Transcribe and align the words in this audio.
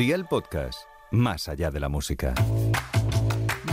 Día 0.00 0.14
el 0.14 0.24
podcast, 0.24 0.84
más 1.10 1.46
allá 1.46 1.70
de 1.70 1.78
la 1.78 1.90
música. 1.90 2.32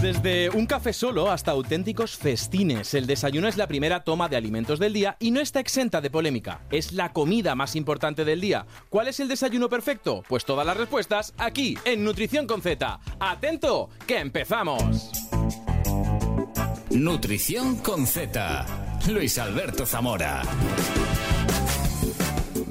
Desde 0.02 0.50
un 0.50 0.66
café 0.66 0.92
solo 0.92 1.32
hasta 1.32 1.52
auténticos 1.52 2.18
festines, 2.18 2.94
el 2.96 3.08
desayuno 3.08 3.48
es 3.48 3.56
la 3.56 3.66
primera 3.66 4.04
toma 4.04 4.28
de 4.28 4.36
alimentos 4.36 4.78
del 4.78 4.92
día 4.92 5.16
y 5.22 5.32
no 5.32 5.40
está 5.40 5.62
exenta 5.62 6.02
de 6.02 6.10
polémica. 6.10 6.66
Es 6.70 6.92
la 6.92 7.14
comida 7.14 7.56
más 7.56 7.78
importante 7.78 8.26
del 8.26 8.42
día. 8.42 8.66
¿Cuál 8.90 9.08
es 9.08 9.22
el 9.22 9.30
desayuno 9.30 9.70
perfecto? 9.70 10.22
Pues 10.28 10.44
todas 10.44 10.66
las 10.66 10.76
respuestas 10.76 11.34
aquí, 11.38 11.78
en 11.86 12.04
Nutrición 12.04 12.46
con 12.46 12.62
Z. 12.62 13.00
¡Atento! 13.22 13.88
¡Que 14.06 14.20
empezamos! 14.20 15.10
Nutrición 16.90 17.78
con 17.78 18.06
Z. 18.06 18.66
Luis 19.08 19.38
Alberto 19.38 19.86
Zamora. 19.86 20.42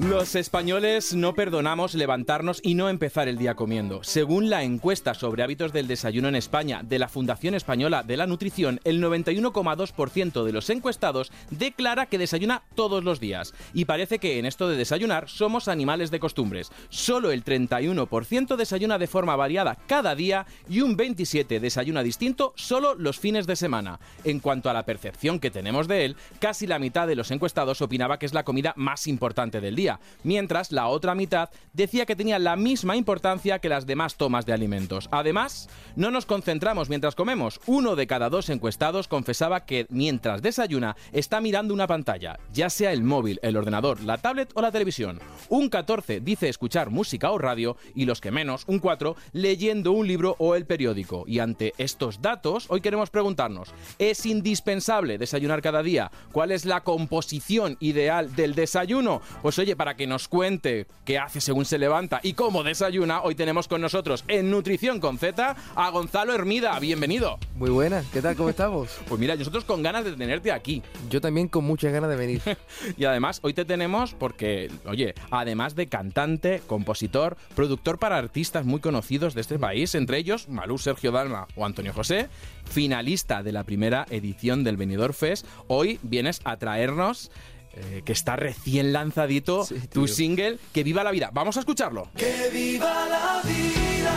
Los 0.09 0.35
españoles 0.35 1.13
no 1.13 1.33
perdonamos 1.33 1.93
levantarnos 1.93 2.61
y 2.63 2.75
no 2.75 2.87
empezar 2.87 3.27
el 3.27 3.37
día 3.37 3.55
comiendo. 3.55 4.03
Según 4.03 4.49
la 4.49 4.63
encuesta 4.63 5.13
sobre 5.13 5.43
hábitos 5.43 5.73
del 5.73 5.87
desayuno 5.87 6.29
en 6.29 6.35
España 6.35 6.81
de 6.81 6.97
la 6.97 7.09
Fundación 7.09 7.55
Española 7.55 8.03
de 8.03 8.15
la 8.15 8.25
Nutrición, 8.25 8.79
el 8.85 9.03
91,2% 9.03 10.45
de 10.45 10.51
los 10.53 10.69
encuestados 10.69 11.33
declara 11.49 12.05
que 12.05 12.17
desayuna 12.17 12.63
todos 12.73 13.03
los 13.03 13.19
días. 13.19 13.53
Y 13.73 13.83
parece 13.83 14.17
que 14.17 14.39
en 14.39 14.45
esto 14.45 14.69
de 14.69 14.77
desayunar 14.77 15.27
somos 15.27 15.67
animales 15.67 16.09
de 16.09 16.21
costumbres. 16.21 16.71
Solo 16.87 17.31
el 17.31 17.43
31% 17.43 18.55
desayuna 18.55 18.97
de 18.99 19.07
forma 19.07 19.35
variada 19.35 19.77
cada 19.87 20.15
día 20.15 20.45
y 20.69 20.79
un 20.79 20.97
27% 20.97 21.59
desayuna 21.59 22.01
distinto 22.01 22.53
solo 22.55 22.95
los 22.95 23.19
fines 23.19 23.45
de 23.45 23.57
semana. 23.57 23.99
En 24.23 24.39
cuanto 24.39 24.69
a 24.69 24.73
la 24.73 24.85
percepción 24.85 25.41
que 25.41 25.51
tenemos 25.51 25.89
de 25.89 26.05
él, 26.05 26.15
casi 26.39 26.65
la 26.65 26.79
mitad 26.79 27.07
de 27.07 27.15
los 27.15 27.29
encuestados 27.31 27.81
opinaba 27.81 28.17
que 28.17 28.25
es 28.25 28.33
la 28.33 28.45
comida 28.45 28.73
más 28.77 29.07
importante 29.07 29.59
del 29.59 29.75
día 29.75 29.96
mientras 30.23 30.71
la 30.71 30.87
otra 30.87 31.15
mitad 31.15 31.49
decía 31.73 32.05
que 32.05 32.15
tenía 32.15 32.39
la 32.39 32.55
misma 32.55 32.95
importancia 32.95 33.59
que 33.59 33.69
las 33.69 33.85
demás 33.85 34.15
tomas 34.15 34.45
de 34.45 34.53
alimentos. 34.53 35.09
Además, 35.11 35.69
no 35.95 36.11
nos 36.11 36.25
concentramos 36.25 36.89
mientras 36.89 37.15
comemos. 37.15 37.59
Uno 37.65 37.95
de 37.95 38.07
cada 38.07 38.29
dos 38.29 38.49
encuestados 38.49 39.07
confesaba 39.07 39.65
que 39.65 39.85
mientras 39.89 40.41
desayuna 40.41 40.95
está 41.11 41.41
mirando 41.41 41.73
una 41.73 41.87
pantalla, 41.87 42.39
ya 42.51 42.69
sea 42.69 42.91
el 42.91 43.03
móvil, 43.03 43.39
el 43.41 43.57
ordenador, 43.57 44.01
la 44.01 44.17
tablet 44.17 44.51
o 44.55 44.61
la 44.61 44.71
televisión. 44.71 45.19
Un 45.49 45.69
14 45.69 46.19
dice 46.19 46.49
escuchar 46.49 46.89
música 46.89 47.31
o 47.31 47.37
radio 47.37 47.77
y 47.95 48.05
los 48.05 48.21
que 48.21 48.31
menos, 48.31 48.63
un 48.67 48.79
4, 48.79 49.15
leyendo 49.33 49.91
un 49.91 50.07
libro 50.07 50.35
o 50.39 50.55
el 50.55 50.65
periódico. 50.65 51.23
Y 51.27 51.39
ante 51.39 51.73
estos 51.77 52.21
datos, 52.21 52.65
hoy 52.69 52.81
queremos 52.81 53.09
preguntarnos, 53.09 53.73
¿es 53.99 54.25
indispensable 54.25 55.17
desayunar 55.17 55.61
cada 55.61 55.83
día? 55.83 56.11
¿Cuál 56.31 56.51
es 56.51 56.65
la 56.65 56.81
composición 56.83 57.77
ideal 57.79 58.35
del 58.35 58.55
desayuno? 58.55 59.21
Pues 59.41 59.57
oye, 59.59 59.75
para 59.77 59.95
que 59.95 60.07
nos 60.07 60.27
cuente 60.27 60.87
qué 61.05 61.17
hace 61.19 61.39
según 61.39 61.63
se 61.63 61.77
levanta 61.77 62.19
y 62.23 62.33
cómo 62.33 62.63
desayuna, 62.63 63.21
hoy 63.21 63.35
tenemos 63.35 63.67
con 63.67 63.79
nosotros 63.79 64.25
en 64.27 64.51
Nutrición 64.51 64.99
con 64.99 65.17
Z 65.17 65.55
a 65.75 65.89
Gonzalo 65.89 66.33
Hermida. 66.33 66.77
Bienvenido. 66.79 67.39
Muy 67.55 67.69
buenas, 67.69 68.05
¿qué 68.07 68.21
tal? 68.21 68.35
¿Cómo 68.35 68.49
estamos? 68.49 68.97
Pues 69.07 69.21
mira, 69.21 69.35
nosotros 69.35 69.63
con 69.63 69.83
ganas 69.83 70.03
de 70.03 70.13
tenerte 70.13 70.51
aquí. 70.51 70.81
Yo 71.09 71.21
también 71.21 71.47
con 71.47 71.63
muchas 71.63 71.93
ganas 71.93 72.09
de 72.09 72.15
venir. 72.15 72.41
y 72.97 73.05
además, 73.05 73.39
hoy 73.41 73.53
te 73.53 73.63
tenemos 73.63 74.13
porque, 74.13 74.69
oye, 74.85 75.13
además 75.31 75.75
de 75.75 75.87
cantante, 75.87 76.61
compositor, 76.67 77.37
productor 77.55 77.99
para 77.99 78.17
artistas 78.17 78.65
muy 78.65 78.81
conocidos 78.81 79.33
de 79.33 79.41
este 79.41 79.59
país, 79.59 79.95
entre 79.95 80.17
ellos 80.17 80.49
Malú 80.49 80.77
Sergio 80.77 81.11
Dalma 81.11 81.47
o 81.55 81.65
Antonio 81.65 81.93
José, 81.93 82.29
finalista 82.65 83.43
de 83.43 83.51
la 83.51 83.63
primera 83.63 84.05
edición 84.09 84.63
del 84.63 84.77
Benidorm 84.77 85.13
Fest, 85.13 85.45
hoy 85.67 85.99
vienes 86.03 86.41
a 86.43 86.57
traernos 86.57 87.31
eh, 87.77 88.01
que 88.03 88.13
está 88.13 88.35
recién 88.35 88.93
lanzadito 88.93 89.67
tu 89.91 90.07
single 90.07 90.57
Que 90.73 90.83
viva 90.83 91.03
la 91.03 91.11
vida. 91.11 91.29
Vamos 91.33 91.57
a 91.57 91.59
escucharlo. 91.61 92.09
Que 92.15 92.49
viva 92.51 93.07
la 93.07 93.41
vida, 93.43 94.13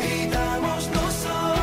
vivamos 0.00 0.88
nosotros. 0.88 1.62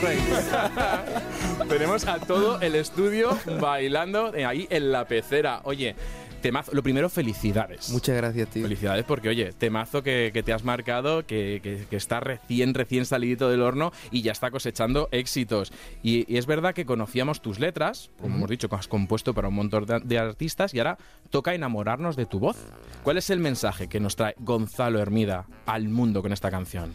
Tenemos 1.68 2.06
a 2.06 2.18
todo 2.18 2.60
el 2.60 2.74
estudio 2.74 3.38
bailando 3.60 4.32
ahí 4.46 4.66
en 4.70 4.92
la 4.92 5.06
pecera. 5.06 5.60
Oye, 5.64 5.94
Temazo. 6.40 6.72
Lo 6.74 6.82
primero, 6.82 7.08
felicidades. 7.08 7.90
Muchas 7.90 8.16
gracias, 8.16 8.48
tío. 8.48 8.62
Felicidades 8.62 9.04
porque, 9.04 9.28
oye, 9.28 9.52
temazo 9.52 10.02
que, 10.02 10.42
te 10.44 10.52
has 10.52 10.64
marcado, 10.64 11.26
que, 11.26 11.86
está 11.90 12.20
recién, 12.20 12.74
recién 12.74 13.04
salidito 13.04 13.50
del 13.50 13.62
horno 13.62 13.92
y 14.10 14.22
ya 14.22 14.32
está 14.32 14.50
cosechando 14.50 15.08
éxitos. 15.12 15.72
Y, 16.02 16.36
es 16.36 16.46
verdad 16.46 16.74
que 16.74 16.86
conocíamos 16.86 17.40
tus 17.40 17.58
letras, 17.58 18.10
como 18.20 18.36
hemos 18.36 18.50
dicho, 18.50 18.68
que 18.68 18.76
has 18.76 18.88
compuesto 18.88 19.34
para 19.34 19.48
un 19.48 19.54
montón 19.54 19.86
de, 20.04 20.18
artistas 20.18 20.74
y 20.74 20.78
ahora 20.78 20.98
toca 21.30 21.54
enamorarnos 21.54 22.16
de 22.16 22.26
tu 22.26 22.38
voz. 22.38 22.56
¿Cuál 23.02 23.18
es 23.18 23.30
el 23.30 23.40
mensaje 23.40 23.88
que 23.88 24.00
nos 24.00 24.16
trae 24.16 24.34
Gonzalo 24.38 25.00
Hermida 25.00 25.46
al 25.66 25.88
mundo 25.88 26.22
con 26.22 26.32
esta 26.32 26.50
canción? 26.50 26.94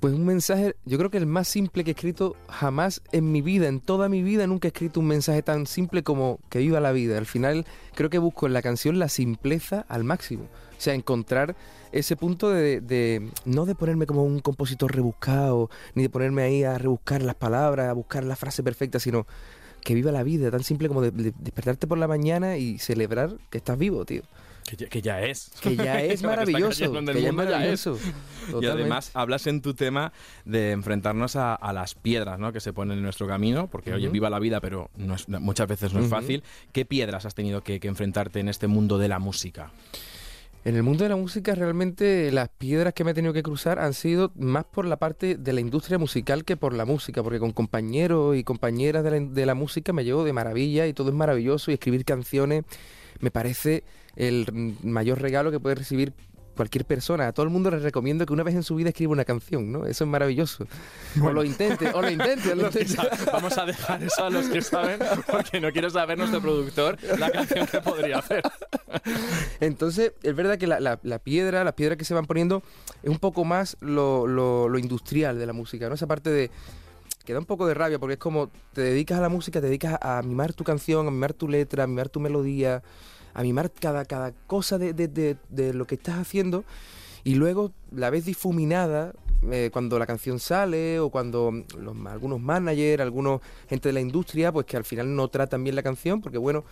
Pues 0.00 0.14
un 0.14 0.24
mensaje, 0.24 0.76
yo 0.84 0.96
creo 0.96 1.10
que 1.10 1.18
el 1.18 1.26
más 1.26 1.48
simple 1.48 1.82
que 1.82 1.90
he 1.90 1.94
escrito 1.94 2.36
jamás 2.48 3.02
en 3.10 3.32
mi 3.32 3.42
vida, 3.42 3.66
en 3.66 3.80
toda 3.80 4.08
mi 4.08 4.22
vida, 4.22 4.46
nunca 4.46 4.68
he 4.68 4.70
escrito 4.70 5.00
un 5.00 5.08
mensaje 5.08 5.42
tan 5.42 5.66
simple 5.66 6.04
como 6.04 6.38
que 6.50 6.60
viva 6.60 6.78
la 6.78 6.92
vida. 6.92 7.18
Al 7.18 7.26
final 7.26 7.66
creo 7.96 8.08
que 8.08 8.18
busco 8.18 8.46
en 8.46 8.52
la 8.52 8.62
canción 8.62 9.00
la 9.00 9.08
simpleza 9.08 9.84
al 9.88 10.04
máximo. 10.04 10.44
O 10.44 10.80
sea, 10.80 10.94
encontrar 10.94 11.56
ese 11.90 12.14
punto 12.14 12.50
de, 12.50 13.28
no 13.44 13.66
de 13.66 13.74
ponerme 13.74 14.06
como 14.06 14.22
un 14.22 14.38
compositor 14.38 14.94
rebuscado, 14.94 15.68
ni 15.94 16.04
de 16.04 16.10
ponerme 16.10 16.42
ahí 16.42 16.62
a 16.62 16.78
rebuscar 16.78 17.20
las 17.22 17.34
palabras, 17.34 17.88
a 17.88 17.92
buscar 17.92 18.22
la 18.22 18.36
frase 18.36 18.62
perfecta, 18.62 19.00
sino 19.00 19.26
que 19.82 19.94
viva 19.94 20.12
la 20.12 20.22
vida, 20.22 20.52
tan 20.52 20.62
simple 20.62 20.86
como 20.86 21.02
de 21.02 21.10
despertarte 21.10 21.88
por 21.88 21.98
la 21.98 22.06
mañana 22.06 22.56
y 22.56 22.78
celebrar 22.78 23.36
que 23.50 23.58
estás 23.58 23.76
vivo, 23.76 24.04
tío. 24.04 24.22
Que 24.76 25.00
ya, 25.00 25.22
es. 25.22 25.50
Que 25.62 25.76
ya 25.76 26.02
es 26.04 26.22
maravilloso. 26.22 26.92
Que 26.92 27.22
ya 27.22 27.28
es 27.28 27.34
maravilloso. 27.34 27.98
Y 28.60 28.66
además 28.66 29.10
hablas 29.14 29.46
en 29.46 29.62
tu 29.62 29.72
tema 29.74 30.12
de 30.44 30.72
enfrentarnos 30.72 31.36
a, 31.36 31.58
las 31.72 31.94
piedras 31.94 32.38
¿no? 32.38 32.52
que 32.52 32.60
se 32.60 32.72
ponen 32.72 32.98
en 32.98 33.04
nuestro 33.04 33.26
camino, 33.26 33.68
porque 33.68 33.94
oye, 33.94 34.08
viva 34.08 34.28
la 34.28 34.38
vida, 34.38 34.60
pero 34.60 34.90
muchas 35.40 35.68
veces 35.68 35.92
no 35.94 36.00
es 36.00 36.08
fácil. 36.08 36.42
¿Qué 36.72 36.84
piedras 36.84 37.24
has 37.24 37.34
tenido 37.34 37.62
que, 37.62 37.80
enfrentarte 37.82 38.40
en 38.40 38.48
este 38.48 38.66
mundo 38.66 38.98
de 38.98 39.08
la 39.08 39.18
música? 39.18 39.72
En 40.64 40.76
el 40.76 40.82
mundo 40.82 41.04
de 41.04 41.10
la 41.10 41.16
música 41.16 41.54
realmente 41.54 42.30
las 42.30 42.50
piedras 42.50 42.92
que 42.92 43.04
me 43.04 43.12
he 43.12 43.14
tenido 43.14 43.32
que 43.32 43.42
cruzar 43.42 43.78
han 43.78 43.94
sido 43.94 44.32
más 44.36 44.64
por 44.64 44.84
la 44.84 44.98
parte 44.98 45.36
de 45.36 45.52
la 45.54 45.60
industria 45.60 45.96
musical 45.98 46.44
que 46.44 46.56
por 46.56 46.74
la 46.74 46.84
música, 46.84 47.22
porque 47.22 47.38
con 47.38 47.52
compañeros 47.52 48.36
y 48.36 48.44
compañeras 48.44 49.02
de 49.04 49.10
la, 49.10 49.20
de 49.20 49.46
la 49.46 49.54
música 49.54 49.94
me 49.94 50.04
llevo 50.04 50.24
de 50.24 50.34
maravilla 50.34 50.86
y 50.86 50.92
todo 50.92 51.08
es 51.08 51.14
maravilloso 51.14 51.70
y 51.70 51.74
escribir 51.74 52.04
canciones 52.04 52.64
me 53.20 53.30
parece 53.30 53.84
el 54.16 54.74
mayor 54.82 55.20
regalo 55.20 55.50
que 55.50 55.60
puede 55.60 55.76
recibir 55.76 56.12
cualquier 56.58 56.84
persona. 56.84 57.28
A 57.28 57.32
todo 57.32 57.44
el 57.44 57.50
mundo 57.50 57.70
les 57.70 57.82
recomiendo 57.82 58.26
que 58.26 58.32
una 58.32 58.42
vez 58.42 58.54
en 58.56 58.64
su 58.64 58.74
vida 58.74 58.88
escriba 58.88 59.12
una 59.12 59.24
canción, 59.24 59.70
¿no? 59.70 59.86
Eso 59.86 60.04
es 60.04 60.10
maravilloso. 60.10 60.66
O 61.22 61.32
lo 61.32 61.44
intente, 61.44 61.88
o 61.92 62.02
lo 62.02 62.10
intente. 62.10 62.52
Vamos 63.32 63.56
a 63.56 63.64
dejar 63.64 64.02
eso 64.02 64.24
a 64.24 64.30
los 64.30 64.48
que 64.48 64.60
saben, 64.60 64.98
porque 65.30 65.60
no 65.60 65.70
quiero 65.70 65.88
saber 65.88 66.18
nuestro 66.18 66.42
productor 66.42 66.98
la 67.18 67.30
canción 67.30 67.66
que 67.68 67.80
podría 67.80 68.18
hacer. 68.18 68.42
Entonces, 69.60 70.12
es 70.22 70.34
verdad 70.34 70.58
que 70.58 70.66
la, 70.66 71.18
piedra, 71.20 71.62
las 71.62 71.74
piedras 71.74 71.96
que 71.96 72.04
se 72.04 72.14
van 72.14 72.26
poniendo, 72.26 72.64
es 73.04 73.08
un 73.08 73.20
poco 73.20 73.44
más 73.44 73.76
lo, 73.80 74.26
lo 74.26 74.78
industrial 74.78 75.38
de 75.38 75.46
la 75.46 75.52
música, 75.52 75.88
¿no? 75.88 75.94
Esa 75.94 76.08
parte 76.08 76.30
de 76.30 76.50
que 77.28 77.34
da 77.34 77.40
un 77.40 77.44
poco 77.44 77.66
de 77.66 77.74
rabia 77.74 77.98
porque 77.98 78.14
es 78.14 78.18
como 78.18 78.50
te 78.72 78.80
dedicas 78.80 79.18
a 79.18 79.20
la 79.20 79.28
música, 79.28 79.60
te 79.60 79.66
dedicas 79.66 79.98
a, 80.00 80.22
mimar 80.22 80.54
tu 80.54 80.64
canción, 80.64 81.06
a 81.06 81.10
mimar 81.10 81.34
tu 81.34 81.46
letra, 81.46 81.84
a 81.84 81.86
mimar 81.86 82.08
tu 82.08 82.20
melodía, 82.20 82.82
a 83.34 83.42
mimar 83.42 83.70
cada, 83.70 84.06
cada 84.06 84.32
cosa 84.46 84.78
de, 84.78 84.94
de, 84.94 85.36
de, 85.50 85.74
lo 85.74 85.86
que 85.86 85.96
estás 85.96 86.16
haciendo 86.16 86.64
y 87.24 87.34
luego 87.34 87.72
la 87.94 88.08
ves 88.08 88.24
difuminada 88.24 89.12
eh, 89.52 89.68
cuando 89.70 89.98
la 89.98 90.06
canción 90.06 90.38
sale 90.38 91.00
o 91.00 91.10
cuando 91.10 91.52
los, 91.78 91.94
algunos 92.06 92.40
managers, 92.40 93.02
algunos 93.02 93.42
gente 93.68 93.90
de 93.90 93.92
la 93.92 94.00
industria, 94.00 94.50
pues 94.50 94.64
que 94.64 94.78
al 94.78 94.86
final 94.86 95.14
no 95.14 95.28
tratan 95.28 95.62
bien 95.62 95.76
la 95.76 95.82
canción 95.82 96.22
porque 96.22 96.38
bueno, 96.38 96.64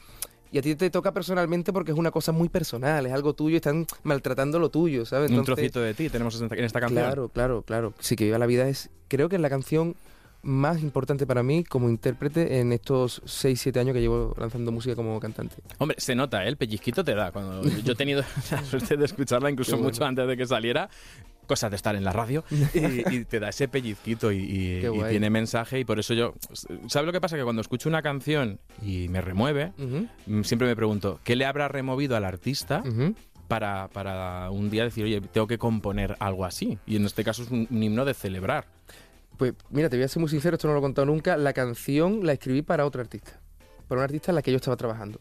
y 0.52 0.56
a 0.56 0.62
ti 0.62 0.74
te 0.74 0.88
toca 0.88 1.12
personalmente 1.12 1.70
porque 1.70 1.92
es 1.92 1.98
una 1.98 2.10
cosa 2.10 2.32
muy 2.32 2.48
personal, 2.48 3.04
es 3.04 3.12
algo 3.12 3.34
tuyo, 3.34 3.56
están 3.56 3.86
maltratando 4.04 4.58
lo 4.58 4.70
tuyo, 4.70 5.04
¿sabes? 5.04 5.30
un 5.30 5.44
trocito 5.44 5.82
de 5.82 5.92
ti 5.92 6.08
tenemos 6.08 6.40
en 6.40 6.64
esta 6.64 6.80
canción. 6.80 7.04
Claro, 7.04 7.28
claro, 7.28 7.60
claro. 7.60 7.92
Sí 7.98 8.16
que 8.16 8.24
viva 8.24 8.38
la 8.38 8.46
vida 8.46 8.66
es, 8.70 8.88
creo 9.08 9.28
que 9.28 9.36
en 9.36 9.42
la 9.42 9.50
canción 9.50 9.96
más 10.46 10.80
importante 10.80 11.26
para 11.26 11.42
mí 11.42 11.64
como 11.64 11.88
intérprete 11.88 12.60
en 12.60 12.72
estos 12.72 13.22
6-7 13.24 13.80
años 13.80 13.94
que 13.94 14.00
llevo 14.00 14.34
lanzando 14.38 14.70
música 14.72 14.94
como 14.94 15.18
cantante. 15.18 15.56
Hombre, 15.78 15.96
se 15.98 16.14
nota, 16.14 16.44
¿eh? 16.44 16.48
el 16.48 16.56
pellizquito 16.56 17.04
te 17.04 17.14
da. 17.14 17.32
Cuando 17.32 17.62
yo 17.62 17.92
he 17.92 17.96
tenido 17.96 18.22
la 18.50 18.64
suerte 18.64 18.96
de 18.96 19.04
escucharla 19.04 19.50
incluso 19.50 19.76
mucho 19.76 20.04
antes 20.04 20.26
de 20.26 20.36
que 20.36 20.46
saliera, 20.46 20.88
cosas 21.46 21.70
de 21.70 21.76
estar 21.76 21.94
en 21.96 22.04
la 22.04 22.12
radio 22.12 22.44
y, 22.74 23.24
te 23.24 23.40
da 23.40 23.48
ese 23.48 23.68
pellizquito 23.68 24.32
y, 24.32 24.84
tiene 25.08 25.30
mensaje 25.30 25.80
y 25.80 25.84
por 25.84 25.98
eso 25.98 26.14
yo 26.14 26.34
¿sabes 26.88 27.06
lo 27.06 27.12
que 27.12 27.20
pasa? 27.20 27.36
que 27.36 27.44
cuando 27.44 27.62
escucho 27.62 27.88
una 27.88 28.02
canción 28.02 28.58
y 28.82 29.08
me 29.08 29.20
remueve 29.20 29.72
mm, 29.76 30.42
siempre 30.42 30.66
me 30.66 30.74
pregunto 30.74 31.20
¿qué 31.22 31.36
le 31.36 31.44
habrá 31.44 31.68
removido 31.68 32.16
al 32.16 32.24
artista? 32.24 32.82
Para, 33.48 33.86
para, 33.92 34.50
un 34.50 34.70
día 34.70 34.82
decir, 34.82 35.04
oye, 35.04 35.20
tengo 35.20 35.46
que 35.46 35.56
componer 35.56 36.16
algo 36.18 36.44
así. 36.44 36.80
Y 36.84 36.96
en 36.96 37.04
este 37.04 37.22
caso 37.22 37.44
es 37.44 37.50
un 37.52 37.68
himno 37.70 38.04
de 38.04 38.12
celebrar. 38.12 38.66
Pues 39.36 39.52
mira, 39.70 39.88
te 39.90 39.96
voy 39.96 40.04
a 40.04 40.08
ser 40.08 40.20
muy 40.20 40.30
sincero, 40.30 40.56
esto 40.56 40.66
no 40.68 40.74
lo 40.74 40.80
he 40.80 40.82
contado 40.82 41.06
nunca. 41.06 41.36
La 41.36 41.52
canción 41.52 42.24
la 42.24 42.32
escribí 42.32 42.62
para 42.62 42.86
otro 42.86 43.02
artista, 43.02 43.38
para 43.88 44.00
un 44.00 44.04
artista 44.04 44.30
en 44.30 44.36
la 44.36 44.42
que 44.42 44.50
yo 44.50 44.56
estaba 44.56 44.76
trabajando. 44.76 45.20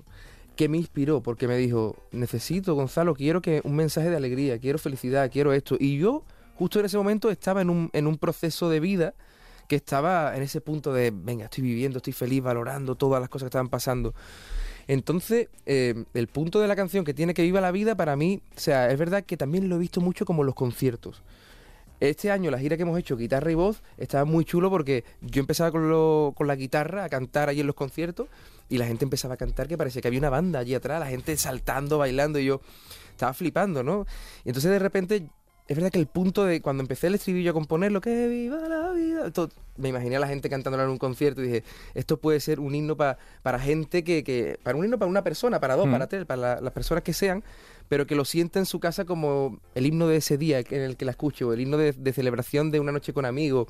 que 0.56 0.70
me 0.70 0.78
inspiró, 0.78 1.22
porque 1.22 1.50
me 1.50 1.58
dijo, 1.58 1.98
necesito, 2.12 2.76
Gonzalo, 2.76 3.14
quiero 3.14 3.42
que 3.42 3.60
un 3.66 3.76
mensaje 3.76 4.10
de 4.10 4.16
alegría, 4.16 4.58
quiero 4.58 4.78
felicidad, 4.80 5.30
quiero 5.30 5.52
esto. 5.52 5.76
Y 5.78 5.98
yo, 5.98 6.24
justo 6.56 6.80
en 6.80 6.86
ese 6.86 6.98
momento, 6.98 7.30
estaba 7.30 7.62
en 7.62 7.70
un, 7.70 7.90
en 7.92 8.08
un 8.08 8.18
proceso 8.18 8.70
de 8.70 8.80
vida 8.80 9.14
que 9.68 9.76
estaba 9.76 10.36
en 10.36 10.44
ese 10.44 10.62
punto 10.62 10.94
de, 10.94 11.12
venga, 11.12 11.46
estoy 11.46 11.64
viviendo, 11.64 11.98
estoy 11.98 12.14
feliz, 12.14 12.42
valorando 12.42 12.96
todas 12.96 13.20
las 13.20 13.30
cosas 13.30 13.46
que 13.46 13.50
estaban 13.50 13.68
pasando. 13.68 14.14
Entonces, 14.88 15.50
eh, 15.66 16.06
el 16.14 16.28
punto 16.28 16.60
de 16.60 16.68
la 16.68 16.76
canción 16.76 17.04
que 17.04 17.14
tiene 17.14 17.34
que 17.34 17.42
viva 17.42 17.60
la 17.60 17.72
vida, 17.72 17.96
para 17.96 18.16
mí, 18.16 18.42
o 18.56 18.60
sea, 18.60 18.90
es 18.92 18.98
verdad 19.00 19.24
que 19.24 19.36
también 19.36 19.68
lo 19.68 19.76
he 19.76 19.80
visto 19.80 20.00
mucho 20.00 20.26
como 20.26 20.44
los 20.44 20.56
conciertos. 20.56 21.22
Este 22.00 22.30
año 22.32 22.52
la 22.52 22.60
gira 22.60 22.76
que 22.76 22.84
hemos 22.84 23.00
hecho, 23.00 23.16
guitarra 23.18 23.52
y 23.52 23.56
voz, 23.56 23.82
estaba 23.98 24.26
muy 24.26 24.44
chulo 24.46 24.70
porque 24.70 25.04
yo 25.22 25.40
empezaba 25.40 25.72
con, 25.72 25.90
lo- 25.90 26.34
con 26.36 26.48
la 26.48 26.56
guitarra 26.56 27.04
a 27.06 27.10
cantar 27.10 27.50
allí 27.50 27.62
en 27.62 27.68
los 27.68 27.76
conciertos 27.76 28.28
y 28.70 28.78
la 28.78 28.86
gente 28.86 29.06
empezaba 29.06 29.36
a 29.36 29.38
cantar 29.38 29.68
que 29.68 29.78
parecía 29.78 30.02
que 30.02 30.08
había 30.10 30.20
una 30.20 30.30
banda 30.30 30.60
allí 30.60 30.74
atrás, 30.76 31.00
la 31.00 31.08
gente 31.08 31.36
saltando, 31.38 31.98
bailando 31.98 32.40
y 32.40 32.46
yo 32.46 32.62
estaba 33.12 33.34
flipando, 33.34 33.84
¿no? 33.84 34.06
Y 34.44 34.50
entonces 34.50 34.72
de 34.72 34.80
repente, 34.80 35.28
es 35.68 35.76
verdad 35.78 35.90
que 35.92 36.00
el 36.00 36.08
punto 36.08 36.44
de 36.46 36.62
cuando 36.62 36.84
empecé 36.84 37.08
el 37.08 37.16
estribillo 37.16 37.52
a 37.52 37.54
componerlo, 37.54 38.02
que 38.02 38.28
viva 38.28 38.58
la 38.68 38.92
vida, 38.92 39.32
to- 39.32 39.50
me 39.78 39.90
imaginé 39.90 40.16
a 40.18 40.20
la 40.20 40.28
gente 40.28 40.50
cantándolo 40.50 40.84
en 40.84 40.90
un 40.90 40.98
concierto 40.98 41.42
y 41.42 41.46
dije, 41.48 41.64
esto 41.94 42.18
puede 42.18 42.40
ser 42.40 42.60
un 42.60 42.76
himno 42.76 42.96
pa- 42.98 43.18
para 43.42 43.60
gente 43.60 44.04
que, 44.04 44.24
que, 44.24 44.60
para 44.64 44.78
un 44.78 44.84
himno 44.86 44.98
para 45.00 45.10
una 45.10 45.24
persona, 45.24 45.60
para 45.60 45.76
dos, 45.76 45.88
Mm. 45.88 45.92
para 45.92 46.08
tres, 46.08 46.26
para 46.26 46.42
la- 46.42 46.62
las 46.62 46.74
personas 46.74 47.04
que 47.04 47.14
sean, 47.14 47.44
pero 47.90 48.06
que 48.08 48.16
lo 48.16 48.26
sienta 48.26 48.60
en 48.60 48.66
su 48.66 48.80
casa 48.80 49.06
como 49.06 49.60
el 49.76 49.86
himno 49.86 50.08
de 50.08 50.18
ese 50.18 50.38
día 50.38 50.60
en 50.60 50.82
el 50.82 50.98
que 50.98 51.06
la 51.06 51.12
escucho, 51.12 51.54
el 51.54 51.60
himno 51.62 51.78
de, 51.78 51.92
de 51.94 52.14
celebración 52.14 52.72
de 52.72 52.80
una 52.80 52.92
noche 52.92 53.14
con 53.14 53.26
amigos, 53.26 53.68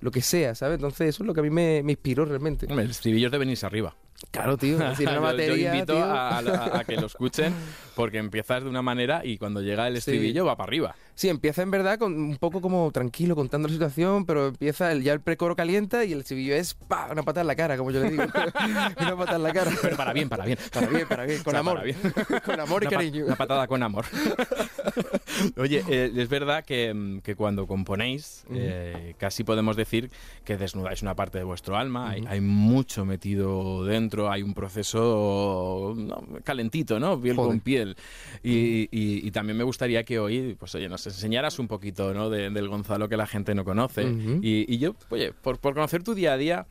lo 0.00 0.10
que 0.10 0.22
sea, 0.22 0.54
¿sabes? 0.54 0.76
Entonces 0.76 1.08
eso 1.08 1.22
es 1.22 1.26
lo 1.26 1.34
que 1.34 1.40
a 1.40 1.42
mí 1.42 1.50
me, 1.50 1.82
me 1.82 1.92
inspiró 1.92 2.24
realmente. 2.24 2.66
El 2.68 2.78
estribillo 2.90 3.26
es 3.26 3.32
de 3.32 3.38
venirse 3.38 3.66
arriba. 3.66 3.94
Claro, 4.32 4.56
tío, 4.56 4.74
es 4.82 4.88
decir, 4.90 5.06
una 5.06 5.16
Yo- 5.18 5.22
batería, 5.22 5.56
yo 5.56 5.74
invito 5.74 5.94
tío. 5.94 6.04
a, 6.04 6.38
a- 6.38 6.78
a 6.80 6.84
que 6.84 6.96
lo 6.96 7.06
escuchen 7.06 7.52
porque 7.94 8.18
empiezas 8.18 8.64
de 8.64 8.68
una 8.68 8.82
manera 8.82 9.24
y 9.24 9.38
cuando 9.38 9.60
llega 9.62 9.86
el 9.86 9.94
Sí. 9.94 9.98
estribillo 9.98 10.44
va 10.44 10.56
para 10.56 10.66
arriba. 10.68 10.94
Sí, 11.14 11.28
empieza 11.28 11.62
en 11.62 11.70
verdad 11.72 11.98
con 11.98 12.14
un 12.14 12.36
poco 12.36 12.60
como 12.60 12.90
tranquilo 12.92 13.34
contando 13.34 13.66
la 13.68 13.74
situación, 13.74 14.24
pero 14.24 14.48
empieza 14.48 14.92
el, 14.92 15.02
ya 15.02 15.12
el 15.12 15.20
precoro 15.20 15.56
calienta 15.56 16.04
y 16.04 16.12
el 16.12 16.20
estribillo 16.20 16.54
es 16.54 16.74
¡pa! 16.74 17.08
una 17.10 17.24
patada 17.24 17.40
en 17.42 17.46
la 17.48 17.56
cara, 17.56 17.76
como 17.76 17.90
yo 17.90 18.00
le 18.02 18.10
digo. 18.10 18.22
una 19.00 19.16
patada 19.16 19.36
en 19.36 19.42
la 19.42 19.52
cara. 19.52 19.70
Pero 19.82 19.96
para 19.96 20.12
bien, 20.12 20.28
para 20.28 20.44
bien. 20.44 20.58
Para 20.72 20.86
bien, 20.88 21.08
para 21.08 21.24
bien, 21.24 21.42
con 21.42 21.48
O 21.48 21.50
sea, 21.52 21.60
amor. 21.60 21.82
bien. 21.82 21.96
con 22.44 22.60
amor 22.60 22.82
y 22.84 22.86
Una 22.86 22.90
pa- 22.90 22.96
cariño. 22.96 23.26
Una 23.26 23.36
patada 23.36 23.57
con 23.66 23.82
amor. 23.82 24.04
Oye, 25.56 25.84
eh, 25.88 26.12
es 26.16 26.28
verdad 26.28 26.64
que, 26.64 26.92
mm, 26.92 27.18
que 27.20 27.34
cuando 27.34 27.66
componéis, 27.66 28.44
eh, 28.52 29.14
casi 29.18 29.44
podemos 29.44 29.76
decir 29.76 30.10
que 30.44 30.56
desnudáis 30.56 31.02
una 31.02 31.14
parte 31.14 31.38
de 31.38 31.44
vuestro 31.44 31.76
alma. 31.76 32.10
hay, 32.10 32.24
hay 32.28 32.40
mucho 32.40 33.04
metido 33.04 33.84
dentro, 33.84 34.30
hay 34.30 34.42
un 34.42 34.54
proceso 34.54 35.94
no, 35.96 36.22
calentito, 36.44 36.98
¿no? 37.00 37.20
Piel 37.20 37.36
Joder. 37.36 37.48
con 37.50 37.60
piel. 37.60 37.96
Y, 38.42 38.88
y- 38.90 39.26
y 39.26 39.30
también 39.30 39.56
me 39.56 39.64
gustaría 39.64 40.04
que 40.04 40.18
hoy, 40.18 40.56
pues 40.58 40.74
oye, 40.74 40.88
nos 40.88 41.06
enseñaras 41.06 41.58
un 41.58 41.68
poquito, 41.68 42.12
¿no? 42.14 42.30
de- 42.30 42.50
del 42.50 42.68
Gonzalo 42.68 43.08
que 43.08 43.16
la 43.16 43.26
gente 43.26 43.54
no 43.54 43.64
conoce. 43.64 44.02
Y, 44.42 44.72
y 44.72 44.78
yo, 44.78 44.94
oye, 45.10 45.32
por, 45.32 45.58
por 45.58 45.74
conocer 45.74 46.02
tu 46.02 46.14
día 46.14 46.32
a 46.32 46.36
día. 46.36 46.66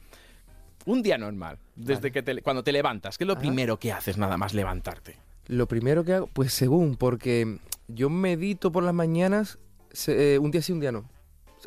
Un 0.85 1.01
día 1.03 1.17
normal, 1.17 1.57
desde 1.75 2.13
que 2.13 2.21
te, 2.23 2.41
cuando 2.41 2.63
te 2.63 2.71
levantas, 2.71 3.17
¿qué 3.17 3.25
es 3.25 3.27
lo 3.27 3.33
Ajá. 3.33 3.41
primero 3.41 3.77
que 3.77 3.91
haces 3.91 4.17
nada 4.17 4.37
más 4.37 4.53
levantarte? 4.53 5.17
Lo 5.47 5.67
primero 5.67 6.03
que 6.03 6.13
hago, 6.13 6.27
pues 6.27 6.53
según, 6.53 6.95
porque 6.97 7.57
yo 7.87 8.09
medito 8.09 8.71
por 8.71 8.83
las 8.83 8.93
mañanas 8.93 9.59
se- 9.91 10.35
eh, 10.35 10.39
un 10.39 10.51
día 10.51 10.61
sí, 10.61 10.71
un 10.73 10.79
día 10.79 10.91
no. 10.91 11.09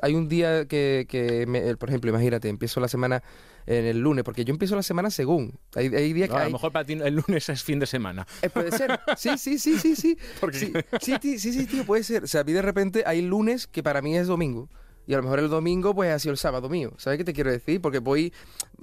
Hay 0.03 0.15
un 0.15 0.29
día 0.29 0.67
que, 0.67 1.06
que 1.09 1.47
me- 1.47 1.69
eh, 1.71 1.77
por 1.77 1.88
ejemplo, 1.88 2.11
imagínate, 2.11 2.49
empiezo 2.49 2.79
la 2.81 2.88
semana 2.88 3.23
en 3.67 3.85
el 3.85 3.99
lunes, 4.00 4.25
porque 4.25 4.44
yo 4.44 4.53
empiezo 4.53 4.77
la 4.77 4.82
semana 4.82 5.11
según. 5.11 5.59
Hay, 5.75 5.87
hay 5.94 6.12
días 6.12 6.29
que 6.29 6.37
a 6.37 6.41
hay- 6.41 6.47
lo 6.47 6.53
mejor 6.53 6.73
para 6.73 6.85
ti 6.85 6.93
el 6.94 7.15
lunes 7.15 7.49
es 7.49 7.62
fin 7.62 7.79
de 7.79 7.87
semana. 7.87 8.27
Eh, 8.43 8.50
puede 8.50 8.71
ser. 8.73 9.00
Sí, 9.17 9.37
sí, 9.38 9.59
sí, 9.59 9.79
sí, 9.79 9.97
sí. 9.97 10.17
Sí, 11.00 11.15
sí, 11.38 11.38
sí, 11.53 11.67
tío, 11.67 11.85
puede 11.85 12.03
ser. 12.05 12.25
O 12.25 12.26
sea, 12.26 12.43
a 12.43 12.44
mí 12.44 12.53
de 12.53 12.62
repente 12.62 13.03
hay 13.06 13.23
lunes 13.23 13.67
que 13.67 13.83
para 13.83 14.00
mí 14.03 14.17
es 14.17 14.26
domingo. 14.26 14.69
Y 15.11 15.15
a 15.15 15.17
lo 15.17 15.25
mejor 15.25 15.41
el 15.41 15.49
domingo 15.49 15.93
pues 15.93 16.12
ha 16.12 16.21
sido 16.21 16.31
el 16.31 16.39
sábado 16.39 16.69
mío. 16.69 16.93
¿Sabes 16.97 17.19
qué 17.19 17.25
te 17.25 17.33
quiero 17.33 17.51
decir? 17.51 17.81
Porque 17.81 17.99
voy... 17.99 18.33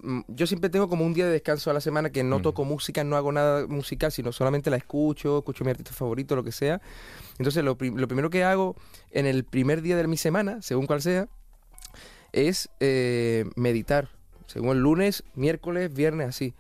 mm, 0.04 0.22
Yo 0.28 0.46
siempre 0.46 0.70
tengo 0.70 0.90
como 0.90 1.06
un 1.06 1.14
día 1.14 1.26
de 1.26 1.32
descanso 1.32 1.70
a 1.72 1.74
la 1.74 1.80
semana 1.80 2.10
que 2.10 2.22
no 2.22 2.40
Mm. 2.40 2.42
toco 2.42 2.66
música, 2.66 3.02
no 3.06 3.16
hago 3.16 3.32
nada 3.32 3.66
musical, 3.68 4.12
sino 4.12 4.34
solamente 4.34 4.70
la 4.70 4.76
escucho, 4.76 5.38
escucho 5.38 5.64
mi 5.64 5.70
artista 5.72 5.94
favorito, 5.94 6.36
lo 6.36 6.44
que 6.44 6.52
sea. 6.52 6.82
Entonces 7.38 7.64
lo, 7.64 7.78
prim- 7.78 7.96
lo 7.96 8.10
primero 8.10 8.30
que 8.30 8.44
hago 8.44 8.76
en 9.12 9.26
el 9.26 9.46
primer 9.46 9.82
día 9.82 9.96
de 9.96 10.06
mi 10.06 10.18
semana, 10.18 10.62
según 10.62 10.86
cual 10.86 11.02
sea, 11.02 11.30
es 12.34 12.70
eh, 12.82 13.46
meditar. 13.56 14.10
Según 14.48 14.72
el 14.76 14.80
lunes, 14.84 15.24
miércoles, 15.36 15.94
viernes, 15.94 16.28
así. 16.28 16.54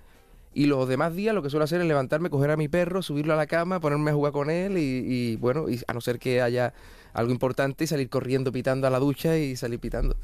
Y 0.53 0.65
los 0.65 0.87
demás 0.87 1.13
días 1.13 1.35
lo 1.35 1.43
que 1.43 1.49
suelo 1.49 1.65
hacer 1.65 1.81
es 1.81 1.87
levantarme, 1.87 2.29
coger 2.29 2.51
a 2.51 2.57
mi 2.57 2.67
perro, 2.67 3.01
subirlo 3.03 3.33
a 3.33 3.35
la 3.35 3.47
cama, 3.47 3.79
ponerme 3.79 4.11
a 4.11 4.13
jugar 4.13 4.31
con 4.33 4.49
él 4.49 4.77
y, 4.77 4.81
y, 5.05 5.35
bueno, 5.35 5.69
y 5.69 5.81
a 5.87 5.93
no 5.93 6.01
ser 6.01 6.19
que 6.19 6.41
haya 6.41 6.73
algo 7.17 7.31
importante, 7.31 7.83
y 7.83 7.87
salir 7.87 8.09
corriendo 8.09 8.51
pitando 8.51 8.85
a 8.85 8.91
la 8.91 8.99
ducha 8.99 9.37
y 9.37 9.55
salir 9.55 9.79
pitando. 9.79 10.15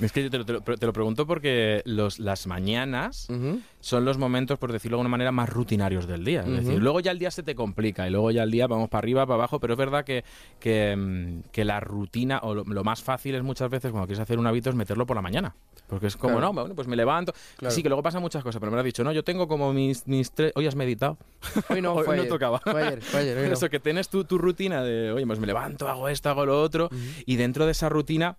Es 0.00 0.12
que 0.12 0.22
yo 0.22 0.30
te 0.30 0.38
lo, 0.38 0.44
te 0.44 0.52
lo- 0.52 0.60
te 0.62 0.86
lo 0.86 0.92
pregunto 0.92 1.26
porque 1.26 1.82
los, 1.84 2.18
las 2.20 2.46
mañanas 2.46 3.28
son 3.80 4.04
los 4.04 4.16
momentos, 4.18 4.58
por 4.58 4.70
decirlo 4.72 4.96
de 4.96 5.00
alguna 5.00 5.10
manera, 5.10 5.32
más 5.32 5.48
rutinarios 5.48 6.06
del 6.06 6.24
día. 6.24 6.42
Es 6.42 6.64
decir, 6.64 6.80
luego 6.82 7.00
ya 7.00 7.10
el 7.10 7.18
día 7.18 7.30
se 7.30 7.42
te 7.42 7.54
complica 7.54 8.06
y 8.06 8.10
luego 8.10 8.30
ya 8.30 8.42
el 8.44 8.50
día 8.50 8.66
vamos 8.66 8.88
para 8.88 9.00
arriba, 9.00 9.26
para 9.26 9.34
abajo, 9.34 9.58
pero 9.58 9.74
es 9.74 9.78
verdad 9.78 10.04
que, 10.04 10.24
que, 10.60 10.94
mm, 10.96 11.50
que 11.50 11.64
la 11.64 11.80
rutina 11.80 12.38
o 12.42 12.54
lo, 12.54 12.64
lo 12.64 12.84
más 12.84 13.02
fácil 13.02 13.34
es 13.34 13.42
muchas 13.42 13.70
veces 13.70 13.90
cuando 13.90 14.06
quieres 14.06 14.20
hacer 14.20 14.38
un 14.38 14.46
hábito 14.46 14.70
es 14.70 14.76
meterlo 14.76 15.04
por 15.06 15.16
la 15.16 15.22
mañana. 15.22 15.54
Porque 15.88 16.06
es 16.06 16.16
como, 16.16 16.34
Claro. 16.34 16.52
no, 16.52 16.60
bueno, 16.60 16.74
pues 16.74 16.86
me 16.86 16.96
levanto. 16.96 17.32
Claro. 17.56 17.74
Sí, 17.74 17.82
que 17.82 17.88
luego 17.88 18.02
pasan 18.02 18.20
muchas 18.20 18.42
cosas, 18.44 18.60
pero 18.60 18.70
me 18.70 18.76
lo 18.76 18.80
has 18.80 18.84
dicho, 18.84 19.02
no, 19.02 19.10
yo 19.12 19.24
tengo 19.24 19.48
como 19.48 19.72
mis, 19.72 20.06
mis 20.06 20.30
tres... 20.32 20.52
Hoy 20.54 20.66
has 20.66 20.76
meditado. 20.76 21.16
Hoy 21.70 21.80
no, 21.82 21.94
Hoy 21.94 22.04
fue 22.04 22.16
no 22.16 22.22
ayer. 22.22 22.32
tocaba. 22.32 22.58
Fue 22.60 22.82
ayer, 22.86 23.00
fue 23.02 23.20
ayer, 23.20 23.38
hoy 23.38 23.46
no. 23.48 23.54
Eso, 23.54 23.68
que 23.70 23.80
tienes 23.80 24.08
tu, 24.08 24.24
tu 24.24 24.36
rutina 24.38 24.82
de, 24.82 25.10
oye, 25.12 25.26
pues 25.26 25.40
me 25.40 25.46
levanto, 25.46 25.88
hago 25.88 26.08
esto, 26.08 26.28
hago 26.28 26.44
lo 26.46 26.60
otro, 26.62 26.88
y 27.26 27.36
dentro 27.36 27.64
de 27.64 27.72
esa 27.72 27.88
rutina 27.88 28.36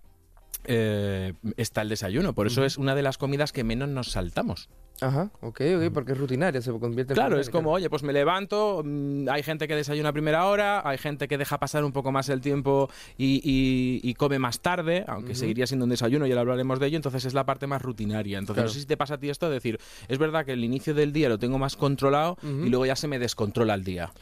eh, 0.64 1.34
está 1.56 1.82
el 1.82 1.88
desayuno. 1.88 2.34
Por 2.34 2.46
eso 2.46 2.64
es 2.64 2.78
una 2.78 2.94
de 2.94 3.02
las 3.02 3.18
comidas 3.18 3.52
que 3.52 3.64
menos 3.64 3.88
nos 3.88 4.10
saltamos. 4.12 4.68
Ajá, 5.02 5.30
ok, 5.40 5.60
ok, 5.78 5.92
porque 5.94 6.12
es 6.12 6.18
rutinaria, 6.18 6.60
se 6.60 6.70
convierte 6.72 7.14
en 7.14 7.14
Claro, 7.14 7.40
es 7.40 7.48
como, 7.48 7.70
oye, 7.72 7.88
pues 7.88 8.02
me 8.02 8.12
levanto, 8.12 8.82
mm, 8.84 9.30
hay 9.30 9.42
gente 9.42 9.66
que 9.66 9.74
desayuna 9.74 10.10
a 10.10 10.12
primera 10.12 10.44
hora, 10.44 10.86
hay 10.86 10.98
gente 10.98 11.26
que 11.26 11.38
deja 11.38 11.58
pasar 11.58 11.84
un 11.84 11.92
poco 11.92 12.12
más 12.12 12.28
el 12.28 12.42
tiempo 12.42 12.90
y, 13.16 13.40
y- 13.42 14.00
y 14.06 14.12
come 14.12 14.38
más 14.38 14.60
tarde, 14.60 15.06
aunque 15.08 15.34
seguiría 15.34 15.66
siendo 15.66 15.84
un 15.84 15.90
desayuno, 15.90 16.26
ya 16.26 16.34
lo 16.34 16.42
hablaremos 16.42 16.78
de 16.80 16.88
ello, 16.88 16.96
entonces 16.96 17.24
es 17.24 17.32
la 17.32 17.46
parte 17.46 17.66
más 17.66 17.80
rutinaria. 17.80 18.36
Entonces, 18.36 18.56
Claro. 18.60 18.68
no 18.68 18.74
sé 18.74 18.80
si 18.80 18.86
te 18.86 18.98
pasa 18.98 19.14
a 19.14 19.18
ti 19.18 19.30
esto 19.30 19.48
de 19.48 19.54
decir, 19.54 19.78
es 20.08 20.18
verdad 20.18 20.44
que 20.44 20.52
el 20.52 20.62
inicio 20.64 20.92
del 20.92 21.14
día 21.14 21.30
lo 21.30 21.38
tengo 21.38 21.58
más 21.58 21.76
controlado 21.76 22.36
y 22.42 22.68
luego 22.68 22.84
ya 22.84 22.94
se 22.96 23.08
me 23.08 23.18
descontrola 23.18 23.72
el 23.72 23.84
día. 23.84 24.12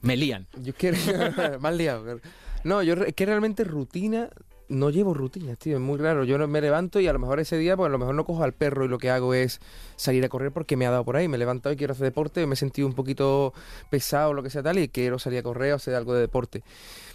Me 0.00 0.16
lían. 0.16 0.48
Yo 0.60 0.74
quiero... 0.74 0.96
Mal 1.60 1.78
liado. 1.78 2.18
No, 2.64 2.82
yo 2.82 2.96
que 3.14 3.24
realmente 3.24 3.62
rutina... 3.62 4.30
No 4.72 4.88
llevo 4.88 5.12
rutinas, 5.12 5.58
tío, 5.58 5.76
es 5.76 5.82
muy 5.82 5.98
raro. 5.98 6.24
Yo 6.24 6.38
no- 6.38 6.48
me 6.48 6.60
levanto 6.62 6.98
y 6.98 7.06
a 7.06 7.12
lo 7.12 7.18
mejor 7.18 7.40
ese 7.40 7.58
día, 7.58 7.76
pues 7.76 7.88
a 7.88 7.90
lo 7.92 7.98
mejor 7.98 8.14
no 8.14 8.24
cojo 8.24 8.42
al 8.42 8.54
perro 8.54 8.84
y 8.86 8.88
lo 8.88 8.96
que 8.98 9.10
hago 9.10 9.34
es 9.34 9.60
salir 9.96 10.24
a 10.24 10.30
correr 10.30 10.50
porque 10.50 10.76
me 10.78 10.86
ha 10.86 10.90
dado 10.90 11.04
por 11.04 11.16
ahí. 11.16 11.28
Me 11.28 11.36
he 11.36 11.38
levantado 11.38 11.72
y 11.72 11.76
quiero 11.76 11.92
hacer 11.92 12.04
deporte, 12.04 12.46
me 12.46 12.54
he 12.54 12.56
sentido 12.56 12.88
un 12.88 12.94
poquito 12.94 13.52
pesado 13.90 14.30
o 14.30 14.32
lo 14.34 14.42
que 14.42 14.48
sea 14.48 14.62
tal 14.62 14.78
y 14.78 14.88
quiero 14.88 15.18
salir 15.18 15.40
a 15.40 15.42
correr 15.42 15.72
o 15.72 15.76
hacer 15.76 15.94
algo 15.94 16.14
de 16.14 16.20
deporte. 16.22 16.62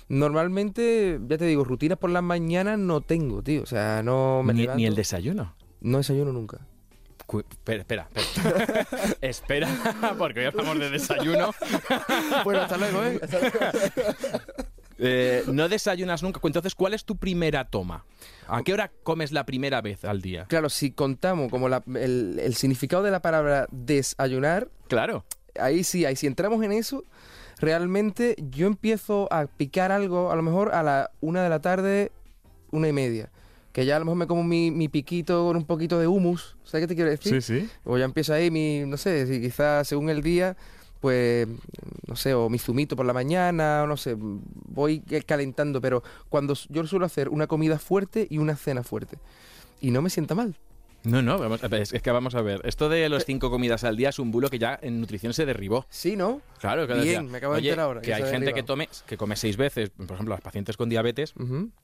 Normalmente, 0.08 1.20
ya 1.28 1.38
te 1.38 1.46
digo, 1.46 1.64
rutinas 1.64 1.98
por 1.98 2.10
las 2.12 2.24
mañanas 2.24 2.78
no 2.78 3.02
tengo, 3.02 3.42
tío. 3.42 3.64
O 3.64 3.66
sea, 3.66 4.02
no 4.04 4.44
me 4.44 4.54
Ni, 4.54 4.62
levanto- 4.62 4.78
ni 4.78 4.86
el 4.86 4.96
desayuno. 4.96 5.56
No 5.82 5.98
desayuno 5.98 6.32
nunca. 6.32 6.60
Cu- 7.26 7.40
Espera, 7.50 7.80
espera, 7.82 8.10
espera. 8.16 8.88
espera, 9.22 9.68
porque 10.18 10.40
hoy 10.42 10.46
hablamos 10.46 10.80
de 10.80 10.90
desayuno. 10.92 11.52
bueno, 12.46 12.62
hasta 12.62 12.78
luego, 12.78 13.04
¿eh? 13.04 13.20
Hasta 13.22 13.40
luego. 13.42 13.58
Eh, 15.00 15.44
no 15.48 15.70
desayunas 15.70 16.24
nunca. 16.24 16.40
Entonces, 16.44 16.74
¿cuál 16.76 16.94
es 16.94 17.06
tu 17.06 17.16
primera 17.18 17.66
toma? 17.70 18.04
¿A 18.48 18.64
qué 18.64 18.74
hora 18.74 18.92
comes 19.04 19.32
la 19.32 19.46
primera 19.46 19.82
vez 19.82 20.04
al 20.06 20.22
día? 20.22 20.46
Claro, 20.46 20.70
si 20.70 20.92
contamos 20.92 21.52
como 21.52 21.70
la- 21.70 21.84
el, 21.96 22.40
el 22.42 22.56
significado 22.56 23.04
de 23.04 23.12
la 23.12 23.22
palabra 23.22 23.68
desayunar, 23.72 24.70
Claro. 24.88 25.26
ahí 25.60 25.84
sí, 25.84 26.06
ahí 26.06 26.16
si 26.16 26.28
entramos 26.28 26.64
en 26.64 26.72
eso, 26.72 27.04
realmente 27.60 28.36
yo 28.52 28.68
empiezo 28.68 29.28
a 29.32 29.46
picar 29.48 29.92
algo 29.92 30.32
a 30.32 30.36
lo 30.36 30.42
mejor 30.44 30.74
a 30.74 30.84
la 30.84 31.12
una 31.22 31.44
de 31.44 31.50
la 31.50 31.60
tarde, 31.60 32.12
una 32.72 32.88
y 32.88 32.94
media. 32.94 33.30
Que 33.74 33.86
ya 33.86 33.96
a 33.98 34.00
lo 34.00 34.06
mejor 34.06 34.18
me 34.18 34.28
como 34.28 34.44
mi, 34.44 34.72
mi 34.72 34.88
piquito 34.88 35.46
con 35.46 35.56
un 35.58 35.66
poquito 35.66 36.00
de 36.00 36.08
humus. 36.08 36.58
¿Sabes 36.64 36.84
qué 36.84 36.88
te 36.88 36.96
quiero 36.96 37.12
decir? 37.12 37.42
sí. 37.42 37.70
O 37.84 37.98
ya 37.98 38.06
empiezo 38.06 38.34
ahí 38.34 38.50
mi, 38.50 38.84
no 38.88 38.98
sé, 38.98 39.28
si 39.28 39.40
quizás 39.40 39.88
según 39.88 40.10
el 40.10 40.24
día, 40.24 40.58
pues, 41.00 41.48
no 42.08 42.16
sé, 42.16 42.34
o 42.34 42.50
mi 42.50 42.60
zumito 42.60 42.96
por 42.96 43.06
la 43.06 43.14
mañana, 43.14 43.84
o 43.84 43.88
no 43.88 43.98
sé, 43.98 44.16
voy 44.18 45.02
calentando, 45.26 45.82
pero 45.82 46.04
cuando 46.30 46.54
yo 46.70 46.86
suelo 46.86 47.06
hacer 47.06 47.30
una 47.30 47.48
comida 47.48 47.80
fuerte 47.80 48.28
y 48.30 48.38
una 48.38 48.56
cena 48.56 48.84
fuerte. 48.84 49.18
Y 49.80 49.92
no 49.92 50.02
me 50.02 50.10
sienta 50.10 50.36
mal. 50.36 50.56
No, 51.04 51.22
no, 51.22 51.38
vamos, 51.40 51.62
es 51.64 51.94
es 51.94 52.02
que 52.02 52.12
vamos 52.12 52.36
a 52.36 52.42
ver. 52.42 52.60
Esto 52.66 52.90
de 52.90 53.08
los 53.08 53.24
cinco 53.24 53.50
comidas 53.50 53.84
al 53.86 53.96
día 53.96 54.10
es 54.10 54.20
un 54.20 54.30
bulo 54.32 54.50
que 54.50 54.60
ya 54.60 54.78
en 54.82 55.00
nutrición 55.00 55.34
se 55.34 55.46
derribó. 55.46 55.86
Sí, 55.90 56.16
¿no? 56.18 56.42
Claro, 56.60 56.86
Bien, 57.02 57.30
me 57.32 57.38
acabo 57.38 57.54
de 57.54 57.60
"Oye, 57.60 57.70
enterar 57.70 57.86
ahora 57.86 58.02
Que 58.02 58.08
que 58.08 58.14
hay 58.16 58.24
gente 58.24 58.38
que, 58.38 58.46
derribado". 58.46 58.66
tome, 58.66 58.90
que 59.06 59.16
come 59.18 59.36
seis 59.36 59.56
veces. 59.56 59.90
Por 59.92 60.12
ejemplo, 60.12 60.34
los 60.36 60.42
pacientes 60.42 60.76
con 60.76 60.90
diabetes, 60.90 61.34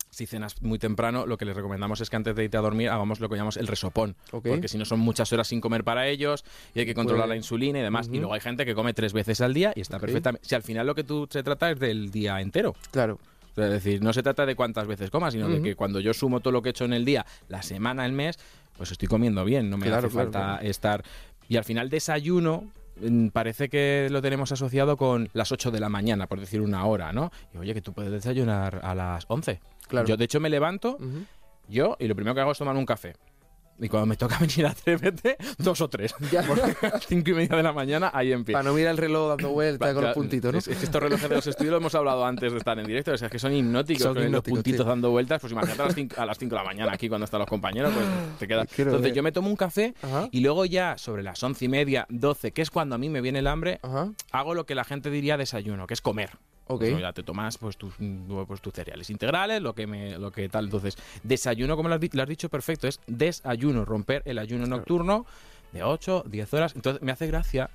si 0.10 0.26
cenas 0.26 0.62
muy 0.62 0.78
temprano, 0.78 1.26
lo 1.26 1.38
que 1.38 1.46
les 1.46 1.56
recomendamos 1.56 2.02
es 2.02 2.10
que 2.10 2.16
antes 2.18 2.36
de 2.36 2.44
irte 2.44 2.58
a 2.58 2.62
dormir 2.62 2.90
hagamos 2.90 3.20
lo 3.20 3.30
que 3.30 3.36
llamamos 3.36 3.58
el 3.58 3.68
resopón. 3.68 4.16
Porque 4.30 4.68
si 4.68 4.78
no 4.78 4.84
son 4.86 5.00
muchas 5.00 5.32
horas 5.32 5.48
sin 5.48 5.62
comer 5.62 5.84
para 5.84 6.08
ellos 6.08 6.44
y 6.76 6.80
hay 6.82 6.86
que 6.86 6.94
controlar 6.96 7.30
la 7.30 7.36
insulina 7.38 7.80
y 7.80 7.82
demás. 7.84 8.10
Y 8.12 8.18
luego 8.18 8.34
hay 8.34 8.42
gente 8.42 8.66
que 8.66 8.76
come 8.76 8.94
tres 8.94 9.14
veces 9.14 9.40
al 9.42 9.54
día 9.54 9.72
y 9.76 9.82
está 9.82 9.98
Ok. 9.98 10.02
perfectamente. 10.02 10.46
Si 10.48 10.54
al 10.56 10.64
final 10.64 10.86
lo 10.88 10.96
que 10.96 11.04
tú 11.04 11.28
se 11.30 11.44
trata 11.44 11.72
es 11.72 11.80
del 11.80 12.12
día 12.12 12.42
entero. 12.42 12.76
Claro. 12.92 13.20
O 13.54 13.56
sea, 13.56 13.66
Es 13.68 13.72
decir, 13.72 14.02
no 14.02 14.12
se 14.14 14.24
trata 14.24 14.46
de 14.46 14.56
cuántas 14.56 14.88
veces 14.88 15.10
comas, 15.12 15.34
sino 15.34 15.48
de 15.48 15.62
que 15.62 15.76
cuando 15.76 16.00
yo 16.00 16.14
sumo 16.14 16.40
todo 16.40 16.52
lo 16.52 16.62
que 16.62 16.70
he 16.70 16.72
hecho 16.72 16.86
en 16.86 16.94
el 16.94 17.06
día, 17.06 17.26
la 17.50 17.62
semana, 17.62 18.06
el 18.06 18.12
mes, 18.12 18.40
pues 18.78 18.92
estoy 18.92 19.08
comiendo 19.08 19.46
bien, 19.46 19.70
no 19.70 19.78
me 19.78 19.86
Claro, 19.86 20.08
hace 20.08 20.14
claro, 20.14 20.32
falta 20.32 20.54
claro. 20.58 20.68
estar... 20.70 21.04
Y 21.48 21.58
al 21.58 21.64
final 21.64 21.90
desayuno 21.90 22.64
mm, 23.00 23.28
parece 23.28 23.70
que 23.70 24.08
lo 24.10 24.22
tenemos 24.22 24.52
asociado 24.52 24.98
con 24.98 25.30
las 25.34 25.52
8 25.52 25.70
de 25.70 25.80
la 25.80 25.90
mañana, 25.90 26.26
por 26.28 26.40
decir 26.40 26.62
una 26.62 26.86
hora, 26.86 27.14
¿no? 27.14 27.32
Y 27.54 27.58
oye, 27.58 27.74
que 27.74 27.82
tú 27.82 27.94
puedes 27.94 28.12
desayunar 28.12 28.80
a 28.84 28.96
las 28.96 29.26
11. 29.28 29.60
Claro. 29.88 30.08
Yo 30.08 30.18
de 30.18 30.26
hecho 30.26 30.40
me 30.40 30.50
levanto, 30.50 30.98
yo, 31.68 31.96
y 32.00 32.08
lo 32.08 32.16
primero 32.16 32.34
que 32.34 32.42
hago 32.42 32.54
es 32.54 32.58
tomar 32.58 32.76
un 32.76 32.86
café. 32.86 33.16
Y 33.80 33.90
cuando 33.90 34.06
me 34.06 34.16
toca 34.16 34.38
venir 34.40 34.66
a 34.66 34.72
Atrévete, 34.72 35.38
dos 35.58 35.82
o 35.82 35.90
tres. 35.90 36.14
Ya. 36.32 36.42
A 36.84 36.88
las 36.88 37.06
cinco 37.08 37.32
y 37.32 37.34
media 37.34 37.56
de 37.58 37.64
la 37.64 37.74
mañana, 37.74 38.12
ahí 38.14 38.32
empiezo. 38.32 38.58
Para 38.58 38.70
no 38.70 38.76
mirar 38.76 38.92
el 38.92 38.98
reloj 38.98 39.30
dando 39.30 39.50
vueltas 39.52 39.94
con 39.94 40.04
los 40.04 40.14
puntitos, 40.14 40.52
¿no? 40.52 40.60
Es, 40.60 40.68
es 40.68 40.78
que 40.78 40.86
estos 40.86 41.02
relojes 41.02 41.30
de 41.30 41.36
los 41.36 41.48
estudios 41.48 41.72
lo 41.72 41.78
hemos 41.78 41.96
hablado 41.96 42.26
antes 42.26 42.52
de 42.52 42.58
estar 42.58 42.78
en 42.78 42.86
directo, 42.86 43.12
o 43.12 43.18
sea, 43.18 43.28
es 43.28 43.32
que 43.32 43.40
son 43.40 43.54
hipnóticos, 43.54 44.04
Son 44.04 44.14
con 44.14 44.24
los 44.24 44.28
hipnóticos, 44.30 44.58
puntitos 44.58 44.86
dando 44.86 45.12
vueltas, 45.12 45.42
pues 45.42 45.52
imagínate 45.54 45.82
a 45.82 45.86
las 45.86 45.96
5 45.96 46.16
a 46.22 46.26
las 46.26 46.38
cinco 46.38 46.56
de 46.56 46.62
la 46.62 46.66
mañana 46.66 46.92
aquí 46.94 47.10
cuando 47.10 47.26
están 47.26 47.40
los 47.40 47.50
compañeros, 47.50 47.92
pues 47.94 48.06
te 48.40 48.48
quedas. 48.48 48.68
Entonces 48.78 49.02
ver. 49.02 49.14
yo 49.14 49.24
me 49.24 49.32
tomo 49.32 49.50
un 49.50 49.56
café 49.56 49.94
Ajá. 50.02 50.28
y 50.32 50.42
luego 50.42 50.66
ya 50.66 50.98
sobre 50.98 51.24
las 51.24 51.42
once 51.44 51.66
y 51.66 51.68
media, 51.68 52.06
12, 52.10 52.52
que 52.52 52.62
es 52.62 52.70
cuando 52.70 52.96
a 52.96 52.98
mí 52.98 53.10
me 53.10 53.22
viene 53.22 53.40
el 53.40 53.48
hambre, 53.48 53.80
Ajá. 53.82 54.12
hago 54.32 54.54
lo 54.54 54.66
que 54.66 54.76
la 54.76 54.84
gente 54.84 55.10
diría 55.10 55.38
desayuno, 55.38 55.88
que 55.88 55.94
es 55.94 56.02
comer. 56.02 56.32
Ok. 56.68 56.80
Pues, 56.80 57.00
ya 57.00 57.14
te 57.14 57.24
tomas 57.24 57.58
pues 57.58 57.78
tus, 57.78 57.94
mm, 58.00 58.46
pues, 58.46 58.62
tus 58.62 58.74
cereales 58.74 59.10
integrales, 59.10 59.62
lo 59.62 59.74
que 59.74 59.88
me, 59.88 60.18
lo 60.18 60.32
que 60.32 60.48
tal. 60.50 60.66
Entonces, 60.66 60.98
desayuno, 61.24 61.76
como 61.76 61.90
lo 61.90 61.96
has, 61.96 62.14
lo 62.14 62.24
has 62.24 62.30
dicho 62.30 62.50
perfecto, 62.50 62.88
es 62.88 63.00
desayuno, 63.08 63.86
romper 63.86 64.22
el 64.26 64.40
ayuno 64.40 64.66
nocturno 64.66 65.26
de 65.74 65.84
8, 65.84 66.24
10 66.28 66.54
horas. 66.54 66.74
Entonces, 66.76 67.02
me 67.02 67.12
hace 67.12 67.28
gracia. 67.28 67.70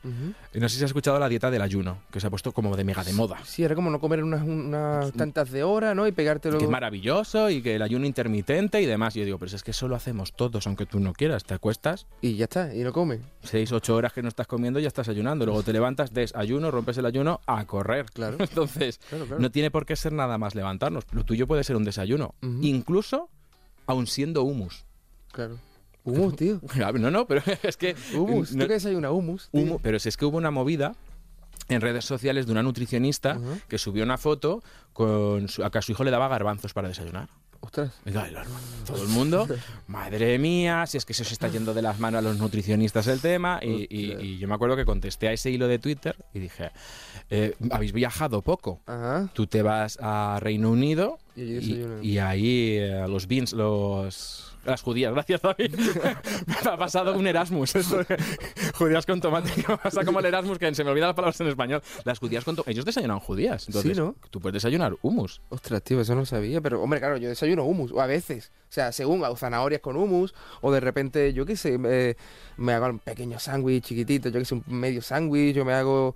No 0.55 0.69
sé 0.69 0.79
si 0.79 0.85
has 0.85 0.91
escuchado 0.91 1.19
la 1.19 1.29
dieta 1.29 1.51
del 1.51 1.63
ayuno, 1.63 1.99
que 2.11 2.21
se 2.21 2.27
ha 2.27 2.31
puesto 2.31 2.53
como 2.53 2.77
de 2.77 2.85
mega 2.85 3.05
de 3.05 3.13
moda. 3.13 3.39
Sí, 3.45 3.63
era 3.65 3.75
como 3.75 3.91
no 3.91 4.01
comer 4.01 4.23
unas, 4.25 4.43
unas 4.43 5.13
tantas 5.13 5.51
de 5.51 5.63
hora, 5.65 5.95
¿no? 5.95 6.07
Y 6.07 6.13
pegarte 6.13 6.49
Que 6.51 6.57
es 6.65 6.71
maravilloso 6.71 7.51
y 7.51 7.61
que 7.63 7.75
el 7.77 7.83
ayuno 7.83 8.07
intermitente 8.07 8.81
y 8.81 8.87
demás. 8.87 9.17
Y 9.17 9.21
yo 9.21 9.25
digo, 9.27 9.39
pero 9.39 9.55
es 9.55 9.63
que 9.63 9.73
eso 9.73 9.89
lo 9.89 9.97
hacemos 9.97 10.33
todos, 10.33 10.67
aunque 10.67 10.87
tú 10.87 11.01
no 11.01 11.13
quieras. 11.13 11.45
Te 11.45 11.55
acuestas, 11.55 12.07
Y 12.23 12.37
ya 12.37 12.45
está, 12.45 12.75
y 12.75 12.83
no 12.83 12.93
come. 12.93 13.21
6, 13.43 13.73
8 13.73 13.95
horas 13.97 14.13
que 14.13 14.23
no 14.23 14.29
estás 14.29 14.47
comiendo 14.47 14.79
y 14.79 14.83
ya 14.83 14.89
estás 14.89 15.09
ayunando. 15.09 15.45
Luego 15.45 15.63
te 15.63 15.73
levantas, 15.73 16.13
desayuno, 16.15 16.71
rompes 16.71 16.99
el 16.99 17.07
ayuno, 17.07 17.41
a 17.47 17.65
correr. 17.67 18.07
Claro. 18.13 18.37
Entonces, 18.41 18.99
Claro, 19.09 19.27
claro. 19.27 19.43
no 19.43 19.51
tiene 19.51 19.71
por 19.71 19.85
qué 19.87 19.97
ser 19.97 20.13
nada 20.13 20.39
más 20.39 20.55
levantarnos. 20.55 21.05
Lo 21.13 21.25
tuyo 21.25 21.47
puede 21.47 21.65
ser 21.65 21.77
un 21.77 21.85
desayuno. 21.85 22.35
Incluso, 22.63 23.29
aun 23.87 24.07
siendo 24.07 24.43
humus. 24.45 24.85
Claro. 25.33 25.59
Humus, 26.05 26.37
tío. 26.37 26.61
No, 26.95 27.11
no, 27.11 27.27
pero 27.27 27.43
es 27.63 27.77
que... 27.77 27.95
Humus. 28.15 28.53
no- 28.55 28.63
¿Tú 28.65 28.69
qué 28.69 28.75
desayunas? 28.75 29.11
Humus. 29.13 29.49
tío? 29.51 29.61
humo- 29.63 29.81
pero 29.83 29.99
si 29.99 30.09
es 30.09 30.17
que 30.17 30.25
hubo 30.25 30.37
una 30.39 30.51
movida 30.51 30.95
en 31.69 31.81
redes 31.81 32.05
sociales 32.05 32.47
de 32.47 32.53
una 32.53 32.63
nutricionista 32.63 33.39
que 33.69 33.77
subió 33.79 34.03
una 34.05 34.17
foto 34.17 34.63
con 34.95 35.49
su, 35.49 35.63
a 35.65 35.71
que 35.71 35.79
a 35.79 35.83
su 35.83 35.93
hijo 35.93 36.03
le 36.05 36.11
daba 36.11 36.27
garbanzos 36.29 36.73
para 36.73 36.89
desayunar. 36.89 37.29
Ostras. 37.61 37.91
Todo 38.87 39.03
el 39.03 39.09
mundo, 39.09 39.47
madre 39.89 40.39
mía, 40.39 40.87
si 40.87 40.97
es 40.97 41.05
que 41.05 41.13
se 41.13 41.23
os 41.25 41.33
está 41.33 41.49
yendo 41.49 41.75
de 41.75 41.83
las 41.83 41.99
manos 41.99 42.21
a 42.21 42.23
los 42.23 42.39
nutricionistas 42.39 43.07
el 43.09 43.21
tema. 43.21 43.59
Y, 43.61 43.87
y- 43.91 44.09
Ostras. 44.11 44.25
y 44.25 44.39
yo 44.39 44.49
me 44.49 44.55
acuerdo 44.55 44.77
que 44.77 44.85
contesté 44.87 45.29
a 45.29 45.33
ese 45.33 45.51
hilo 45.51 45.67
de 45.69 45.79
Twitter 45.81 46.17
y 46.33 46.39
dije, 46.39 46.71
eh, 47.31 47.55
habéis 47.71 47.93
viajado 47.93 48.41
poco. 48.43 48.81
Ajá. 48.87 49.29
Tú 49.35 49.47
te 49.49 49.61
vas 49.63 49.99
a 50.01 50.39
Reino 50.41 50.71
Unido 50.71 51.19
y 51.37 52.19
ahí 52.19 52.77
eh, 52.79 53.05
los 53.09 53.27
beans, 53.27 53.53
los... 53.53 54.55
Las 54.69 54.83
judías, 54.83 55.13
gracias 55.15 55.41
David. 55.41 55.75
me 56.47 56.71
ha 56.71 56.77
pasado 56.77 57.17
un 57.17 57.27
Erasmus. 57.27 57.75
Esto 57.75 58.05
de 58.05 58.19
judías 58.75 59.07
con 59.07 59.19
tomate. 59.19 59.51
que 59.51 59.67
me 59.67 59.79
pasa 59.79 60.05
como 60.05 60.21
el 60.21 60.27
Erasmus, 60.27 60.59
que 60.59 60.75
se 60.75 60.85
me 60.85 60.91
olvidan 60.91 61.09
las 61.09 61.17
palabras 61.17 61.41
en 61.41 61.47
español. 61.49 61.83
Las 62.05 62.19
judías 62.19 62.45
con 62.45 62.55
tomate. 62.55 62.73
Ellos 62.73 62.85
desayunan 62.85 63.19
judías. 63.19 63.67
Entonces, 63.67 63.97
Sí, 63.97 64.03
¿no? 64.03 64.15
Tú 64.31 64.41
puedes 64.41 64.55
desayunar 64.55 64.95
hummus. 65.01 65.41
Ostras, 65.49 65.83
tío, 65.83 66.01
eso 66.03 66.15
no 66.15 66.21
lo 66.21 66.27
sabía. 66.27 66.61
Pero, 66.61 66.83
hombre, 66.83 67.01
claro, 67.01 67.17
yo 67.17 67.31
desayuno 67.31 67.65
humus. 67.65 67.93
O 67.93 68.01
a 68.03 68.07
veces. 68.07 68.53
O 68.69 68.73
sea, 68.73 68.93
según 68.93 69.25
hago 69.25 69.37
zanahorias 69.37 69.81
con 69.81 69.97
humus. 69.97 70.35
O 70.61 70.71
de 70.71 70.81
repente, 70.81 71.33
yo 71.33 71.47
qué 71.47 71.57
sé, 71.57 71.79
me, 71.79 72.17
me 72.59 72.75
hago 72.75 72.87
un 72.89 72.99
pequeño 72.99 73.39
sándwich 73.39 73.85
chiquitito. 73.85 74.29
Yo 74.29 74.39
qué 74.39 74.45
sé, 74.45 74.55
un 74.55 74.65
medio 74.69 75.01
sándwich. 75.01 75.57
Yo 75.57 75.65
me 75.65 75.73
hago. 75.73 76.15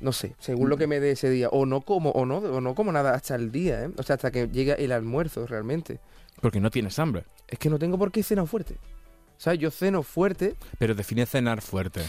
No 0.00 0.12
sé, 0.12 0.34
según 0.38 0.70
lo 0.70 0.78
que 0.78 0.86
me 0.86 0.98
dé 0.98 1.10
ese 1.10 1.28
día. 1.28 1.48
O 1.50 1.66
no 1.66 1.82
como, 1.82 2.10
o 2.12 2.24
no, 2.24 2.38
o 2.38 2.60
no 2.62 2.74
como 2.74 2.90
nada 2.92 3.14
hasta 3.14 3.34
el 3.34 3.52
día, 3.52 3.84
¿eh? 3.84 3.90
O 3.98 4.02
sea, 4.02 4.14
hasta 4.16 4.30
que 4.30 4.48
llega 4.48 4.74
el 4.74 4.92
almuerzo 4.92 5.46
realmente. 5.46 6.00
Porque 6.40 6.60
no 6.60 6.70
tienes 6.70 6.98
hambre. 6.98 7.24
Es 7.48 7.58
que 7.58 7.70
no 7.70 7.78
tengo 7.78 7.98
por 7.98 8.12
qué 8.12 8.22
cenar 8.22 8.46
fuerte. 8.46 8.78
¿Sabes? 9.38 9.58
Yo 9.58 9.70
ceno 9.70 10.02
fuerte. 10.02 10.56
Pero 10.78 10.94
define 10.94 11.26
cenar 11.26 11.60
fuerte. 11.60 12.02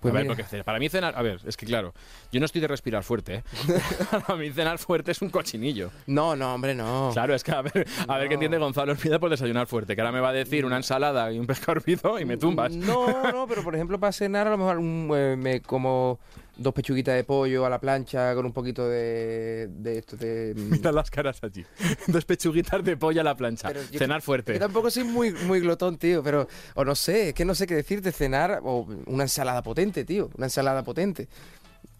Pues 0.00 0.14
a 0.14 0.16
ver, 0.16 0.26
porque 0.26 0.64
para 0.64 0.78
mí 0.78 0.88
cenar, 0.88 1.14
a 1.14 1.20
ver, 1.20 1.40
es 1.44 1.58
que 1.58 1.66
claro, 1.66 1.92
yo 2.32 2.40
no 2.40 2.46
estoy 2.46 2.62
de 2.62 2.68
respirar 2.68 3.02
fuerte, 3.02 3.34
¿eh? 3.34 3.44
para 4.26 4.36
mí 4.36 4.50
cenar 4.50 4.78
fuerte 4.78 5.10
es 5.10 5.20
un 5.20 5.28
cochinillo. 5.28 5.90
No, 6.06 6.34
no, 6.34 6.54
hombre, 6.54 6.74
no. 6.74 7.10
Claro, 7.12 7.34
es 7.34 7.44
que 7.44 7.52
a 7.52 7.60
ver, 7.60 7.86
a 8.08 8.16
ver 8.16 8.28
qué 8.28 8.34
entiende 8.34 8.56
Gonzalo 8.56 8.92
Orpida 8.92 9.18
por 9.18 9.28
desayunar 9.28 9.66
fuerte, 9.66 9.94
que 9.94 10.00
ahora 10.00 10.12
me 10.12 10.20
va 10.20 10.30
a 10.30 10.32
decir 10.32 10.64
una 10.64 10.76
ensalada 10.78 11.30
y 11.30 11.38
un 11.38 11.46
pescado 11.46 11.72
hervido 11.78 12.18
y 12.18 12.24
me 12.24 12.38
tumbas. 12.38 12.72
No, 12.72 13.30
no, 13.30 13.46
pero 13.46 13.62
por 13.62 13.74
ejemplo 13.74 14.00
para 14.00 14.12
cenar 14.12 14.46
a 14.46 14.50
lo 14.50 14.56
mejor 14.56 14.78
un, 14.78 15.10
eh, 15.14 15.36
me 15.36 15.60
como 15.60 16.18
dos 16.62 16.74
pechuguitas 16.74 17.14
de 17.14 17.24
pollo 17.24 17.64
a 17.64 17.70
la 17.70 17.80
plancha 17.80 18.34
con 18.34 18.44
un 18.44 18.52
poquito 18.52 18.86
de, 18.86 19.68
de 19.70 19.98
esto 19.98 20.16
de... 20.16 20.52
mm, 20.56 20.70
Mira 20.70 20.92
las 20.92 21.10
caras 21.10 21.42
allí. 21.42 21.64
Dos 22.06 22.24
pechuguitas 22.26 22.84
de 22.84 22.96
pollo 22.98 23.22
a 23.22 23.24
la 23.24 23.34
plancha. 23.34 23.72
Yo- 23.72 23.98
cenar 23.98 24.20
Yo 24.20 24.24
fuerte. 24.26 24.58
tampoco 24.58 24.90
soy 24.90 25.04
muy, 25.04 25.32
muy 25.32 25.60
glotón, 25.60 25.96
tío, 25.96 26.22
pero... 26.22 26.46
O 26.74 26.84
no 26.84 26.94
sé, 26.94 27.28
es 27.30 27.34
que 27.34 27.44
no 27.46 27.54
sé 27.54 27.66
qué 27.66 27.74
decirte, 27.74 28.12
cenar 28.12 28.60
o 28.62 28.86
una 29.06 29.24
ensalada 29.24 29.62
potente, 29.62 30.04
tío. 30.04 30.30
Una 30.36 30.46
ensalada 30.46 30.82
potente. 30.84 31.28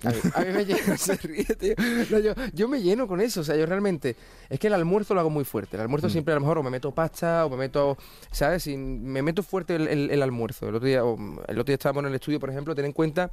A 0.05 0.11
mí, 0.11 0.17
a 0.35 0.41
mí 0.41 0.47
me 0.53 0.65
llena, 0.67 0.97
se 0.99 1.15
ríe, 1.17 1.45
tío. 1.45 1.75
No, 2.11 2.19
yo, 2.19 2.35
yo 2.53 2.69
me 2.69 2.83
lleno 2.83 3.07
con 3.09 3.21
eso, 3.23 3.41
o 3.41 3.45
sea, 3.45 3.57
yo 3.57 3.65
realmente... 3.65 4.15
Es 4.51 4.59
que 4.59 4.67
el 4.67 4.75
almuerzo 4.75 5.15
lo 5.15 5.21
hago 5.21 5.31
muy 5.31 5.45
fuerte. 5.45 5.77
El 5.79 5.83
almuerzo 5.83 6.11
siempre 6.11 6.33
a 6.33 6.35
lo 6.37 6.41
mejor 6.43 6.59
o 6.59 6.63
me 6.63 6.71
meto 6.71 6.91
pasta 6.93 7.47
o 7.47 7.51
me 7.51 7.57
meto... 7.57 7.97
¿Sabes? 8.31 8.67
Y 8.67 8.77
me 8.77 9.23
meto 9.23 9.43
fuerte 9.43 9.77
el, 9.77 9.89
el- 9.89 10.11
el 10.11 10.23
almuerzo. 10.23 10.69
El 10.69 10.75
otro, 10.75 10.87
día, 10.87 11.03
o, 11.03 11.17
el 11.17 11.59
otro 11.59 11.65
día 11.65 11.75
estábamos 11.75 12.03
en 12.05 12.09
el 12.11 12.15
estudio, 12.17 12.39
por 12.39 12.51
ejemplo, 12.51 12.75
ten 12.75 12.85
en 12.85 12.93
cuenta 12.93 13.31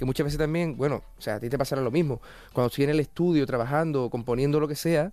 que 0.00 0.06
muchas 0.06 0.24
veces 0.24 0.38
también, 0.38 0.78
bueno, 0.78 1.02
o 1.18 1.20
sea, 1.20 1.34
a 1.34 1.40
ti 1.40 1.50
te 1.50 1.58
pasará 1.58 1.82
lo 1.82 1.90
mismo. 1.90 2.22
Cuando 2.54 2.68
estoy 2.68 2.84
en 2.84 2.90
el 2.90 3.00
estudio 3.00 3.44
trabajando 3.44 4.08
componiendo 4.08 4.58
lo 4.58 4.66
que 4.66 4.74
sea, 4.74 5.12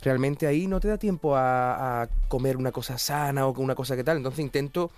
realmente 0.00 0.46
ahí 0.46 0.68
no 0.68 0.78
te 0.78 0.86
da 0.86 0.96
tiempo 0.96 1.34
a, 1.36 2.08
comer 2.28 2.56
una 2.56 2.70
cosa 2.70 2.98
sana 2.98 3.48
o 3.48 3.60
una 3.60 3.74
cosa 3.74 3.96
que 3.96 4.04
tal. 4.04 4.18
Entonces 4.18 4.38
intento 4.38 4.92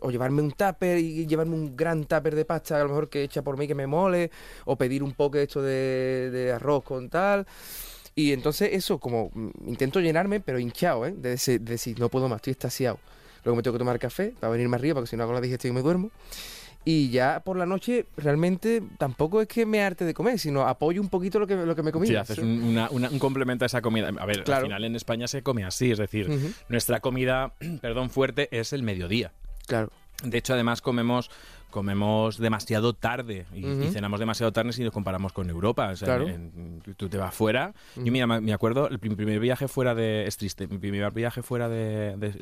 o 0.00 0.10
llevarme 0.10 0.40
un 0.40 0.50
tupper 0.52 0.96
y 0.96 1.26
llevarme 1.26 1.56
un 1.56 1.76
gran 1.76 2.06
tupper 2.06 2.34
de 2.34 2.46
pasta, 2.46 2.76
a 2.76 2.84
lo 2.84 2.88
mejor 2.88 3.10
que 3.10 3.22
hecha 3.22 3.42
por 3.42 3.58
mí 3.58 3.68
que 3.68 3.74
me 3.74 3.86
mole, 3.86 4.30
o 4.64 4.76
pedir 4.76 5.02
un 5.02 5.12
poco 5.12 5.36
esto 5.36 5.60
de, 5.60 6.30
de 6.32 6.52
arroz 6.52 6.82
con 6.82 7.10
tal. 7.10 7.46
Y 8.14 8.32
entonces 8.32 8.70
eso, 8.72 8.98
como 8.98 9.30
mm, 9.34 9.68
intento 9.68 10.00
llenarme, 10.00 10.40
pero 10.40 10.58
hinchado, 10.58 11.04
¿eh? 11.04 11.12
De, 11.14 11.34
ese- 11.34 11.58
de 11.58 11.72
decir, 11.72 12.00
no 12.00 12.08
puedo 12.08 12.30
más, 12.30 12.36
estoy 12.36 12.52
extasiado. 12.52 12.98
Luego 13.44 13.56
me 13.56 13.62
tengo 13.62 13.74
que 13.74 13.78
tomar 13.80 13.98
café 13.98 14.32
para 14.40 14.52
venirme 14.52 14.76
arriba, 14.76 14.94
porque 14.94 15.10
si 15.10 15.18
no 15.18 15.22
hago 15.24 15.34
la 15.34 15.42
digestión 15.42 15.74
y 15.74 15.76
me 15.76 15.82
duermo. 15.82 16.10
Y 16.88 17.10
ya 17.10 17.40
por 17.40 17.56
la 17.58 17.66
noche, 17.66 18.06
realmente 18.16 18.80
tampoco 18.96 19.42
es 19.42 19.48
que 19.48 19.66
me 19.66 19.82
arte 19.82 20.04
de 20.04 20.14
comer, 20.14 20.38
sino 20.38 20.62
apoyo 20.68 21.00
un 21.02 21.08
poquito 21.08 21.40
lo 21.40 21.46
que, 21.48 21.56
lo 21.56 21.74
que 21.74 21.82
me 21.82 21.90
comí. 21.90 22.06
Sí, 22.06 22.14
haces 22.14 22.38
un, 22.38 22.62
una- 22.62 22.88
una- 22.90 23.10
un 23.10 23.18
complemento 23.18 23.64
a 23.64 23.66
esa 23.66 23.82
comida. 23.82 24.08
A 24.16 24.24
ver, 24.24 24.44
Claro. 24.44 24.60
al 24.60 24.66
final 24.66 24.84
en 24.84 24.94
España 24.94 25.26
se 25.26 25.42
come 25.42 25.64
así, 25.64 25.90
es 25.90 25.98
decir, 25.98 26.30
nuestra 26.68 27.00
comida, 27.00 27.54
perdón, 27.82 28.08
fuerte 28.08 28.48
es 28.56 28.72
el 28.72 28.84
mediodía. 28.84 29.32
Claro. 29.66 29.90
De 30.22 30.38
hecho, 30.38 30.54
además 30.54 30.80
comemos 30.80 31.28
comemos 31.70 32.38
demasiado 32.38 32.92
tarde 32.94 33.46
y, 33.54 33.62
cenamos 33.90 34.18
demasiado 34.20 34.52
tarde 34.52 34.72
si 34.72 34.82
nos 34.82 34.92
comparamos 34.92 35.32
con 35.32 35.48
Europa. 35.50 35.88
O 35.90 35.96
sea, 35.96 36.06
Claro. 36.06 36.28
en- 36.28 36.80
tú- 36.84 36.94
tú 36.94 37.08
te 37.08 37.18
vas 37.18 37.34
fuera. 37.34 37.72
Yo 37.96 38.10
mira, 38.12 38.26
me 38.26 38.52
acuerdo, 38.52 38.88
el 38.88 38.98
prim- 38.98 39.16
primer 39.16 39.40
viaje 39.40 39.68
fuera 39.68 39.94
de... 39.94 40.26
Es 40.26 40.36
triste, 40.36 40.66
mi 40.68 40.78
primer 40.78 41.10
viaje 41.12 41.42
fuera 41.42 41.68
de, 41.68 42.16
de- 42.16 42.32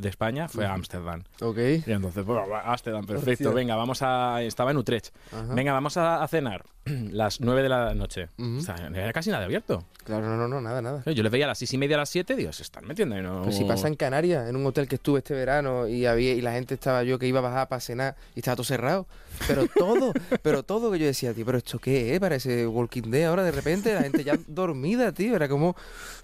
de 0.00 0.08
España 0.08 0.48
fue 0.48 0.66
a 0.66 0.74
Ámsterdam. 0.74 1.22
Ok. 1.40 1.58
Y 1.86 1.90
entonces, 1.92 2.24
bueno, 2.24 2.44
Ámsterdam, 2.64 3.04
perfecto. 3.06 3.48
Hostia. 3.48 3.50
Venga, 3.50 3.76
vamos 3.76 4.02
a... 4.02 4.42
Estaba 4.42 4.70
en 4.70 4.76
Utrecht. 4.76 5.08
Venga, 5.54 5.72
vamos 5.72 5.96
a, 5.96 6.22
a 6.22 6.28
cenar. 6.28 6.64
las 7.10 7.40
9 7.40 7.62
de 7.62 7.68
la 7.68 7.94
noche. 7.94 8.28
O 8.38 8.60
sea, 8.60 8.90
no 8.90 8.96
era 8.96 9.12
casi 9.12 9.30
nada 9.30 9.44
abierto. 9.44 9.84
Claro, 10.04 10.26
no, 10.26 10.36
no, 10.36 10.48
no, 10.48 10.60
nada, 10.60 10.82
nada. 10.82 11.02
Yo 11.04 11.22
les 11.22 11.30
veía 11.30 11.44
a 11.44 11.48
las 11.48 11.58
6 11.58 11.74
y 11.74 11.78
media, 11.78 11.96
a 11.96 12.00
las 12.00 12.08
7, 12.08 12.34
digo, 12.34 12.52
se 12.52 12.62
están 12.62 12.86
metiendo. 12.86 13.16
y 13.16 13.22
No... 13.22 13.42
Pues 13.42 13.56
si 13.56 13.64
pasa 13.64 13.88
en 13.88 13.94
Canarias, 13.94 14.48
en 14.48 14.56
un 14.56 14.66
hotel 14.66 14.88
que 14.88 14.96
estuve 14.96 15.18
este 15.18 15.34
verano 15.34 15.86
y 15.86 16.06
había 16.06 16.32
y 16.32 16.40
la 16.40 16.52
gente 16.52 16.74
estaba 16.74 17.04
yo 17.04 17.18
que 17.18 17.26
iba 17.26 17.38
a 17.38 17.42
bajar 17.42 17.68
para 17.68 17.80
cenar 17.80 18.16
y 18.34 18.40
estaba 18.40 18.56
todo 18.56 18.64
cerrado. 18.64 19.06
Pero 19.48 19.66
todo, 19.66 20.12
pero 20.42 20.62
todo 20.62 20.90
que 20.92 20.98
yo 20.98 21.06
decía, 21.06 21.32
tío, 21.34 21.44
pero 21.44 21.58
esto 21.58 21.78
qué 21.78 22.14
es, 22.14 22.20
parece 22.20 22.66
Walking 22.66 23.10
Dead 23.10 23.28
ahora 23.28 23.42
de 23.42 23.50
repente, 23.50 23.92
la 23.94 24.02
gente 24.02 24.22
ya 24.24 24.38
dormida, 24.46 25.12
tío, 25.12 25.34
era 25.36 25.48
como 25.48 25.74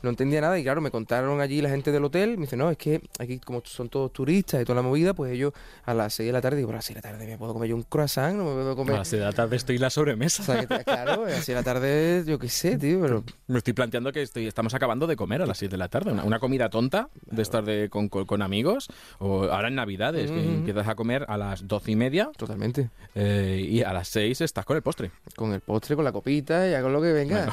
no 0.03 0.11
entendía 0.11 0.41
nada 0.41 0.59
y 0.59 0.63
claro, 0.63 0.81
me 0.81 0.91
contaron 0.91 1.41
allí 1.41 1.61
la 1.61 1.71
gente 1.71 1.91
del 1.91 2.05
hotel, 2.05 2.37
me 2.39 2.43
dice, 2.45 2.57
"No, 2.57 2.71
es 2.71 2.77
que 2.79 3.01
aquí 3.19 3.39
como 3.39 3.63
son 3.65 3.89
todos 3.89 4.13
turistas 4.13 4.63
y 4.63 4.65
toda 4.65 4.77
la 4.77 4.83
movida, 4.83 5.15
pues 5.15 5.33
ellos 5.33 5.53
a 5.85 5.95
las 5.95 6.15
6 6.15 6.29
de 6.29 6.33
la 6.33 6.41
tarde 6.41 6.57
digo, 6.59 6.69
pero 6.69 6.77
a 6.77 6.79
las 6.79 6.85
6 6.85 6.95
de 6.97 7.03
la 7.03 7.11
tarde 7.13 7.27
me 7.27 7.37
puedo 7.39 7.53
comer 7.53 7.69
yo 7.71 7.77
un 7.77 7.83
croissant, 7.83 8.37
no 8.37 8.45
me 8.45 8.53
puedo 8.53 8.73
A 8.73 8.77
comer 8.77 8.95
las 8.99 9.09
6 9.09 9.21
de 9.21 9.27
la 9.27 9.33
tarde 9.33 9.57
estoy 9.57 9.77
en 9.77 9.83
la 9.83 9.91
sobremesa. 9.91 10.43
o 10.43 10.47
sea, 10.47 10.65
que 10.67 10.85
claro, 10.85 11.25
a 11.25 11.29
las 11.29 11.35
6 11.45 11.47
de 11.49 11.55
la 11.55 11.63
tarde, 11.63 12.25
yo 12.27 12.39
qué 12.39 12.49
sé, 12.49 12.79
tío, 12.79 13.01
pero 13.01 13.25
Me 13.49 13.59
estoy 13.59 13.73
planteando 13.73 14.13
que 14.13 14.23
estoy, 14.23 14.47
estamos 14.47 14.75
acabando 14.75 15.07
de 15.07 15.17
comer 15.17 15.43
a 15.43 15.47
las 15.47 15.59
7 15.59 15.73
de 15.73 15.79
la 15.79 15.89
tarde. 15.89 16.13
Una, 16.13 16.25
una 16.25 16.39
comida 16.39 16.69
tonta 16.71 17.09
de 17.31 17.43
estar 17.43 17.65
de, 17.65 17.89
con, 17.91 18.09
con- 18.09 18.27
con 18.27 18.43
amigos. 18.43 18.89
O 19.19 19.45
ahora 19.45 19.69
en 19.69 19.75
Navidades, 19.75 20.31
que 20.31 20.41
empiezas 20.41 20.87
a 20.87 20.95
comer 20.95 21.25
a 21.29 21.37
las 21.37 21.67
12 21.67 21.91
y 21.93 21.97
media 21.97 22.31
totalmente. 22.37 22.91
Eh, 23.15 23.65
y 23.69 23.83
a 23.83 23.93
las 23.93 24.09
6 24.09 24.41
estás 24.41 24.65
con 24.65 24.77
el 24.77 24.83
postre. 24.83 25.11
Con 25.37 25.53
el 25.53 25.61
postre, 25.61 25.97
con 25.97 26.05
la 26.05 26.13
copita, 26.13 26.69
ya 26.69 26.83
con 26.83 26.93
lo 26.93 27.01
que 27.03 27.13
venga. 27.13 27.51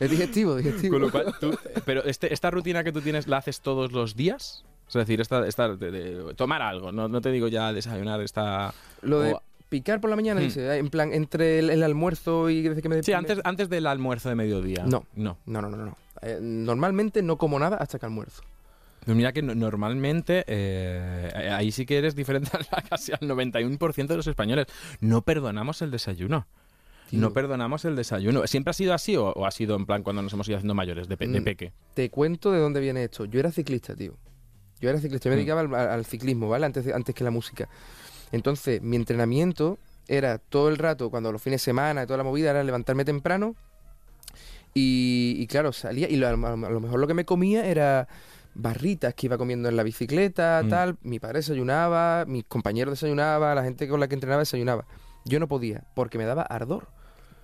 es 0.00 0.10
digestivo, 0.10 0.56
digestivo. 0.56 0.94
Con 0.94 1.02
lo 1.02 1.10
cual, 1.10 1.34
tú- 1.40 1.56
pero 1.84 2.04
este, 2.04 2.32
esta 2.32 2.50
rutina 2.50 2.82
que 2.84 2.92
tú 2.92 3.00
tienes, 3.00 3.26
¿la 3.28 3.38
haces 3.38 3.60
todos 3.60 3.92
los 3.92 4.16
días? 4.16 4.64
Es 4.88 4.94
decir, 4.94 5.20
esta, 5.20 5.46
esta 5.46 5.74
de, 5.74 5.90
de 5.90 6.34
tomar 6.34 6.60
algo, 6.60 6.92
no, 6.92 7.08
no 7.08 7.20
te 7.20 7.30
digo 7.30 7.48
ya 7.48 7.72
desayunar, 7.72 8.20
esta... 8.20 8.74
Lo 9.00 9.20
de 9.20 9.32
o- 9.34 9.42
picar 9.68 10.00
por 10.00 10.10
la 10.10 10.16
mañana, 10.16 10.40
Hmm. 10.40 10.44
dice, 10.44 10.76
en 10.76 10.90
plan, 10.90 11.12
entre 11.14 11.58
el, 11.60 11.70
el 11.70 11.82
almuerzo 11.82 12.50
y 12.50 12.62
desde 12.62 12.82
que 12.82 12.88
me... 12.90 13.02
Sí, 13.02 13.12
antes, 13.14 13.38
antes 13.44 13.68
del 13.70 13.86
almuerzo 13.86 14.28
de 14.28 14.34
mediodía. 14.34 14.84
No. 14.86 15.06
No. 15.14 15.38
No, 15.46 15.62
no, 15.62 15.70
no, 15.70 15.76
no. 15.78 15.96
Eh, 16.20 16.38
normalmente 16.42 17.22
no 17.22 17.36
como 17.38 17.58
nada 17.58 17.76
hasta 17.78 17.98
que 17.98 18.04
almuerzo. 18.06 18.42
Pues 19.04 19.16
mira 19.16 19.32
que 19.32 19.42
no- 19.42 19.54
normalmente, 19.54 20.44
eh, 20.46 21.50
ahí 21.52 21.72
sí 21.72 21.84
que 21.86 21.98
eres 21.98 22.14
diferente 22.14 22.50
a 22.70 22.82
casi 22.82 23.12
al 23.12 23.20
91% 23.20 24.06
de 24.06 24.16
los 24.16 24.26
españoles. 24.26 24.66
No 25.00 25.22
perdonamos 25.22 25.82
el 25.82 25.90
desayuno. 25.90 26.46
Tío. 27.10 27.20
No 27.20 27.32
perdonamos 27.32 27.84
el 27.84 27.94
desayuno. 27.96 28.46
¿Siempre 28.46 28.70
ha 28.70 28.74
sido 28.74 28.94
así 28.94 29.16
o, 29.16 29.26
o 29.32 29.44
ha 29.44 29.50
sido 29.50 29.76
en 29.76 29.84
plan 29.86 30.02
cuando 30.02 30.22
nos 30.22 30.32
hemos 30.32 30.48
ido 30.48 30.56
haciendo 30.56 30.74
mayores, 30.74 31.08
de, 31.08 31.16
pe- 31.16 31.26
de 31.26 31.40
Mm. 31.40 31.44
peque? 31.44 31.72
Te 31.94 32.08
cuento 32.10 32.52
de 32.52 32.58
dónde 32.60 32.80
viene 32.80 33.04
esto. 33.04 33.24
Yo 33.26 33.40
era 33.40 33.50
ciclista, 33.52 33.94
tío. 33.94 34.14
Yo 34.80 34.88
era 34.88 34.98
ciclista, 34.98 35.28
yo 35.28 35.30
me 35.30 35.36
Mm. 35.36 35.38
dedicaba 35.46 35.60
al, 35.60 35.74
al 35.90 36.04
ciclismo, 36.06 36.48
¿vale? 36.48 36.64
Antes, 36.66 36.86
antes 36.94 37.14
que 37.14 37.22
la 37.24 37.30
música. 37.30 37.68
Entonces, 38.30 38.80
mi 38.80 38.96
entrenamiento 38.96 39.78
era 40.08 40.38
todo 40.38 40.68
el 40.70 40.78
rato, 40.78 41.10
cuando 41.10 41.30
los 41.32 41.42
fines 41.42 41.60
de 41.60 41.64
semana 41.64 42.02
y 42.04 42.06
toda 42.06 42.16
la 42.18 42.24
movida, 42.24 42.50
era 42.50 42.64
levantarme 42.64 43.04
temprano. 43.04 43.56
Y, 44.74 45.36
y 45.38 45.46
claro, 45.48 45.72
salía. 45.72 46.08
Y 46.08 46.16
lo- 46.16 46.28
a 46.28 46.32
lo 46.32 46.80
mejor 46.80 46.98
lo 46.98 47.06
que 47.06 47.14
me 47.14 47.24
comía 47.24 47.66
era 47.66 48.08
barritas 48.54 49.14
que 49.14 49.26
iba 49.26 49.38
comiendo 49.38 49.68
en 49.68 49.76
la 49.76 49.82
bicicleta, 49.82 50.62
Mm. 50.64 50.68
tal. 50.68 50.98
Mi 51.02 51.18
padre 51.18 51.38
desayunaba, 51.38 52.24
mis 52.26 52.44
compañeros 52.44 52.92
desayunaba, 52.92 53.54
la 53.54 53.62
gente 53.64 53.88
con 53.88 54.00
la 54.00 54.08
que 54.08 54.14
entrenaba 54.14 54.40
desayunaba. 54.40 54.86
Yo 55.24 55.38
no 55.40 55.48
podía, 55.48 55.84
porque 55.94 56.18
me 56.18 56.24
daba 56.24 56.42
ardor. 56.42 56.88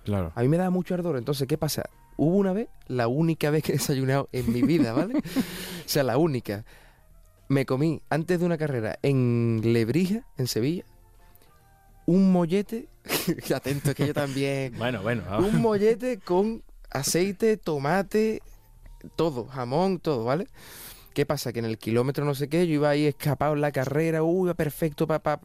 Claro. 0.05 0.31
A 0.35 0.41
mí 0.41 0.47
me 0.47 0.57
daba 0.57 0.69
mucho 0.69 0.93
ardor. 0.93 1.17
Entonces, 1.17 1.47
¿qué 1.47 1.57
pasa? 1.57 1.83
Hubo 2.17 2.35
una 2.37 2.51
vez, 2.53 2.67
la 2.87 3.07
única 3.07 3.49
vez 3.49 3.63
que 3.63 3.71
he 3.71 3.77
desayunado 3.77 4.27
en 4.31 4.51
mi 4.51 4.61
vida, 4.61 4.91
¿vale? 4.93 5.15
o 5.85 5.87
sea, 5.87 6.03
la 6.03 6.17
única. 6.17 6.65
Me 7.47 7.65
comí 7.65 8.01
antes 8.09 8.39
de 8.39 8.45
una 8.45 8.57
carrera 8.57 8.99
en 9.01 9.61
Lebrija, 9.63 10.25
en 10.37 10.47
Sevilla, 10.47 10.83
un 12.05 12.31
mollete. 12.31 12.87
Atento, 13.55 13.93
que 13.95 14.07
yo 14.07 14.13
también. 14.13 14.73
Bueno, 14.77 15.01
bueno. 15.01 15.23
ah. 15.29 15.39
Un 15.39 15.61
mollete 15.61 16.19
con 16.19 16.63
aceite, 16.91 17.57
tomate, 17.57 18.41
todo, 19.15 19.45
jamón, 19.45 19.99
todo, 19.99 20.23
¿vale? 20.25 20.47
¿Qué 21.13 21.25
pasa? 21.25 21.51
Que 21.51 21.59
en 21.59 21.65
el 21.65 21.77
kilómetro 21.77 22.23
no 22.25 22.35
sé 22.35 22.47
qué, 22.49 22.65
yo 22.67 22.73
iba 22.75 22.89
ahí 22.89 23.05
escapado 23.05 23.53
en 23.53 23.61
la 23.61 23.71
carrera, 23.71 24.23
uy, 24.23 24.53
perfecto, 24.53 25.07
papá, 25.07 25.41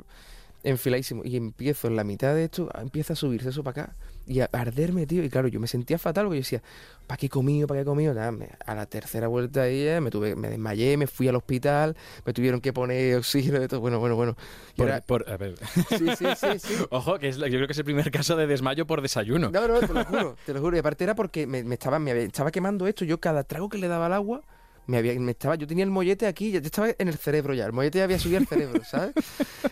enfiladísimo. 0.62 1.22
Y 1.24 1.36
empiezo 1.36 1.88
en 1.88 1.96
la 1.96 2.04
mitad 2.04 2.34
de 2.34 2.44
esto, 2.44 2.68
empieza 2.80 3.14
a 3.14 3.16
subirse 3.16 3.48
eso 3.50 3.62
para 3.64 3.82
acá 3.84 3.96
y 4.26 4.40
a 4.40 4.48
arderme, 4.52 5.06
tío. 5.06 5.22
Y 5.22 5.28
claro, 5.28 5.48
yo 5.48 5.60
me 5.60 5.66
sentía 5.66 5.98
fatal 5.98 6.24
porque 6.26 6.38
yo 6.38 6.42
decía, 6.42 6.62
¿para 7.06 7.18
qué 7.18 7.26
he 7.26 7.28
comido? 7.28 7.66
¿Para 7.66 7.78
qué 7.78 7.82
he 7.82 7.84
comido? 7.84 8.14
Nada, 8.14 8.32
me- 8.32 8.48
a 8.64 8.74
la 8.74 8.86
tercera 8.86 9.26
vuelta 9.28 9.62
ahí 9.62 9.82
eh, 9.86 10.00
me, 10.00 10.10
tuve, 10.10 10.34
me 10.36 10.48
desmayé, 10.48 10.96
me 10.96 11.06
fui 11.06 11.28
al 11.28 11.36
hospital, 11.36 11.94
me 12.24 12.32
tuvieron 12.32 12.60
que 12.60 12.72
poner 12.72 13.16
oxígeno 13.16 13.62
y 13.62 13.68
todo. 13.68 13.80
Bueno, 13.80 13.98
bueno, 13.98 14.16
bueno. 14.16 14.36
Y 14.74 14.76
Por- 14.78 14.88
era- 14.88 15.00
por- 15.02 15.28
a 15.30 15.36
ver. 15.36 15.56
Sí, 15.90 16.06
sí, 16.16 16.26
sí, 16.36 16.58
sí. 16.58 16.74
Ojo, 16.90 17.18
que 17.18 17.28
es, 17.28 17.36
yo 17.36 17.44
creo 17.46 17.66
que 17.66 17.72
es 17.72 17.78
el 17.78 17.84
primer 17.84 18.10
caso 18.10 18.36
de 18.36 18.46
desmayo 18.46 18.86
por 18.86 19.02
desayuno. 19.02 19.50
No, 19.50 19.68
no, 19.68 19.80
te 19.80 19.92
lo 19.92 20.04
juro, 20.04 20.36
te 20.46 20.54
lo 20.54 20.60
juro. 20.60 20.76
Y 20.76 20.80
aparte 20.80 21.04
era 21.04 21.14
porque 21.14 21.46
me, 21.46 21.62
me 21.64 21.74
estaba, 21.74 21.98
me 21.98 22.22
estaba 22.22 22.50
quemando 22.50 22.86
esto. 22.86 23.04
Yo 23.04 23.20
cada 23.20 23.44
trago 23.44 23.68
que 23.68 23.76
le 23.76 23.88
daba 23.88 24.06
al 24.06 24.14
agua, 24.14 24.40
me 24.86 24.98
había, 24.98 25.18
me 25.18 25.32
estaba, 25.32 25.54
yo 25.56 25.66
tenía 25.66 25.84
el 25.84 25.90
mollete 25.90 26.26
aquí, 26.26 26.50
ya 26.50 26.58
estaba 26.58 26.88
en 26.98 27.08
el 27.08 27.16
cerebro 27.16 27.54
ya. 27.54 27.66
El 27.66 27.72
mollete 27.72 27.98
ya 27.98 28.04
había 28.04 28.18
subido 28.18 28.38
al 28.40 28.46
cerebro, 28.46 28.82
¿sabes? 28.90 29.14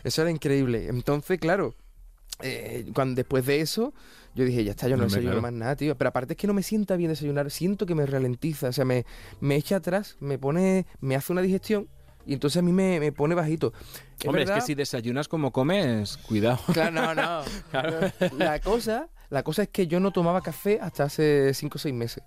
Eso 0.04 0.22
era 0.22 0.30
increíble. 0.30 0.88
Entonces, 0.88 1.38
claro, 1.38 1.74
eh, 2.40 2.86
cuando 2.94 3.14
después 3.16 3.44
de 3.46 3.60
eso, 3.60 3.92
yo 4.34 4.44
dije, 4.44 4.64
ya 4.64 4.70
está, 4.72 4.88
yo 4.88 4.96
no 4.96 5.04
Hombre, 5.04 5.16
desayuno 5.20 5.32
claro. 5.32 5.42
más 5.42 5.52
nada, 5.52 5.76
tío. 5.76 5.96
Pero 5.96 6.08
aparte 6.08 6.32
es 6.32 6.36
que 6.38 6.46
no 6.46 6.54
me 6.54 6.62
sienta 6.62 6.96
bien 6.96 7.10
desayunar, 7.10 7.50
siento 7.50 7.86
que 7.86 7.94
me 7.94 8.06
ralentiza, 8.06 8.68
o 8.68 8.72
sea, 8.72 8.84
me, 8.84 9.04
me 9.40 9.56
echa 9.56 9.76
atrás, 9.76 10.16
me 10.20 10.38
pone, 10.38 10.86
me 11.00 11.14
hace 11.16 11.32
una 11.32 11.42
digestión 11.42 11.88
y 12.24 12.34
entonces 12.34 12.58
a 12.58 12.62
mí 12.62 12.72
me, 12.72 12.98
me 13.00 13.12
pone 13.12 13.34
bajito. 13.34 13.72
Es 14.18 14.26
Hombre, 14.26 14.42
es 14.42 14.48
verdad- 14.48 14.60
que 14.62 14.66
si 14.66 14.74
desayunas 14.74 15.28
como 15.28 15.52
comes, 15.52 16.16
cuidado. 16.18 16.58
Claro, 16.72 16.92
no, 16.92 17.14
no. 17.14 17.42
La 18.38 18.60
cosa, 18.60 19.08
la 19.28 19.42
cosa 19.42 19.64
es 19.64 19.68
que 19.68 19.86
yo 19.86 19.98
no 20.00 20.12
tomaba 20.12 20.40
café 20.40 20.78
hasta 20.80 21.04
hace 21.04 21.52
5 21.52 21.76
o 21.76 21.78
6 21.78 21.94
meses. 21.94 22.22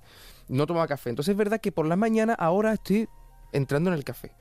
No 0.48 0.68
tomaba 0.68 0.88
café. 0.88 1.10
Entonces 1.10 1.32
es 1.34 1.38
verdad 1.38 1.60
que 1.62 1.72
por 1.72 1.86
la 1.88 1.96
mañana 1.96 2.34
ahora 2.34 2.74
estoy 2.74 3.08
entrando 3.52 3.90
en 3.90 3.96
el 3.98 4.04
café. 4.04 4.32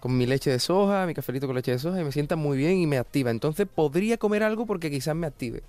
Con 0.00 0.16
mi 0.18 0.26
leche 0.26 0.50
de 0.50 0.58
soja, 0.58 1.06
mi 1.06 1.14
cafelito 1.14 1.46
con 1.46 1.54
leche 1.54 1.70
de 1.72 1.78
soja 1.78 2.00
y 2.00 2.04
me 2.04 2.10
sienta 2.12 2.34
muy 2.36 2.56
bien 2.58 2.76
y 2.78 2.86
me 2.86 2.98
activa. 2.98 3.30
Entonces 3.30 3.66
podría 3.72 4.16
comer 4.18 4.42
algo 4.42 4.66
porque 4.66 4.90
quizás 4.90 5.14
me 5.14 5.26
active. 5.28 5.62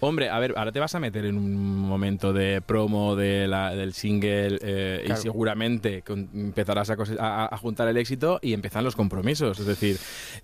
Hombre, 0.00 0.30
a 0.30 0.38
ver, 0.38 0.54
ahora 0.56 0.70
te 0.70 0.78
vas 0.78 0.94
a 0.94 1.00
meter 1.00 1.24
en 1.26 1.36
un 1.36 1.78
momento 1.80 2.32
de 2.32 2.62
promo 2.62 3.16
de 3.16 3.48
la- 3.48 3.74
del 3.74 3.92
single 3.92 4.58
eh, 4.62 5.02
Claro. 5.04 5.20
y 5.20 5.22
seguramente 5.22 6.02
empezarás 6.06 6.88
a, 6.90 6.96
a- 7.18 7.54
a 7.54 7.58
juntar 7.58 7.88
el 7.88 7.96
éxito 7.96 8.38
y 8.40 8.52
empiezan 8.54 8.84
los 8.84 8.94
compromisos. 8.96 9.58
Es 9.58 9.66
decir, 9.66 9.98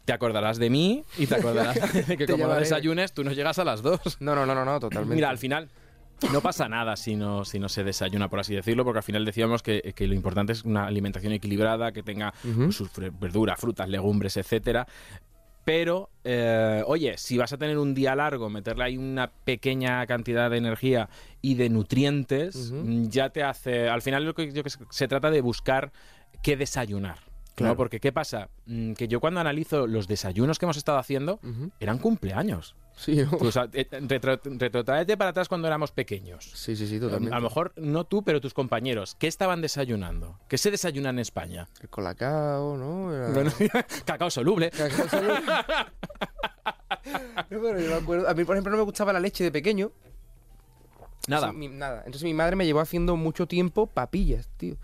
te 0.05 0.12
acordarás 0.12 0.59
de 0.59 0.69
mí 0.69 1.05
y 1.16 1.27
te 1.27 1.37
acordarás 1.37 1.77
de 2.09 2.16
que 2.16 2.27
como 2.27 2.47
no 2.49 2.55
desayunes, 2.55 3.12
tú 3.12 3.23
no 3.25 3.31
llegas 3.33 3.59
a 3.61 3.64
las 3.64 3.83
dos. 3.83 4.01
No, 4.21 4.35
no, 4.35 4.45
no, 4.45 4.55
no, 4.55 4.64
no 4.64 4.81
totalmente. 4.81 5.14
Mira, 5.14 5.31
al 5.31 5.38
final 5.38 5.69
no 6.33 6.41
pasa 6.41 6.69
nada 6.69 6.97
si 6.97 7.17
no, 7.17 7.45
si 7.45 7.59
no 7.59 7.69
se 7.69 7.85
desayuna, 7.85 8.29
por 8.29 8.41
así 8.41 8.55
decirlo, 8.55 8.85
porque 8.85 8.99
al 8.99 9.03
final 9.05 9.25
decíamos 9.25 9.63
que, 9.63 9.93
que 9.95 10.07
lo 10.07 10.15
importante 10.15 10.53
es 10.53 10.65
una 10.65 10.87
alimentación 10.87 11.33
equilibrada, 11.33 11.93
que 11.93 12.03
tenga 12.03 12.33
Ujú. 12.45 12.73
sus 12.73 12.91
verduras, 13.19 13.59
frutas, 13.59 13.89
legumbres, 13.89 14.37
etcétera. 14.37 14.87
Pero, 15.65 16.11
eh, 16.25 16.83
oye, 16.87 17.17
si 17.19 17.37
vas 17.37 17.53
a 17.53 17.59
tener 17.59 17.79
un 17.79 17.95
día 17.95 18.15
largo, 18.17 18.49
meterle 18.49 18.85
ahí 18.85 18.97
una 18.97 19.31
pequeña 19.31 20.05
cantidad 20.07 20.51
de 20.51 20.57
energía 20.57 21.09
y 21.43 21.55
de 21.55 21.69
nutrientes, 21.69 22.73
mm, 22.73 23.09
ya 23.09 23.29
te 23.31 23.43
hace. 23.43 23.89
Al 23.89 24.01
final, 24.03 24.25
lo 24.25 24.35
que, 24.35 24.53
yo 24.53 24.63
que 24.65 24.71
sé, 24.71 24.79
se 24.89 25.07
trata 25.07 25.31
de 25.31 25.41
buscar 25.43 25.93
qué 26.43 26.57
desayunar. 26.57 27.19
¿no? 27.21 27.55
Claro. 27.67 27.77
Porque, 27.77 28.01
¿qué 28.01 28.11
pasa? 28.11 28.49
Mm, 28.65 28.93
Que 28.95 29.07
yo 29.07 29.21
cuando 29.21 29.39
analizo 29.41 29.87
los 29.87 30.09
desayunos 30.09 30.59
que 30.59 30.65
hemos 30.65 30.79
estado 30.79 30.97
haciendo, 30.99 31.41
eran 31.79 31.99
cumpleaños. 31.99 32.75
Sí, 33.01 33.17
¿no? 33.17 33.39
Tú, 33.39 33.47
o 33.47 33.53
sea, 33.53 33.67
eh, 33.73 33.89
retro- 33.91 34.39
retrotráete 34.45 35.17
para 35.17 35.31
atrás 35.31 35.49
cuando 35.49 35.67
éramos 35.67 35.91
pequeños. 35.91 36.45
sí, 36.55 36.77
sí, 36.77 36.87
sí, 36.87 37.01
totalmente. 37.01 37.35
A 37.35 37.39
lo 37.39 37.45
mejor 37.45 37.73
no 37.77 38.05
tú, 38.05 38.23
pero 38.23 38.41
tus 38.43 38.53
compañeros. 38.53 39.17
¿Qué 39.19 39.27
estaban 39.27 39.63
desayunando? 39.63 40.39
¿Qué 40.49 40.59
se 40.59 40.71
desayuna 40.71 41.09
en 41.09 41.19
España? 41.19 41.67
El 41.81 41.89
colacao, 41.89 42.77
¿no? 42.77 43.15
Era- 43.15 43.31
Bueno, 43.31 43.51
cacao 44.05 44.29
soluble. 44.31 44.71
Cacao 44.71 45.09
solo- 45.09 45.35
No, 47.51 47.61
pero 47.63 47.81
yo 47.81 47.89
me 47.91 47.95
acuerdo- 47.97 48.29
A 48.29 48.35
mí, 48.35 48.45
por 48.45 48.55
ejemplo, 48.57 48.71
no 48.73 48.79
me 48.79 48.85
gustaba 48.85 49.13
la 49.13 49.21
leche 49.21 49.45
de 49.45 49.51
pequeño. 49.53 49.91
Nada. 51.29 51.53
Mi- 51.53 51.69
nada. 51.69 51.99
Entonces 52.01 52.25
mi 52.25 52.35
madre 52.35 52.57
me 52.57 52.67
llevó 52.67 52.81
haciendo 52.81 53.17
mucho 53.17 53.47
tiempo 53.47 53.87
papillas, 53.87 54.49
tío. 54.57 54.77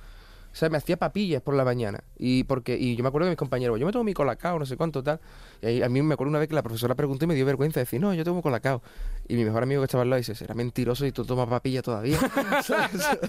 O 0.56 0.58
sea, 0.58 0.70
me 0.70 0.78
hacía 0.78 0.96
papillas 0.96 1.42
por 1.42 1.54
la 1.54 1.66
mañana. 1.66 2.02
Y 2.18 2.44
porque 2.44 2.78
y 2.78 2.96
yo 2.96 3.02
me 3.02 3.08
acuerdo 3.08 3.26
de 3.26 3.32
mis 3.32 3.36
compañeros, 3.38 3.78
yo 3.78 3.84
me 3.84 3.92
tomo 3.92 4.04
mi 4.04 4.14
colacao, 4.14 4.58
no 4.58 4.64
sé 4.64 4.78
cuánto, 4.78 5.02
tal. 5.02 5.20
Y 5.60 5.66
ahí, 5.66 5.82
a 5.82 5.90
mí 5.90 6.00
me 6.00 6.14
acuerdo 6.14 6.30
una 6.30 6.38
vez 6.38 6.48
que 6.48 6.54
la 6.54 6.62
profesora 6.62 6.94
preguntó 6.94 7.26
y 7.26 7.28
me 7.28 7.34
dio 7.34 7.44
vergüenza 7.44 7.78
decir, 7.78 8.00
no, 8.00 8.14
yo 8.14 8.24
tomo 8.24 8.40
colacao. 8.40 8.80
Y 9.28 9.34
mi 9.34 9.44
mejor 9.44 9.64
amigo 9.64 9.82
que 9.82 9.84
estaba 9.84 10.02
al 10.04 10.08
lado 10.08 10.16
dice, 10.16 10.34
será 10.34 10.54
mentiroso 10.54 11.04
y 11.04 11.12
tú 11.12 11.26
tomas 11.26 11.46
papilla 11.46 11.82
todavía. 11.82 12.18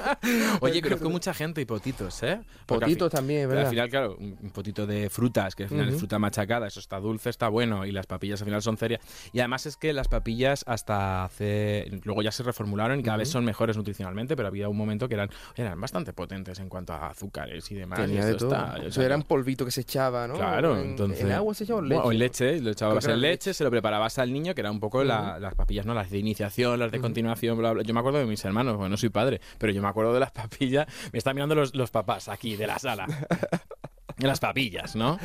Oye, 0.62 0.82
conozco 0.82 1.10
mucha 1.10 1.34
gente 1.34 1.60
y 1.60 1.66
potitos, 1.66 2.24
¿eh? 2.24 2.40
Porque 2.66 2.86
Potitos 2.86 3.12
fin- 3.12 3.18
también, 3.18 3.40
es 3.42 3.46
Al 3.50 3.56
¿verdad? 3.56 3.70
final, 3.72 3.90
claro, 3.90 4.16
un 4.18 4.52
potito 4.52 4.88
de 4.88 5.10
frutas, 5.10 5.54
que 5.56 5.64
al 5.64 5.70
final 5.70 5.90
es 5.90 5.98
fruta 5.98 6.20
machacada, 6.20 6.68
eso 6.68 6.80
está 6.80 7.00
dulce, 7.00 7.30
está 7.30 7.50
bueno, 7.50 7.86
y 7.86 7.92
las 7.92 8.06
papillas 8.08 8.42
al 8.42 8.46
final 8.46 8.62
son 8.62 8.78
ceria. 8.78 9.00
Y 9.34 9.40
además 9.40 9.66
es 9.66 9.76
que 9.76 9.92
las 9.92 10.08
papillas 10.08 10.64
hasta 10.66 11.26
hace... 11.26 11.90
Luego 12.04 12.22
ya 12.22 12.32
se 12.32 12.44
reformularon 12.44 13.00
y 13.00 13.04
cada 13.04 13.18
vez 13.18 13.30
son 13.30 13.44
mejores 13.44 13.76
nutricionalmente, 13.78 14.36
pero 14.36 14.48
había 14.48 14.70
un 14.70 14.78
momento 14.78 15.08
que 15.10 15.16
eran, 15.16 15.30
eran 15.56 15.80
bastante 15.82 16.14
potentes 16.14 16.60
en 16.60 16.70
cuanto 16.70 16.94
a 16.94 17.14
azúcares 17.18 17.70
y 17.72 17.76
demás. 17.76 18.00
Tenía 18.00 18.26
de 18.26 18.36
todo. 18.36 18.50
está- 18.54 18.78
Eso 18.86 19.02
era 19.02 19.16
un 19.16 19.24
polvito 19.24 19.66
que 19.66 19.72
se 19.72 19.82
echaba, 19.82 20.28
¿no? 20.28 20.36
Claro, 20.36 20.78
En- 20.78 20.92
entonces. 20.92 21.22
En 21.22 21.32
agua 21.32 21.54
se 21.56 21.64
echaba 21.64 21.80
o 21.80 21.84
en 21.84 21.90
leche. 21.90 21.96
Bueno, 22.02 22.10
o 22.10 22.20
leche, 22.20 22.62
lo 22.62 22.70
echabas 22.72 23.06
en 23.08 23.22
leche, 23.22 23.54
se 23.54 23.64
lo 23.64 23.72
preparabas 23.72 24.20
al 24.20 24.32
niño, 24.32 24.54
que 24.54 24.62
era 24.62 24.70
un 24.72 24.80
poco 24.80 25.04
la- 25.04 25.40
las 25.40 25.56
papillas, 25.56 25.86
¿no? 25.86 25.94
Las 25.96 26.12
de 26.12 26.20
iniciación, 26.20 26.80
las 26.80 26.92
de 26.92 27.00
continuación, 27.02 27.58
bla, 27.58 27.72
bla. 27.74 27.84
Yo 27.84 27.94
me 27.94 28.00
acuerdo 28.00 28.20
de 28.20 28.26
mis 28.26 28.44
hermanos, 28.46 28.76
bueno, 28.78 28.90
no 28.90 28.98
soy 28.98 29.10
padre, 29.10 29.42
pero 29.58 29.74
yo 29.74 29.82
me 29.82 29.88
acuerdo 29.88 30.14
de 30.14 30.20
las 30.20 30.32
papillas. 30.32 30.86
Me 31.12 31.18
están 31.18 31.36
mirando 31.36 31.56
los, 31.56 31.74
los 31.76 31.90
papás 31.90 32.28
aquí 32.30 32.56
de 32.56 32.68
la 32.68 32.78
sala. 32.78 33.08
las 34.20 34.40
papillas, 34.40 34.96
¿no? 34.96 35.20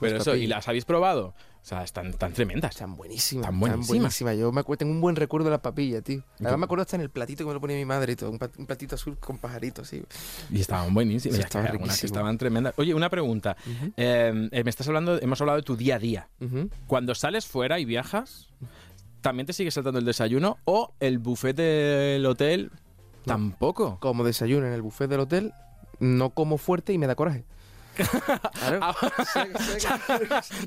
Pero 0.00 0.16
eso, 0.18 0.34
¿y 0.36 0.46
las 0.46 0.68
habéis 0.68 0.84
probado? 0.84 1.34
O 1.62 1.66
sea, 1.68 1.84
están, 1.84 2.12
tremendas. 2.32 2.70
Están 2.70 2.96
buenísimas. 2.96 3.42
Están 3.42 3.54
Están 3.54 3.60
buenísimas. 3.60 3.88
buenísimas. 3.88 4.38
Yo 4.38 4.52
me 4.52 4.60
acuerdo, 4.60 4.78
tengo 4.78 4.92
un 4.92 5.00
buen 5.00 5.16
recuerdo 5.16 5.46
de 5.46 5.50
la 5.50 5.62
papilla, 5.62 6.00
tío. 6.00 6.22
Además 6.40 6.58
me 6.58 6.64
acuerdo 6.64 6.82
hasta 6.82 6.96
en 6.96 7.02
el 7.02 7.10
platito 7.10 7.44
que 7.44 7.48
me 7.48 7.54
lo 7.54 7.60
ponía 7.60 7.76
mi 7.76 7.84
madre 7.84 8.12
y 8.12 8.16
todo. 8.16 8.30
Un, 8.30 8.38
platito 8.38 8.94
azul 8.94 9.18
con 9.18 9.38
pajaritos, 9.38 9.88
sí. 9.88 10.02
Y 10.50 10.60
estaban 10.60 10.94
buenísimas. 10.94 11.36
Sí, 11.36 11.42
estaban 11.42 11.68
algunas 11.68 12.00
que 12.00 12.06
estaban 12.06 12.38
tremendas. 12.38 12.74
Oye, 12.76 12.94
una 12.94 13.10
pregunta. 13.10 13.56
Eh, 13.96 14.48
eh, 14.50 14.64
me 14.64 14.70
estás 14.70 14.86
hablando, 14.88 15.20
hemos 15.20 15.40
hablado 15.40 15.58
de 15.58 15.62
tu 15.62 15.76
día 15.76 15.96
a 15.96 15.98
día. 15.98 16.28
Ujú. 16.40 16.70
Cuando 16.86 17.14
sales 17.14 17.46
fuera 17.46 17.78
y 17.78 17.84
viajas, 17.84 18.48
¿también 19.20 19.46
te 19.46 19.52
sigues 19.52 19.74
saltando 19.74 19.98
el 19.98 20.06
desayuno? 20.06 20.58
¿O 20.64 20.94
el 21.00 21.18
buffet 21.18 21.56
del 21.56 22.24
hotel? 22.24 22.70
Tampoco. 23.26 23.98
Como 24.00 24.24
desayuno 24.24 24.66
en 24.66 24.72
el 24.72 24.82
buffet 24.82 25.10
del 25.10 25.20
hotel, 25.20 25.52
no 26.00 26.30
como 26.30 26.56
fuerte 26.56 26.92
y 26.92 26.98
me 26.98 27.06
da 27.06 27.14
coraje. 27.14 27.44
Claro. 28.04 28.78
Ah. 28.82 28.94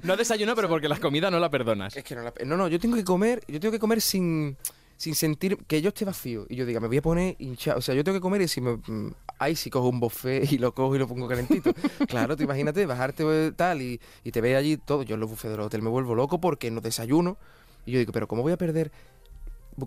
No 0.03 0.15
desayuno, 0.17 0.55
pero 0.55 0.67
porque 0.69 0.87
la 0.89 0.97
comida 0.99 1.29
no 1.31 1.39
la 1.39 1.49
perdonas. 1.49 1.95
Es 1.95 2.03
que 2.03 2.15
no, 2.15 2.23
la- 2.23 2.33
no, 2.45 2.57
no, 2.57 2.67
yo 2.67 2.79
tengo 2.79 2.95
que 2.95 3.03
comer, 3.03 3.43
yo 3.47 3.59
tengo 3.59 3.71
que 3.71 3.79
comer 3.79 4.01
sin, 4.01 4.57
sin 4.97 5.15
sentir 5.15 5.57
que 5.67 5.81
yo 5.81 5.89
esté 5.89 6.05
vacío 6.05 6.45
y 6.49 6.55
yo 6.55 6.65
diga, 6.65 6.79
me 6.79 6.87
voy 6.87 6.97
a 6.97 7.01
poner 7.01 7.35
hinchado. 7.39 7.79
O 7.79 7.81
sea, 7.81 7.95
yo 7.95 8.03
tengo 8.03 8.17
que 8.17 8.21
comer 8.21 8.41
y 8.41 8.47
si 8.47 8.61
me, 8.61 8.75
mm, 8.75 9.13
ay, 9.39 9.55
si 9.55 9.69
cojo 9.69 9.87
un 9.89 9.99
buffet 9.99 10.51
y 10.51 10.57
lo 10.57 10.73
cojo 10.73 10.95
y 10.95 10.99
lo 10.99 11.07
pongo 11.07 11.27
calentito. 11.27 11.73
claro, 12.07 12.35
tú 12.35 12.43
imagínate, 12.43 12.85
bajarte 12.85 13.23
eh, 13.47 13.51
tal 13.55 13.81
y, 13.81 13.99
y 14.23 14.31
te 14.31 14.41
ve 14.41 14.55
allí 14.55 14.77
todo. 14.77 15.03
Yo 15.03 15.15
en 15.15 15.21
los 15.21 15.29
buffets 15.29 15.51
del 15.51 15.61
hotel 15.61 15.81
me 15.81 15.89
vuelvo 15.89 16.15
loco 16.15 16.39
porque 16.39 16.69
no 16.71 16.81
desayuno. 16.81 17.37
Y 17.85 17.91
yo 17.93 17.99
digo, 17.99 18.11
pero 18.11 18.27
¿cómo 18.27 18.41
voy 18.43 18.53
a 18.53 18.57
perder? 18.57 18.91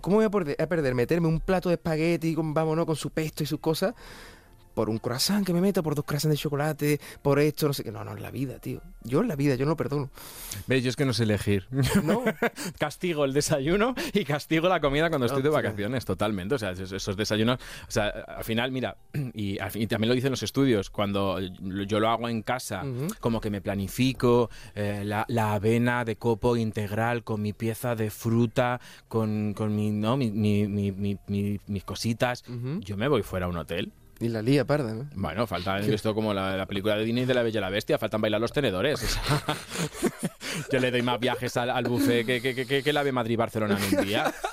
¿Cómo 0.01 0.17
voy 0.17 0.25
a 0.25 0.29
perder, 0.29 0.59
a 0.59 0.65
perder 0.65 0.95
meterme 0.95 1.27
un 1.27 1.39
plato 1.39 1.69
de 1.69 1.75
espagueti 1.75 2.33
con, 2.33 2.53
vámonos, 2.53 2.85
con 2.85 2.95
su 2.95 3.11
pesto 3.11 3.43
y 3.43 3.45
sus 3.45 3.59
cosas? 3.59 3.93
Por 4.75 4.89
un 4.91 4.99
croissant 4.99 5.43
que 5.45 5.53
me 5.53 5.61
meto, 5.61 5.81
por 5.81 5.95
dos 5.95 6.05
croissants 6.05 6.37
de 6.37 6.37
chocolate, 6.37 6.99
por 7.23 7.39
esto, 7.39 7.65
no 7.67 7.73
sé 7.73 7.83
qué. 7.83 7.91
No, 7.91 8.03
no, 8.03 8.11
en 8.15 8.21
la 8.21 8.29
vida, 8.29 8.59
tío. 8.59 8.81
Yo 9.03 9.21
en 9.21 9.27
la 9.27 9.35
vida, 9.35 9.55
yo 9.55 9.65
no 9.65 9.71
lo 9.71 9.77
perdono. 9.77 10.09
¿Ves? 10.67 10.83
Yo 10.83 10.89
es 10.89 10.95
que 10.95 11.05
no 11.05 11.13
sé 11.13 11.23
elegir. 11.23 11.67
No, 12.03 12.23
castigo 12.79 13.25
el 13.25 13.33
desayuno 13.33 13.95
y 14.13 14.23
castigo 14.25 14.67
la 14.67 14.79
comida 14.81 15.09
cuando 15.09 15.25
estoy 15.27 15.41
de 15.41 15.49
vacaciones, 15.49 16.05
totalmente. 16.05 16.55
O 16.55 16.57
sea, 16.59 16.71
esos, 16.71 16.91
esos 16.91 17.15
desayunos. 17.17 17.59
O 17.87 17.91
sea, 17.91 18.07
al 18.09 18.43
final, 18.43 18.71
mira, 18.71 18.97
y, 19.33 19.57
y 19.73 19.87
también 19.87 20.09
lo 20.09 20.13
dicen 20.15 20.31
los 20.31 20.43
estudios, 20.43 20.89
cuando 20.89 21.39
yo 21.39 21.99
lo 21.99 22.09
hago 22.09 22.27
en 22.29 22.41
casa, 22.41 22.83
Ujú. 22.83 23.07
como 23.19 23.39
que 23.41 23.49
me 23.49 23.61
planifico 23.61 24.49
eh, 24.75 25.03
la, 25.05 25.25
la 25.29 25.53
avena 25.53 26.03
de 26.03 26.17
copo 26.17 26.57
integral 26.57 27.23
con 27.23 27.41
mi 27.41 27.53
pieza 27.53 27.95
de 27.95 28.09
fruta, 28.09 28.81
con, 29.07 29.53
con 29.53 29.75
mi, 29.75 29.91
¿no? 29.91 30.17
mi, 30.17 30.31
mi- 30.31 30.67
mi- 30.67 30.91
mi- 30.91 31.17
mi- 31.27 31.59
mis 31.67 31.83
cositas. 31.85 32.43
Ujú. 32.49 32.79
Yo 32.81 32.97
me 32.97 33.07
voy 33.07 33.21
fuera 33.23 33.45
a 33.45 33.49
un 33.49 33.57
hotel. 33.57 33.93
Y 34.19 34.29
la 34.29 34.41
lía 34.41 34.65
parda, 34.65 34.93
¿no? 34.93 35.09
Bueno, 35.15 35.45
falta 35.47 35.79
esto 35.79 36.13
como 36.15 36.33
la, 36.33 36.55
la 36.57 36.65
película 36.65 36.95
de 36.95 37.03
Disney 37.03 37.25
de 37.25 37.33
la 37.33 37.43
Bella 37.43 37.59
y 37.59 37.61
la 37.61 37.69
Bestia, 37.69 37.97
faltan 37.97 38.21
bailar 38.21 38.41
los 38.41 38.51
tenedores. 38.53 39.03
o 39.03 39.07
sea, 39.07 39.55
yo 40.71 40.79
le 40.79 40.91
doy 40.91 41.01
más 41.01 41.19
viajes 41.19 41.55
al, 41.57 41.69
al 41.69 41.83
buffet 41.85 42.25
que, 42.25 42.41
que, 42.41 42.55
que, 42.55 42.65
que, 42.65 42.83
que 42.83 42.93
la 42.93 43.03
de 43.03 43.11
Madrid-Barcelona 43.11 43.77
en 43.77 43.99
un 43.99 44.05
día. 44.05 44.33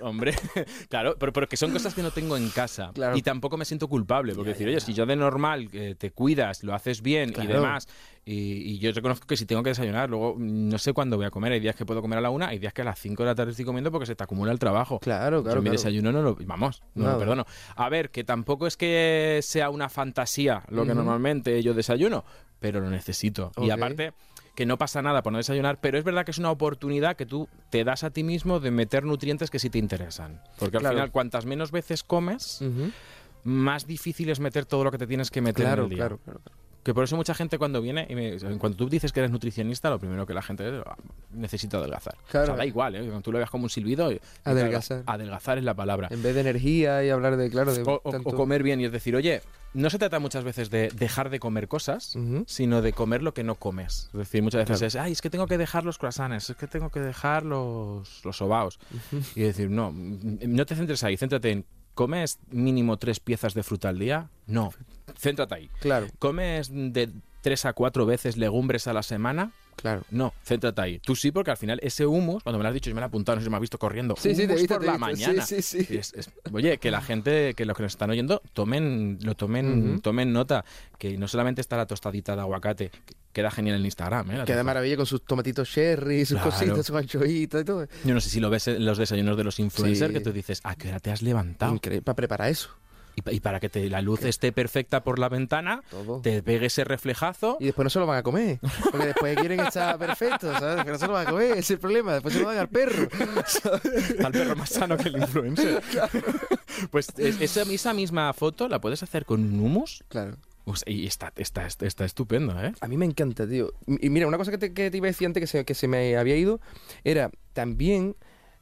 Hombre, 0.00 0.34
claro, 0.88 1.16
pero 1.18 1.32
porque 1.32 1.56
son 1.56 1.72
cosas 1.72 1.94
que 1.94 2.02
no 2.02 2.10
tengo 2.10 2.36
en 2.36 2.48
casa. 2.50 2.90
Claro. 2.94 3.16
Y 3.16 3.22
tampoco 3.22 3.56
me 3.56 3.64
siento 3.64 3.88
culpable, 3.88 4.34
porque 4.34 4.50
decir, 4.50 4.68
oye, 4.68 4.80
si 4.80 4.94
yo 4.94 5.06
de 5.06 5.16
normal 5.16 5.68
eh, 5.72 5.94
te 5.96 6.10
cuidas, 6.10 6.62
lo 6.62 6.74
haces 6.74 7.02
bien 7.02 7.34
y 7.42 7.46
demás, 7.46 7.88
y, 8.24 8.72
y 8.72 8.78
yo 8.78 8.92
reconozco 8.92 9.26
que 9.26 9.36
si 9.36 9.46
tengo 9.46 9.62
que 9.62 9.70
desayunar, 9.70 10.10
luego 10.10 10.36
no 10.38 10.78
sé 10.78 10.92
cuándo 10.92 11.16
voy 11.16 11.26
a 11.26 11.30
comer, 11.30 11.52
hay 11.52 11.60
días 11.60 11.74
que 11.74 11.86
puedo 11.86 12.02
comer 12.02 12.18
a 12.18 12.20
la 12.20 12.30
una, 12.30 12.48
hay 12.48 12.58
días 12.58 12.72
que 12.72 12.82
a 12.82 12.84
las 12.84 12.98
cinco 12.98 13.22
de 13.22 13.28
la 13.28 13.34
tarde 13.34 13.52
estoy 13.52 13.64
comiendo 13.64 13.90
porque 13.90 14.06
se 14.06 14.14
te 14.14 14.24
acumula 14.24 14.52
el 14.52 14.58
trabajo. 14.58 15.00
Claro, 15.00 15.42
claro. 15.42 15.56
Yo 15.56 15.62
mi 15.62 15.70
claro. 15.70 15.78
desayuno 15.78 16.12
no 16.12 16.22
lo. 16.22 16.36
Vamos, 16.44 16.82
no 16.94 17.04
Nada. 17.04 17.14
lo 17.14 17.18
perdono. 17.20 17.46
A 17.76 17.88
ver, 17.88 18.10
que 18.10 18.24
tampoco 18.24 18.66
es 18.66 18.76
que 18.76 19.40
sea 19.42 19.70
una 19.70 19.88
fantasía 19.88 20.62
lo 20.68 20.84
que 20.84 20.94
normalmente 20.94 21.62
yo 21.62 21.74
desayuno, 21.74 22.24
pero 22.58 22.80
lo 22.80 22.90
necesito. 22.90 23.52
Y 23.56 23.70
aparte, 23.70 24.12
que 24.58 24.66
no 24.66 24.76
pasa 24.76 25.02
nada 25.02 25.22
por 25.22 25.30
no 25.30 25.38
desayunar, 25.38 25.78
pero 25.80 25.98
es 25.98 26.04
verdad 26.04 26.24
que 26.24 26.32
es 26.32 26.38
una 26.38 26.50
oportunidad 26.50 27.14
que 27.14 27.26
tú 27.26 27.48
te 27.70 27.84
das 27.84 28.02
a 28.02 28.10
ti 28.10 28.24
mismo 28.24 28.58
de 28.58 28.72
meter 28.72 29.04
nutrientes 29.04 29.50
que 29.50 29.60
sí 29.60 29.70
te 29.70 29.78
interesan. 29.78 30.42
Porque 30.58 30.78
al 30.78 30.88
final, 30.88 31.12
cuantas 31.12 31.46
menos 31.46 31.70
veces 31.70 32.02
comes, 32.02 32.64
más 33.44 33.86
difícil 33.86 34.30
es 34.30 34.40
meter 34.40 34.66
todo 34.66 34.82
lo 34.82 34.90
que 34.90 34.98
te 34.98 35.06
tienes 35.06 35.30
que 35.30 35.40
meter 35.40 35.64
en 35.64 35.78
el 35.78 35.88
día. 35.90 35.98
claro, 35.98 36.18
claro. 36.18 36.40
claro. 36.40 36.67
Que 36.88 36.94
por 36.94 37.04
eso 37.04 37.16
mucha 37.16 37.34
gente 37.34 37.58
cuando 37.58 37.82
viene, 37.82 38.06
y 38.08 38.14
me- 38.14 38.38
cuando 38.56 38.74
tú 38.78 38.88
dices 38.88 39.12
que 39.12 39.20
eres 39.20 39.30
nutricionista, 39.30 39.90
lo 39.90 39.98
primero 39.98 40.24
que 40.24 40.32
la 40.32 40.40
gente 40.40 40.66
es, 40.66 40.82
"Ah, 40.86 40.96
necesito 41.34 41.76
adelgazar. 41.76 42.16
Claro. 42.30 42.44
O 42.44 42.46
sea, 42.46 42.56
da 42.56 42.64
igual, 42.64 42.94
¿eh? 42.94 43.00
Cuando 43.00 43.20
tú 43.20 43.30
lo 43.30 43.36
veas 43.36 43.50
como 43.50 43.64
un 43.64 43.68
silbido. 43.68 44.10
Adelgazar. 44.42 45.02
Adelgazar 45.04 45.58
es 45.58 45.64
la 45.64 45.74
palabra. 45.74 46.08
En 46.10 46.22
vez 46.22 46.34
de 46.34 46.40
energía 46.40 47.04
y 47.04 47.10
hablar 47.10 47.36
de, 47.36 47.50
claro, 47.50 47.74
de 47.74 47.82
O, 47.82 48.00
o- 48.02 48.10
tanto- 48.10 48.30
o 48.30 48.34
comer 48.34 48.62
bien 48.62 48.80
y 48.80 48.86
es 48.86 48.92
decir, 48.92 49.14
oye, 49.16 49.42
no 49.74 49.90
se 49.90 49.98
trata 49.98 50.18
muchas 50.18 50.44
veces 50.44 50.70
de 50.70 50.88
dejar 50.94 51.28
de 51.28 51.38
comer 51.40 51.68
cosas, 51.68 52.16
sino 52.46 52.80
de 52.80 52.94
comer 52.94 53.22
lo 53.22 53.34
que 53.34 53.44
no 53.44 53.56
comes. 53.56 54.08
Es 54.14 54.18
decir, 54.20 54.42
muchas 54.42 54.60
veces 54.66 54.78
Claro. 54.78 54.86
es, 54.86 54.96
ay, 54.96 55.12
es 55.12 55.20
que 55.20 55.28
tengo 55.28 55.46
que 55.46 55.58
dejar 55.58 55.84
los 55.84 55.98
croissants, 55.98 56.48
es 56.48 56.56
que 56.56 56.66
tengo 56.68 56.88
que 56.88 57.00
dejar 57.00 57.44
los, 57.44 58.24
los 58.24 58.34
sobaos. 58.38 58.78
Y 59.34 59.42
decir, 59.42 59.68
no, 59.68 59.92
mm, 59.92 60.38
no 60.46 60.64
te 60.64 60.74
centres 60.74 61.04
ahí, 61.04 61.18
céntrate 61.18 61.50
en, 61.50 61.66
¿comes 61.92 62.38
mínimo 62.50 62.96
tres 62.96 63.20
piezas 63.20 63.52
de 63.52 63.62
fruta 63.62 63.90
al 63.90 63.98
día? 63.98 64.30
No, 64.46 64.72
céntrate 65.16 65.54
ahí. 65.54 65.70
Claro, 65.80 66.06
¿Comes 66.18 66.70
de 66.72 67.10
tres 67.40 67.64
a 67.64 67.72
cuatro 67.72 68.04
veces 68.06 68.36
legumbres 68.36 68.86
a 68.88 68.92
la 68.92 69.02
semana? 69.02 69.52
claro. 69.76 70.02
No, 70.10 70.34
céntrate 70.44 70.80
ahí. 70.82 70.98
Tú 70.98 71.14
sí, 71.14 71.30
porque 71.30 71.52
al 71.52 71.56
final 71.56 71.78
ese 71.84 72.04
humus, 72.04 72.42
cuando 72.42 72.58
me 72.58 72.64
lo 72.64 72.68
has 72.68 72.74
dicho, 72.74 72.90
yo 72.90 72.96
me 72.96 73.00
lo 73.00 73.06
he 73.06 73.08
apuntado, 73.08 73.36
no 73.36 73.40
sé 73.40 73.44
si 73.44 73.50
me 73.50 73.56
has 73.56 73.60
visto 73.60 73.78
corriendo. 73.78 74.16
Sí, 74.18 74.34
sí, 74.34 74.48
te 74.48 74.54
visto, 74.56 74.74
por 74.74 74.80
te 74.80 74.86
la 74.86 74.92
visto. 74.94 75.06
mañana. 75.06 75.46
Sí, 75.46 75.62
sí, 75.62 75.84
sí. 75.84 75.96
Es- 75.96 76.12
es- 76.14 76.30
oye, 76.52 76.78
que 76.78 76.90
la 76.90 77.00
gente, 77.00 77.54
que 77.54 77.64
los 77.64 77.76
que 77.76 77.84
nos 77.84 77.92
están 77.92 78.10
oyendo, 78.10 78.42
tomen, 78.54 79.18
lo 79.22 79.36
tomen, 79.36 79.90
Ujú. 79.92 80.00
tomen 80.00 80.32
nota, 80.32 80.64
que 80.98 81.16
no 81.16 81.28
solamente 81.28 81.60
está 81.60 81.76
la 81.76 81.86
tostadita 81.86 82.34
de 82.34 82.40
aguacate, 82.40 82.90
que 82.90 83.14
queda 83.32 83.52
genial 83.52 83.76
en 83.76 83.84
Instagram, 83.84 84.28
¿eh? 84.32 84.38
La 84.38 84.44
Queda 84.46 84.64
maravilla 84.64 84.96
con 84.96 85.06
sus 85.06 85.24
tomatitos 85.24 85.70
cherry, 85.70 86.24
sus 86.24 86.38
Claro. 86.40 86.50
cositas, 86.50 86.84
sus 86.84 86.96
anchoitas 86.96 87.60
y 87.62 87.64
todo. 87.64 87.86
Yo 88.04 88.14
no 88.14 88.20
sé 88.20 88.30
si 88.30 88.40
lo 88.40 88.50
ves 88.50 88.66
en 88.66 88.84
los 88.84 88.98
desayunos 88.98 89.36
de 89.36 89.44
los 89.44 89.60
influencers, 89.60 90.08
Sí. 90.10 90.14
que 90.18 90.24
tú 90.24 90.32
dices, 90.32 90.60
¿a 90.64 90.74
qué 90.74 90.88
hora 90.88 90.98
te 90.98 91.12
has 91.12 91.22
levantado? 91.22 91.72
Increíble, 91.72 92.02
para 92.02 92.16
preparar 92.16 92.48
eso. 92.50 92.70
Y, 93.18 93.22
pa- 93.22 93.32
y 93.32 93.40
para 93.40 93.58
que 93.58 93.68
te- 93.68 93.90
la 93.90 94.00
luz 94.00 94.22
esté 94.24 94.52
perfecta 94.52 95.02
por 95.02 95.18
la 95.18 95.28
ventana, 95.28 95.82
Todo. 95.90 96.20
te 96.20 96.40
pegue 96.42 96.66
ese 96.66 96.84
reflejazo. 96.84 97.56
Y 97.58 97.64
después 97.66 97.84
no 97.84 97.90
se 97.90 97.98
lo 97.98 98.06
van 98.06 98.18
a 98.18 98.22
comer. 98.22 98.60
Porque 98.92 99.06
después 99.08 99.36
quieren 99.38 99.58
estar 99.60 99.98
perfectos, 99.98 100.56
¿sabes? 100.58 100.84
Que 100.84 100.90
no 100.92 100.98
se 100.98 101.06
lo 101.08 101.14
van 101.14 101.26
a 101.26 101.30
comer, 101.30 101.50
ese 101.52 101.58
es 101.60 101.70
el 101.72 101.78
problema. 101.80 102.12
Después 102.14 102.34
se 102.34 102.40
lo 102.40 102.48
dan 102.48 102.58
al 102.58 102.68
perro. 102.68 103.08
Está 103.44 104.26
el 104.26 104.32
perro 104.32 104.54
más 104.56 104.68
sano 104.70 104.96
que 104.96 105.08
el 105.08 105.16
influencer. 105.16 105.82
Pues 106.90 107.08
es- 107.16 107.40
esa, 107.40 107.62
esa 107.62 107.92
misma 107.94 108.32
foto 108.34 108.68
la 108.68 108.80
puedes 108.80 109.02
hacer 109.02 109.24
con 109.24 109.40
un 109.42 109.58
humus 109.60 110.04
Claro. 110.08 110.36
o 110.64 110.76
sea, 110.76 110.92
y 110.92 111.06
está, 111.06 111.32
está, 111.36 111.66
está, 111.66 111.86
está 111.86 112.04
estupendo, 112.04 112.60
¿eh? 112.62 112.72
A 112.80 112.86
mí 112.86 112.96
me 112.96 113.04
encanta, 113.06 113.48
tío. 113.48 113.72
Y 113.86 114.10
mira, 114.10 114.26
una 114.28 114.38
cosa 114.38 114.50
que 114.52 114.58
te, 114.58 114.72
que 114.72 114.90
te 114.90 114.96
iba 114.96 115.06
a 115.06 115.10
decir 115.10 115.26
antes 115.26 115.40
que 115.40 115.46
se, 115.48 115.64
que 115.64 115.74
se 115.74 115.88
me 115.88 116.16
había 116.16 116.36
ido 116.36 116.60
era 117.04 117.30
también. 117.52 118.14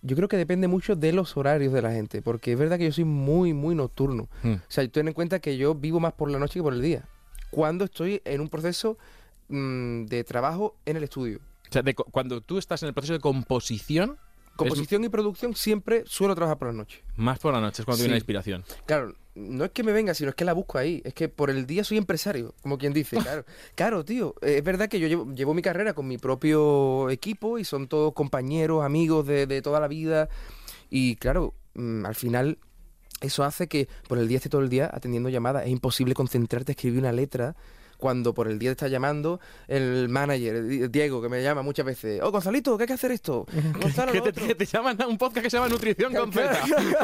Yo 0.06 0.14
creo 0.16 0.28
que 0.28 0.36
depende 0.36 0.68
mucho 0.68 0.94
de 0.94 1.12
los 1.12 1.36
horarios 1.36 1.72
de 1.72 1.82
la 1.82 1.90
gente, 1.90 2.22
porque 2.22 2.52
es 2.52 2.58
verdad 2.58 2.78
que 2.78 2.84
yo 2.84 2.92
soy 2.92 3.04
muy, 3.04 3.52
muy 3.52 3.74
nocturno. 3.74 4.28
Hmm. 4.42 4.52
O 4.54 4.60
sea, 4.68 4.86
ten 4.88 5.08
en 5.08 5.14
cuenta 5.14 5.40
que 5.40 5.56
yo 5.56 5.74
vivo 5.74 5.98
más 6.00 6.12
por 6.12 6.30
la 6.30 6.38
noche 6.38 6.58
que 6.58 6.62
por 6.62 6.72
el 6.74 6.80
día. 6.82 7.04
Cuando 7.50 7.84
estoy 7.84 8.22
en 8.24 8.40
un 8.40 8.48
proceso 8.48 8.98
mm, 9.48 10.04
de 10.06 10.24
trabajo 10.24 10.76
en 10.86 10.96
el 10.96 11.04
estudio. 11.04 11.40
O 11.68 11.72
sea, 11.72 11.82
de 11.82 11.94
cuando 11.94 12.40
tú 12.40 12.58
estás 12.58 12.82
en 12.82 12.88
el 12.88 12.94
proceso 12.94 13.14
de 13.14 13.20
composición, 13.20 14.16
Composición 14.56 15.04
y 15.04 15.10
producción 15.10 15.54
siempre 15.54 16.04
suelo 16.06 16.34
trabajar 16.34 16.56
por 16.56 16.68
la 16.68 16.72
noche. 16.74 17.02
más 17.16 17.38
por 17.38 17.52
la 17.52 17.60
noche, 17.60 17.82
es 17.82 17.84
cuando 17.84 18.02
viene 18.02 18.12
la 18.14 18.16
Sí. 18.16 18.20
inspiración. 18.22 18.64
Claro, 18.86 19.14
no 19.36 19.64
es 19.66 19.70
que 19.70 19.82
me 19.82 19.92
venga, 19.92 20.14
sino 20.14 20.30
es 20.30 20.34
que 20.34 20.44
la 20.44 20.54
busco 20.54 20.78
ahí. 20.78 21.02
Es 21.04 21.14
que 21.14 21.28
por 21.28 21.50
el 21.50 21.66
día 21.66 21.84
soy 21.84 21.98
empresario, 21.98 22.54
como 22.62 22.78
quien 22.78 22.92
dice. 22.92 23.16
Claro, 23.18 23.44
claro 23.74 24.04
tío. 24.04 24.34
eh, 24.42 24.56
Es 24.58 24.64
verdad 24.64 24.88
que 24.88 24.98
yo 24.98 25.06
llevo, 25.06 25.32
llevo 25.32 25.54
mi 25.54 25.62
carrera 25.62 25.92
con 25.94 26.08
mi 26.08 26.18
propio 26.18 27.10
equipo 27.10 27.58
y 27.58 27.64
son 27.64 27.86
todos 27.86 28.12
compañeros, 28.14 28.84
amigos 28.84 29.26
de, 29.26 29.46
de 29.46 29.62
toda 29.62 29.78
la 29.78 29.88
vida. 29.88 30.28
Y 30.90 31.16
claro, 31.16 31.54
mm, 31.74 32.06
al 32.06 32.14
final 32.14 32.58
eso 33.20 33.44
hace 33.44 33.68
que 33.68 33.88
por 34.08 34.18
el 34.18 34.28
día 34.28 34.38
esté 34.38 34.48
todo 34.48 34.62
el 34.62 34.68
día 34.68 34.90
atendiendo 34.92 35.28
llamadas. 35.28 35.64
Es 35.64 35.70
imposible 35.70 36.14
concentrarte 36.14 36.72
a 36.72 36.74
escribir 36.74 37.00
una 37.00 37.12
letra 37.12 37.56
cuando 37.98 38.34
por 38.34 38.48
el 38.48 38.58
día 38.58 38.70
te 38.70 38.72
está 38.72 38.88
llamando 38.88 39.40
el 39.68 40.08
manager, 40.08 40.64
Di- 40.64 40.88
Diego, 40.88 41.20
que 41.22 41.28
me 41.28 41.42
llama 41.42 41.62
muchas 41.62 41.86
veces. 41.86 42.20
Oh, 42.22 42.30
Gonzalito, 42.30 42.76
¿qué 42.76 42.84
hay 42.84 42.88
que 42.88 42.92
hacer 42.94 43.10
esto? 43.12 43.46
Gonzalo, 43.80 44.12
Que 44.12 44.20
te, 44.20 44.28
otro". 44.30 44.46
que 44.46 44.54
te 44.54 44.66
llaman 44.66 45.00
a 45.00 45.06
un 45.06 45.18
podcast 45.18 45.42
que 45.44 45.50
se 45.50 45.56
llama 45.56 45.68
Nutrición 45.68 46.14
con 46.14 46.32
Z. 46.32 46.60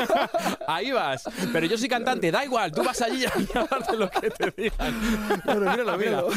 Ahí 0.68 0.90
vas. 0.92 1.24
Pero 1.52 1.66
yo 1.66 1.76
soy 1.78 1.88
cantante, 1.88 2.30
da 2.30 2.44
igual, 2.44 2.72
tú 2.72 2.82
vas 2.82 3.00
allí 3.02 3.24
hablas 3.54 3.88
de 3.90 3.96
lo 3.96 4.10
que 4.10 4.30
te 4.30 4.52
digan. 4.56 5.40
Bueno, 5.44 5.60
míralo, 5.70 5.98
míralo. 5.98 6.28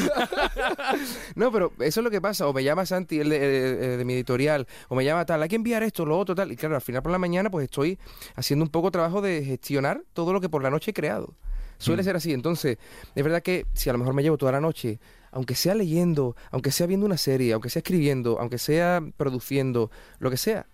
no, 1.34 1.52
pero 1.52 1.72
eso 1.80 2.00
es 2.00 2.04
lo 2.04 2.10
que 2.10 2.20
pasa. 2.20 2.46
O 2.46 2.52
me 2.52 2.64
llama 2.64 2.86
Santi, 2.86 3.20
el 3.20 3.28
de, 3.30 3.96
de 3.98 4.04
mi 4.04 4.14
editorial, 4.14 4.66
o 4.88 4.94
me 4.94 5.04
llama 5.04 5.24
tal, 5.26 5.42
hay 5.42 5.48
que 5.48 5.56
enviar 5.56 5.82
esto, 5.82 6.04
lo 6.04 6.18
otro, 6.18 6.34
tal. 6.34 6.52
Y 6.52 6.56
claro, 6.56 6.74
al 6.74 6.80
final 6.82 7.02
por 7.02 7.12
la 7.12 7.18
mañana 7.18 7.50
pues 7.50 7.64
estoy 7.64 7.98
haciendo 8.34 8.64
un 8.64 8.70
poco 8.70 8.90
trabajo 8.90 9.20
de 9.20 9.44
gestionar 9.44 10.02
todo 10.12 10.32
lo 10.32 10.40
que 10.40 10.48
por 10.48 10.62
la 10.62 10.70
noche 10.70 10.90
he 10.90 10.94
creado. 10.94 11.34
Suele 11.78 12.02
Mm. 12.02 12.04
ser 12.04 12.16
así. 12.16 12.32
Entonces, 12.32 12.78
es 13.14 13.24
verdad 13.24 13.42
que 13.42 13.66
si 13.74 13.88
a 13.90 13.92
lo 13.92 13.98
mejor 13.98 14.14
me 14.14 14.22
llevo 14.22 14.38
toda 14.38 14.52
la 14.52 14.60
noche, 14.60 14.98
aunque 15.30 15.54
sea 15.54 15.74
leyendo, 15.74 16.34
aunque 16.50 16.70
sea 16.70 16.86
viendo 16.86 17.04
una 17.06 17.18
serie, 17.18 17.52
aunque 17.52 17.68
sea 17.70 17.80
escribiendo, 17.80 18.38
aunque 18.40 18.58
sea 18.58 19.02
produciendo, 19.16 19.90
lo 20.18 20.30
que 20.30 20.36
sea, 20.36 20.66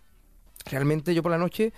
realmente 0.71 1.15
yo 1.15 1.23
por 1.23 1.33
la 1.33 1.39
noche 1.39 1.73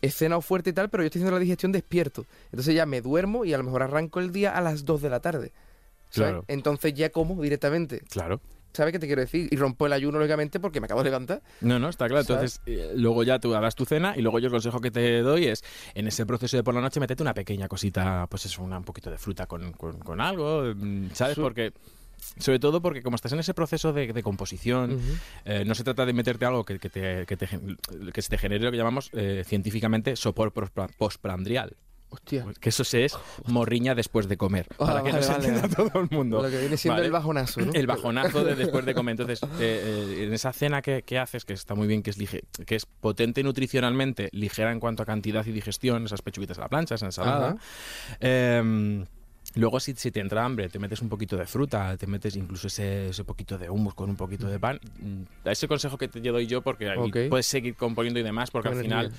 he 0.00 0.10
cenado 0.10 0.40
fuerte 0.40 0.70
y 0.70 0.72
tal, 0.72 0.88
pero 0.90 1.02
yo 1.02 1.06
estoy 1.06 1.20
haciendo 1.20 1.36
la 1.36 1.40
digestión 1.40 1.70
despierto. 1.72 2.24
Entonces 2.46 2.74
ya 2.74 2.86
me 2.86 3.00
duermo 3.02 3.44
y 3.44 3.52
a 3.52 3.58
lo 3.58 3.64
mejor 3.64 3.82
arranco 3.82 4.18
el 4.20 4.32
día 4.32 4.56
a 4.56 4.60
las 4.60 4.84
2 4.84 5.02
de 5.02 5.10
la 5.10 5.20
tarde. 5.20 5.52
¿sabes? 6.10 6.30
Claro. 6.32 6.44
Entonces 6.48 6.92
ya 6.94 7.10
como 7.10 7.40
directamente. 7.42 8.00
Claro. 8.10 8.40
¿Sabes 8.72 8.92
qué 8.92 8.98
te 8.98 9.06
quiero 9.06 9.20
decir? 9.22 9.48
Y 9.50 9.56
rompo 9.56 9.86
el 9.86 9.92
ayuno, 9.92 10.18
lógicamente, 10.18 10.58
porque 10.60 10.80
me 10.80 10.86
acabo 10.86 11.00
de 11.02 11.10
levantar. 11.10 11.42
No, 11.60 11.78
no, 11.78 11.88
está 11.88 12.08
claro. 12.08 12.24
¿Sabes? 12.24 12.60
Entonces, 12.66 12.90
eh, 12.90 12.92
luego 12.96 13.22
ya 13.22 13.38
tú 13.38 13.54
hagas 13.54 13.74
tu 13.74 13.84
cena 13.84 14.14
y 14.16 14.22
luego 14.22 14.38
yo 14.38 14.46
el 14.46 14.52
consejo 14.52 14.80
que 14.80 14.90
te 14.90 15.20
doy 15.20 15.46
es, 15.46 15.62
en 15.94 16.06
ese 16.06 16.24
proceso 16.26 16.56
de 16.56 16.62
por 16.62 16.74
la 16.74 16.80
noche, 16.80 17.00
metete 17.00 17.22
una 17.22 17.34
pequeña 17.34 17.68
cosita, 17.68 18.26
pues 18.28 18.46
eso, 18.46 18.62
una, 18.62 18.78
un 18.78 18.84
poquito 18.84 19.10
de 19.10 19.18
fruta 19.18 19.46
con, 19.46 19.72
con- 19.72 19.98
con 19.98 20.20
algo, 20.20 20.72
mm, 20.74 21.08
¿sabes? 21.12 21.36
Porque... 21.38 21.72
Sobre 22.38 22.60
todo 22.60 22.80
porque 22.80 23.02
como 23.02 23.16
estás 23.16 23.32
en 23.32 23.40
ese 23.40 23.52
proceso 23.52 23.92
de, 23.92 24.12
de 24.12 24.22
composición, 24.22 24.96
eh, 25.44 25.64
no 25.66 25.74
se 25.74 25.82
trata 25.82 26.06
de 26.06 26.12
meterte 26.12 26.44
algo 26.44 26.64
que, 26.64 26.78
que 26.78 26.88
te, 26.88 27.26
que, 27.26 27.36
te 27.36 27.48
que 28.12 28.22
se 28.22 28.28
te 28.28 28.38
genere 28.38 28.64
lo 28.64 28.70
que 28.70 28.76
llamamos 28.76 29.10
eh, 29.12 29.42
científicamente 29.44 30.14
sopor 30.14 30.52
postprandial. 30.96 31.76
Hostia. 32.12 32.44
Que 32.60 32.68
eso 32.68 32.84
se 32.84 33.06
es 33.06 33.16
morriña 33.46 33.94
después 33.94 34.28
de 34.28 34.36
comer. 34.36 34.66
Ah, 34.72 34.76
para 34.86 35.02
que 35.02 35.12
vale, 35.12 35.12
no 35.12 35.22
se 35.22 35.32
vale. 35.32 35.48
entienda 35.48 35.76
todo 35.76 36.00
el 36.02 36.10
mundo. 36.10 36.42
Lo 36.42 36.50
que 36.50 36.58
viene 36.60 36.76
siendo 36.76 36.96
Vale. 36.96 37.06
el 37.06 37.12
bajonazo, 37.12 37.60
¿no? 37.62 37.72
El 37.72 37.86
bajonazo 37.86 38.44
de 38.44 38.54
después 38.54 38.84
de 38.84 38.94
comer. 38.94 39.12
Entonces, 39.18 39.42
eh, 39.42 39.48
eh, 40.18 40.24
en 40.26 40.32
esa 40.34 40.52
cena 40.52 40.82
que, 40.82 41.02
que 41.02 41.18
haces, 41.18 41.44
que 41.46 41.54
está 41.54 41.74
muy 41.74 41.86
bien, 41.88 42.02
que 42.02 42.10
es, 42.10 42.18
que 42.66 42.74
es 42.76 42.84
potente 42.86 43.42
nutricionalmente, 43.42 44.28
ligera 44.32 44.72
en 44.72 44.78
cuanto 44.80 45.02
a 45.02 45.06
cantidad 45.06 45.44
y 45.46 45.52
digestión, 45.52 46.04
esas 46.04 46.20
pechuguitas 46.20 46.58
a 46.58 46.62
la 46.62 46.68
plancha, 46.68 46.96
esa 46.96 47.06
ensalada. 47.06 47.56
Eh, 48.20 49.04
luego, 49.54 49.80
si, 49.80 49.94
si 49.94 50.10
te 50.10 50.20
entra 50.20 50.44
hambre, 50.44 50.68
te 50.68 50.78
metes 50.78 51.00
un 51.02 51.08
poquito 51.08 51.36
de 51.36 51.46
fruta, 51.46 51.96
te 51.96 52.06
metes 52.06 52.36
incluso 52.36 52.66
ese, 52.66 53.08
ese 53.08 53.24
poquito 53.24 53.58
de 53.58 53.68
hummus 53.70 53.94
con 53.94 54.10
un 54.10 54.16
poquito 54.16 54.46
de 54.48 54.58
pan. 54.58 54.78
Mm, 55.00 55.48
Ese 55.48 55.66
consejo 55.68 55.98
que 55.98 56.08
te 56.08 56.20
doy 56.20 56.46
yo, 56.46 56.62
porque 56.62 56.88
ahí 56.90 56.98
Ok. 56.98 57.16
puedes 57.30 57.46
seguir 57.46 57.74
componiendo 57.74 58.20
y 58.20 58.22
demás, 58.22 58.50
porque 58.50 58.68
Qué 58.70 58.76
al 58.76 58.82
final. 58.82 59.12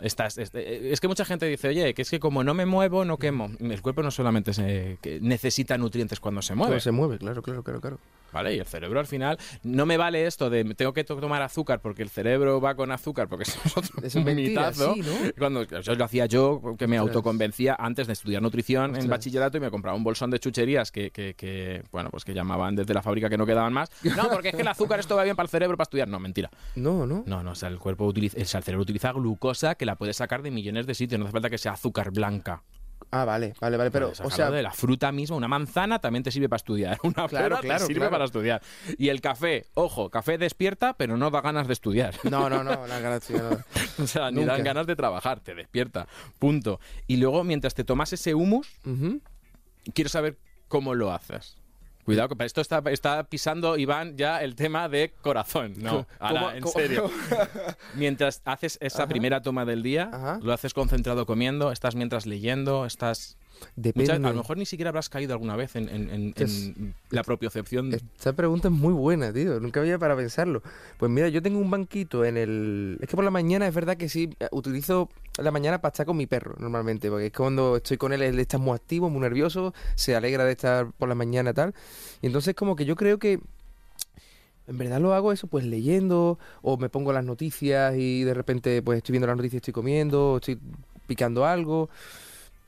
Estás, 0.00 0.38
es, 0.38 0.50
es 0.54 1.00
que 1.00 1.08
mucha 1.08 1.24
gente 1.24 1.46
dice, 1.46 1.68
oye, 1.68 1.94
que 1.94 2.02
es 2.02 2.10
que 2.10 2.18
como 2.20 2.42
no 2.44 2.54
me 2.54 2.66
muevo, 2.66 3.04
no 3.04 3.18
quemo. 3.18 3.50
El 3.60 3.82
cuerpo 3.82 4.02
no 4.02 4.10
solamente 4.10 4.52
se- 4.52 4.98
necesita 5.20 5.78
nutrientes 5.78 6.18
cuando 6.20 6.42
se 6.42 6.54
mueve, 6.54 6.70
Cuando 6.70 6.80
se 6.80 6.90
mueve, 6.92 7.18
claro, 7.18 7.42
claro, 7.42 7.62
claro, 7.62 7.80
claro. 7.80 7.98
¿Vale? 8.32 8.54
Y 8.56 8.58
el 8.58 8.66
cerebro 8.66 9.00
al 9.00 9.06
final, 9.06 9.38
no 9.62 9.86
me 9.86 9.96
vale 9.96 10.26
esto 10.26 10.50
de 10.50 10.64
tengo 10.74 10.92
que 10.92 11.04
to- 11.04 11.16
tomar 11.16 11.42
azúcar 11.42 11.80
porque 11.80 12.02
el 12.02 12.08
cerebro 12.10 12.60
va 12.60 12.74
con 12.74 12.90
azúcar, 12.90 13.28
porque 13.28 13.42
eso 13.48 13.58
es 13.64 13.76
otro 13.76 14.02
es 14.02 14.14
mentira, 14.16 14.68
mitazo. 14.70 14.94
sí, 14.94 15.00
¿no? 15.00 15.12
Cuando 15.38 15.62
eso 15.62 15.94
lo 15.94 16.04
hacía 16.04 16.26
yo, 16.26 16.60
que 16.78 16.86
me 16.86 16.96
autoconvencía 16.96 17.76
antes 17.78 18.06
de 18.06 18.12
estudiar 18.14 18.42
nutrición 18.42 18.96
en 18.96 19.08
bachillerato 19.08 19.56
y 19.58 19.60
me 19.60 19.70
compraba 19.70 19.96
un 19.96 20.04
bolsón 20.04 20.30
de 20.30 20.38
chucherías 20.38 20.90
que, 20.92 21.10
que- 21.10 21.34
que, 21.34 21.82
bueno, 21.92 22.10
pues 22.10 22.24
que 22.24 22.34
llamaban 22.34 22.74
desde 22.76 22.94
la 22.94 23.02
fábrica 23.02 23.28
que 23.28 23.36
no 23.38 23.46
quedaban 23.46 23.72
más. 23.72 23.90
No, 24.16 24.28
porque 24.30 24.48
es 24.48 24.54
que 24.54 24.62
el 24.62 24.68
azúcar 24.68 25.00
esto 25.00 25.16
va 25.16 25.24
bien 25.24 25.36
para 25.36 25.44
el 25.46 25.50
cerebro 25.50 25.76
para 25.76 25.84
estudiar. 25.84 26.08
No, 26.08 26.18
mentira. 26.18 26.50
No, 26.74 27.06
no. 27.06 27.24
No, 27.26 27.42
no, 27.42 27.50
o 27.52 27.54
sea, 27.54 27.68
el 27.68 27.78
cuerpo 27.78 28.06
utiliza, 28.06 28.38
o 28.40 28.44
sea, 28.44 28.58
el 28.58 28.64
cerebro 28.64 28.82
utiliza 28.82 29.12
glucosa 29.12 29.74
que 29.74 29.86
la 29.86 29.96
puede 29.96 30.12
sacar 30.12 30.42
de 30.42 30.50
millones 30.50 30.86
de 30.86 30.94
sitios, 30.94 31.18
no 31.18 31.26
hace 31.26 31.32
falta 31.32 31.50
que 31.50 31.58
sea 31.58 31.72
azúcar 31.72 32.10
blanca. 32.10 32.62
Ah, 33.14 33.24
vale, 33.26 33.52
vale, 33.60 33.76
vale. 33.76 33.90
Pero, 33.90 34.06
Puedes 34.06 34.20
o 34.22 34.30
sea, 34.30 34.50
de 34.50 34.62
la 34.62 34.70
fruta 34.72 35.12
misma, 35.12 35.36
una 35.36 35.46
manzana 35.46 35.98
también 36.00 36.22
te 36.22 36.30
sirve 36.30 36.48
para 36.48 36.56
estudiar, 36.56 36.98
una 37.04 37.28
Claro, 37.28 37.30
pera 37.30 37.60
claro, 37.60 37.80
te 37.80 37.86
sirve 37.86 37.98
claro. 38.00 38.10
para 38.10 38.24
estudiar. 38.24 38.62
Y 38.98 39.08
el 39.10 39.20
café, 39.20 39.66
ojo, 39.74 40.08
café 40.10 40.38
despierta, 40.38 40.94
pero 40.94 41.16
no 41.18 41.30
da 41.30 41.42
ganas 41.42 41.66
de 41.66 41.74
estudiar. 41.74 42.14
no, 42.24 42.48
no, 42.48 42.64
no, 42.64 42.86
la 42.86 42.98
gracia, 43.00 43.36
no. 43.42 44.02
o 44.04 44.06
sea, 44.06 44.30
ni 44.30 44.40
Nunca. 44.40 44.52
dan 44.54 44.64
ganas 44.64 44.86
de 44.86 44.96
trabajar, 44.96 45.40
te 45.40 45.54
despierta. 45.54 46.06
Punto. 46.38 46.80
Y 47.06 47.18
luego, 47.18 47.44
mientras 47.44 47.74
te 47.74 47.84
tomas 47.84 48.12
ese 48.14 48.34
humus, 48.34 48.66
quiero 49.94 50.08
saber 50.08 50.38
cómo 50.68 50.94
lo 50.94 51.12
haces. 51.12 51.58
Cuidado, 52.04 52.28
que 52.30 52.36
para 52.36 52.46
esto 52.46 52.60
está, 52.60 52.82
está 52.90 53.22
pisando 53.24 53.76
Iván 53.76 54.16
ya 54.16 54.42
el 54.42 54.54
tema 54.56 54.88
de 54.88 55.12
corazón. 55.22 55.74
No, 55.78 56.06
ahora, 56.18 56.40
¿Cómo- 56.40 56.50
en 56.50 56.66
serio. 56.68 57.10
Mientras 57.94 58.42
haces 58.44 58.78
esa 58.80 59.06
primera 59.06 59.42
toma 59.42 59.64
del 59.64 59.82
día, 59.82 60.10
Ajá. 60.12 60.38
lo 60.42 60.52
haces 60.52 60.74
concentrado 60.74 61.26
comiendo, 61.26 61.72
estás 61.72 61.94
mientras 61.94 62.26
leyendo, 62.26 62.86
estás... 62.86 63.36
Depende. 63.76 64.12
Muchas- 64.14 64.24
a 64.26 64.32
lo 64.34 64.38
mejor 64.42 64.56
ni 64.56 64.66
siquiera 64.66 64.88
habrás 64.88 65.08
caído 65.08 65.34
alguna 65.34 65.54
vez 65.54 65.76
en, 65.76 65.88
en- 65.88 66.10
en- 66.10 66.34
Es- 66.36 66.64
en 66.76 66.94
la 67.10 67.22
propiocepción. 67.22 67.92
Esta 67.94 68.32
pregunta 68.32 68.66
es 68.66 68.74
muy 68.74 68.92
buena, 68.92 69.32
tío. 69.32 69.60
Nunca 69.60 69.78
había 69.78 70.00
para 70.00 70.16
pensarlo. 70.16 70.62
Pues 70.98 71.12
mira, 71.12 71.28
yo 71.28 71.40
tengo 71.42 71.60
un 71.60 71.70
banquito 71.70 72.24
en 72.24 72.36
el. 72.38 72.98
Es 73.00 73.08
que 73.08 73.14
por 73.14 73.24
la 73.24 73.30
mañana 73.30 73.68
es 73.68 73.74
verdad 73.74 73.96
que 73.96 74.08
sí, 74.08 74.30
eh, 74.40 74.48
utilizo 74.50 75.08
la 75.38 75.50
mañana 75.50 75.80
para 75.80 75.92
estar 75.92 76.04
con 76.06 76.16
mi 76.16 76.26
perro 76.26 76.54
normalmente, 76.58 77.08
porque 77.10 77.26
es 77.26 77.32
cuando 77.32 77.76
estoy 77.76 77.96
con 77.96 78.12
él, 78.12 78.22
él 78.22 78.38
está 78.38 78.58
muy 78.58 78.74
activo, 78.74 79.08
muy 79.10 79.20
nervioso, 79.20 79.72
se 79.94 80.14
alegra 80.14 80.44
de 80.44 80.52
estar 80.52 80.92
por 80.92 81.08
la 81.08 81.14
mañana 81.14 81.50
y 81.50 81.54
tal. 81.54 81.74
Y 82.20 82.26
entonces, 82.26 82.54
como 82.54 82.76
que 82.76 82.84
yo 82.84 82.96
creo 82.96 83.18
que. 83.18 83.40
En 84.68 84.78
verdad 84.78 85.00
lo 85.00 85.12
hago 85.12 85.32
eso, 85.32 85.48
pues 85.48 85.64
leyendo, 85.64 86.38
o 86.62 86.76
me 86.76 86.88
pongo 86.88 87.12
las 87.12 87.24
noticias 87.24 87.94
y 87.96 88.22
de 88.22 88.32
repente, 88.32 88.80
pues 88.82 88.98
estoy 88.98 89.12
viendo 89.14 89.26
las 89.26 89.36
noticias, 89.36 89.56
estoy 89.60 89.72
comiendo, 89.72 90.36
estoy 90.36 90.58
picando 91.06 91.44
algo. 91.44 91.90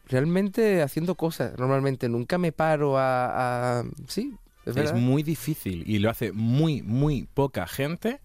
Realmente 0.07 0.83
haciendo 0.83 1.14
cosas, 1.14 1.59
normalmente. 1.59 2.09
Nunca 2.09 2.37
me 2.37 2.53
paro 2.53 2.98
a. 2.98 3.79
a- 3.81 3.85
Sí, 4.09 4.35
es 4.66 4.77
es 4.77 4.92
muy 4.92 5.22
difícil 5.22 5.85
y 5.87 5.98
lo 5.98 6.11
hace 6.11 6.33
muy, 6.33 6.83
muy 6.83 7.27
poca 7.33 7.66
gente 7.66 8.20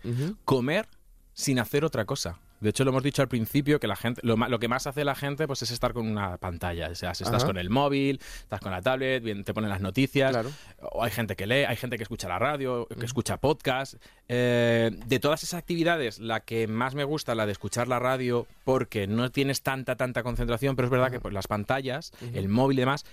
comer 0.45 0.88
sin 1.34 1.60
hacer 1.60 1.86
otra 1.86 2.06
cosa. 2.06 2.39
De 2.60 2.69
hecho, 2.69 2.84
lo 2.84 2.91
hemos 2.91 3.04
dicho 3.04 3.22
al 3.22 3.28
principio 3.28 3.80
que 3.80 3.88
la 3.88 3.95
gente, 3.95 4.22
lo, 4.24 4.36
lo 4.36 4.60
que 4.60 4.67
más 4.67 4.88
hace 4.88 5.04
la 5.04 5.15
gente 5.15 5.48
pues 5.48 5.62
es 5.62 5.72
estar 5.72 5.93
con 5.93 6.08
una 6.08 6.38
pantalla. 6.38 6.89
O 6.89 6.95
sea, 6.95 7.13
si 7.13 7.24
estás 7.24 7.43
Ajá. 7.43 7.48
con 7.48 7.58
el 7.58 7.69
móvil, 7.69 8.19
estás 8.39 8.60
con 8.60 8.72
la 8.72 8.82
tablet, 8.82 9.24
bien, 9.24 9.43
te 9.43 9.54
ponen 9.54 9.69
las 9.69 9.82
noticias. 9.82 10.32
Claro. 10.32 10.52
O 10.82 11.04
hay 11.04 11.12
gente 11.12 11.36
que 11.36 11.48
lee, 11.48 11.65
hay 11.65 11.76
gente 11.76 11.98
que 11.98 12.04
escucha 12.04 12.28
la 12.28 12.39
radio, 12.39 12.88
que 12.88 13.06
escucha 13.06 13.38
podcast. 13.38 13.95
Eh, 14.28 14.91
de 15.08 15.19
todas 15.19 15.43
esas 15.43 15.58
actividades, 15.60 16.19
la 16.19 16.41
que 16.41 16.67
más 16.67 16.95
me 16.95 17.04
gusta, 17.04 17.36
la 17.36 17.45
de 17.45 17.52
escuchar 17.52 17.88
la 17.88 18.00
radio, 18.00 18.48
porque 18.63 19.08
no 19.08 19.32
tienes 19.32 19.62
tanta, 19.62 19.95
tanta 19.95 20.24
concentración, 20.24 20.76
pero 20.76 20.88
es 20.88 20.91
verdad 20.91 21.12
que 21.12 21.19
pues, 21.19 21.34
las 21.34 21.48
pantallas, 21.48 22.12
el 22.34 22.50
móvil 22.50 22.80
y 22.80 22.82
demás, 22.82 23.06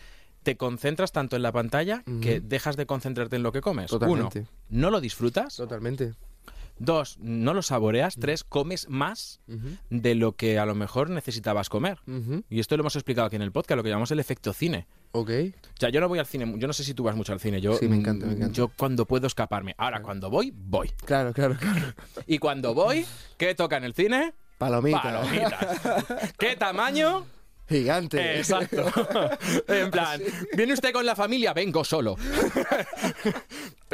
te 0.43 0.57
concentras 0.57 1.11
tanto 1.11 1.35
en 1.35 1.43
la 1.43 1.51
pantalla 1.51 2.05
que 2.23 2.41
dejas 2.41 2.77
de 2.77 2.87
concentrarte 2.87 3.37
en 3.37 3.43
lo 3.43 3.51
que 3.51 3.61
comes. 3.61 3.91
Totalmente. 3.91 4.41
Uno, 4.41 4.49
no 4.71 4.91
lo 4.91 5.01
disfrutas. 5.01 5.57
Totalmente. 5.57 6.15
Dos, 6.79 7.19
no 7.21 7.55
lo 7.55 7.63
saboreas. 7.63 8.17
Tres, 8.21 8.45
comes 8.45 8.89
más 8.89 9.41
de 9.91 10.15
lo 10.15 10.33
que 10.33 10.59
a 10.59 10.67
lo 10.67 10.75
mejor 10.75 11.11
necesitabas 11.11 11.69
comer. 11.69 11.99
Y 12.49 12.61
esto 12.61 12.77
lo 12.77 12.83
hemos 12.83 12.97
explicado 12.97 13.27
aquí 13.27 13.37
en 13.37 13.43
el 13.43 13.53
podcast, 13.53 13.77
lo 13.77 13.83
que 13.83 13.89
llamamos 13.89 14.11
el 14.11 14.21
efecto 14.21 14.53
cine. 14.53 14.87
Ok. 15.13 15.31
O 15.31 15.81
sea, 15.81 15.89
yo 15.89 16.01
no 16.01 16.09
voy 16.09 16.19
al 16.19 16.27
cine, 16.27 16.53
yo 16.59 16.67
no 16.67 16.73
sé 16.73 16.85
si 16.85 16.93
tú 16.93 17.03
vas 17.05 17.17
mucho 17.17 17.33
al 17.33 17.41
cine, 17.41 17.61
yo, 17.61 17.77
Sí, 17.77 17.89
me 17.89 17.97
encanta, 17.97 18.27
me 18.27 18.33
mm, 18.33 18.37
encanta. 18.37 18.55
yo 18.55 18.69
cuando 18.77 19.07
puedo 19.07 19.27
escaparme. 19.27 19.75
Ahora, 19.79 20.03
cuando 20.03 20.29
voy, 20.29 20.53
voy. 20.55 20.91
Claro, 21.05 21.33
claro, 21.33 21.57
claro. 21.59 21.95
Y 22.27 22.39
cuando 22.39 22.75
voy, 22.75 23.07
¿qué 23.39 23.55
toca 23.55 23.79
en 23.79 23.85
el 23.85 23.95
cine? 23.95 24.35
Palomita. 24.59 25.03
Palomitas. 25.03 26.33
¿Qué 26.39 26.57
tamaño? 26.57 27.25
Gigante. 27.69 28.39
Exacto. 28.39 28.85
en 29.69 29.91
plan, 29.91 30.21
¿viene 30.57 30.73
usted 30.73 30.93
con 30.93 31.05
la 31.05 31.17
familia? 31.17 31.53
Vengo 31.53 31.85
solo. 31.85 32.17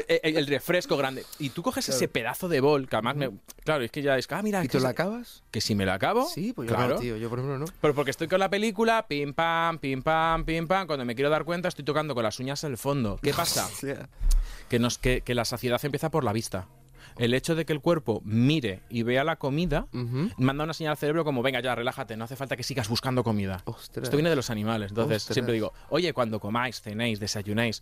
Eh, 0.08 0.20
el 0.22 0.46
refresco 0.46 0.96
grande. 0.96 1.22
Y 1.38 1.50
tú 1.50 1.62
coges 1.62 1.86
ese 1.90 2.08
pedazo 2.08 2.48
de 2.48 2.62
bol, 2.62 2.88
que 2.88 2.96
además 2.96 3.14
me... 3.14 3.30
Claro, 3.62 3.84
es 3.84 3.90
que 3.90 4.00
ya 4.00 4.16
es... 4.16 4.26
Ah, 4.30 4.40
mira, 4.40 4.64
¿Y 4.64 4.68
tú 4.68 4.80
la 4.80 4.88
acabas? 4.88 5.42
que 5.50 5.60
si 5.60 5.74
me 5.74 5.84
la 5.84 5.92
acabo... 5.92 6.26
Sí, 6.26 6.54
pues 6.54 6.70
yo 6.70 6.74
claro. 6.74 6.94
no, 6.94 7.00
tío. 7.00 7.18
Yo 7.18 7.28
por 7.28 7.38
ejemplo 7.38 7.58
no. 7.58 7.66
Pero 7.78 7.94
porque 7.94 8.10
estoy 8.10 8.26
con 8.26 8.40
la 8.40 8.48
película, 8.48 9.06
pim 9.06 9.34
pam, 9.34 9.78
pim 9.78 10.00
pam, 10.02 10.46
pim 10.46 10.66
pam. 10.66 10.86
Cuando 10.86 11.04
me 11.04 11.14
quiero 11.14 11.28
dar 11.28 11.44
cuenta, 11.44 11.68
estoy 11.68 11.84
tocando 11.84 12.14
con 12.14 12.22
las 12.22 12.40
uñas 12.40 12.64
el 12.64 12.78
fondo. 12.78 13.18
¿Qué 13.22 13.34
pasa? 13.34 13.68
que, 14.70 14.78
nos, 14.78 14.96
que, 14.96 15.20
que 15.20 15.34
la 15.34 15.44
saciedad 15.44 15.78
empieza 15.84 16.10
por 16.10 16.24
la 16.24 16.32
vista. 16.32 16.68
El 17.22 17.34
hecho 17.34 17.54
de 17.54 17.64
que 17.64 17.72
el 17.72 17.80
cuerpo 17.80 18.20
mire 18.24 18.80
y 18.90 19.04
vea 19.04 19.22
la 19.22 19.36
comida 19.36 19.86
manda 20.38 20.64
una 20.64 20.74
señal 20.74 20.90
al 20.92 20.96
cerebro 20.96 21.24
como, 21.24 21.40
venga 21.40 21.60
ya, 21.60 21.72
relájate, 21.74 22.16
no 22.16 22.24
hace 22.24 22.34
falta 22.34 22.56
que 22.56 22.64
sigas 22.64 22.88
buscando 22.88 23.22
comida. 23.22 23.62
Ostras. 23.64 24.04
Esto 24.04 24.16
viene 24.16 24.28
de 24.28 24.34
los 24.34 24.50
animales. 24.50 24.90
Entonces, 24.90 25.18
Ostras. 25.18 25.34
siempre 25.34 25.54
digo, 25.54 25.72
oye, 25.90 26.12
cuando 26.12 26.40
comáis, 26.40 26.80
cenéis, 26.80 27.20
desayunéis, 27.20 27.80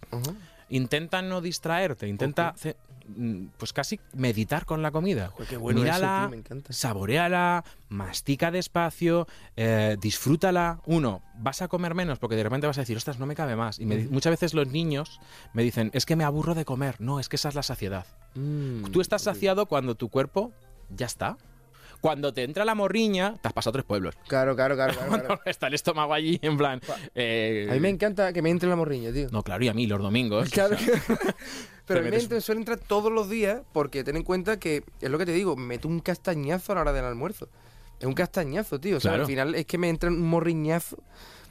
intenta 0.68 1.22
no 1.22 1.40
distraerte, 1.40 2.06
intenta 2.06 2.54
pues 3.58 3.72
casi 3.72 3.98
meditar 4.14 4.64
con 4.66 4.82
la 4.82 4.90
comida. 4.90 5.28
Joder, 5.28 5.48
qué 5.48 5.56
bueno 5.56 5.78
eso, 5.80 5.84
Mírala, 5.84 6.20
tío, 6.22 6.30
me 6.30 6.36
encanta. 6.36 6.72
saboreala, 6.72 7.64
mastica 7.88 8.50
despacio, 8.50 9.26
eh, 9.56 9.96
disfrútala. 10.00 10.80
Uno, 10.86 11.22
vas 11.38 11.62
a 11.62 11.68
comer 11.68 11.94
menos 11.94 12.18
porque 12.18 12.36
de 12.36 12.42
repente 12.42 12.66
vas 12.66 12.78
a 12.78 12.82
decir, 12.82 12.96
ostras, 12.96 13.18
no 13.18 13.26
me 13.26 13.34
cabe 13.34 13.56
más. 13.56 13.78
Y 13.78 13.86
me 13.86 13.96
di- 13.96 14.08
muchas 14.08 14.30
veces 14.32 14.54
los 14.54 14.68
niños 14.68 15.20
me 15.52 15.62
dicen, 15.62 15.90
es 15.94 16.06
que 16.06 16.16
me 16.16 16.24
aburro 16.24 16.54
de 16.54 16.64
comer. 16.64 16.96
No, 17.00 17.20
es 17.20 17.28
que 17.28 17.36
esa 17.36 17.48
es 17.48 17.54
la 17.54 17.62
saciedad. 17.62 18.06
Mm, 18.34 18.84
Tú 18.90 19.00
estás 19.00 19.22
saciado 19.22 19.66
cuando 19.66 19.94
tu 19.94 20.08
cuerpo 20.08 20.52
ya 20.90 21.06
está. 21.06 21.36
Cuando 22.00 22.32
te 22.32 22.44
entra 22.44 22.64
la 22.64 22.74
morriña, 22.74 23.36
te 23.42 23.48
has 23.48 23.52
pasado 23.54 23.72
tres 23.72 23.84
pueblos. 23.84 24.14
Claro, 24.26 24.56
claro, 24.56 24.74
claro. 24.74 24.94
claro, 24.94 25.08
claro. 25.10 25.26
Cuando 25.26 25.44
está 25.46 25.66
el 25.66 25.74
estómago 25.74 26.14
allí, 26.14 26.38
en 26.42 26.56
plan. 26.56 26.80
eh, 27.14 27.66
A 27.70 27.74
mí 27.74 27.80
me 27.80 27.88
encanta 27.90 28.32
que 28.32 28.40
me 28.42 28.50
entre 28.50 28.68
la 28.68 28.76
morriña, 28.76 29.12
tío. 29.12 29.28
No, 29.30 29.42
claro, 29.42 29.62
y 29.64 29.68
a 29.68 29.74
mí 29.74 29.86
los 29.86 30.00
domingos. 30.00 30.48
Claro. 30.52 30.76
o 30.76 30.78
sea, 30.78 31.00
Pero 31.86 32.00
a 32.00 32.02
mí 32.04 32.10
me 32.10 32.16
metes- 32.18 32.40
suele 32.44 32.60
entrar 32.60 32.78
todos 32.78 33.10
los 33.12 33.28
días 33.28 33.62
porque 33.72 34.04
ten 34.04 34.16
en 34.16 34.22
cuenta 34.22 34.58
que 34.58 34.84
es 35.00 35.10
lo 35.10 35.18
que 35.18 35.26
te 35.26 35.32
digo, 35.32 35.56
me 35.56 35.66
meto 35.66 35.88
un 35.88 36.00
castañazo 36.00 36.72
a 36.72 36.74
la 36.76 36.80
hora 36.82 36.92
del 36.92 37.04
almuerzo. 37.04 37.48
Es 37.98 38.06
un 38.06 38.14
castañazo, 38.14 38.80
tío. 38.80 38.96
O 38.96 39.00
sea, 39.00 39.10
Claro. 39.10 39.24
al 39.24 39.26
final 39.28 39.54
es 39.54 39.66
que 39.66 39.76
me 39.76 39.88
entra 39.88 40.08
un 40.08 40.20
morriñazo 40.20 40.96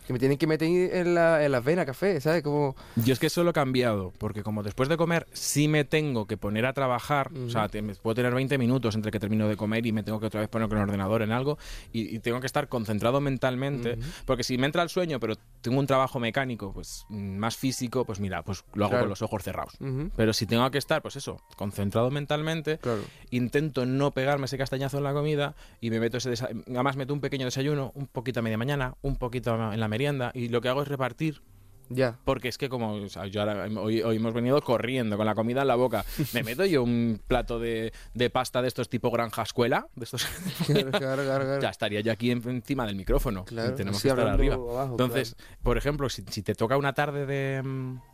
que 0.09 0.13
me 0.13 0.17
tienen 0.17 0.39
que 0.39 0.47
meter 0.47 0.67
en, 0.67 1.13
la, 1.13 1.45
en 1.45 1.51
las 1.51 1.63
venas 1.63 1.85
café, 1.85 2.19
¿sabes? 2.19 2.41
Como... 2.41 2.75
Yo 2.95 3.13
es 3.13 3.19
que 3.19 3.27
eso 3.27 3.43
lo 3.43 3.51
he 3.51 3.53
cambiado, 3.53 4.11
porque 4.17 4.41
como 4.41 4.63
después 4.63 4.89
de 4.89 4.97
comer 4.97 5.27
sí 5.33 5.67
me 5.67 5.83
tengo 5.83 6.25
que 6.25 6.35
poner 6.35 6.65
a 6.65 6.73
trabajar, 6.73 7.29
o 7.45 7.47
sea, 7.47 7.69
te- 7.69 7.83
puedo 7.83 8.15
tener 8.15 8.33
20 8.33 8.57
minutos 8.57 8.95
entre 8.95 9.11
que 9.11 9.19
termino 9.19 9.47
de 9.47 9.55
comer 9.55 9.85
y 9.85 9.91
me 9.91 10.01
tengo 10.01 10.19
que 10.19 10.25
otra 10.25 10.39
vez 10.39 10.49
poner 10.49 10.67
con 10.67 10.79
el 10.79 10.85
ordenador 10.85 11.21
en 11.21 11.31
algo 11.31 11.59
y, 11.93 12.15
y 12.15 12.17
tengo 12.21 12.39
que 12.39 12.47
estar 12.47 12.67
concentrado 12.69 13.21
mentalmente, 13.21 13.99
porque 14.25 14.43
si 14.43 14.57
me 14.57 14.65
entra 14.65 14.81
el 14.81 14.89
sueño, 14.89 15.19
pero 15.19 15.35
tengo 15.61 15.77
un 15.79 15.85
trabajo 15.85 16.19
mecánico, 16.19 16.73
pues 16.73 17.05
mm, 17.09 17.37
más 17.37 17.55
físico, 17.55 18.03
pues 18.03 18.19
mira, 18.19 18.41
pues 18.41 18.63
lo 18.73 18.85
hago 18.85 18.89
Claro. 18.93 19.03
con 19.03 19.09
los 19.09 19.21
ojos 19.21 19.43
cerrados. 19.43 19.77
Pero 20.15 20.33
si 20.33 20.47
tengo 20.47 20.71
que 20.71 20.79
estar, 20.79 21.03
pues 21.03 21.17
eso, 21.17 21.39
concentrado 21.55 22.09
mentalmente, 22.09 22.79
Claro. 22.79 23.03
intento 23.29 23.85
no 23.85 24.09
pegarme 24.09 24.45
ese 24.45 24.57
castañazo 24.57 24.97
en 24.97 25.03
la 25.03 25.13
comida 25.13 25.53
y 25.81 25.91
me 25.91 25.99
meto 25.99 26.17
ese 26.17 26.31
desa- 26.31 26.49
además 26.67 26.95
meto 26.95 27.13
un 27.13 27.21
pequeño 27.21 27.45
desayuno, 27.45 27.91
un 27.93 28.07
poquito 28.07 28.39
a 28.39 28.41
media 28.43 28.57
mañana, 28.57 28.95
un 29.03 29.17
poquito 29.17 29.53
en 29.71 29.79
la 29.79 29.87
merienda 29.99 30.31
y 30.33 30.47
lo 30.47 30.61
que 30.61 30.69
hago 30.69 30.81
es 30.81 30.87
repartir 30.87 31.41
Ya. 31.89 32.19
porque 32.23 32.47
es 32.49 32.57
que 32.57 32.69
como 32.69 32.93
o 32.93 33.09
sea, 33.09 33.25
yo 33.25 33.41
ahora- 33.41 33.67
hoy, 33.81 34.01
hoy 34.03 34.15
hemos 34.17 34.33
venido 34.33 34.61
corriendo 34.61 35.17
con 35.17 35.25
la 35.25 35.33
comida 35.35 35.61
en 35.63 35.67
la 35.67 35.75
boca. 35.75 36.05
Me 36.33 36.43
meto 36.43 36.63
yo 36.65 36.83
un 36.83 37.19
plato 37.27 37.59
de, 37.59 37.91
de 38.13 38.29
pasta 38.29 38.61
de 38.61 38.67
estos 38.67 38.87
tipo 38.89 39.09
granja 39.11 39.41
escuela, 39.41 39.87
de 39.95 40.03
estos 40.05 40.23
Claro, 40.67 40.91
claro, 40.91 41.23
claro, 41.23 41.59
ya 41.59 41.69
estaría 41.69 41.99
yo 42.01 42.11
aquí 42.11 42.29
en- 42.31 42.47
encima 42.47 42.85
del 42.85 42.95
micrófono. 42.95 43.43
Tenemos 43.43 44.01
que 44.01 44.07
estar 44.09 44.27
arriba. 44.27 44.53
abajo, 44.55 44.91
Entonces, 44.91 45.35
por 45.63 45.77
ejemplo, 45.77 46.07
si, 46.09 46.23
si 46.29 46.43
te 46.43 46.53
toca 46.55 46.77
una 46.77 46.93
tarde 46.93 47.25
de, 47.25 47.63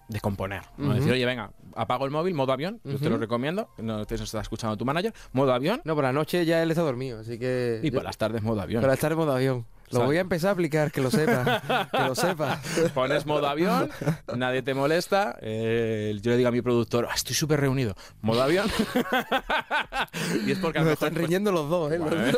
de 0.08 0.20
componer, 0.22 0.62
¿no? 0.78 0.86
Ujú. 0.88 0.96
decir, 0.96 1.12
oye, 1.12 1.26
venga, 1.26 1.52
apago 1.76 2.06
el 2.06 2.12
móvil, 2.12 2.34
modo 2.34 2.54
avión, 2.54 2.80
yo 2.86 2.98
te 2.98 3.10
lo 3.10 3.18
recomiendo, 3.18 3.70
no 3.78 4.06
te 4.06 4.16
está 4.16 4.40
escuchando 4.40 4.78
tu 4.78 4.86
manager, 4.86 5.14
modo 5.34 5.54
avión, 5.54 5.82
No, 5.84 5.96
por 5.96 6.06
la 6.06 6.14
noche 6.14 6.46
ya 6.46 6.64
él 6.64 6.72
está 6.72 6.82
dormido, 6.84 7.20
así 7.20 7.38
que... 7.38 7.82
y 7.84 7.90
yo- 7.92 7.96
por 7.96 8.06
las 8.06 8.18
tardes 8.18 8.42
modo 8.42 8.62
avión. 8.62 8.82
Para 8.82 8.94
estar 8.94 9.12
en 9.12 9.18
modo 9.18 9.34
avión. 9.34 9.66
Lo 9.92 10.00
¿Sabes? 10.00 10.08
voy 10.08 10.18
a 10.18 10.22
empezar 10.22 10.50
a 10.50 10.54
aplicar, 10.54 10.92
que 10.92 11.00
lo 11.02 11.12
sepa. 11.12 11.88
que 11.92 12.00
lo 12.00 12.16
sepa. 12.16 12.60
Pones 12.94 13.26
modo 13.26 13.48
avión, 13.48 13.90
nadie 14.36 14.62
te 14.64 14.74
molesta. 14.74 15.38
eh, 15.42 16.18
yo 16.22 16.32
le 16.32 16.38
digo 16.38 16.50
a 16.50 16.52
mi 16.52 16.62
productor, 16.62 17.08
"Ah, 17.10 17.14
estoy 17.16 17.36
súper 17.36 17.60
reunido. 17.60 17.96
Modo 18.22 18.42
avión. 18.42 18.68
y 20.46 20.52
es 20.52 20.60
porque 20.60 20.80
a 20.80 20.82
lo 20.82 20.90
Nos 20.90 20.92
mejor, 20.92 21.08
están 21.08 21.14
pues, 21.14 21.26
riñendo 21.26 21.52
los 21.52 21.70
dos, 21.70 21.92
¿eh? 21.92 21.98
Bueno, 22.00 22.26
¿eh? 22.28 22.34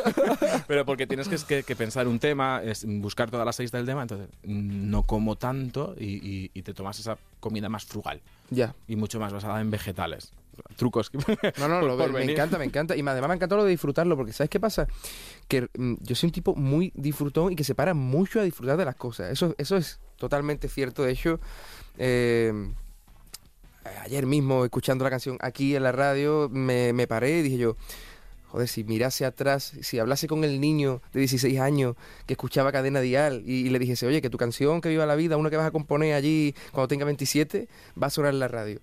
Pero 0.66 0.84
porque 0.84 1.06
tienes 1.06 1.28
que, 1.28 1.36
que- 1.38 1.62
que 1.62 1.76
pensar 1.76 2.06
un 2.08 2.18
tema, 2.18 2.60
es 2.62 2.84
buscar 2.86 3.30
todas 3.30 3.46
las 3.46 3.56
seis 3.56 3.72
del 3.72 3.86
tema, 3.86 4.02
entonces 4.02 4.28
mm, 4.44 4.90
no 4.90 5.02
como 5.04 5.36
tanto 5.36 5.94
y, 5.98 6.04
y- 6.16 6.50
y 6.54 6.62
te 6.62 6.74
tomas 6.74 6.98
esa 6.98 7.16
comida 7.40 7.68
más 7.68 7.84
frugal 7.84 8.20
Ya. 8.50 8.74
y 8.86 8.96
mucho 8.96 9.18
más 9.20 9.32
basada 9.32 9.60
en 9.60 9.70
vegetales. 9.70 10.32
Trucos. 10.76 11.10
que- 11.10 11.18
No, 11.58 11.68
no, 11.68 11.80
por- 11.80 11.88
lo- 11.88 11.96
por 11.98 12.12
me 12.12 12.18
venir. 12.20 12.32
encanta, 12.34 12.58
me 12.58 12.64
encanta. 12.64 12.96
Y 12.96 13.00
además 13.00 13.28
me 13.28 13.34
encanta 13.34 13.56
lo 13.56 13.64
de 13.64 13.70
disfrutarlo, 13.70 14.16
porque 14.16 14.32
¿sabes 14.32 14.50
qué 14.50 14.60
pasa? 14.60 14.86
Que 15.48 15.68
mm, 15.76 15.94
yo 16.00 16.14
soy 16.14 16.28
un 16.28 16.32
tipo 16.32 16.54
muy 16.54 16.92
disfrutón 16.94 17.52
y 17.52 17.56
que 17.56 17.64
se 17.64 17.74
para 17.74 17.94
mucho 17.94 18.40
a 18.40 18.42
disfrutar 18.42 18.76
de 18.76 18.84
las 18.84 18.96
cosas. 18.96 19.30
Eso, 19.32 19.54
eso 19.58 19.76
es 19.76 20.00
totalmente 20.16 20.68
cierto. 20.68 21.02
De 21.02 21.12
hecho, 21.12 21.40
eh, 21.98 22.52
ayer 24.04 24.26
mismo, 24.26 24.64
escuchando 24.64 25.04
la 25.04 25.10
canción 25.10 25.38
aquí 25.40 25.74
en 25.76 25.82
la 25.82 25.92
radio, 25.92 26.48
me, 26.50 26.92
me 26.92 27.06
paré 27.06 27.38
y 27.38 27.42
dije 27.42 27.58
yo, 27.58 27.76
joder, 28.48 28.68
si 28.68 28.84
mirase 28.84 29.24
atrás, 29.24 29.72
si 29.82 29.98
hablase 29.98 30.26
con 30.26 30.42
el 30.44 30.60
niño 30.60 31.02
de 31.12 31.20
16 31.20 31.58
años 31.60 31.96
que 32.26 32.34
escuchaba 32.34 32.72
Cadena 32.72 33.00
Dial 33.00 33.42
y, 33.44 33.66
y 33.66 33.68
le 33.70 33.78
dijese, 33.78 34.06
oye, 34.06 34.22
que 34.22 34.30
tu 34.30 34.38
canción 34.38 34.80
que 34.80 34.88
viva 34.88 35.04
la 35.06 35.16
vida, 35.16 35.36
una 35.36 35.50
que 35.50 35.56
vas 35.56 35.66
a 35.66 35.70
componer 35.70 36.14
allí 36.14 36.54
cuando 36.72 36.88
tenga 36.88 37.04
27, 37.04 37.68
va 38.00 38.06
a 38.06 38.10
sonar 38.10 38.32
en 38.32 38.40
la 38.40 38.48
radio 38.48 38.80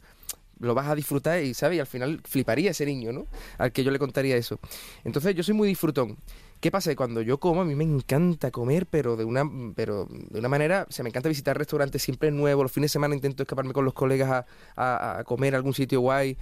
lo 0.59 0.73
vas 0.73 0.87
a 0.87 0.95
disfrutar 0.95 1.43
y, 1.43 1.53
¿sabes? 1.53 1.77
Y 1.77 1.79
al 1.79 1.87
final 1.87 2.21
fliparía 2.23 2.71
ese 2.71 2.85
niño, 2.85 3.11
¿no? 3.11 3.25
Al 3.57 3.71
que 3.71 3.83
yo 3.83 3.91
le 3.91 3.99
contaría 3.99 4.35
eso. 4.37 4.59
Entonces, 5.03 5.35
yo 5.35 5.43
soy 5.43 5.53
muy 5.53 5.67
disfrutón. 5.67 6.17
¿Qué 6.61 6.71
pasa? 6.71 6.95
Cuando 6.95 7.21
yo 7.21 7.37
como, 7.39 7.61
a 7.61 7.65
mí 7.65 7.75
me 7.75 7.83
encanta 7.83 8.49
comer, 8.49 8.87
pero 8.87 9.15
de 9.17 9.23
una, 9.25 9.43
pero 9.75 10.07
de 10.09 10.39
una 10.39 10.49
manera, 10.49 10.87
se 10.89 11.03
me 11.03 11.09
encanta 11.09 11.29
visitar 11.29 11.57
restaurantes 11.57 12.01
siempre 12.01 12.31
nuevos. 12.31 12.63
Los 12.63 12.71
fines 12.71 12.89
de 12.91 12.93
semana 12.93 13.13
intento 13.13 13.43
escaparme 13.43 13.73
con 13.73 13.85
los 13.85 13.93
colegas 13.93 14.29
a, 14.31 14.45
a- 14.75 15.19
a 15.19 15.23
comer 15.25 15.53
a 15.53 15.57
algún 15.57 15.73
sitio 15.73 15.99
guay. 16.01 16.37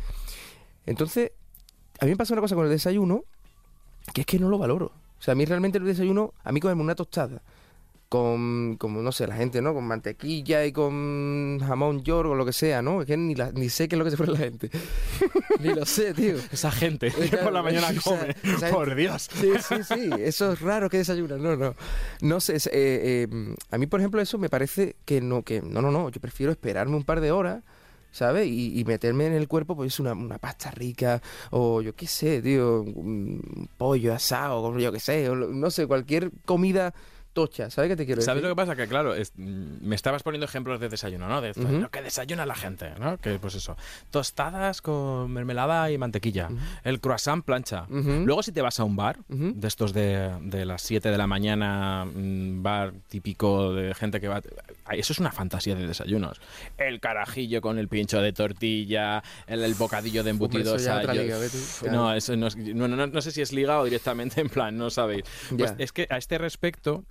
Entonces, 0.86 1.32
a 2.00 2.06
mí 2.06 2.12
me 2.12 2.18
pasa 2.18 2.34
una 2.34 2.42
cosa 2.42 2.56
con 2.56 2.66
el 2.66 2.72
desayuno, 2.72 3.24
que 4.14 4.22
es 4.22 4.28
que 4.28 4.40
no 4.40 4.50
lo 4.50 4.58
valoro. 4.58 4.88
O 5.20 5.22
sea, 5.22 5.32
a 5.34 5.36
mí 5.36 5.46
realmente 5.46 5.78
el 5.78 5.86
desayuno, 5.86 6.34
a 6.44 6.52
mí 6.52 6.60
comerme 6.60 6.84
una 6.84 6.96
tostada 6.96 7.42
con, 8.14 8.76
como 8.78 9.02
no 9.02 9.12
sé, 9.12 9.26
la 9.26 9.36
gente, 9.36 9.60
¿no? 9.60 9.74
Con 9.74 9.86
mantequilla 9.88 10.64
y 10.68 10.72
con 10.72 11.58
jamón 11.66 12.04
york 12.04 12.30
o 12.30 12.36
lo 12.36 12.46
que 12.46 12.54
sea, 12.54 12.84
¿no? 12.84 13.02
Es 13.02 13.08
que 13.08 13.18
ni, 13.18 13.34
la- 13.34 13.52
ni 13.52 13.70
sé 13.70 13.88
qué 13.88 13.96
es 13.96 13.98
lo 13.98 14.06
que 14.06 14.12
se 14.12 14.18
pone 14.18 14.34
la 14.34 14.38
gente. 14.38 14.70
ni 15.60 15.70
lo 15.74 15.84
sé, 15.84 16.14
tío. 16.14 16.36
Esa 16.52 16.70
gente 16.70 17.10
que 17.12 17.38
por 17.38 17.52
la 17.52 17.64
mañana 17.64 17.88
come. 18.04 18.36
esa- 18.44 18.70
Por 18.70 18.94
Dios. 18.94 19.32
Sí, 19.34 19.50
sí, 19.68 19.76
sí. 19.84 20.10
Eso 20.20 20.54
es 20.54 20.62
raro 20.62 20.92
que 20.92 20.98
desayunan. 20.98 21.42
No, 21.42 21.56
no. 21.56 21.74
No 22.22 22.40
sé. 22.40 22.56
es- 22.58 22.68
eh, 22.68 22.72
eh, 23.28 23.56
a 23.72 23.80
mí, 23.80 23.88
por 23.88 24.00
ejemplo, 24.00 24.22
eso 24.22 24.38
me 24.38 24.48
parece 24.48 24.96
que 25.06 25.20
no, 25.20 25.42
que 25.42 25.64
no, 25.64 25.82
no, 25.82 25.90
no. 25.90 26.10
Yo 26.10 26.22
prefiero 26.22 26.52
esperarme 26.52 26.96
un 26.96 27.04
par 27.06 27.20
de 27.20 27.32
horas. 27.32 27.64
¿Sabes? 28.12 28.46
Y, 28.46 28.80
y 28.80 28.84
meterme 28.86 29.26
en 29.26 29.34
el 29.34 29.48
cuerpo, 29.48 29.76
pues 29.76 30.00
una, 30.00 30.14
una 30.14 30.38
pasta 30.38 30.70
rica, 30.70 31.20
o 31.50 31.82
yo 31.82 31.96
qué 31.96 32.06
sé, 32.06 32.44
tío, 32.44 32.82
un 32.84 33.68
pollo 33.76 34.14
asado, 34.14 34.78
yo 34.78 34.92
qué 34.92 35.00
sé, 35.00 35.28
o 35.32 35.36
no 35.36 35.72
sé, 35.72 35.88
cualquier 35.88 36.30
comida 36.46 36.94
tocha, 37.34 37.70
¿sabes 37.70 37.90
qué 37.90 37.96
te 37.96 38.06
quiero 38.06 38.22
¿Sabes 38.22 38.42
lo 38.44 38.50
decir? 38.50 38.56
que 38.56 38.62
pasa? 38.68 38.76
Que 38.76 38.88
claro, 38.88 39.14
es- 39.16 39.34
mm, 39.36 39.86
me 39.86 39.96
estabas 39.96 40.24
poniendo 40.24 40.46
ejemplos 40.46 40.80
de 40.80 40.88
desayuno, 40.90 41.28
¿no? 41.28 41.42
De 41.42 41.50
esto, 41.50 41.64
lo 41.64 41.90
que 41.92 42.02
desayuna 42.02 42.46
la 42.46 42.56
gente, 42.56 42.92
¿no? 43.00 43.18
Que 43.18 43.40
pues 43.40 43.56
eso, 43.56 43.76
tostadas 44.12 44.82
con 44.82 45.32
mermelada 45.32 45.92
y 45.92 45.98
mantequilla, 45.98 46.50
el 46.84 47.00
croissant 47.02 47.44
plancha. 47.44 47.86
Luego 47.90 48.44
si 48.44 48.52
te 48.52 48.62
vas 48.62 48.80
a 48.80 48.84
un 48.84 48.96
bar, 48.96 49.18
de 49.28 49.68
estos 49.68 49.94
de, 49.94 50.32
de 50.42 50.66
las 50.66 50.82
7 50.84 51.10
de 51.10 51.18
la 51.18 51.28
mañana, 51.28 52.06
mm, 52.06 52.62
bar 52.64 52.94
típico 53.10 53.74
de 53.74 53.94
gente 53.94 54.22
que 54.22 54.28
va... 54.28 54.42
Eso 54.92 55.14
es 55.14 55.20
una 55.20 55.32
fantasía 55.32 55.76
de 55.76 55.88
desayunos. 55.88 56.40
El 56.78 57.00
carajillo 57.00 57.62
con 57.62 57.80
el 57.80 57.88
pincho 57.88 58.22
de 58.22 58.34
tortilla, 58.34 59.24
el, 59.48 59.64
el 59.64 59.74
bocadillo 59.74 60.24
de 60.24 60.30
embutidos. 60.30 60.82
eso 60.82 60.86
ya 60.86 60.98
otra 61.00 61.14
liga. 61.24 61.38
No, 61.92 62.14
eso 62.14 62.36
no, 62.36 62.48
es- 62.48 62.56
no, 62.58 62.88
no- 62.88 63.08
no 63.08 63.22
sé 63.22 63.32
si 63.32 63.42
es 63.42 63.52
liga 63.54 63.80
o 63.80 63.84
directamente 63.86 64.42
en 64.42 64.50
plan, 64.50 64.78
no 64.78 64.90
sabéis. 64.90 65.24
Pues 65.58 65.74
es 65.80 65.92
que 65.92 66.08
a 66.10 66.18
este 66.18 66.38
respecto 66.38 67.04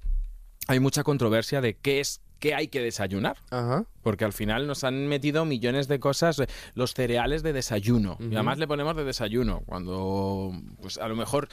hay 0.68 0.80
mucha 0.80 1.02
controversia 1.02 1.60
de 1.60 1.74
qué 1.74 2.00
es 2.00 2.20
qué 2.38 2.56
hay 2.56 2.66
que 2.66 2.80
desayunar. 2.80 3.36
Ajá. 3.50 3.84
Porque 4.02 4.24
al 4.24 4.32
final 4.32 4.66
nos 4.66 4.82
han 4.82 5.06
metido 5.06 5.44
millones 5.44 5.86
de 5.86 6.00
cosas, 6.00 6.40
eh, 6.40 6.48
los 6.74 6.92
cereales 6.92 7.44
de 7.44 7.52
desayuno. 7.52 8.16
Y 8.18 8.24
Ujú. 8.26 8.34
además 8.34 8.58
le 8.58 8.66
ponemos 8.66 8.96
de 8.96 9.04
desayuno. 9.04 9.62
Cuando, 9.64 10.52
pues 10.80 10.98
a 10.98 11.06
lo 11.06 11.14
mejor 11.14 11.48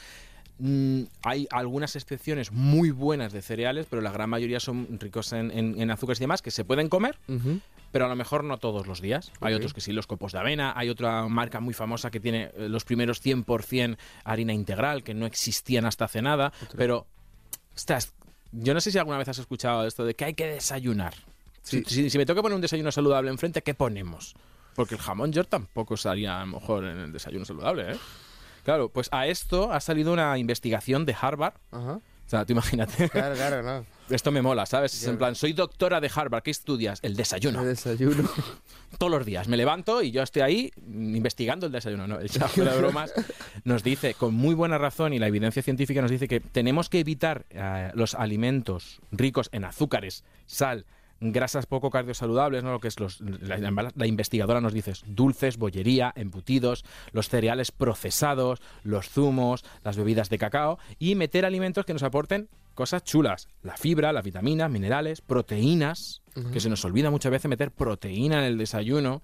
mm, 0.57 1.03
hay 1.21 1.47
algunas 1.51 1.95
excepciones 1.95 2.51
muy 2.51 2.89
buenas 2.89 3.31
de 3.33 3.43
cereales, 3.43 3.85
pero 3.87 4.01
la 4.01 4.11
gran 4.11 4.31
mayoría 4.31 4.59
son 4.59 4.87
ricos 4.99 5.31
en, 5.33 5.51
en- 5.51 5.79
en 5.79 5.91
azúcares 5.91 6.19
y 6.19 6.23
demás 6.23 6.41
que 6.41 6.49
se 6.49 6.65
pueden 6.65 6.89
comer, 6.89 7.19
pero 7.91 8.05
a 8.05 8.09
lo 8.09 8.15
mejor 8.15 8.43
no 8.43 8.57
todos 8.57 8.87
los 8.87 8.99
días. 8.99 9.31
Hay 9.41 9.53
otros 9.53 9.75
que 9.75 9.81
sí, 9.81 9.91
los 9.93 10.07
copos 10.07 10.31
de 10.31 10.39
avena. 10.39 10.73
Hay 10.75 10.89
otra 10.89 11.27
marca 11.27 11.59
muy 11.59 11.75
famosa 11.75 12.09
que 12.09 12.19
tiene 12.19 12.49
eh, 12.57 12.67
los 12.67 12.83
primeros 12.83 13.23
100% 13.23 13.95
harina 14.23 14.53
integral, 14.53 15.03
que 15.03 15.13
no 15.13 15.27
existían 15.27 15.85
hasta 15.85 16.05
hace 16.05 16.23
nada. 16.23 16.51
Pero, 16.75 17.05
ostras, 17.75 18.11
yo 18.51 18.73
no 18.73 18.81
sé 18.81 18.91
si 18.91 18.97
alguna 18.97 19.17
vez 19.17 19.27
has 19.27 19.39
escuchado 19.39 19.85
esto 19.85 20.05
de 20.05 20.15
que 20.15 20.25
hay 20.25 20.33
que 20.33 20.47
desayunar. 20.47 21.13
Sí. 21.62 21.83
Si, 21.85 21.95
si- 22.03 22.09
si 22.09 22.17
me 22.17 22.25
toca 22.25 22.41
poner 22.41 22.55
un 22.55 22.62
desayuno 22.62 22.91
saludable 22.91 23.29
enfrente, 23.29 23.62
¿qué 23.62 23.73
ponemos? 23.73 24.35
Porque 24.75 24.95
el 24.95 25.01
jamón 25.01 25.31
york 25.33 25.47
tampoco 25.49 25.95
estaría 25.95 26.38
a 26.41 26.45
lo 26.45 26.53
mejor 26.59 26.85
en 26.85 26.97
el 26.97 27.12
desayuno 27.12 27.45
saludable, 27.45 27.91
¿eh? 27.93 27.97
Claro, 28.63 28.89
pues 28.89 29.09
a 29.12 29.27
esto 29.27 29.71
ha 29.71 29.79
salido 29.79 30.13
una 30.13 30.38
investigación 30.38 31.05
de 31.05 31.15
Harvard. 31.19 31.53
Ajá. 31.71 31.99
O 32.29 32.31
sea, 32.31 32.45
tú 32.45 32.53
imagínate. 32.53 33.09
Claro, 33.09 33.33
claro, 33.33 33.63
no. 33.63 33.85
Esto 34.15 34.31
me 34.31 34.43
mola, 34.43 34.67
¿sabes? 34.67 34.93
Es 34.93 35.07
en 35.07 35.17
plan, 35.17 35.33
soy 35.33 35.53
doctora 35.53 35.99
de 35.99 36.11
Harvard, 36.13 36.43
¿qué 36.43 36.51
estudias? 36.51 36.99
El 37.01 37.15
desayuno. 37.15 37.61
El 37.61 37.69
desayuno. 37.69 38.29
Todos 38.99 39.11
los 39.11 39.25
días 39.25 39.47
me 39.47 39.57
levanto 39.57 40.03
y 40.03 40.11
yo 40.11 40.21
estoy 40.21 40.43
ahí 40.43 40.71
investigando 40.77 41.65
el 41.65 41.71
desayuno, 41.71 42.05
¿no? 42.05 42.19
El 42.19 42.29
chavo 42.29 42.51
de 42.63 42.77
bromas 42.77 43.11
nos 43.63 43.81
dice, 43.81 44.13
con 44.13 44.35
muy 44.35 44.53
buena 44.53 44.77
razón, 44.77 45.11
y 45.13 45.17
la 45.17 45.25
evidencia 45.25 45.63
científica 45.63 46.03
nos 46.03 46.11
dice 46.11 46.27
que 46.27 46.39
tenemos 46.39 46.87
que 46.87 46.99
evitar 46.99 47.47
eh, 47.49 47.89
los 47.95 48.13
alimentos 48.13 49.01
ricos 49.11 49.49
en 49.51 49.65
azúcares, 49.65 50.23
sal, 50.45 50.85
grasas 51.21 51.65
poco 51.65 51.89
cardiosaludables, 51.89 52.63
¿no? 52.63 52.71
Lo 52.71 52.79
que 52.79 52.88
es 52.88 52.99
los, 52.99 53.19
la, 53.21 53.58
la- 53.58 53.91
la 53.95 54.08
investigadora 54.08 54.62
nos 54.62 54.73
dice, 54.73 54.93
dulces, 55.08 55.58
bollería, 55.58 56.12
embutidos, 56.15 56.86
los 57.12 57.29
cereales 57.29 57.71
procesados, 57.71 58.62
los 58.84 59.10
zumos, 59.10 59.63
las 59.84 59.97
bebidas 59.97 60.29
de 60.29 60.38
cacao, 60.38 60.79
y 60.97 61.15
meter 61.15 61.45
alimentos 61.45 61.86
que 61.86 61.93
nos 61.93 62.03
aporten 62.03 62.47
cosas 62.73 63.03
chulas. 63.03 63.47
La 63.62 63.75
fibra, 63.75 64.13
las 64.13 64.23
vitaminas, 64.23 64.71
minerales, 64.71 65.21
proteínas, 65.21 66.21
que 66.53 66.60
se 66.62 66.69
nos 66.69 66.86
olvida 66.86 67.10
muchas 67.12 67.32
veces 67.34 67.49
meter 67.49 67.71
proteína 67.71 68.38
en 68.39 68.45
el 68.45 68.58
desayuno. 68.58 69.21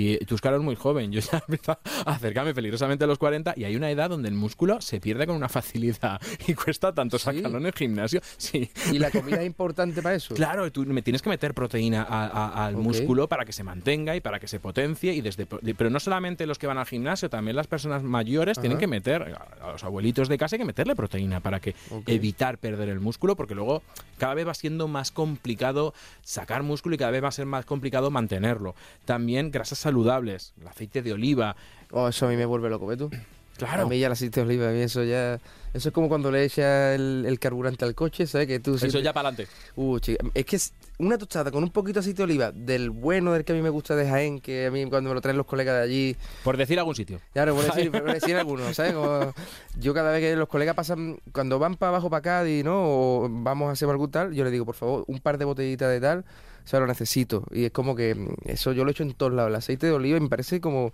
Y 0.00 0.16
tú, 0.26 0.36
Oscar, 0.36 0.52
eres 0.52 0.64
muy 0.64 0.76
joven. 0.76 1.10
Yo 1.10 1.20
ya 1.32 1.38
empiezo 1.38 1.72
a 1.72 1.78
acercarme 2.12 2.54
peligrosamente 2.54 3.02
a 3.02 3.06
los 3.08 3.18
40 3.18 3.54
y 3.56 3.64
hay 3.64 3.74
una 3.74 3.90
edad 3.90 4.08
donde 4.10 4.28
el 4.28 4.34
músculo 4.34 4.80
se 4.80 5.00
pierde 5.00 5.26
con 5.26 5.34
una 5.34 5.48
facilidad 5.48 6.20
y 6.46 6.54
cuesta 6.54 6.92
tanto 6.94 7.18
sacarlo 7.18 7.58
en 7.58 7.66
el 7.66 7.72
gimnasio. 7.72 8.20
Sí. 8.38 8.70
¿Y 8.92 8.98
la 9.00 9.10
comida 9.10 9.40
es 9.40 9.46
importante 9.46 10.00
para 10.00 10.14
eso? 10.14 10.34
Claro, 10.34 10.70
tú 10.70 10.84
me 10.86 11.02
tienes 11.02 11.20
que 11.22 11.28
meter 11.28 11.52
proteína 11.54 12.02
a- 12.08 12.26
a- 12.28 12.66
al 12.66 12.76
músculo 12.76 13.28
para 13.28 13.44
que 13.44 13.52
se 13.52 13.64
mantenga 13.64 14.14
y 14.14 14.20
para 14.20 14.38
que 14.38 14.46
se 14.46 14.60
potencie. 14.60 15.12
y 15.12 15.20
desde 15.20 15.46
Pero 15.46 15.90
no 15.90 15.98
solamente 15.98 16.46
los 16.46 16.58
que 16.58 16.66
van 16.68 16.78
al 16.78 16.86
gimnasio, 16.86 17.28
también 17.28 17.56
las 17.56 17.66
personas 17.66 18.02
mayores 18.04 18.60
tienen 18.60 18.78
que 18.78 18.86
meter, 18.86 19.34
a 19.60 19.72
los 19.72 19.82
abuelitos 19.82 20.28
de 20.28 20.38
casa 20.38 20.54
hay 20.56 20.60
que 20.60 20.64
meterle 20.64 20.94
proteína 20.94 21.40
para 21.40 21.58
que 21.60 21.74
evitar 22.06 22.58
perder 22.58 22.88
el 22.90 23.00
músculo, 23.00 23.34
porque 23.34 23.54
luego 23.56 23.82
cada 24.18 24.34
vez 24.34 24.46
va 24.46 24.54
siendo 24.54 24.86
más 24.88 25.10
complicado 25.10 25.94
sacar 26.22 26.62
músculo 26.62 26.94
y 26.94 26.98
cada 26.98 27.10
vez 27.10 27.22
va 27.24 27.28
a 27.28 27.32
ser 27.32 27.46
más 27.46 27.64
complicado 27.64 28.10
mantenerlo. 28.10 28.74
También 29.04 29.50
grasas 29.50 29.78
saludables, 29.88 30.52
el 30.60 30.68
aceite 30.68 31.02
de 31.02 31.12
oliva. 31.12 31.56
Oh, 31.90 32.08
eso 32.08 32.26
a 32.26 32.28
mí 32.28 32.36
me 32.36 32.44
vuelve 32.46 32.68
loco, 32.70 32.86
¿ves 32.86 32.98
tú? 32.98 33.10
A 33.12 33.58
Claro. 33.58 33.88
mí 33.88 33.98
ya 33.98 34.06
el 34.06 34.12
aceite 34.12 34.40
de 34.40 34.46
oliva, 34.46 34.68
a 34.68 34.72
mí 34.72 34.80
eso 34.80 35.02
ya... 35.02 35.40
Eso 35.74 35.88
es 35.90 35.92
como 35.92 36.08
cuando 36.08 36.30
le 36.30 36.44
echas 36.44 36.94
el, 36.94 37.24
el 37.26 37.38
carburante 37.38 37.84
al 37.84 37.94
coche, 37.94 38.26
¿sabes? 38.26 38.46
Que 38.46 38.58
tú 38.60 38.76
Eso 38.76 38.86
ya 39.00 39.12
para 39.12 39.28
adelante. 39.28 39.52
Uh, 39.76 39.98
chica, 39.98 40.24
es 40.32 40.44
que 40.46 40.56
es 40.56 40.72
una 40.98 41.18
tostada 41.18 41.50
con 41.50 41.62
un 41.62 41.70
poquito 41.70 41.94
de 41.94 42.00
aceite 42.00 42.18
de 42.18 42.24
oliva, 42.24 42.52
del 42.52 42.88
bueno, 42.90 43.32
del 43.32 43.44
que 43.44 43.52
a 43.52 43.54
mí 43.56 43.60
me 43.62 43.68
gusta 43.68 43.94
de 43.96 44.08
Jaén, 44.08 44.40
que 44.40 44.66
a 44.66 44.70
mí 44.70 44.86
cuando 44.88 45.10
me 45.10 45.14
lo 45.14 45.20
traen 45.20 45.36
los 45.36 45.44
colegas 45.46 45.76
de 45.76 45.82
allí... 45.82 46.16
Por 46.44 46.56
decir 46.56 46.78
algún 46.78 46.94
sitio. 46.94 47.20
Claro, 47.34 47.54
por 47.54 47.64
decir, 47.64 47.90
por 47.92 48.04
decir 48.12 48.36
algunos, 48.36 48.76
¿sabes? 48.76 48.92
Como 48.94 49.34
yo 49.78 49.92
cada 49.92 50.12
vez 50.12 50.20
que 50.20 50.36
los 50.36 50.48
colegas 50.48 50.74
pasan, 50.76 51.18
cuando 51.32 51.58
van 51.58 51.76
para 51.76 51.90
abajo, 51.90 52.08
para 52.08 52.22
Cádiz, 52.22 52.64
¿no? 52.64 52.74
O 52.84 53.28
vamos 53.28 53.68
a 53.68 53.72
hacer 53.72 53.88
algo 53.90 54.08
tal, 54.08 54.32
yo 54.32 54.44
les 54.44 54.52
digo, 54.52 54.64
por 54.64 54.74
favor, 54.76 55.04
un 55.08 55.18
par 55.18 55.36
de 55.36 55.44
botellitas 55.44 55.90
de 55.90 56.00
tal, 56.00 56.24
o 56.68 56.70
sea, 56.70 56.80
lo 56.80 56.86
necesito. 56.86 57.44
Y 57.50 57.64
es 57.64 57.70
como 57.72 57.96
que 57.96 58.14
mm, 58.14 58.28
eso 58.44 58.72
yo 58.72 58.84
lo 58.84 58.90
he 58.90 58.92
hecho 58.92 59.02
en 59.02 59.14
todos 59.14 59.32
lados. 59.32 59.48
El 59.48 59.54
aceite 59.56 59.86
de 59.86 59.92
oliva 59.92 60.20
me 60.20 60.28
parece 60.28 60.60
como, 60.60 60.92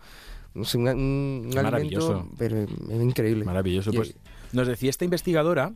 no 0.54 0.64
sé, 0.64 0.78
un, 0.78 1.50
Maravilloso. 1.52 2.12
alimento, 2.12 2.34
pero 2.38 2.58
es 2.60 3.02
increíble. 3.02 3.44
Maravilloso. 3.44 3.90
Y- 3.92 3.96
Pues 3.96 4.14
nos 4.52 4.68
decía 4.68 4.88
esta 4.90 5.04
investigadora 5.04 5.72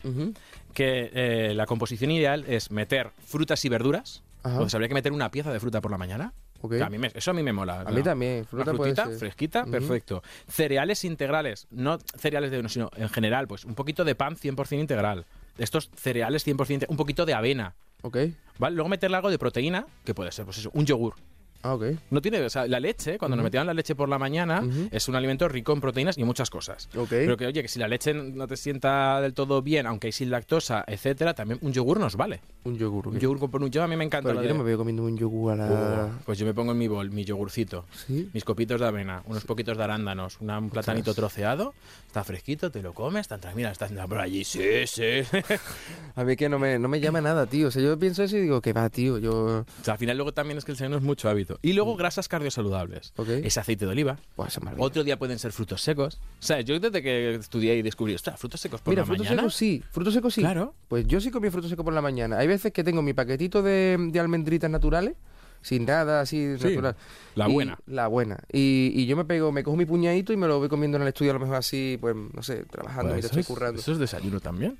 que 0.72 1.11
eh, 1.12 1.53
la 1.55 1.66
composición 1.66 2.12
ideal 2.12 2.44
es 2.46 2.70
meter 2.70 3.11
frutas 3.26 3.64
y 3.64 3.68
verduras. 3.68 4.22
Ajá. 4.44 4.59
Pues 4.59 4.72
habría 4.74 4.86
que 4.86 4.94
meter 4.94 5.11
una 5.11 5.32
pieza 5.32 5.53
de 5.53 5.59
fruta 5.59 5.80
por 5.80 5.90
la 5.90 5.99
mañana. 5.99 6.32
Ok. 6.61 6.74
Que 6.76 6.82
a 6.84 6.88
mí 6.90 6.99
me- 6.99 7.11
eso 7.12 7.32
a 7.32 7.34
mí 7.34 7.42
me 7.42 7.53
mola. 7.53 7.80
A 7.80 7.90
mí 7.90 8.01
también, 8.05 8.44
fruta 8.44 8.70
Una 8.70 8.74
frutita 8.78 9.09
fresquita, 9.11 9.64
perfecto. 9.66 10.22
Cereales 10.49 11.05
integrales, 11.05 11.66
no 11.72 11.99
cereales 12.16 12.53
de 12.53 12.61
uno, 12.61 12.68
sino 12.68 12.88
en 12.96 13.09
general, 13.09 13.49
pues 13.49 13.64
un 13.64 13.74
poquito 13.74 14.05
de 14.05 14.14
pan 14.14 14.36
100% 14.36 14.78
integral. 14.80 15.26
Estos 15.59 15.90
cereales 15.96 16.46
100%, 16.46 16.86
un 16.88 16.96
poquito 16.96 17.26
de 17.26 17.34
avena, 17.34 17.74
Ok. 18.03 18.16
¿vale? 18.59 18.76
Luego 18.76 18.88
meterle 18.88 19.16
algo 19.16 19.30
de 19.30 19.38
proteína, 19.38 19.86
que 20.05 20.14
puede 20.14 20.32
ser, 20.32 20.44
pues 20.44 20.59
eso, 20.59 20.70
un 20.74 20.84
yogur. 20.86 21.14
Ah, 21.62 21.74
ok. 21.74 21.84
No 22.11 22.20
tiene, 22.22 22.40
o 22.40 22.50
sea, 22.50 22.66
la 22.68 22.78
leche, 22.80 23.18
cuando 23.18 23.36
nos 23.36 23.42
metían 23.44 23.66
la 23.66 23.74
leche 23.74 23.94
por 23.94 24.09
la 24.09 24.18
mañana, 24.18 24.61
Ujú. 24.62 24.88
es 24.92 25.09
un 25.09 25.16
alimento 25.16 25.48
rico 25.48 25.72
en 25.72 25.80
proteínas 25.80 26.16
y 26.16 26.24
muchas 26.24 26.50
cosas. 26.50 26.88
Ok. 26.96 27.09
Pero 27.11 27.36
que, 27.36 27.46
oye, 27.46 27.62
que 27.62 27.68
si 27.68 27.78
la 27.78 27.88
leche 27.88 28.14
no 28.14 28.46
te 28.46 28.56
sienta 28.56 29.20
del 29.20 29.34
todo 29.34 29.61
bien, 29.61 29.86
aunque 29.86 30.06
hay 30.09 30.12
sin 30.12 30.30
lactosa, 30.30 30.84
etcétera, 30.86 31.34
también 31.34 31.59
un 31.62 31.72
yogur 31.72 31.98
nos 31.98 32.16
vale. 32.16 32.40
Un 32.64 32.78
yogur. 32.78 33.09
Un 33.09 33.18
yogur 33.18 33.50
con 33.50 33.62
un 33.62 33.70
yo 33.70 33.82
a 33.82 33.88
mí 33.88 33.96
me 33.96 34.04
encanta. 34.04 34.28
Pero 34.28 34.40
yo 34.42 34.48
de- 34.48 34.54
no 34.54 34.59
me 34.61 34.64
veo 34.64 34.78
comiendo 34.78 35.02
un 35.04 35.16
yogur 35.18 35.52
a 35.52 35.56
la... 35.56 35.66
Oh, 36.06 36.22
pues 36.26 36.38
yo 36.38 36.46
me 36.46 36.54
pongo 36.54 36.72
en 36.72 36.78
mi 36.78 36.86
bol 36.88 37.11
mi 37.11 37.24
yogurcito, 37.24 37.86
Sí. 38.06 38.28
mis 38.32 38.44
copitos 38.44 38.80
de 38.80 38.86
avena, 38.86 39.22
unos 39.26 39.44
poquitos 39.44 39.76
de 39.76 39.82
arándanos, 39.84 40.40
una- 40.40 40.59
un 40.59 40.70
platanito 40.70 41.12
troceado, 41.14 41.74
está 42.06 42.22
fresquito, 42.24 42.70
te 42.70 42.82
lo 42.82 42.92
comes, 42.92 43.26
tan 43.28 43.40
tranquila, 43.40 43.70
estás 43.72 43.90
por 44.09 44.18
allí, 44.20 44.44
sí, 44.44 44.86
sí. 44.86 45.22
A 46.16 46.24
mí 46.24 46.36
que 46.36 46.48
no 46.48 46.59
me, 46.59 46.78
no 46.78 46.88
me 46.88 47.00
llama 47.00 47.20
nada, 47.20 47.46
tío. 47.46 47.68
O 47.68 47.70
sea, 47.70 47.82
yo 47.82 47.98
pienso 47.98 48.22
eso 48.22 48.36
y 48.36 48.42
digo, 48.42 48.61
que 48.61 48.72
va, 48.72 48.88
tío. 48.90 49.18
Yo... 49.18 49.64
O 49.80 49.84
sea, 49.84 49.94
al 49.94 49.98
final 49.98 50.16
luego 50.16 50.32
también 50.32 50.59
es 50.59 50.64
que 50.64 50.72
el 50.72 50.76
desayuno 50.76 50.96
es 50.96 51.02
mucho 51.02 51.28
hábito. 51.28 51.47
Y 51.62 51.72
luego 51.72 51.96
grasas 51.96 52.28
cardiosaludables. 52.28 53.12
Ok. 53.16 53.28
Ese 53.44 53.61
aceite 53.61 53.84
de 53.86 53.92
oliva. 53.92 54.18
Buah, 54.36 54.49
es 54.49 54.61
maravilla. 54.62 54.84
Otro 54.86 55.05
día 55.05 55.18
pueden 55.18 55.38
ser 55.38 55.53
frutos 55.53 55.80
secos. 55.82 56.16
O 56.40 56.42
sea, 56.42 56.61
yo 56.61 56.78
desde 56.80 57.03
que 57.03 57.34
estudié 57.36 57.76
y 57.76 57.82
descubrí, 57.82 58.14
ostras, 58.14 58.38
frutos 58.38 58.61
secos 58.61 58.80
por 58.80 58.92
Mira, 58.92 59.03
la 59.03 59.07
frutos 59.07 59.24
mañana. 59.26 59.42
secos 59.42 59.55
sí, 59.55 59.82
frutos 59.90 60.14
secos 60.14 60.34
sí. 60.34 60.40
Claro. 60.40 60.74
Pues 60.88 61.07
yo 61.07 61.20
sí 61.20 61.30
comí 61.30 61.51
frutos 61.51 61.70
secos 61.70 61.84
por 61.84 61.94
la 61.94 62.03
mañana. 62.03 62.38
Hay 62.38 62.46
veces 62.49 62.72
que 62.72 62.84
tengo 62.84 63.03
mi 63.03 63.12
paquetito 63.14 63.62
de, 63.62 63.96
de 64.11 64.20
almendritas 64.20 64.70
naturales, 64.70 65.14
sin 65.62 65.84
nada 65.86 66.20
así 66.20 66.57
Sí, 66.59 66.68
natural. 66.68 66.96
la 67.34 67.49
Y- 67.49 67.53
buena. 67.53 67.78
La 67.86 68.07
buena. 68.07 68.38
Y, 68.53 68.92
y 68.94 69.07
yo 69.07 69.16
me 69.16 69.24
pego, 69.24 69.51
me 69.53 69.62
cojo 69.64 69.76
mi 69.76 69.86
puñadito 69.86 70.32
y 70.32 70.36
me 70.36 70.46
lo 70.46 70.59
voy 70.59 70.68
comiendo 70.68 70.96
en 70.96 71.03
el 71.03 71.09
estudio 71.09 71.32
a 71.32 71.34
lo 71.34 71.40
mejor 71.40 71.57
así, 71.57 71.99
pues, 72.01 72.14
no 72.14 72.42
sé, 72.42 72.64
trabajando, 72.70 73.12
Pues 73.12 73.18
eso, 73.24 73.26
estoy 73.26 73.40
es, 73.40 73.46
currando. 73.46 73.80
eso 73.80 73.92
es 73.92 73.99
desayuno 73.99 74.40
también. 74.40 74.78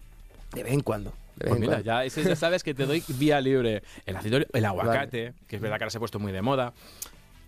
De 0.55 0.63
vez 0.63 0.73
en 0.73 0.81
cuando. 0.81 1.13
Pues 1.39 1.61
mira, 1.61 1.81
ya, 1.81 2.05
ese 2.05 2.23
ya 2.25 2.37
sabes 2.37 2.63
que 2.63 2.75
te 2.75 2.87
doy 2.87 3.03
vía 3.09 3.41
libre. 3.41 3.83
El 4.07 4.17
oliva, 4.17 4.47
el 4.53 4.65
aguacate, 4.65 5.35
que 5.47 5.57
es 5.57 5.63
verdad 5.63 5.79
que 5.79 5.85
ahora 5.85 5.91
se 5.91 5.99
ha 5.99 6.01
puesto 6.01 6.19
muy 6.19 6.33
de 6.33 6.43
moda. 6.43 6.73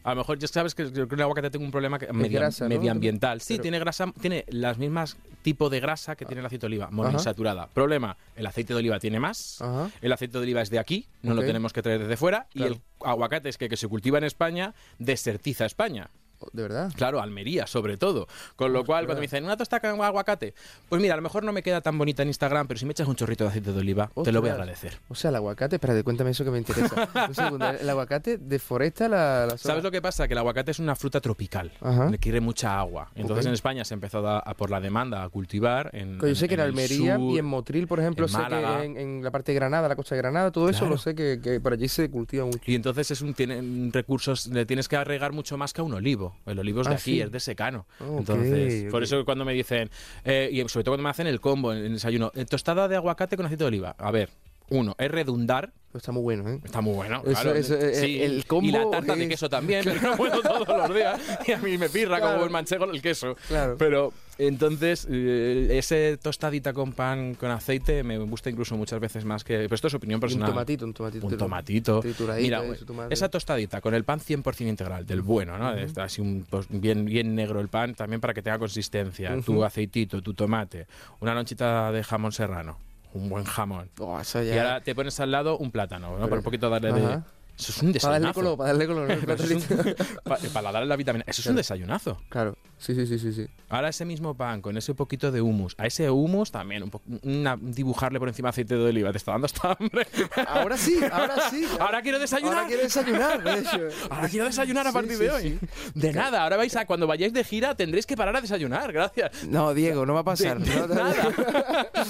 A 0.03 0.11
lo 0.11 0.17
mejor 0.17 0.39
ya 0.39 0.49
sabes 0.49 0.75
que 0.75 0.83
el 0.83 1.21
aguacate 1.21 1.51
tiene 1.51 1.67
un 1.67 1.71
problema 1.71 1.99
medio- 2.13 2.39
grasa, 2.41 2.65
¿no? 2.65 2.71
medioambiental. 2.71 3.43
Sí, 3.43 3.55
Pero- 3.55 3.63
tiene 3.63 3.79
grasa, 3.79 4.11
tiene 4.19 4.47
las 4.49 4.79
mismas 4.79 5.19
tipo 5.43 5.69
de 5.69 5.79
grasa 5.81 6.17
que 6.17 6.25
tiene 6.25 6.41
el 6.41 6.47
aceite 6.47 6.63
de 6.63 6.67
oliva, 6.69 6.89
monoinsaturada. 6.91 7.67
Problema, 7.69 8.17
el 8.35 8.47
aceite 8.47 8.73
de 8.73 8.79
oliva 8.79 8.99
tiene 8.99 9.21
más. 9.21 9.61
Ajá. 9.61 9.91
El 10.01 10.11
aceite 10.13 10.39
de 10.39 10.43
oliva 10.45 10.63
es 10.63 10.71
de 10.71 10.79
aquí, 10.79 11.07
no 11.23 11.35
lo 11.35 11.43
tenemos 11.43 11.75
que 11.75 11.83
traer 11.83 12.01
desde 12.01 12.17
fuera. 12.17 12.47
Claro. 12.51 12.73
Y 12.73 12.77
el 12.77 12.81
aguacate 13.07 13.51
es 13.51 13.59
que, 13.59 13.69
que 13.69 13.77
se 13.77 13.89
cultiva 13.89 14.17
en 14.17 14.25
España, 14.25 14.73
desertiza 14.99 15.67
España. 15.67 16.09
De 16.53 16.63
verdad. 16.63 16.93
Claro, 16.97 17.21
Almería, 17.21 17.67
sobre 17.67 17.97
todo. 17.97 18.27
Con 18.57 18.73
lo 18.73 18.85
cual, 18.85 19.07
cuando 19.07 19.21
me 19.21 19.27
dicen 19.27 19.45
una 19.45 19.57
tostada 19.57 19.81
con 19.81 20.01
aguacate, 20.03 20.55
pues 20.89 21.01
mira, 21.01 21.15
a 21.15 21.17
lo 21.17 21.23
mejor 21.23 21.45
no 21.45 21.53
me 21.53 21.63
queda 21.63 21.81
tan 21.81 21.97
bonita 21.99 22.23
en 22.23 22.29
Instagram, 22.29 22.67
pero 22.67 22.79
si 22.79 22.87
me 22.87 22.93
echas 22.93 23.09
un 23.09 23.17
chorrito 23.17 23.45
de 23.45 23.51
aceite 23.51 23.73
de 23.73 23.81
oliva, 23.81 24.11
te 24.25 24.33
lo 24.33 24.41
voy 24.41 24.51
a 24.51 24.55
agradecer. 24.55 24.99
O 25.09 25.15
sea, 25.15 25.31
el 25.31 25.37
aguacate, 25.37 25.77
espérate, 25.77 26.03
cuéntame 26.03 26.31
eso 26.31 26.45
que 26.45 26.51
me 26.51 26.59
interesa. 26.59 27.09
Un 27.29 27.35
segundo, 27.35 27.69
el 27.69 27.89
aguacate 27.89 28.39
deforesta 28.39 29.09
la, 29.09 29.47
la. 29.47 29.59
¿Sabes 29.59 29.83
lo 29.83 29.91
que 29.91 30.03
pasa? 30.03 30.27
Que 30.27 30.35
el 30.35 30.39
aguacate 30.39 30.71
es 30.71 30.79
una 30.79 30.97
fruta 30.97 31.21
tropical, 31.21 31.73
Ajá. 31.81 32.11
le 32.11 32.19
quiere 32.19 32.41
mucha 32.41 32.79
agua. 32.79 33.11
Entonces 33.15 33.47
en 33.47 33.53
España 33.53 33.85
se 33.85 33.95
ha 33.95 33.97
empezado 33.97 34.29
a, 34.29 34.39
a 34.39 34.55
por 34.55 34.71
la 34.71 34.81
demanda 34.81 35.23
a 35.23 35.29
cultivar. 35.29 35.91
En, 35.93 36.19
yo 36.21 36.35
sé 36.35 36.49
que 36.49 36.55
en 36.55 36.61
Almería 36.61 37.17
sur. 37.17 37.35
y 37.35 37.39
en 37.39 37.45
Motril, 37.45 37.87
por 37.87 38.01
ejemplo, 38.01 38.27
en 38.27 38.33
sé 38.33 38.39
que 38.49 39.01
en, 39.01 39.23
la 39.23 39.31
parte 39.31 39.53
de 39.53 39.57
Granada, 39.57 39.89
la 39.89 39.97
costa 39.97 40.15
de 40.15 40.23
Granada, 40.23 40.51
todo 40.51 40.69
eso 40.69 40.87
lo 40.87 40.99
sé 40.99 41.15
que, 41.15 41.41
que 41.43 41.61
por 41.61 41.73
allí 41.73 41.89
se 41.89 42.11
cultiva 42.11 42.45
mucho. 42.45 42.61
Y 42.67 42.75
entonces 42.75 43.11
es 43.11 43.21
un, 43.21 43.35
tienen 43.35 43.93
recursos, 43.93 44.47
le 44.47 44.67
tienes 44.67 44.89
que 44.89 44.97
agregar 44.97 45.33
mucho 45.33 45.57
más 45.57 45.73
que 45.73 45.81
a 45.81 45.85
un 45.85 45.95
olivo. 45.95 46.30
El 46.47 46.59
olivo 46.59 46.81
es 46.83 46.87
de 46.89 46.93
Ah, 46.95 46.97
aquí, 46.97 47.03
sí. 47.15 47.21
es 47.21 47.31
de 47.31 47.41
secano. 47.41 47.87
Ok, 48.01 48.19
entonces, 48.21 48.91
por 48.91 49.03
eso 49.03 49.25
cuando 49.25 49.45
me 49.45 49.53
dicen, 49.53 49.91
eh, 50.25 50.49
y 50.53 50.59
sobre 50.69 50.85
todo 50.85 50.93
cuando 50.93 51.05
me 51.05 51.11
hacen 51.11 51.27
el 51.27 51.41
combo 51.41 51.73
en 51.73 51.85
el 51.85 51.93
desayuno, 51.95 52.33
eh, 52.35 52.45
tostada 52.45 52.89
de 52.89 52.97
aguacate 52.97 53.37
con 53.37 53.47
aceite 53.47 53.65
de 53.65 53.69
oliva. 53.69 53.95
A 53.99 54.11
ver, 54.11 54.31
uno, 54.71 54.95
es 54.99 55.11
redundar, 55.11 55.73
está 55.95 56.13
muy 56.13 56.23
bueno, 56.23 56.49
¿eh? 56.49 56.61
Está 56.65 56.81
muy 56.81 56.95
bueno, 56.95 57.23
Eso- 57.27 57.41
claro. 57.43 57.55
eso, 57.57 57.75
eh, 57.75 57.95
Sí, 57.97 58.23
el 58.23 58.45
combo 58.47 58.69
y 58.69 58.73
la 58.73 58.89
tarta 58.89 59.17
de 59.17 59.25
es- 59.25 59.29
queso 59.29 59.49
también, 59.49 59.83
pero 59.85 60.01
no 60.01 60.17
puedo 60.17 60.41
todos 60.43 60.69
los 60.69 60.95
días. 60.95 61.21
Y 61.47 61.53
a 61.53 61.59
mí 61.59 61.77
me 61.77 61.89
pirra 61.89 62.19
Claro. 62.19 62.35
como 62.35 62.45
el 62.45 62.51
manchego 62.51 62.85
el 62.85 63.03
queso. 63.03 63.35
Claro. 63.49 63.77
Pero 63.79 64.13
entonces, 64.47 65.07
eh, 65.11 65.69
ese 65.79 66.17
tostadita 66.17 66.73
con 66.73 66.93
pan 66.93 67.35
con 67.35 67.51
aceite 67.51 68.03
me 68.03 68.19
gusta 68.19 68.51
incluso 68.51 68.77
muchas 68.77 68.99
veces 69.01 69.25
más 69.25 69.45
que... 69.45 69.55
Pero 69.59 69.75
esto 69.75 69.89
es 69.89 69.95
opinión 69.95 70.17
Y 70.17 70.19
un 70.19 70.21
personal. 70.21 70.49
tomatito, 70.51 70.85
un 70.85 70.95
tomatito. 70.95 71.27
Un 71.27 71.37
tomatito. 71.37 72.03
Mira, 72.39 72.63
esa 73.11 73.29
tostadita 73.29 73.81
con 73.81 73.95
el 73.95 74.05
pan 74.05 74.21
100% 74.21 74.67
integral, 74.69 75.07
del 75.07 75.21
bueno, 75.23 75.59
¿no? 75.59 75.73
Está 75.75 76.05
así 76.05 76.21
un, 76.21 76.47
pues, 76.49 76.67
bien, 76.71 77.05
bien 77.05 77.35
negro 77.35 77.61
el 77.61 77.69
pan, 77.69 77.95
también 77.95 78.21
para 78.21 78.35
que 78.35 78.43
tenga 78.43 78.59
consistencia. 78.59 79.37
Tu 79.45 79.65
aceitito, 79.65 80.21
tu 80.23 80.35
tomate, 80.35 80.87
una 81.21 81.35
lonchita 81.35 81.93
de 81.93 82.03
jamón 82.03 82.33
serrano, 82.33 82.79
un 83.15 83.29
buen 83.29 83.45
jamón. 83.45 83.91
Oh, 83.99 84.19
eso 84.21 84.43
Y 84.43 84.51
ahora 84.53 84.81
te 84.81 84.95
pones 84.95 85.19
al 85.21 85.31
lado 85.31 85.59
un 85.59 85.71
plátano, 85.71 86.09
¿no? 86.11 86.15
Pero- 86.17 86.29
Para 86.29 86.39
un 86.41 86.45
poquito 86.45 86.71
darle 86.71 86.93
de... 86.93 87.21
Eso 87.61 87.73
es 87.73 87.83
un 87.83 87.93
Para 87.93 88.19
darle 88.19 88.29
desayunazo. 88.29 88.35
color, 88.41 88.57
para 88.57 88.69
darle 88.69 88.87
color. 88.87 90.23
pa- 90.25 90.39
para 90.53 90.73
darle 90.73 90.89
la 90.89 90.97
vitamina. 90.97 91.25
Eso 91.27 91.43
es 91.43 91.47
un 91.47 91.57
desayunazo. 91.57 92.19
Claro, 92.31 92.57
sí, 92.79 92.95
sí, 92.95 93.07
sí, 93.07 93.19
sí. 93.19 93.33
sí. 93.33 93.47
Ahora 93.69 93.89
ese 93.91 94.05
mismo 94.07 94.35
pan 94.35 94.63
con 94.63 94.77
ese 94.79 94.95
poquito 94.95 95.31
de 95.31 95.41
humus, 95.43 95.75
a 95.79 95.87
ese 95.87 96.09
humus 96.11 96.51
también, 96.51 96.83
un 96.83 96.91
po- 96.91 97.03
una- 97.23 97.57
dibujarle 97.61 98.19
por 98.19 98.29
encima 98.29 98.49
aceite 98.49 98.75
de 98.77 98.83
oliva, 98.85 99.13
te 99.13 99.19
está 99.19 99.33
dando 99.33 99.45
hasta 99.45 99.77
hambre. 99.79 100.07
Ahora 100.47 100.77
sí, 100.79 100.99
ahora 101.13 101.51
sí. 101.51 101.67
Ahora 101.79 102.01
quiero 102.03 102.19
desayunar. 102.19 102.55
Ahora 102.55 102.67
quiero 102.69 102.83
desayunar, 102.83 103.43
de 103.45 103.59
hecho. 103.61 103.79
Ahora 104.11 104.29
quiero 104.29 104.47
desayunar 104.47 104.87
a 104.87 104.91
Sí, 104.91 104.95
partir 104.95 105.17
sí, 105.17 105.23
de 105.25 105.31
hoy. 105.31 105.59
De 105.95 106.13
nada, 106.15 106.43
ahora 106.43 106.57
vais 106.57 106.75
a 106.77 106.87
cuando 106.87 107.07
vayáis 107.07 107.33
de 107.33 107.45
gira 107.45 107.75
tendréis 107.75 108.07
que 108.07 108.17
parar 108.17 108.35
a 108.37 108.41
desayunar, 108.41 108.91
gracias. 108.93 109.45
No, 109.45 109.75
Diego, 109.75 110.07
no 110.07 110.15
va 110.15 110.21
a 110.21 110.25
pasar. 110.25 110.59
De- 110.59 110.71
de 110.71 110.77
No, 110.81 110.87
no, 110.87 110.95
nada. 110.95 111.87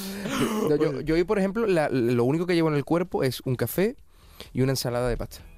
no, 0.69 0.77
yo, 0.77 1.01
yo 1.01 1.15
hoy, 1.17 1.25
por 1.25 1.39
ejemplo, 1.39 1.67
la- 1.67 1.89
lo 1.91 2.25
único 2.25 2.47
que 2.47 2.55
llevo 2.55 2.69
en 2.69 2.75
el 2.77 2.85
cuerpo 2.85 3.23
es 3.25 3.41
un 3.45 3.57
café 3.57 3.97
y 4.53 4.63
una 4.63 4.73
ensalada 4.73 5.09
de 5.09 5.17
pasta. 5.17 5.50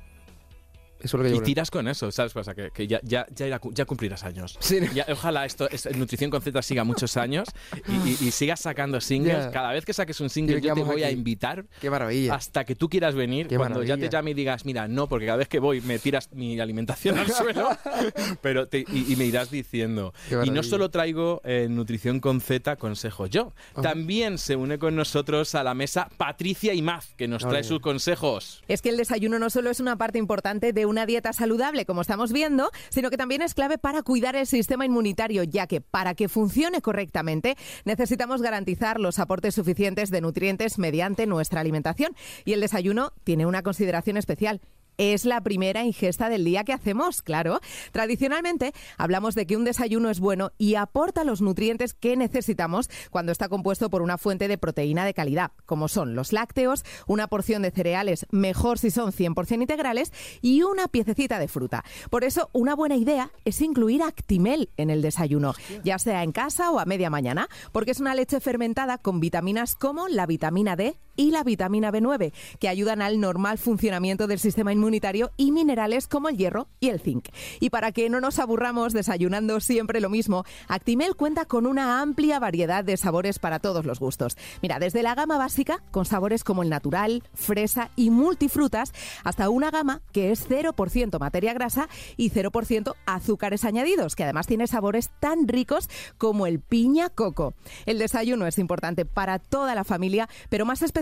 Eso 1.02 1.16
es 1.16 1.22
lo 1.22 1.28
que 1.28 1.34
Y 1.34 1.38
el- 1.38 1.42
tiras 1.42 1.70
con 1.70 1.88
eso, 1.88 2.10
¿sabes? 2.10 2.32
Pasa 2.32 2.54
que, 2.54 2.70
que 2.70 2.86
ya, 2.86 3.00
ya, 3.02 3.26
ya, 3.34 3.46
irá- 3.48 3.60
ya 3.72 3.84
cumplirás 3.84 4.24
años. 4.24 4.56
Sí. 4.60 4.78
Ya, 4.94 5.06
ojalá 5.10 5.44
esto, 5.44 5.68
es- 5.70 5.88
Nutrición 5.96 6.30
con 6.30 6.40
Z 6.42 6.62
siga 6.62 6.84
muchos 6.84 7.16
años 7.16 7.48
y, 7.88 8.10
y- 8.10 8.28
y 8.28 8.30
sigas 8.30 8.60
sacando 8.60 9.00
singles. 9.00 9.36
Ya. 9.46 9.50
Cada 9.50 9.72
vez 9.72 9.84
que 9.84 9.92
saques 9.92 10.20
un 10.20 10.30
single, 10.30 10.58
Y 10.58 10.60
yo 10.62 10.74
te 10.74 10.82
voy 10.82 11.02
a 11.02 11.06
aquí. 11.06 11.14
invitar 11.16 11.64
Qué 11.80 11.90
maravilla. 11.90 12.34
hasta 12.34 12.64
que 12.64 12.74
tú 12.74 12.88
quieras 12.88 13.14
venir. 13.14 13.48
Qué 13.48 13.56
cuando 13.56 13.80
ya 13.82 13.94
te 13.94 14.02
maravilla. 14.02 14.10
llame 14.18 14.30
y 14.30 14.34
digas, 14.34 14.64
mira, 14.64 14.88
no, 14.88 15.08
porque 15.08 15.26
cada 15.26 15.38
vez 15.38 15.48
que 15.48 15.58
voy 15.58 15.80
me 15.80 15.98
tiras 15.98 16.30
mi 16.32 16.58
alimentación 16.60 17.18
al 17.18 17.30
suelo, 17.30 17.68
pero 18.42 18.68
te- 18.68 18.84
y, 18.92 19.12
y 19.12 19.16
me 19.16 19.24
irás 19.24 19.50
diciendo. 19.50 20.12
Y 20.28 20.32
no 20.34 20.38
maravilla. 20.38 20.62
solo 20.62 20.90
traigo 20.90 21.40
eh, 21.44 21.66
Nutrición 21.70 22.20
con 22.20 22.40
Z, 22.40 22.76
consejo 22.76 23.26
yo. 23.26 23.52
También 23.80 24.38
se 24.38 24.56
une 24.56 24.78
con 24.78 24.94
nosotros 24.94 25.54
a 25.54 25.62
la 25.64 25.74
mesa 25.74 26.08
Patricia 26.16 26.74
Imaz, 26.74 27.14
que 27.16 27.28
nos 27.28 27.42
trae 27.42 27.54
Ole. 27.60 27.64
sus 27.64 27.80
consejos. 27.80 28.62
Es 28.68 28.82
que 28.82 28.90
el 28.90 28.96
desayuno 28.96 29.38
no 29.38 29.50
solo 29.50 29.70
es 29.70 29.80
una 29.80 29.96
parte 29.96 30.18
importante 30.18 30.72
de 30.72 30.86
una 30.86 30.91
una 30.92 31.06
dieta 31.06 31.32
saludable, 31.32 31.84
como 31.86 32.02
estamos 32.02 32.32
viendo, 32.32 32.70
sino 32.90 33.10
que 33.10 33.16
también 33.16 33.42
es 33.42 33.54
clave 33.54 33.78
para 33.78 34.02
cuidar 34.02 34.36
el 34.36 34.46
sistema 34.46 34.86
inmunitario, 34.86 35.42
ya 35.42 35.66
que 35.66 35.80
para 35.80 36.14
que 36.14 36.28
funcione 36.28 36.80
correctamente 36.80 37.56
necesitamos 37.84 38.42
garantizar 38.42 39.00
los 39.00 39.18
aportes 39.18 39.54
suficientes 39.54 40.10
de 40.10 40.20
nutrientes 40.20 40.78
mediante 40.78 41.26
nuestra 41.26 41.60
alimentación. 41.60 42.14
Y 42.44 42.52
el 42.52 42.60
desayuno 42.60 43.12
tiene 43.24 43.46
una 43.46 43.62
consideración 43.62 44.16
especial 44.16 44.60
es 44.98 45.24
la 45.24 45.40
primera 45.40 45.84
ingesta 45.84 46.28
del 46.28 46.44
día 46.44 46.64
que 46.64 46.72
hacemos, 46.72 47.22
claro. 47.22 47.60
Tradicionalmente 47.92 48.72
hablamos 48.98 49.34
de 49.34 49.46
que 49.46 49.56
un 49.56 49.64
desayuno 49.64 50.10
es 50.10 50.20
bueno 50.20 50.52
y 50.58 50.74
aporta 50.74 51.24
los 51.24 51.40
nutrientes 51.40 51.94
que 51.94 52.16
necesitamos 52.16 52.90
cuando 53.10 53.32
está 53.32 53.48
compuesto 53.48 53.90
por 53.90 54.02
una 54.02 54.18
fuente 54.18 54.48
de 54.48 54.58
proteína 54.58 55.04
de 55.04 55.14
calidad, 55.14 55.52
como 55.66 55.88
son 55.88 56.14
los 56.14 56.32
lácteos, 56.32 56.84
una 57.06 57.28
porción 57.28 57.62
de 57.62 57.70
cereales, 57.70 58.26
mejor 58.30 58.78
si 58.78 58.90
son 58.90 59.12
100% 59.12 59.60
integrales, 59.62 60.12
y 60.40 60.62
una 60.62 60.88
piececita 60.88 61.38
de 61.38 61.48
fruta. 61.48 61.84
Por 62.10 62.24
eso, 62.24 62.50
una 62.52 62.74
buena 62.74 62.96
idea 62.96 63.30
es 63.44 63.60
incluir 63.60 64.02
Actimel 64.02 64.70
en 64.76 64.90
el 64.90 65.02
desayuno, 65.02 65.54
ya 65.84 65.98
sea 65.98 66.22
en 66.22 66.32
casa 66.32 66.70
o 66.70 66.78
a 66.78 66.84
media 66.84 67.10
mañana, 67.10 67.48
porque 67.72 67.92
es 67.92 68.00
una 68.00 68.14
leche 68.14 68.40
fermentada 68.40 68.98
con 68.98 69.20
vitaminas 69.20 69.74
como 69.74 70.08
la 70.08 70.26
vitamina 70.26 70.76
D 70.76 70.96
y 71.16 71.30
la 71.30 71.44
vitamina 71.44 71.90
B9, 71.90 72.32
que 72.58 72.68
ayudan 72.68 73.02
al 73.02 73.20
normal 73.20 73.58
funcionamiento 73.58 74.26
del 74.26 74.38
sistema 74.38 74.72
inmunitario 74.72 75.30
y 75.36 75.52
minerales 75.52 76.08
como 76.08 76.28
el 76.28 76.36
hierro 76.36 76.68
y 76.80 76.88
el 76.88 77.00
zinc. 77.00 77.28
Y 77.60 77.70
para 77.70 77.92
que 77.92 78.08
no 78.08 78.20
nos 78.20 78.38
aburramos 78.38 78.92
desayunando 78.92 79.60
siempre 79.60 80.00
lo 80.00 80.08
mismo, 80.08 80.44
Actimel 80.68 81.16
cuenta 81.16 81.44
con 81.44 81.66
una 81.66 82.00
amplia 82.00 82.38
variedad 82.38 82.84
de 82.84 82.96
sabores 82.96 83.38
para 83.38 83.58
todos 83.58 83.84
los 83.84 84.00
gustos. 84.00 84.36
Mira, 84.62 84.78
desde 84.78 85.02
la 85.02 85.14
gama 85.14 85.38
básica, 85.38 85.82
con 85.90 86.04
sabores 86.04 86.44
como 86.44 86.62
el 86.62 86.70
natural, 86.70 87.22
fresa 87.34 87.90
y 87.96 88.10
multifrutas, 88.10 88.92
hasta 89.24 89.50
una 89.50 89.70
gama 89.70 90.02
que 90.12 90.32
es 90.32 90.48
0% 90.48 91.18
materia 91.18 91.52
grasa 91.52 91.88
y 92.16 92.30
0% 92.30 92.94
azúcares 93.06 93.64
añadidos, 93.64 94.16
que 94.16 94.24
además 94.24 94.46
tiene 94.46 94.66
sabores 94.66 95.10
tan 95.20 95.46
ricos 95.46 95.88
como 96.18 96.46
el 96.46 96.60
piña 96.60 97.10
coco. 97.10 97.54
El 97.86 97.98
desayuno 97.98 98.46
es 98.46 98.58
importante 98.58 99.04
para 99.04 99.38
toda 99.38 99.74
la 99.74 99.84
familia, 99.84 100.28
pero 100.48 100.64
más 100.64 100.82
especialmente 100.82 101.01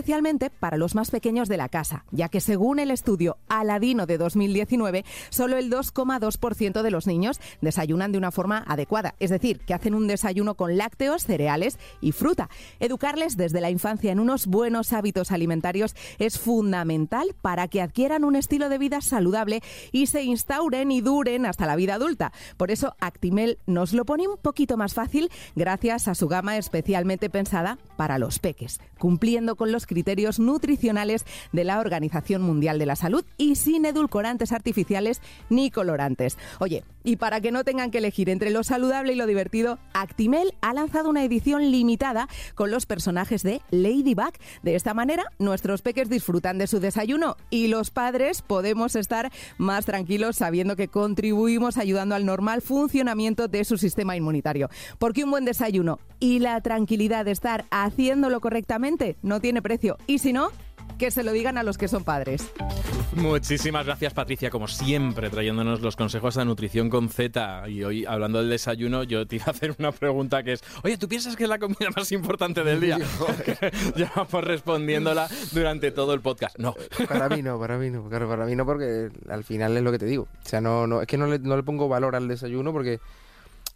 para 0.59 0.77
los 0.77 0.95
más 0.95 1.11
pequeños 1.11 1.47
de 1.47 1.57
la 1.57 1.69
casa, 1.69 2.05
ya 2.11 2.27
que 2.27 2.41
según 2.41 2.79
el 2.79 2.91
estudio 2.91 3.37
Aladino 3.47 4.05
de 4.05 4.17
2019, 4.17 5.05
solo 5.29 5.57
el 5.57 5.71
2,2% 5.71 6.81
de 6.81 6.91
los 6.91 7.07
niños 7.07 7.39
desayunan 7.61 8.11
de 8.11 8.17
una 8.17 8.31
forma 8.31 8.63
adecuada, 8.67 9.15
es 9.19 9.29
decir, 9.29 9.59
que 9.59 9.73
hacen 9.73 9.93
un 9.93 10.07
desayuno 10.07 10.55
con 10.55 10.77
lácteos, 10.77 11.25
cereales 11.25 11.77
y 12.01 12.13
fruta. 12.13 12.49
Educarles 12.79 13.37
desde 13.37 13.61
la 13.61 13.69
infancia 13.69 14.11
en 14.11 14.19
unos 14.19 14.47
buenos 14.47 14.91
hábitos 14.91 15.31
alimentarios 15.31 15.95
es 16.19 16.39
fundamental 16.39 17.35
para 17.41 17.67
que 17.67 17.81
adquieran 17.81 18.23
un 18.23 18.35
estilo 18.35 18.69
de 18.69 18.79
vida 18.79 19.01
saludable 19.01 19.61
y 19.91 20.07
se 20.07 20.23
instauren 20.23 20.91
y 20.91 21.01
duren 21.01 21.45
hasta 21.45 21.67
la 21.67 21.75
vida 21.75 21.95
adulta. 21.95 22.31
Por 22.57 22.71
eso 22.71 22.95
Actimel 22.99 23.59
nos 23.67 23.93
lo 23.93 24.05
pone 24.05 24.27
un 24.27 24.37
poquito 24.37 24.77
más 24.77 24.93
fácil 24.93 25.29
gracias 25.55 26.07
a 26.07 26.15
su 26.15 26.27
gama 26.27 26.57
especialmente 26.57 27.29
pensada 27.29 27.77
para 27.97 28.17
los 28.17 28.39
peques, 28.39 28.81
cumpliendo 28.97 29.55
con 29.55 29.71
los 29.71 29.85
criterios 29.91 30.39
nutricionales 30.39 31.25
de 31.51 31.65
la 31.65 31.81
Organización 31.81 32.41
Mundial 32.41 32.79
de 32.79 32.85
la 32.85 32.95
Salud 32.95 33.25
y 33.37 33.55
sin 33.57 33.83
edulcorantes 33.83 34.53
artificiales 34.53 35.19
ni 35.49 35.69
colorantes. 35.69 36.37
Oye, 36.59 36.85
y 37.03 37.15
para 37.17 37.41
que 37.41 37.51
no 37.51 37.63
tengan 37.63 37.91
que 37.91 37.99
elegir 37.99 38.29
entre 38.29 38.49
lo 38.49 38.63
saludable 38.63 39.13
y 39.13 39.15
lo 39.15 39.27
divertido, 39.27 39.79
Actimel 39.93 40.53
ha 40.61 40.73
lanzado 40.73 41.09
una 41.09 41.23
edición 41.23 41.71
limitada 41.71 42.27
con 42.55 42.71
los 42.71 42.85
personajes 42.85 43.43
de 43.43 43.61
Ladybug. 43.71 44.33
De 44.63 44.75
esta 44.75 44.93
manera, 44.93 45.25
nuestros 45.39 45.81
peques 45.81 46.09
disfrutan 46.09 46.57
de 46.57 46.67
su 46.67 46.79
desayuno 46.79 47.37
y 47.49 47.67
los 47.67 47.91
padres 47.91 48.41
podemos 48.41 48.95
estar 48.95 49.31
más 49.57 49.85
tranquilos 49.85 50.37
sabiendo 50.37 50.75
que 50.75 50.87
contribuimos 50.87 51.77
ayudando 51.77 52.15
al 52.15 52.25
normal 52.25 52.61
funcionamiento 52.61 53.47
de 53.47 53.65
su 53.65 53.77
sistema 53.77 54.15
inmunitario. 54.15 54.69
Porque 54.99 55.23
un 55.23 55.31
buen 55.31 55.45
desayuno 55.45 55.99
y 56.19 56.39
la 56.39 56.61
tranquilidad 56.61 57.25
de 57.25 57.31
estar 57.31 57.65
haciéndolo 57.71 58.39
correctamente 58.41 59.17
no 59.21 59.39
tiene 59.39 59.61
precio. 59.61 59.97
Y 60.07 60.19
si 60.19 60.33
no, 60.33 60.51
que 61.01 61.09
se 61.09 61.23
lo 61.23 61.31
digan 61.31 61.57
a 61.57 61.63
los 61.63 61.79
que 61.79 61.87
son 61.87 62.03
padres. 62.03 62.53
Muchísimas 63.15 63.87
gracias 63.87 64.13
Patricia, 64.13 64.51
como 64.51 64.67
siempre, 64.67 65.31
trayéndonos 65.31 65.81
los 65.81 65.95
consejos 65.95 66.35
de 66.35 66.45
nutrición 66.45 66.91
con 66.91 67.09
Z. 67.09 67.67
Y 67.69 67.83
hoy, 67.83 68.05
hablando 68.05 68.37
del 68.37 68.51
desayuno, 68.51 69.01
yo 69.01 69.25
te 69.25 69.37
iba 69.37 69.45
a 69.47 69.49
hacer 69.49 69.75
una 69.79 69.91
pregunta 69.91 70.43
que 70.43 70.53
es, 70.53 70.63
oye, 70.83 70.99
¿tú 70.99 71.07
piensas 71.07 71.35
que 71.35 71.45
es 71.45 71.49
la 71.49 71.57
comida 71.57 71.89
más 71.95 72.11
importante 72.11 72.63
del 72.63 72.81
día? 72.81 72.99
Llevamos 73.95 74.43
respondiéndola 74.43 75.27
durante 75.51 75.89
todo 75.89 76.13
el 76.13 76.21
podcast. 76.21 76.59
No. 76.59 76.75
Para 77.09 77.29
mí 77.29 77.41
no, 77.41 77.59
para 77.59 77.79
mí 77.79 77.89
no, 77.89 78.07
claro, 78.07 78.29
para 78.29 78.45
mí 78.45 78.55
no 78.55 78.63
porque 78.63 79.09
al 79.27 79.43
final 79.43 79.75
es 79.75 79.81
lo 79.81 79.91
que 79.91 79.97
te 79.97 80.05
digo. 80.05 80.27
O 80.45 80.47
sea, 80.47 80.61
no, 80.61 80.85
no 80.85 81.01
es 81.01 81.07
que 81.07 81.17
no 81.17 81.25
le, 81.25 81.39
no 81.39 81.57
le 81.57 81.63
pongo 81.63 81.89
valor 81.89 82.15
al 82.15 82.27
desayuno 82.27 82.71
porque 82.71 82.99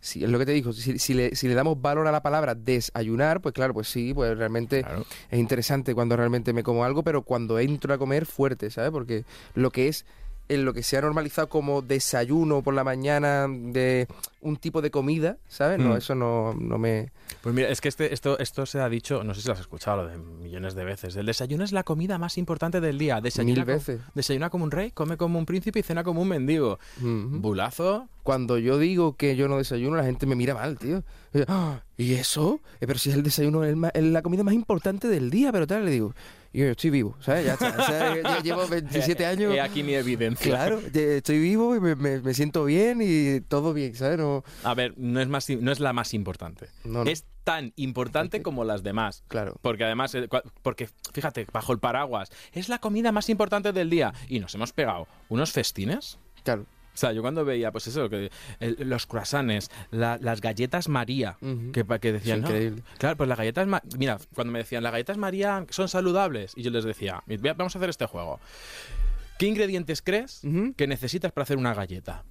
si 0.05 0.23
es 0.23 0.29
lo 0.29 0.37
que 0.39 0.45
te 0.45 0.51
digo, 0.51 0.71
si, 0.73 0.99
si 0.99 1.13
le, 1.13 1.35
si 1.35 1.47
le 1.47 1.53
damos 1.55 1.81
valor 1.81 2.07
a 2.07 2.11
la 2.11 2.21
palabra 2.21 2.53
desayunar, 2.55 3.41
pues 3.41 3.53
claro, 3.53 3.73
pues 3.73 3.87
sí, 3.89 4.13
pues 4.13 4.37
realmente 4.37 4.83
Claro. 4.83 5.05
es 5.31 5.39
interesante 5.39 5.95
cuando 5.95 6.15
realmente 6.15 6.53
me 6.53 6.63
como 6.63 6.83
algo, 6.85 7.03
pero 7.03 7.23
cuando 7.23 7.57
entro 7.59 7.93
a 7.93 7.97
comer 7.97 8.25
fuerte, 8.25 8.69
¿sabes? 8.69 8.91
Porque 8.91 9.25
lo 9.55 9.71
que 9.71 9.87
es 9.87 10.05
en 10.47 10.63
lo 10.63 10.75
que 10.75 10.83
se 10.83 10.95
ha 10.95 11.01
normalizado 11.01 11.49
como 11.49 11.81
desayuno 11.81 12.61
por 12.61 12.75
la 12.75 12.83
mañana 12.83 13.47
de 13.49 14.07
un 14.41 14.57
tipo 14.57 14.83
de 14.83 14.91
comida, 14.91 15.37
¿sabes? 15.47 15.79
No, 15.79 15.95
Mm. 15.95 15.97
eso 15.97 16.13
no, 16.13 16.53
no 16.53 16.77
me... 16.77 17.09
Pues 17.41 17.55
mira, 17.55 17.69
es 17.69 17.81
que 17.81 17.87
este, 17.87 18.13
esto, 18.13 18.37
esto 18.37 18.67
se 18.67 18.79
ha 18.79 18.87
dicho, 18.87 19.23
no 19.23 19.33
sé 19.33 19.41
si 19.41 19.47
lo 19.47 19.53
has 19.55 19.59
escuchado 19.61 20.03
lo 20.03 20.07
de 20.07 20.17
millones 20.19 20.75
de 20.75 20.83
veces. 20.85 21.15
El 21.15 21.25
desayuno 21.25 21.63
es 21.63 21.71
la 21.71 21.81
comida 21.81 22.19
más 22.19 22.37
importante 22.37 22.79
del 22.79 22.99
día. 22.99 23.21
Desayuna 23.21 23.55
Mil 23.55 23.65
como- 23.65 23.77
veces. 23.77 24.01
desayuna 24.13 24.51
como 24.51 24.65
un 24.65 24.71
rey, 24.71 24.91
come 24.91 25.17
como 25.17 25.39
un 25.39 25.47
príncipe 25.47 25.79
y 25.79 25.81
cena 25.81 26.03
como 26.03 26.21
un 26.21 26.27
mendigo. 26.27 26.77
Bulazo. 27.01 28.07
Cuando 28.25 28.57
yo 28.57 28.79
digo 28.79 29.15
que 29.15 29.35
yo 29.35 29.47
no 29.47 29.57
desayuno, 29.57 29.97
la 29.97 30.03
gente 30.03 30.25
me 30.25 30.33
mira 30.33 30.55
mal, 30.55 30.79
tío. 30.79 31.03
Y 31.31 31.37
yo, 31.37 31.45
"Ah, 31.47 31.83
¿Y 31.95 32.15
eso? 32.15 32.59
Eh, 32.81 32.87
Pero 32.87 32.97
si 32.97 33.11
es 33.11 33.15
el 33.15 33.21
desayuno, 33.21 33.63
es, 33.63 33.77
la 33.77 34.21
comida 34.23 34.43
más 34.43 34.55
importante 34.55 35.07
del 35.07 35.29
día, 35.29 35.51
pero 35.51 35.67
tal, 35.67 35.85
le 35.85 35.91
digo. 35.91 36.15
Y 36.51 36.61
yo 36.61 36.65
estoy 36.71 36.89
vivo, 36.89 37.15
¿sabes? 37.19 37.45
Ya 37.45 37.53
está. 37.53 37.69
O 37.79 37.85
sea, 37.85 38.21
ya 38.23 38.41
llevo 38.41 38.67
27 38.67 39.25
años. 39.27 39.53
He 39.53 39.61
aquí 39.61 39.83
mi 39.83 39.93
evidencia. 39.93 40.49
Claro, 40.51 40.79
estoy 40.91 41.37
vivo 41.39 41.75
y 41.75 41.79
me, 41.79 41.93
me- 41.95 42.19
me 42.19 42.33
siento 42.33 42.65
bien 42.65 42.99
y 43.03 43.41
todo 43.41 43.73
bien, 43.73 43.93
¿sabes? 43.93 44.17
No, 44.17 44.43
A 44.63 44.73
ver, 44.73 44.95
no 44.97 45.21
es, 45.21 45.27
más, 45.27 45.47
no 45.47 45.71
es 45.71 45.79
la 45.79 45.93
más 45.93 46.15
importante. 46.15 46.69
No, 46.83 47.03
no. 47.03 47.09
Es 47.11 47.25
tan 47.43 47.73
importante 47.75 48.41
como 48.41 48.63
las 48.65 48.81
demás. 48.81 49.23
Claro. 49.27 49.55
Porque 49.61 49.83
además, 49.83 50.15
eh, 50.15 50.27
porque 50.63 50.89
fíjate, 51.13 51.45
bajo 51.53 51.73
el 51.73 51.77
paraguas, 51.79 52.31
es 52.53 52.69
la 52.69 52.79
comida 52.79 53.11
más 53.11 53.29
importante 53.29 53.71
del 53.71 53.91
día. 53.91 54.15
Y 54.27 54.39
nos 54.39 54.55
hemos 54.55 54.73
pegado 54.73 55.07
unos 55.29 55.51
festines. 55.51 56.17
Claro. 56.43 56.65
O 56.95 56.97
sea, 56.97 57.11
yo 57.11 57.21
cuando 57.21 57.43
veía, 57.43 57.71
pues 57.73 57.87
eso, 57.87 58.09
que 58.09 58.31
el- 58.61 58.77
los 58.89 59.05
croissants, 59.05 59.69
la- 59.91 60.17
las 60.21 60.39
galletas 60.41 60.87
María, 60.87 61.37
que, 61.73 61.83
decían, 62.13 62.41
¿no? 62.41 62.47
increíble. 62.47 62.83
Claro, 62.97 63.17
pues 63.17 63.27
las 63.27 63.37
galletas, 63.37 63.67
mira, 63.97 64.17
cuando 64.33 64.53
me 64.53 64.59
decían, 64.59 64.81
las 64.81 64.93
galletas 64.93 65.17
María 65.17 65.65
son 65.69 65.89
saludables, 65.89 66.53
y 66.55 66.63
yo 66.63 66.71
les 66.71 66.85
decía, 66.85 67.21
"Mira, 67.27 67.53
vamos 67.53 67.75
a 67.75 67.79
hacer 67.79 67.89
este 67.89 68.05
juego. 68.05 68.39
¿Qué 69.37 69.45
ingredientes 69.47 70.01
crees 70.01 70.41
que 70.77 70.87
necesitas 70.87 71.33
para 71.33 71.43
hacer 71.43 71.57
una 71.57 71.73
galleta? 71.73 72.23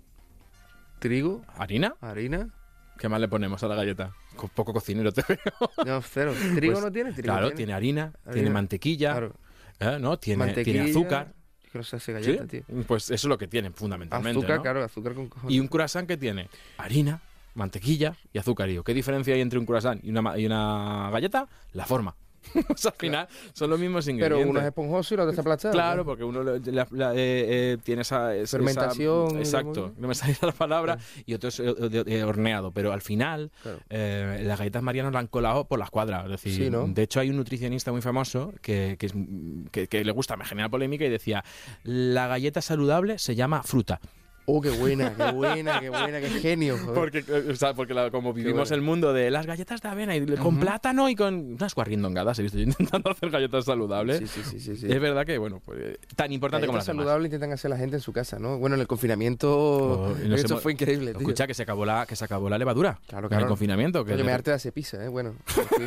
Trigo, 0.98 1.42
¿Harina? 1.58 1.94
harina. 2.00 2.48
¿Qué 2.98 3.08
más 3.08 3.20
le 3.20 3.28
ponemos 3.28 3.62
a 3.62 3.68
la 3.68 3.74
galleta? 3.74 4.12
Co- 4.36 4.48
poco 4.48 4.72
cocinero 4.72 5.12
te 5.12 5.22
veo. 5.28 5.38
No, 5.84 6.00
cero. 6.00 6.32
¿Trigo 6.54 6.72
Pues, 6.74 6.84
no 6.84 6.92
tiene? 6.92 7.12
Trigo 7.12 7.24
Claro, 7.26 7.50
tiene 7.52 7.74
harina, 7.74 8.12
tiene 8.32 8.50
mantequilla, 8.50 9.10
Claro. 9.10 9.34
¿eh? 9.80 9.98
¿no? 10.00 10.18
Tiene, 10.18 10.38
Mantequilla, 10.38 10.84
tiene 10.84 10.90
azúcar. 10.90 11.34
Galleta, 12.12 12.46
tío. 12.46 12.62
Pues 12.86 13.04
eso 13.04 13.14
es 13.14 13.24
lo 13.24 13.38
que 13.38 13.46
tiene, 13.46 13.70
fundamentalmente. 13.70 14.38
Azúcar, 14.38 14.56
¿no? 14.56 14.62
claro, 14.62 14.84
azúcar 14.84 15.14
con 15.14 15.28
cojones. 15.28 15.54
Y 15.54 15.60
un 15.60 15.68
croissant 15.68 16.06
que 16.06 16.16
tiene 16.16 16.48
harina, 16.78 17.20
mantequilla 17.54 18.16
y 18.32 18.38
azúcar. 18.38 18.68
Y 18.70 18.74
yo, 18.74 18.84
¿qué 18.84 18.94
diferencia 18.94 19.34
hay 19.34 19.40
entre 19.40 19.58
un 19.58 19.66
croissant 19.66 20.02
y 20.04 20.10
una, 20.10 20.38
y 20.38 20.46
una 20.46 21.10
galleta? 21.12 21.48
La 21.72 21.86
forma. 21.86 22.14
O 22.68 22.76
sea, 22.76 22.90
al 22.90 22.96
final 22.96 23.28
son 23.52 23.70
los 23.70 23.78
mismos 23.78 24.04
Pero 24.04 24.14
ingredientes. 24.16 24.50
uno 24.50 24.60
es 24.60 24.66
esponjoso 24.66 25.14
y 25.14 25.16
el 25.16 25.20
otro 25.20 25.30
está 25.30 25.40
aplastado. 25.42 25.72
Claro, 25.72 25.96
¿no? 25.98 26.04
porque 26.04 26.24
uno 26.24 26.42
la- 26.42 26.86
la- 26.90 27.12
eh, 27.14 27.16
eh, 27.74 27.78
tiene 27.82 28.02
esa, 28.02 28.34
esa- 28.34 28.56
Fermentación, 28.58 29.38
esa- 29.40 29.60
exacto, 29.60 29.92
no 29.96 30.08
me 30.08 30.14
salía 30.14 30.36
la 30.42 30.52
palabra. 30.52 30.98
Y 31.26 31.34
otro 31.34 31.48
es 31.48 31.60
eh, 31.60 32.24
horneado. 32.24 32.70
Pero 32.72 32.92
al 32.92 33.00
final, 33.00 33.50
Claro. 33.62 33.78
eh, 33.90 34.42
las 34.44 34.58
galletas 34.58 34.82
María 34.82 35.02
nos 35.02 35.12
la 35.12 35.18
han 35.20 35.26
colado 35.26 35.66
por 35.66 35.78
las 35.78 35.90
cuadras. 35.90 36.24
Es 36.24 36.30
decir, 36.30 36.54
Sí, 36.64 36.70
¿no? 36.70 36.86
de 36.86 37.02
hecho, 37.02 37.20
hay 37.20 37.30
un 37.30 37.36
nutricionista 37.36 37.92
muy 37.92 38.02
famoso 38.02 38.52
que, 38.62 38.96
que, 38.98 39.06
es- 39.06 39.14
que- 39.72 39.86
que 39.88 40.04
le 40.04 40.12
gusta, 40.12 40.36
me 40.36 40.44
genera 40.44 40.68
polémica 40.68 41.04
y 41.04 41.08
decía: 41.10 41.44
La 41.82 42.26
galleta 42.28 42.60
saludable 42.62 43.18
se 43.18 43.34
llama 43.34 43.62
fruta. 43.62 44.00
Oh, 44.46 44.60
qué 44.60 44.70
buena, 44.70 45.14
qué 45.16 45.30
buena, 45.32 45.80
qué 45.80 45.88
buena, 45.88 46.20
qué 46.20 46.28
genio. 46.28 46.76
joder. 46.78 46.94
Porque, 46.94 47.24
eh, 47.26 47.50
o 47.52 47.56
sea, 47.56 47.72
porque 47.72 47.94
la- 47.94 48.10
como 48.10 48.32
vivimos 48.34 48.68
bueno. 48.68 48.74
el 48.74 48.82
mundo 48.82 49.12
de 49.14 49.30
las 49.30 49.46
galletas 49.46 49.80
de 49.80 49.88
avena 49.88 50.14
y 50.16 50.26
con 50.36 50.60
plátano 50.60 51.08
y 51.08 51.16
con 51.16 51.54
unas 51.54 51.74
guarrindongadas, 51.74 52.38
he 52.38 52.42
visto 52.42 52.58
yo 52.58 52.64
intentando 52.64 53.10
hacer 53.10 53.30
galletas 53.30 53.64
saludables. 53.64 54.18
Sí, 54.18 54.42
sí, 54.42 54.60
sí, 54.60 54.76
sí. 54.76 54.86
Es 54.92 55.00
verdad 55.00 55.24
que, 55.24 55.38
bueno, 55.38 55.62
pues, 55.64 55.78
eh, 55.80 55.98
tan 56.14 56.30
importante 56.32 56.66
como 56.66 56.76
las 56.76 56.86
Galletas 56.86 56.96
saludables 57.04 57.28
intentan 57.32 57.52
hacer 57.52 57.70
la 57.70 57.78
gente 57.78 57.96
en 57.96 58.02
su 58.02 58.12
casa, 58.12 58.38
¿no? 58.38 58.58
Bueno, 58.58 58.74
en 58.76 58.80
el 58.82 58.86
confinamiento 58.86 59.50
Oh, 59.54 60.14
hemos- 60.20 60.60
fue 60.62 60.72
increíble, 60.72 61.12
tío. 61.12 61.20
Escucha 61.20 61.46
que 61.46 61.54
se 61.54 61.62
acabó 61.62 61.84
la, 61.86 62.04
que 62.06 62.14
se 62.16 62.24
acabó 62.24 62.48
la 62.50 62.58
levadura 62.58 62.98
Claro, 63.06 63.26
en 63.28 63.32
el 63.32 63.38
claro. 63.38 63.48
confinamiento. 63.48 64.04
Que 64.04 64.12
Coño, 64.12 64.24
me 64.24 64.32
harté 64.32 64.50
de 64.50 64.56
hacer 64.56 64.72
pizza, 64.72 65.02
¿eh? 65.02 65.08
Bueno, 65.08 65.34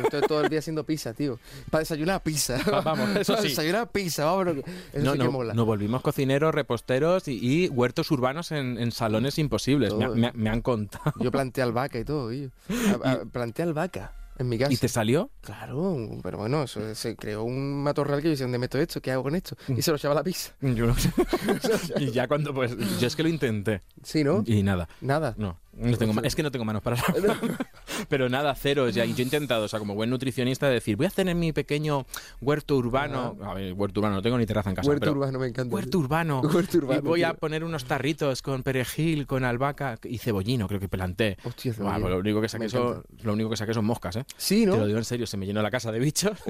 estoy 0.02 0.20
todo- 0.22 0.42
el 0.42 0.48
día 0.48 0.58
haciendo 0.58 0.84
pizza, 0.84 1.14
tío. 1.14 1.38
Para 1.70 1.80
desayunar 1.80 2.22
pizza. 2.22 2.58
Va- 2.70 2.80
vamos, 2.82 3.10
eso 3.16 3.32
Para 3.34 3.42
sí. 3.42 3.48
desayunar 3.50 3.88
pizza, 3.92 4.24
vámonos. 4.24 4.56
Eso 4.92 5.04
no, 5.04 5.12
sí 5.12 5.18
que 5.18 5.24
no, 5.24 5.30
mola. 5.32 5.54
nos 5.54 5.64
volvimos 5.66 6.02
cocineros, 6.02 6.54
reposteros 6.54 7.28
y, 7.28 7.38
y 7.64 7.68
huertos 7.68 8.10
urbanos 8.10 8.47
en, 8.52 8.78
en 8.78 8.92
salones 8.92 9.38
imposibles. 9.38 9.94
Me, 9.94 10.06
Todo. 10.06 10.16
me- 10.16 10.32
me 10.32 10.50
han 10.50 10.60
contado. 10.62 11.12
Yo 11.20 11.30
planté 11.30 11.62
albahaca 11.62 11.98
y 11.98 12.04
todo, 12.04 12.30
tío. 12.30 12.50
A- 13.04 13.10
a- 13.12 13.24
planté 13.24 13.62
albahaca 13.62 14.14
en 14.38 14.48
mi 14.48 14.56
casa. 14.58 14.72
¿Y 14.72 14.76
te 14.76 14.86
salió? 14.88 15.30
Claro, 15.40 15.96
pero 16.22 16.38
bueno, 16.38 16.62
eso, 16.62 16.94
se 16.94 17.16
creó 17.16 17.42
un 17.42 17.82
matorral 17.82 18.22
que 18.22 18.28
decía, 18.28 18.44
¿dónde 18.46 18.58
meto 18.58 18.78
esto? 18.78 19.00
¿Qué 19.02 19.10
hago 19.10 19.24
con 19.24 19.34
esto? 19.34 19.56
Y 19.68 19.82
se 19.82 19.90
lo 19.90 19.96
echaba 19.96 20.12
a 20.12 20.16
la 20.16 20.22
pizza. 20.22 20.52
Yo 20.60 20.86
no 20.86 20.94
sé. 20.94 21.10
y 21.98 22.10
ya 22.12 22.28
cuando, 22.28 22.54
pues, 22.54 22.76
yo 23.00 23.06
es 23.06 23.16
que 23.16 23.22
lo 23.24 23.28
intenté. 23.28 23.82
Sí, 24.02 24.22
¿no? 24.22 24.44
Y 24.46 24.62
nada. 24.62 24.88
Nada. 25.00 25.34
No, 25.38 25.58
no 25.78 25.96
tengo 25.96 26.12
ma- 26.12 26.22
es 26.24 26.34
que 26.34 26.42
no 26.42 26.50
tengo 26.50 26.64
manos 26.64 26.82
para 26.82 26.96
Pero 28.08 28.28
nada, 28.28 28.54
cero. 28.54 28.88
Ya, 28.90 29.04
yo 29.04 29.14
he 29.18 29.22
intentado, 29.22 29.64
o 29.64 29.68
sea, 29.68 29.78
como 29.78 29.94
buen 29.94 30.10
nutricionista, 30.10 30.68
decir, 30.68 30.96
voy 30.96 31.06
a 31.06 31.08
hacer 31.08 31.28
en 31.28 31.38
mi 31.38 31.52
pequeño 31.52 32.06
huerto 32.40 32.76
urbano. 32.76 33.36
A 33.42 33.54
ver, 33.54 33.72
huerto 33.72 34.00
urbano, 34.00 34.16
no 34.16 34.22
tengo 34.22 34.38
ni 34.38 34.46
terraza 34.46 34.70
en 34.70 34.76
casa. 34.76 34.88
Huerto 34.88 35.00
pero- 35.06 35.12
urbano, 35.12 35.38
me 35.38 35.46
encanta. 35.48 35.74
Huerto 35.74 35.98
urbano. 35.98 36.40
Huerto 36.54 36.78
urbano, 36.78 37.00
Y 37.00 37.02
voy 37.02 37.22
a 37.22 37.34
poner 37.34 37.64
unos 37.64 37.84
tarritos 37.84 38.42
con 38.42 38.62
perejil, 38.62 39.26
con 39.26 39.44
albahaca 39.44 39.98
y 40.04 40.18
cebollino, 40.18 40.68
creo 40.68 40.80
que 40.80 40.88
planté. 40.88 41.36
Hostia, 41.44 41.72
Buah, 41.78 41.98
pues 41.98 42.10
lo 42.10 42.18
único 42.18 42.40
que 42.40 42.48
saqué 42.48 42.68
son, 42.68 43.02
lo 43.22 43.32
único 43.32 43.50
que 43.50 43.56
saqué 43.56 43.74
son 43.74 43.84
moscas, 43.84 44.16
¿eh? 44.16 44.24
Sí, 44.36 44.66
¿no? 44.66 44.72
Te 44.74 44.78
lo 44.80 44.86
digo 44.86 44.98
en 44.98 45.04
serio, 45.04 45.26
se 45.26 45.36
me 45.36 45.46
llenó 45.46 45.62
la 45.62 45.70
casa 45.70 45.92
de 45.92 45.98
bichos. 45.98 46.38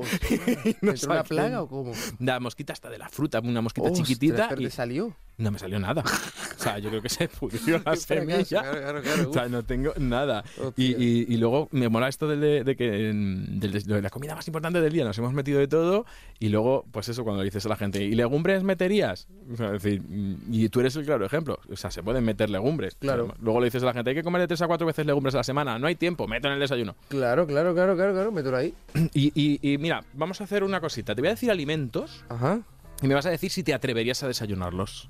No 0.80 0.90
¿Entró 0.92 1.12
una 1.12 1.24
plaga 1.24 1.62
o 1.62 1.68
cómo? 1.68 1.92
La 2.20 2.40
mosquita 2.40 2.72
hasta 2.72 2.88
de 2.90 2.98
la 2.98 3.08
fruta, 3.08 3.40
una 3.40 3.60
mosquita 3.60 3.88
Ostras, 3.88 4.06
chiquitita 4.06 4.48
pero 4.48 4.60
y 4.62 4.64
te 4.64 4.70
salió. 4.70 5.14
No 5.38 5.50
me 5.50 5.58
salió 5.58 5.78
nada. 5.78 6.02
O 6.02 6.60
sea, 6.62 6.78
yo 6.78 6.90
creo 6.90 7.00
que 7.00 7.08
se 7.08 7.28
pudrió 7.40 7.80
la 7.84 7.96
semilla. 7.96 8.60
claro, 8.62 8.80
claro, 8.80 9.02
claro. 9.02 9.30
O 9.30 9.32
sea, 9.32 9.48
no 9.48 9.62
tengo 9.64 9.92
nada. 9.98 10.44
Y, 10.76 10.94
y- 11.02 11.26
y 11.28 11.36
luego 11.36 11.68
me 11.72 11.88
mola 11.88 12.08
esto 12.08 12.26
de, 12.28 12.64
de 12.64 12.76
que 12.76 13.12
mm, 13.14 13.60
de 13.60 14.02
la 14.02 14.10
comida 14.10 14.34
más 14.34 14.46
importante 14.48 14.80
del 14.80 14.92
día 14.92 15.04
nos 15.04 15.16
hemos 15.18 15.32
metido 15.32 15.58
de 15.60 15.68
todo 15.68 16.04
y 16.40 16.48
luego, 16.48 16.84
pues 16.90 17.08
eso, 17.08 17.24
cuando 17.24 17.42
le 17.42 17.46
dices 17.46 17.64
a 17.66 17.68
la 17.68 17.76
gente, 17.76 18.04
¿y 18.04 18.12
legumbres 18.14 18.62
meterías? 18.64 19.28
O 19.52 19.56
sea, 19.56 19.66
es 19.74 19.82
decir, 19.82 20.02
mm, 20.02 20.36
y 20.52 20.68
tú 20.68 20.80
eres 20.80 20.94
el 20.96 21.04
claro 21.04 21.24
ejemplo. 21.24 21.58
O 21.70 21.76
sea, 21.76 21.90
se 21.90 22.02
pueden 22.02 22.24
meter 22.24 22.50
legumbres. 22.50 22.96
Claro. 22.96 23.34
Luego 23.40 23.60
le 23.60 23.66
dices 23.66 23.82
a 23.82 23.86
la 23.86 23.92
gente, 23.94 24.10
hay 24.10 24.16
que 24.16 24.22
comer 24.24 24.40
de 24.42 24.48
tres 24.48 24.60
a 24.62 24.66
cuatro 24.66 24.86
veces 24.86 25.06
legumbres 25.06 25.34
a 25.34 25.38
la 25.38 25.44
semana. 25.44 25.78
No 25.78 25.86
hay 25.86 25.94
tiempo, 25.94 26.26
meto 26.26 26.48
en 26.48 26.54
el 26.54 26.60
desayuno. 26.60 26.96
Claro, 27.08 27.46
claro, 27.46 27.74
claro, 27.74 27.94
claro, 27.94 28.12
claro, 28.12 28.32
mételo 28.32 28.56
ahí. 28.56 28.74
Y, 29.14 29.32
y- 29.34 29.72
y 29.72 29.78
mira, 29.78 30.02
vamos 30.14 30.40
a 30.40 30.44
hacer 30.44 30.64
una 30.64 30.80
cosita. 30.80 31.14
Te 31.14 31.20
voy 31.20 31.28
a 31.28 31.32
decir 31.32 31.50
alimentos 31.50 32.24
Ajá. 32.28 32.60
y 33.02 33.06
me 33.06 33.14
vas 33.14 33.26
a 33.26 33.30
decir 33.30 33.50
si 33.50 33.62
te 33.62 33.72
atreverías 33.74 34.22
a 34.22 34.28
desayunarlos. 34.28 35.08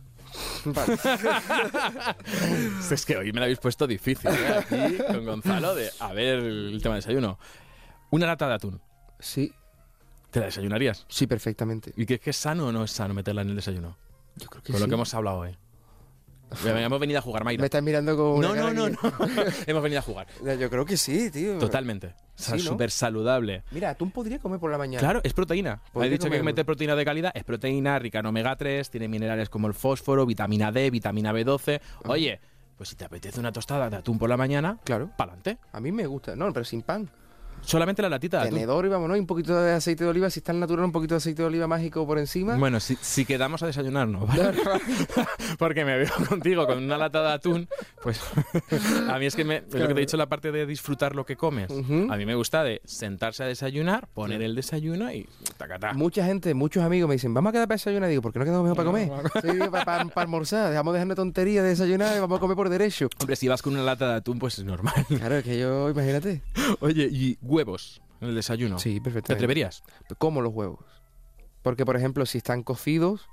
Vale. 0.64 0.98
Es 2.90 3.04
que 3.06 3.16
hoy 3.16 3.32
me 3.32 3.38
lo 3.40 3.44
habéis 3.44 3.58
puesto 3.58 3.86
difícil, 3.86 4.30
¿eh? 4.30 4.54
Aquí 4.58 4.98
con 5.12 5.24
Gonzalo 5.24 5.74
de 5.74 5.90
a 6.00 6.12
ver 6.12 6.38
el 6.40 6.80
tema 6.82 6.94
de 6.96 7.00
desayuno. 7.00 7.38
Una 8.10 8.26
lata 8.26 8.48
de 8.48 8.54
atún. 8.54 8.80
sí, 9.18 9.52
¿Te 10.30 10.40
la 10.40 10.46
desayunarías? 10.46 11.06
sí, 11.08 11.26
perfectamente. 11.26 11.92
¿Y 11.96 12.04
crees 12.06 12.20
que 12.20 12.30
es 12.30 12.36
sano 12.36 12.66
o 12.66 12.72
no 12.72 12.84
es 12.84 12.90
sano 12.90 13.14
meterla 13.14 13.42
en 13.42 13.50
el 13.50 13.56
desayuno? 13.56 13.96
Yo 14.36 14.46
creo 14.48 14.62
que 14.62 14.72
Con 14.72 14.76
sí. 14.80 14.84
lo 14.84 14.88
que 14.88 14.94
hemos 14.94 15.14
hablado 15.14 15.38
hoy. 15.38 15.56
Hemos 16.64 17.00
venido 17.00 17.18
a 17.18 17.22
jugar, 17.22 17.44
Mayra. 17.44 17.60
Me 17.60 17.66
estás 17.66 17.82
mirando 17.82 18.16
con 18.16 18.40
No, 18.40 18.54
no, 18.54 18.72
no, 18.72 18.88
no. 18.88 18.98
hemos 19.66 19.82
venido 19.82 19.98
a 19.98 20.02
jugar. 20.02 20.26
Yo 20.58 20.70
creo 20.70 20.84
que 20.84 20.96
sí, 20.96 21.30
tío. 21.30 21.58
Totalmente. 21.58 22.08
O 22.08 22.12
sea, 22.42 22.56
Sí, 22.56 22.64
¿no? 22.64 22.70
súper 22.70 22.90
saludable. 22.90 23.64
Mira, 23.70 23.94
tú 23.94 24.08
podrías 24.10 24.40
comer 24.40 24.58
por 24.60 24.70
la 24.70 24.78
mañana. 24.78 25.00
Claro, 25.00 25.20
es 25.24 25.32
proteína. 25.34 25.82
He 25.94 26.08
dicho 26.08 26.30
que 26.30 26.42
meter 26.42 26.64
proteína 26.64 26.94
de 26.96 27.04
calidad. 27.04 27.32
Es 27.34 27.44
proteína 27.44 27.98
rica 27.98 28.20
en 28.20 28.26
omega 28.26 28.54
3, 28.56 28.88
tiene 28.90 29.08
minerales 29.08 29.48
como 29.50 29.66
el 29.66 29.74
fósforo, 29.74 30.24
vitamina 30.24 30.70
D, 30.72 30.90
vitamina 30.90 31.32
B12. 31.32 31.80
Oye, 32.04 32.40
pues 32.76 32.90
si 32.90 32.94
te 32.96 33.04
apetece 33.04 33.40
una 33.40 33.50
tostada 33.52 33.90
de 33.90 33.96
atún 33.96 34.18
por 34.18 34.28
la 34.28 34.36
mañana, 34.36 34.78
Claro. 34.84 35.10
pa'lante. 35.16 35.58
A 35.72 35.80
mí 35.80 35.90
me 35.92 36.06
gusta. 36.06 36.36
No, 36.36 36.52
pero 36.52 36.64
sin 36.64 36.82
pan. 36.82 37.10
Solamente 37.62 38.02
la 38.02 38.08
latita 38.08 38.42
de. 38.44 38.50
Tenedor 38.50 38.86
y 38.86 38.88
vámonos. 38.88 39.16
Y 39.16 39.20
un 39.20 39.26
poquito 39.26 39.60
de 39.60 39.72
aceite 39.72 40.04
de 40.04 40.10
oliva. 40.10 40.30
Si 40.30 40.40
está 40.40 40.52
el 40.52 40.60
natural, 40.60 40.84
un 40.86 40.92
poquito 40.92 41.14
de 41.14 41.18
aceite 41.18 41.42
de 41.42 41.48
oliva 41.48 41.66
mágico 41.66 42.06
por 42.06 42.18
encima. 42.18 42.56
Bueno, 42.56 42.80
si, 42.80 42.96
si 43.00 43.24
quedamos 43.24 43.62
a 43.62 43.66
desayunar, 43.66 44.08
no. 44.08 44.26
¿vale? 44.26 44.52
Porque 45.58 45.84
me 45.84 45.96
veo 45.98 46.08
contigo 46.28 46.66
con 46.66 46.82
una 46.82 46.96
lata 46.96 47.22
de 47.22 47.32
atún, 47.32 47.68
pues 48.02 48.20
a 49.08 49.18
mí 49.18 49.26
es 49.26 49.34
que 49.36 49.44
me, 49.44 49.60
lo 49.60 49.88
que 49.88 49.94
te 49.94 50.00
he 50.00 50.00
dicho 50.00 50.16
la 50.16 50.26
parte 50.26 50.52
de 50.52 50.66
disfrutar 50.66 51.14
lo 51.14 51.24
que 51.24 51.36
comes. 51.36 51.70
A 51.70 52.16
mí 52.16 52.26
me 52.26 52.34
gusta 52.34 52.62
de 52.64 52.80
sentarse 52.84 53.42
a 53.42 53.46
desayunar, 53.46 54.08
poner 54.14 54.42
el 54.42 54.54
desayuno 54.54 55.12
y 55.12 55.28
tacatá. 55.56 55.92
Mucha 55.94 56.24
gente, 56.24 56.54
muchos 56.54 56.82
amigos 56.82 57.08
me 57.08 57.14
dicen, 57.14 57.34
vamos 57.34 57.50
a 57.50 57.52
quedar 57.52 57.68
para 57.68 57.76
desayunar. 57.76 58.08
Digo, 58.08 58.22
¿por 58.22 58.32
qué 58.32 58.38
no 58.38 58.44
quedamos 58.44 58.62
mejor 58.64 58.76
para 58.76 58.86
comer? 58.86 59.32
Sí, 59.42 59.58
para, 59.70 59.84
para- 59.84 60.04
para 60.06 60.22
almorzar. 60.22 60.70
Dejamos 60.70 60.92
de 60.92 60.98
dejar 60.98 61.06
una 61.06 61.14
tontería 61.14 61.62
de 61.62 61.70
desayunar 61.70 62.16
y 62.16 62.20
vamos 62.20 62.36
a 62.38 62.40
comer 62.40 62.56
por 62.56 62.68
derecho. 62.68 63.08
Hombre, 63.20 63.36
si 63.36 63.48
vas 63.48 63.62
con 63.62 63.74
una 63.74 63.82
lata 63.82 64.08
de 64.10 64.14
atún, 64.16 64.38
pues 64.38 64.58
es 64.58 64.64
normal. 64.64 64.94
Claro, 65.08 65.36
es 65.38 65.44
que 65.44 65.58
yo, 65.58 65.90
imagínate. 65.90 66.42
Oye, 66.80 67.08
y 67.10 67.36
huevos 67.48 68.00
en 68.20 68.28
el 68.28 68.34
desayuno. 68.34 68.78
Sí, 68.78 68.94
¿Te 68.94 69.00
perfectamente. 69.00 69.32
atreverías? 69.34 69.82
Como 70.18 70.40
los 70.42 70.52
huevos. 70.52 70.84
Porque, 71.62 71.84
por 71.84 71.96
ejemplo, 71.96 72.24
si 72.26 72.38
están 72.38 72.62
cocidos, 72.62 73.28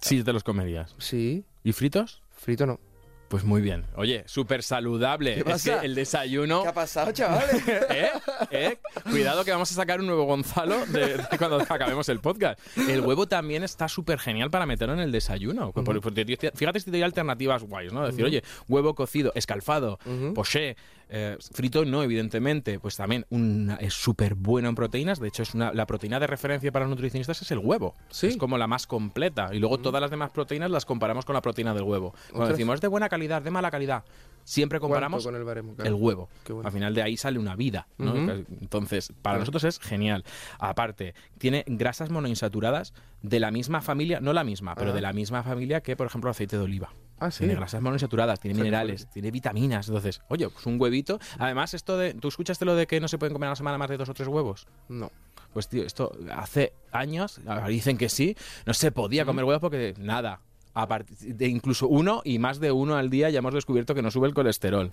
Sí, 0.00 0.22
te 0.24 0.32
los 0.32 0.42
comerías. 0.44 0.94
sí, 0.98 1.44
¿Y 1.64 1.72
fritos? 1.72 2.22
frito 2.30 2.66
no. 2.66 2.80
Pues 3.28 3.44
muy 3.44 3.62
bien. 3.62 3.86
Oye, 3.96 4.24
súper 4.26 4.62
saludable. 4.62 5.42
¿Qué 5.42 5.50
Es 5.52 5.62
que 5.64 5.72
el 5.86 5.94
desayuno... 5.94 6.64
ha 6.68 6.74
pasado, 6.74 7.12
chavales? 7.12 7.66
¿Eh? 7.90 8.10
¿Eh? 8.50 8.78
Cuidado 9.04 9.42
que 9.42 9.50
vamos 9.52 9.70
a 9.72 9.74
sacar 9.74 10.00
un 10.00 10.06
nuevo 10.06 10.24
Gonzalo 10.24 10.84
de, 10.86 11.16
de 11.16 11.38
cuando 11.38 11.56
acabemos 11.66 12.10
el 12.10 12.20
podcast. 12.20 12.60
El 12.76 13.00
huevo 13.00 13.26
también 13.28 13.62
está 13.62 13.88
súper 13.88 14.18
genial 14.18 14.50
para 14.50 14.66
meterlo 14.66 14.92
en 14.92 15.00
el 15.00 15.12
desayuno. 15.12 15.72
Fíjate 15.72 16.80
si 16.80 16.84
te 16.86 16.90
doy 16.90 17.00
alternativas 17.02 17.62
guays, 17.62 17.90
¿no? 17.92 18.04
Decir, 18.04 18.22
oye, 18.24 18.42
huevo 18.68 18.94
cocido, 18.94 19.32
escalfado, 19.34 19.98
poché, 20.34 20.76
eh, 21.14 21.36
frito 21.52 21.84
no, 21.84 22.02
evidentemente. 22.02 22.78
Pues 22.80 22.96
también 22.96 23.26
una- 23.30 23.76
es 23.76 23.94
súper 23.94 24.34
bueno 24.34 24.68
en 24.68 24.74
proteínas. 24.74 25.20
De 25.20 25.28
hecho, 25.28 25.42
es 25.42 25.54
una, 25.54 25.72
la 25.72 25.86
proteína 25.86 26.18
de 26.18 26.26
referencia 26.26 26.72
para 26.72 26.86
los 26.86 26.90
nutricionistas 26.90 27.42
es 27.42 27.50
el 27.50 27.58
huevo. 27.58 27.94
Sí. 28.10 28.28
Es 28.28 28.36
como 28.36 28.56
la 28.58 28.66
más 28.66 28.86
completa. 28.86 29.50
Y 29.52 29.58
luego 29.58 29.78
todas 29.78 30.00
las 30.00 30.10
demás 30.10 30.30
proteínas 30.30 30.70
las 30.70 30.84
comparamos 30.86 31.24
con 31.24 31.34
la 31.34 31.42
proteína 31.42 31.74
del 31.74 31.82
huevo. 31.84 32.12
Cuando 32.30 32.44
Ostras. 32.44 32.48
decimos 32.58 32.74
es 32.76 32.80
de 32.80 32.88
buena 32.88 33.08
calidad, 33.08 33.42
de 33.42 33.50
mala 33.50 33.70
calidad, 33.70 34.04
siempre 34.44 34.80
comparamos 34.80 35.22
¿Cuánto 35.22 35.28
con 35.36 35.40
el 35.40 35.44
baremo? 35.44 35.74
Claro. 35.74 35.88
el 35.94 36.02
huevo. 36.02 36.28
Bueno. 36.48 36.66
Al 36.66 36.72
final 36.72 36.94
de 36.94 37.02
ahí 37.02 37.16
sale 37.16 37.38
una 37.38 37.54
vida. 37.56 37.86
Entonces, 37.98 39.12
para 39.22 39.38
nosotros 39.38 39.64
es 39.64 39.78
genial. 39.78 40.24
Aparte, 40.58 41.14
tiene 41.38 41.64
grasas 41.66 42.10
monoinsaturadas 42.10 42.94
de 43.22 43.40
la 43.40 43.50
misma 43.50 43.80
familia, 43.82 44.20
no 44.20 44.32
la 44.32 44.44
misma, 44.44 44.74
pero 44.74 44.90
Ah. 44.90 44.94
de 44.94 45.00
la 45.00 45.12
misma 45.12 45.42
familia 45.42 45.80
que, 45.82 45.96
por 45.96 46.06
ejemplo, 46.06 46.28
el 46.28 46.32
aceite 46.32 46.56
de 46.56 46.62
oliva. 46.64 46.92
Ah, 47.24 47.30
sí. 47.30 47.38
Tiene 47.40 47.54
grasas 47.54 47.80
monoinsaturadas, 47.80 48.40
tiene 48.40 48.56
minerales, 48.58 49.06
tiene 49.12 49.30
vitaminas. 49.30 49.88
Entonces, 49.88 50.20
oye, 50.28 50.48
pues 50.48 50.66
un 50.66 50.80
huevito. 50.80 51.18
Además, 51.38 51.74
esto 51.74 51.96
de. 51.96 52.14
¿Tú 52.14 52.28
escuchaste 52.28 52.64
lo 52.64 52.74
de 52.74 52.86
que 52.86 53.00
no 53.00 53.08
se 53.08 53.18
pueden 53.18 53.32
comer 53.32 53.48
a 53.48 53.50
la 53.50 53.56
semana 53.56 53.78
más 53.78 53.88
de 53.90 53.96
dos 53.96 54.08
o 54.08 54.14
tres 54.14 54.28
huevos? 54.28 54.66
No. 54.88 55.10
Pues, 55.52 55.68
tío, 55.68 55.84
esto 55.84 56.12
hace 56.34 56.72
años, 56.92 57.40
ahora 57.46 57.68
dicen 57.68 57.98
que 57.98 58.08
sí, 58.08 58.36
no 58.66 58.72
se 58.74 58.90
podía 58.90 59.24
comer 59.24 59.44
huevos 59.44 59.60
porque 59.60 59.94
nada. 59.98 60.40
A 60.74 60.86
de 61.20 61.48
incluso 61.48 61.86
uno 61.86 62.22
y 62.24 62.38
más 62.38 62.58
de 62.58 62.72
uno 62.72 62.96
al 62.96 63.10
día 63.10 63.28
ya 63.28 63.40
hemos 63.40 63.52
descubierto 63.52 63.94
que 63.94 64.00
no 64.00 64.10
sube 64.10 64.26
el 64.26 64.32
colesterol. 64.32 64.92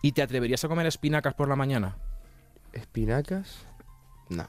¿Y 0.00 0.12
te 0.12 0.22
atreverías 0.22 0.64
a 0.64 0.68
comer 0.68 0.86
espinacas 0.86 1.34
por 1.34 1.46
la 1.46 1.56
mañana? 1.56 1.98
¿Espinacas? 2.72 3.66
No. 4.30 4.48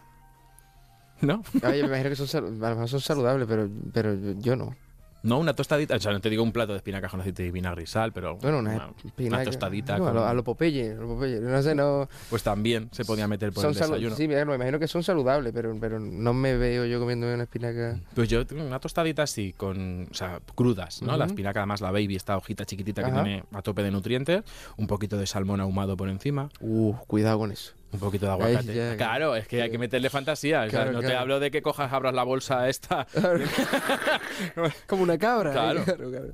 ¿No? 1.19 1.43
Oye, 1.63 1.81
me 1.81 1.87
imagino 1.87 2.09
que 2.09 2.15
son, 2.15 2.27
sal- 2.27 2.87
son 2.87 3.01
saludables, 3.01 3.47
pero, 3.49 3.69
pero 3.91 4.15
yo 4.39 4.55
no. 4.55 4.75
No, 5.23 5.37
una 5.39 5.53
tostadita. 5.53 5.95
O 5.95 5.99
sea, 5.99 6.11
no 6.11 6.19
te 6.21 6.29
digo 6.29 6.41
un 6.43 6.51
plato 6.51 6.71
de 6.71 6.77
espinacas 6.77 7.11
con 7.11 7.19
aceite 7.21 7.43
de 7.43 7.51
vinagre 7.51 7.83
y 7.83 7.85
sal, 7.85 8.11
pero 8.11 8.37
Bueno, 8.37 8.59
una, 8.59 8.71
una, 8.75 8.89
espinaca- 9.05 9.35
una 9.35 9.43
tostadita. 9.43 9.97
No, 9.97 10.03
a, 10.03 10.07
con- 10.07 10.15
lo, 10.15 10.25
a 10.25 10.33
lo 10.33 10.43
Popeye, 10.43 10.91
a 10.91 10.95
lo 10.95 11.07
Popeye. 11.09 11.39
No 11.39 11.61
sé, 11.61 11.75
no. 11.75 12.09
Pues 12.29 12.41
también 12.43 12.89
se 12.91 13.05
podía 13.05 13.27
meter 13.27 13.51
por 13.53 13.61
son 13.61 13.71
el 13.73 13.77
desayuno. 13.77 14.15
Sí, 14.15 14.27
mira, 14.27 14.43
me 14.45 14.55
imagino 14.55 14.79
que 14.79 14.87
son 14.87 15.03
saludables, 15.03 15.53
pero, 15.53 15.75
pero 15.79 15.99
no 15.99 16.33
me 16.33 16.57
veo 16.57 16.85
yo 16.85 16.99
comiéndome 16.99 17.33
una 17.35 17.43
espinaca. 17.43 17.99
Pues 18.15 18.29
yo 18.29 18.45
tengo 18.47 18.63
una 18.65 18.79
tostadita 18.79 19.23
así, 19.23 19.53
con, 19.53 20.07
o 20.09 20.13
sea, 20.13 20.39
crudas, 20.55 21.01
¿no? 21.01 21.15
La 21.17 21.25
espinaca, 21.25 21.59
además 21.59 21.81
la 21.81 21.91
baby, 21.91 22.15
esta 22.15 22.35
hojita 22.37 22.65
chiquitita 22.65 23.03
que 23.03 23.11
Ajá. 23.11 23.23
tiene 23.23 23.43
a 23.53 23.61
tope 23.61 23.83
de 23.83 23.91
nutrientes, 23.91 24.43
un 24.77 24.87
poquito 24.87 25.17
de 25.17 25.27
salmón 25.27 25.61
ahumado 25.61 25.95
por 25.97 26.09
encima, 26.09 26.49
Uh, 26.59 26.93
cuidado 27.07 27.37
con 27.39 27.51
eso. 27.51 27.73
Un 27.93 27.99
poquito 27.99 28.25
de 28.25 28.31
aguacate. 28.31 28.73
ya, 28.73 28.95
claro, 28.97 29.35
es 29.35 29.47
que 29.47 29.61
hay 29.61 29.69
que 29.71 29.77
meterle 29.77 30.09
fantasía. 30.09 30.59
o 30.59 30.63
sea, 30.63 30.69
Claro, 30.69 30.91
no 30.93 30.99
te 30.99 31.05
claro. 31.07 31.19
hablo 31.21 31.39
de 31.39 31.51
que 31.51 31.61
cojas, 31.61 31.91
abras 31.91 32.13
la 32.13 32.23
bolsa 32.23 32.69
esta. 32.69 33.07
Como 34.87 35.03
una 35.03 35.17
cabra. 35.17 35.49
¿eh? 35.49 35.53
Claro. 35.53 35.83
claro, 35.83 36.09
claro. 36.09 36.27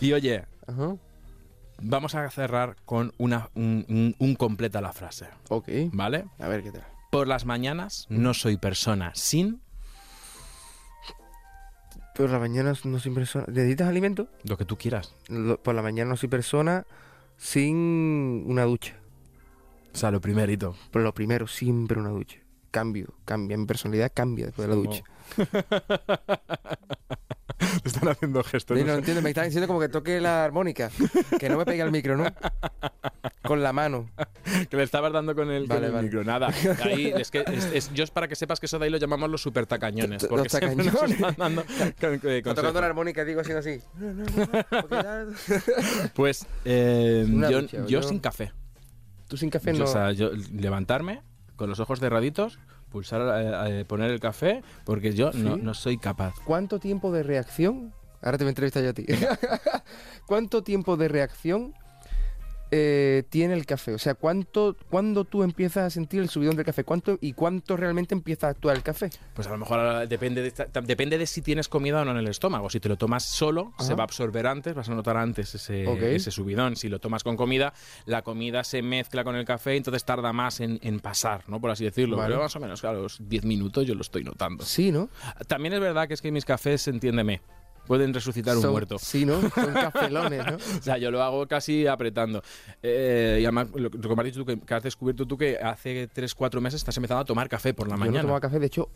Y 0.00 0.12
oye, 0.12 0.44
Ajá. 0.66 0.96
vamos 1.82 2.14
a 2.14 2.28
cerrar 2.30 2.76
con 2.84 3.12
una, 3.18 3.50
un, 3.54 3.84
un- 3.88 4.14
un 4.18 4.34
completa 4.34 4.80
la 4.80 4.92
frase, 4.92 5.26
Ok. 5.48 5.68
¿vale? 5.92 6.24
A 6.38 6.48
ver 6.48 6.62
qué 6.62 6.72
tal. 6.72 6.84
Por 7.10 7.26
las 7.28 7.44
mañanas 7.46 8.06
no 8.08 8.34
soy 8.34 8.56
persona 8.58 9.12
sin... 9.14 9.60
Por 12.14 12.30
la 12.30 12.38
mañana 12.40 12.72
no 12.84 12.98
soy 12.98 13.12
persona. 13.14 13.44
¿Necesitas 13.48 13.86
alimento? 13.88 14.28
Lo 14.42 14.56
que 14.58 14.64
tú 14.64 14.76
quieras. 14.76 15.14
Lo- 15.28 15.56
Por 15.62 15.74
la 15.76 15.82
mañana 15.82 16.10
no 16.10 16.16
soy 16.16 16.28
persona 16.28 16.84
sin 17.36 18.44
una 18.46 18.64
ducha. 18.64 18.96
O 19.92 19.96
sea, 19.96 20.10
lo 20.10 20.20
primerito. 20.20 20.76
Pero 20.92 21.04
lo 21.04 21.14
primero, 21.14 21.46
siempre 21.46 21.98
una 21.98 22.10
ducha. 22.10 22.38
Cambio, 22.70 23.14
cambia. 23.24 23.56
Mi 23.56 23.66
personalidad 23.66 24.12
cambia 24.14 24.46
después 24.46 24.68
de 24.68 24.74
la 24.74 24.80
ducha. 24.80 25.02
Te 27.82 27.88
están 27.88 28.08
haciendo 28.08 28.42
gestos. 28.44 28.78
Sí, 28.78 28.84
no 28.84 28.88
no 28.88 28.92
sé. 28.94 28.98
entiendo, 29.00 29.22
me 29.22 29.30
están 29.30 29.44
diciendo 29.46 29.66
como 29.66 29.80
que 29.80 29.88
toque 29.88 30.20
la 30.20 30.44
armónica. 30.44 30.90
Que 31.40 31.48
no 31.48 31.56
me 31.58 31.64
pegue 31.64 31.82
al 31.82 31.90
micro, 31.90 32.16
¿no? 32.16 32.24
Con 33.42 33.62
la 33.62 33.72
mano. 33.72 34.08
Que 34.70 34.76
le 34.76 34.82
estabas 34.84 35.12
dando 35.12 35.34
con 35.34 35.50
el, 35.50 35.62
con 35.66 35.76
Vale, 35.76 35.86
el 35.86 35.92
vale. 35.92 36.04
micro. 36.04 36.22
Nada. 36.24 36.52
Ahí, 36.84 37.12
es 37.16 37.30
que 37.32 37.42
es, 37.46 37.64
es- 37.72 37.92
yo 37.94 38.04
es 38.04 38.10
para 38.10 38.28
que 38.28 38.36
sepas 38.36 38.60
que 38.60 38.66
eso 38.66 38.78
de 38.78 38.84
ahí 38.84 38.90
lo 38.90 38.98
llamamos 38.98 39.28
los 39.30 39.42
super 39.42 39.66
tacañones. 39.66 40.22
Los 40.22 40.28
Porque 40.28 40.44
nos 40.44 40.52
tacañones. 40.52 40.86
están 41.10 41.34
dando 41.36 41.64
con- 41.64 41.76
con- 41.76 41.86
Estoy 42.14 42.42
consejos. 42.42 42.54
tocando 42.54 42.80
la 42.80 42.86
armónica 42.86 43.24
digo 43.24 43.40
así, 43.40 43.52
así. 43.52 43.80
Pues 46.14 46.46
eh, 46.64 47.26
yo, 47.28 47.60
ducha, 47.62 47.76
yo 47.78 47.86
yo- 47.86 48.02
sin 48.02 48.20
café. 48.20 48.52
Tú 49.28 49.36
sin 49.36 49.50
café 49.50 49.72
Yo, 49.72 49.80
no. 49.80 49.84
O 49.84 49.88
sea, 49.88 50.12
yo 50.12 50.30
levantarme 50.52 51.22
con 51.56 51.68
los 51.68 51.80
ojos 51.80 52.00
cerraditos, 52.00 52.58
pulsar, 52.90 53.20
eh, 53.40 53.80
eh, 53.80 53.84
poner 53.84 54.10
el 54.10 54.20
café, 54.20 54.62
porque 54.84 55.14
yo 55.14 55.30
no, 55.32 55.56
no 55.56 55.74
soy 55.74 55.98
capaz. 55.98 56.34
¿Cuánto 56.44 56.78
tiempo 56.78 57.12
de 57.12 57.22
reacción? 57.22 57.92
Ahora 58.22 58.38
te 58.38 58.44
voy 58.44 58.48
a 58.48 58.50
entrevistar 58.50 58.82
yo 58.82 58.90
a 58.90 58.92
ti. 58.92 59.06
¿Cuánto 60.26 60.62
tiempo 60.62 60.96
de 60.96 61.08
reacción 61.08 61.74
eh, 62.70 63.24
tiene 63.28 63.54
el 63.54 63.66
café? 63.66 63.94
O 63.94 63.98
sea, 63.98 64.14
¿cuánto, 64.14 64.76
¿cuándo 64.90 65.24
tú 65.24 65.42
empiezas 65.42 65.84
a 65.84 65.90
sentir 65.90 66.20
el 66.20 66.28
subidón 66.28 66.56
del 66.56 66.64
café? 66.64 66.84
¿Cuánto 66.84 67.18
y 67.20 67.32
cuánto 67.32 67.76
realmente 67.76 68.14
empieza 68.14 68.48
a 68.48 68.50
actuar 68.50 68.76
el 68.76 68.82
café? 68.82 69.10
Pues 69.34 69.46
a 69.46 69.50
lo 69.50 69.58
mejor 69.58 70.06
depende 70.08 70.42
de, 70.42 70.52
depende 70.84 71.18
de 71.18 71.26
si 71.26 71.42
tienes 71.42 71.68
comida 71.68 72.02
o 72.02 72.04
no 72.04 72.10
en 72.12 72.18
el 72.18 72.28
estómago. 72.28 72.70
Si 72.70 72.80
te 72.80 72.88
lo 72.88 72.96
tomas 72.96 73.24
solo, 73.24 73.72
se 73.78 73.94
va 73.94 74.02
a 74.02 74.04
absorber 74.04 74.46
antes, 74.46 74.74
vas 74.74 74.88
a 74.88 74.94
notar 74.94 75.16
antes 75.16 75.54
ese, 75.54 76.30
subidón. 76.30 76.76
Si 76.76 76.88
lo 76.88 76.98
tomas 76.98 77.24
con 77.24 77.36
comida, 77.36 77.72
la 78.06 78.22
comida 78.22 78.64
se 78.64 78.82
mezcla 78.82 79.24
con 79.24 79.36
el 79.36 79.44
café, 79.44 79.76
entonces 79.76 80.04
tarda 80.04 80.32
más 80.32 80.60
en, 80.60 80.78
en 80.82 81.00
pasar, 81.00 81.44
¿no? 81.48 81.60
Por 81.60 81.70
así 81.70 81.84
decirlo. 81.84 82.16
Vale. 82.16 82.30
Pero 82.30 82.42
más 82.42 82.56
o 82.56 82.60
menos, 82.60 82.80
claro, 82.80 83.02
los 83.02 83.18
10 83.28 83.44
minutos 83.44 83.86
yo 83.86 83.94
lo 83.94 84.02
estoy 84.02 84.24
notando. 84.24 84.64
Sí, 84.64 84.92
¿no? 84.92 85.08
También 85.46 85.74
es 85.74 85.80
verdad 85.80 86.08
que 86.08 86.14
es 86.14 86.22
que 86.22 86.30
mis 86.30 86.44
cafés, 86.44 86.86
entiéndeme, 86.88 87.40
pueden 87.88 88.14
resucitar 88.14 88.54
un 88.56 88.62
Son- 88.62 88.70
muerto. 88.70 88.98
Sí, 88.98 89.24
¿no? 89.24 89.40
Son 89.54 89.72
cafelones, 89.72 90.46
¿no? 90.46 90.56
O 90.56 90.82
sea, 90.82 90.98
yo 90.98 91.10
lo 91.10 91.22
hago 91.22 91.48
casi 91.48 91.86
apretando. 91.88 92.42
Eh, 92.82 93.38
y 93.40 93.44
además, 93.44 93.68
lo, 93.74 93.88
lo 93.88 93.90
que 93.90 94.08
me 94.14 94.20
has 94.22 94.24
dicho 94.26 94.38
tú, 94.40 94.46
que, 94.46 94.60
que 94.60 94.74
has 94.74 94.82
descubierto 94.82 95.26
tú 95.26 95.36
que 95.36 95.58
hace 95.58 96.06
3, 96.12 96.34
4 96.34 96.60
meses 96.60 96.80
estás 96.80 96.96
empezando 96.96 97.22
a 97.22 97.24
tomar 97.24 97.48
café 97.48 97.74
por 97.74 97.88
la 97.88 97.94
Yo 97.94 97.98
no 97.98 98.04
mañana. 98.06 98.22
tomaba 98.22 98.40
café, 98.40 98.58
de 98.60 98.66
hecho, 98.66 98.90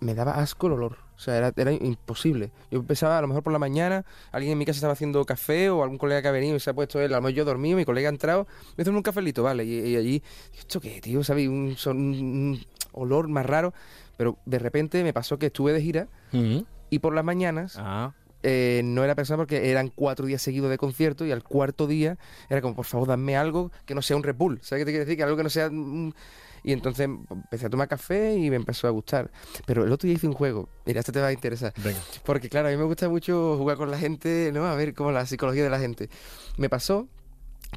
me 0.00 0.14
daba 0.14 0.32
asco 0.32 0.66
el 0.68 0.72
olor. 0.74 0.96
O 1.14 1.18
sea, 1.22 1.36
era, 1.36 1.52
era 1.54 1.72
imposible. 1.72 2.50
Yo 2.70 2.78
empezaba 2.78 3.18
a 3.18 3.20
lo 3.20 3.28
mejor 3.28 3.42
por 3.42 3.52
la 3.52 3.58
mañana, 3.58 4.06
alguien 4.32 4.52
en 4.52 4.58
mi 4.58 4.64
casa 4.64 4.78
estaba 4.78 4.94
haciendo 4.94 5.22
café 5.26 5.68
o 5.68 5.82
algún 5.82 5.98
colega 5.98 6.22
que 6.22 6.28
ha 6.28 6.32
venido 6.32 6.56
y 6.56 6.60
se 6.60 6.70
ha 6.70 6.74
puesto 6.74 6.98
él, 7.00 7.12
a 7.12 7.16
lo 7.16 7.22
mejor 7.22 7.34
yo 7.34 7.44
dormido, 7.44 7.76
mi 7.76 7.84
colega 7.84 8.08
ha 8.08 8.12
entrado, 8.12 8.46
me 8.78 8.82
hizo 8.82 8.90
un 8.90 9.02
cafelito, 9.02 9.42
¿vale? 9.42 9.64
Y, 9.64 9.80
y 9.90 9.96
allí, 9.96 10.22
¿esto 10.58 10.80
qué, 10.80 11.00
tío? 11.02 11.22
¿Sabes? 11.22 11.46
Un, 11.48 11.74
son- 11.76 11.98
un 11.98 12.60
olor 12.92 13.28
más 13.28 13.44
raro. 13.44 13.74
Pero 14.16 14.36
de 14.46 14.58
repente 14.58 15.02
me 15.02 15.12
pasó 15.12 15.38
que 15.38 15.46
estuve 15.46 15.72
de 15.72 15.80
gira 15.82 16.08
Ujú. 16.32 16.66
y 16.90 16.98
por 16.98 17.14
las 17.14 17.24
mañanas 17.24 17.76
Ah, 17.78 18.12
eh, 18.42 18.80
no 18.84 19.04
era 19.04 19.14
persona 19.14 19.36
porque 19.36 19.70
eran 19.70 19.88
cuatro 19.88 20.26
días 20.26 20.40
seguidos 20.42 20.70
de 20.70 20.78
concierto 20.78 21.24
y 21.26 21.32
al 21.32 21.42
cuarto 21.42 21.86
día 21.86 22.18
era 22.48 22.60
como, 22.62 22.74
por 22.74 22.86
favor, 22.86 23.08
dame 23.08 23.36
algo 23.36 23.70
que 23.86 23.94
no 23.94 24.02
sea 24.02 24.16
un 24.16 24.22
Red 24.22 24.36
Bull. 24.36 24.58
¿Sabes 24.62 24.82
qué 24.82 24.86
te 24.86 24.90
quiero 24.92 25.04
decir? 25.04 25.16
Que 25.16 25.22
algo 25.24 25.36
que 25.36 25.42
no 25.42 25.50
sea... 25.50 25.68
un- 25.68 26.14
Y 26.62 26.72
entonces 26.72 27.08
empecé 27.30 27.66
a 27.66 27.70
tomar 27.70 27.88
café 27.88 28.34
y 28.36 28.50
me 28.50 28.56
empezó 28.56 28.86
a 28.86 28.90
gustar. 28.90 29.30
Pero 29.66 29.84
el 29.84 29.92
otro 29.92 30.06
día 30.06 30.16
hice 30.16 30.26
un 30.26 30.34
juego. 30.34 30.68
Mira, 30.84 31.00
esto 31.00 31.10
te 31.12 31.20
va 31.20 31.28
a 31.28 31.32
interesar. 31.32 31.72
venga. 31.82 31.98
Porque 32.24 32.48
claro, 32.50 32.68
a 32.68 32.70
mí 32.70 32.76
me 32.76 32.84
gusta 32.84 33.08
mucho 33.08 33.56
jugar 33.56 33.76
con 33.78 33.90
la 33.90 33.98
gente, 33.98 34.50
¿no? 34.52 34.66
A 34.66 34.74
ver 34.74 34.92
cómo 34.94 35.10
la 35.10 35.24
psicología 35.26 35.62
de 35.64 35.70
la 35.70 35.78
gente. 35.78 36.10
Me 36.58 36.68
pasó 36.68 37.08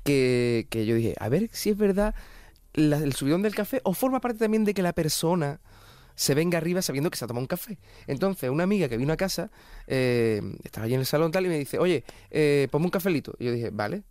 que, 0.04 0.68
que 0.70 0.86
yo 0.86 0.96
dije, 0.96 1.16
a 1.20 1.30
ver 1.30 1.50
si 1.54 1.70
es 1.70 1.78
verdad 1.78 2.14
la- 2.74 2.98
el 2.98 3.14
subidón 3.14 3.42
del 3.42 3.56
café 3.56 3.80
o 3.84 3.94
forma 3.94 4.20
parte 4.20 4.40
también 4.40 4.66
de 4.66 4.74
que 4.74 4.82
la 4.82 4.94
persona 4.94 5.60
se 6.16 6.36
venga 6.36 6.58
arriba 6.58 6.82
sabiendo 6.82 7.10
que 7.10 7.18
se 7.18 7.26
ha 7.26 7.28
tomado 7.28 7.44
un 7.44 7.48
café. 7.48 7.78
Entonces, 8.08 8.50
una 8.50 8.64
amiga 8.64 8.88
que 8.88 8.98
vino 8.98 9.14
a 9.14 9.18
casa, 9.18 9.50
eh, 9.88 10.42
estaba 10.64 10.86
allí 10.86 10.94
en 10.94 11.00
el 11.02 11.06
salón 11.06 11.32
tal, 11.32 11.46
y 11.46 11.50
me 11.50 11.58
dice, 11.58 11.80
oye, 11.80 12.04
eh, 12.32 12.68
ponme 12.72 12.86
un 12.86 12.92
cafelito. 12.92 13.34
Y 13.40 13.46
yo 13.46 13.52
dije, 13.52 13.70
vale. 13.72 14.04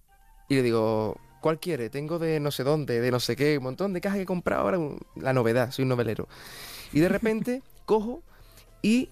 Y 0.49 0.55
le 0.57 0.63
digo, 0.63 1.17
¿cuál 1.41 1.61
quiere? 1.61 1.91
Tengo 1.91 2.19
de 2.19 2.41
no 2.41 2.51
sé 2.51 2.65
dónde, 2.65 3.01
de 3.01 3.11
no 3.11 3.21
sé 3.21 3.37
qué, 3.37 3.59
un 3.59 3.65
montón 3.65 3.93
de 3.93 4.01
cajas 4.01 4.17
que 4.17 4.23
he 4.23 4.27
comprado 4.27 4.63
ahora, 4.63 4.79
la 5.17 5.33
novedad, 5.33 5.71
soy 5.71 5.83
un 5.83 5.91
novelero. 5.91 6.29
Y 6.93 7.01
de 7.01 7.09
repente 7.09 7.63
cojo 7.85 8.23
y 8.81 9.11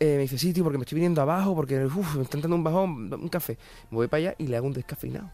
eh, 0.00 0.16
me 0.16 0.22
dice, 0.22 0.36
sí, 0.38 0.52
tío, 0.52 0.64
porque 0.64 0.78
me 0.78 0.82
estoy 0.82 0.96
viniendo 0.96 1.22
abajo, 1.22 1.54
porque 1.54 1.84
uf, 1.84 2.16
me 2.16 2.22
está 2.22 2.36
entrando 2.36 2.56
un 2.56 2.64
bajón, 2.64 3.12
un 3.14 3.28
café. 3.28 3.56
Me 3.90 3.96
voy 3.96 4.08
para 4.08 4.18
allá 4.18 4.34
y 4.38 4.48
le 4.48 4.56
hago 4.56 4.66
un 4.66 4.72
descafeinado. 4.72 5.30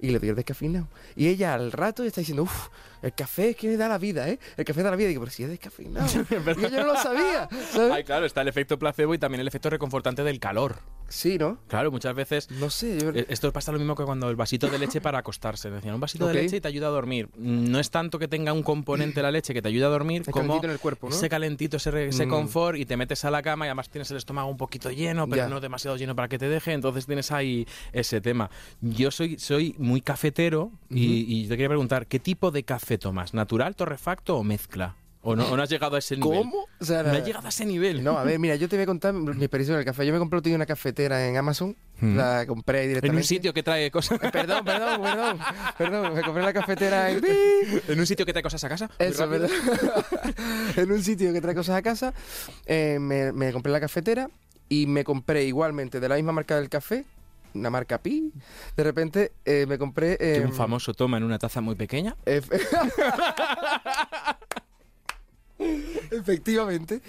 Y 0.00 0.10
le 0.10 0.18
doy 0.18 0.30
el 0.30 0.34
descafeinado. 0.34 0.88
Y 1.14 1.28
ella 1.28 1.54
al 1.54 1.70
rato 1.70 2.02
está 2.02 2.20
diciendo, 2.20 2.42
uff, 2.42 2.68
el 3.04 3.14
café 3.14 3.50
es 3.50 3.56
que 3.56 3.76
da 3.76 3.88
la 3.88 3.98
vida, 3.98 4.28
¿eh? 4.28 4.38
El 4.56 4.64
café 4.64 4.82
da 4.82 4.90
la 4.90 4.96
vida. 4.96 5.06
Y 5.06 5.10
digo, 5.10 5.20
pero 5.22 5.30
si 5.32 5.42
es 5.44 5.48
descafeinado. 5.50 6.06
y 6.60 6.64
ella 6.64 6.80
no 6.80 6.86
lo 6.94 6.96
sabía, 6.96 7.48
¿sabes? 7.72 7.92
Ay, 7.92 8.04
claro, 8.04 8.26
está 8.26 8.40
el 8.42 8.48
efecto 8.48 8.78
placebo 8.78 9.14
y 9.14 9.18
también 9.18 9.40
el 9.40 9.48
efecto 9.48 9.70
reconfortante 9.70 10.24
del 10.24 10.40
calor. 10.40 10.76
Sí, 11.08 11.36
¿no? 11.38 11.58
Claro, 11.68 11.90
muchas 11.92 12.14
veces 12.14 12.50
No 12.50 12.70
sé, 12.70 12.98
yo... 12.98 13.10
eh, 13.10 13.26
esto 13.28 13.52
pasa 13.52 13.70
lo 13.70 13.78
mismo 13.78 13.94
que 13.94 14.04
cuando 14.04 14.30
el 14.30 14.36
vasito 14.36 14.68
de 14.68 14.78
leche 14.78 15.00
para 15.00 15.18
acostarse. 15.18 15.70
Decían, 15.70 15.94
un 15.94 16.00
vasito 16.00 16.26
de 16.26 16.34
leche 16.34 16.56
y 16.56 16.60
te 16.60 16.68
ayuda 16.68 16.86
a 16.86 16.90
dormir. 16.90 17.28
No 17.36 17.78
es 17.78 17.90
tanto 17.90 18.18
que 18.18 18.26
tenga 18.26 18.52
un 18.52 18.62
componente 18.62 19.20
la 19.22 19.30
leche 19.30 19.52
que 19.52 19.60
te 19.62 19.68
ayuda 19.68 19.86
a 19.86 19.90
dormir, 19.90 20.22
Es 20.22 20.28
como 20.32 20.62
en 20.64 20.70
el 20.70 20.78
cuerpo, 20.78 21.10
¿no? 21.10 21.14
ese 21.14 21.28
calentito, 21.28 21.76
ese, 21.76 21.90
Mm. 22.24 22.28
confort 22.28 22.78
y 22.78 22.86
te 22.86 22.96
metes 22.96 23.24
a 23.26 23.30
la 23.30 23.42
cama 23.42 23.66
y 23.66 23.68
además 23.68 23.90
tienes 23.90 24.10
el 24.10 24.16
estómago 24.16 24.48
un 24.48 24.56
poquito 24.56 24.90
lleno, 24.90 25.28
pero 25.28 25.42
Ya. 25.42 25.48
no 25.48 25.60
demasiado 25.60 25.96
lleno 25.96 26.16
para 26.16 26.28
que 26.28 26.38
te 26.38 26.48
deje. 26.48 26.72
Entonces 26.72 27.06
tienes 27.06 27.30
ahí 27.32 27.66
ese 27.92 28.20
tema. 28.22 28.50
Yo 28.80 29.10
soy, 29.10 29.38
soy 29.38 29.74
muy 29.78 30.00
cafetero 30.00 30.72
y, 30.90 31.26
y 31.28 31.42
te 31.48 31.50
quería 31.50 31.68
preguntar, 31.68 32.06
¿qué 32.06 32.18
tipo 32.18 32.50
de 32.50 32.62
café 32.64 32.93
tomas? 32.98 33.34
¿Natural, 33.34 33.74
torrefacto 33.76 34.36
o 34.36 34.44
mezcla? 34.44 34.96
¿O 35.26 35.34
no, 35.34 35.46
o 35.48 35.56
no 35.56 35.62
has 35.62 35.70
llegado 35.70 35.96
a 35.96 36.00
ese 36.00 36.18
nivel? 36.18 36.38
¿Cómo? 36.40 36.66
O 36.78 36.84
sea, 36.84 37.02
No 37.02 37.12
has 37.12 37.24
llegado 37.24 37.46
a 37.46 37.48
ese 37.48 37.64
nivel. 37.64 38.04
No, 38.04 38.18
a 38.18 38.24
ver, 38.24 38.38
mira, 38.38 38.56
yo 38.56 38.68
te 38.68 38.76
voy 38.76 38.82
a 38.82 38.86
contar 38.86 39.14
mi 39.14 39.30
experiencia 39.44 39.72
con 39.72 39.78
el 39.78 39.84
café. 39.86 40.04
Yo 40.06 40.12
me 40.12 40.18
compré 40.18 40.54
una 40.54 40.66
cafetera 40.66 41.26
en 41.26 41.36
Amazon, 41.38 41.74
Mm. 42.00 42.16
la 42.16 42.44
compré 42.46 42.82
En 42.82 42.88
directamente. 42.88 43.20
un 43.22 43.24
sitio 43.26 43.54
que 43.54 43.62
trae 43.62 43.90
cosas. 43.90 44.18
Perdón, 44.32 44.64
perdón, 44.64 45.00
perdón, 45.00 45.38
perdón, 45.78 46.14
me 46.14 46.22
compré 46.22 46.42
la 46.42 46.52
cafetera 46.52 47.10
en... 47.10 47.22
en 47.88 47.98
un 48.00 48.06
sitio 48.06 48.26
que 48.26 48.32
trae 48.34 48.42
cosas 48.42 48.62
a 48.64 48.68
casa. 48.68 48.90
en 50.76 50.92
un 50.92 51.02
sitio 51.02 51.32
que 51.32 51.40
trae 51.40 51.54
cosas 51.54 51.76
a 51.76 51.82
casa, 51.82 52.12
eh, 52.66 52.98
me, 53.00 53.32
me 53.32 53.52
compré 53.52 53.72
la 53.72 53.80
cafetera 53.80 54.28
y 54.68 54.86
me 54.86 55.04
compré 55.04 55.44
igualmente 55.44 56.00
de 56.00 56.08
la 56.08 56.16
misma 56.16 56.32
marca 56.32 56.56
del 56.56 56.68
café, 56.68 57.04
una 57.54 57.70
marca 57.70 58.02
Pi. 58.02 58.32
De 58.76 58.82
repente 58.84 59.32
eh, 59.44 59.64
me 59.66 59.78
compré... 59.78 60.16
Que 60.18 60.36
eh, 60.36 60.40
un 60.44 60.52
famoso 60.52 60.92
toma 60.94 61.16
en 61.18 61.24
una 61.24 61.38
taza 61.38 61.60
muy 61.60 61.74
pequeña. 61.76 62.16
Ef- 62.26 62.50
Efectivamente, 66.10 67.00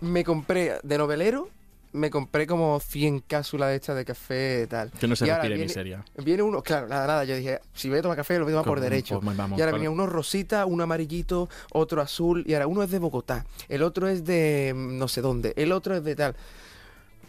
me 0.00 0.22
compré 0.24 0.78
de 0.82 0.98
novelero, 0.98 1.48
me 1.92 2.10
compré 2.10 2.46
como 2.46 2.78
100 2.78 3.20
cápsulas 3.20 3.70
de 3.70 3.76
estas 3.76 3.96
de 3.96 4.04
café 4.04 4.62
y 4.64 4.66
tal. 4.66 4.90
Que 4.92 5.08
no 5.08 5.16
se 5.16 5.26
Y 5.26 5.30
ahora 5.30 5.48
viene- 5.48 5.64
miseria. 5.64 6.04
Viene 6.22 6.42
uno, 6.42 6.62
claro, 6.62 6.88
nada, 6.88 7.06
nada. 7.06 7.24
Yo 7.24 7.34
dije, 7.36 7.60
si 7.72 7.88
voy 7.88 7.98
a 7.98 8.02
tomar 8.02 8.16
café, 8.18 8.38
lo 8.38 8.44
voy 8.44 8.52
a 8.52 8.56
tomar 8.56 8.66
por 8.66 8.80
derecho. 8.80 9.20
pues 9.20 9.36
vamos, 9.36 9.58
y 9.58 9.62
ahora 9.62 9.72
venía 9.72 9.90
uno 9.90 10.06
rosita, 10.06 10.66
uno 10.66 10.82
amarillito, 10.84 11.48
otro 11.72 12.02
azul. 12.02 12.44
Y 12.46 12.52
ahora 12.54 12.66
uno 12.66 12.82
es 12.82 12.90
de 12.90 12.98
Bogotá, 12.98 13.46
el 13.68 13.82
otro 13.82 14.08
es 14.08 14.24
de 14.24 14.72
mm, 14.76 14.98
no 14.98 15.08
sé 15.08 15.22
dónde, 15.22 15.54
el 15.56 15.72
otro 15.72 15.96
es 15.96 16.04
de 16.04 16.14
tal. 16.16 16.36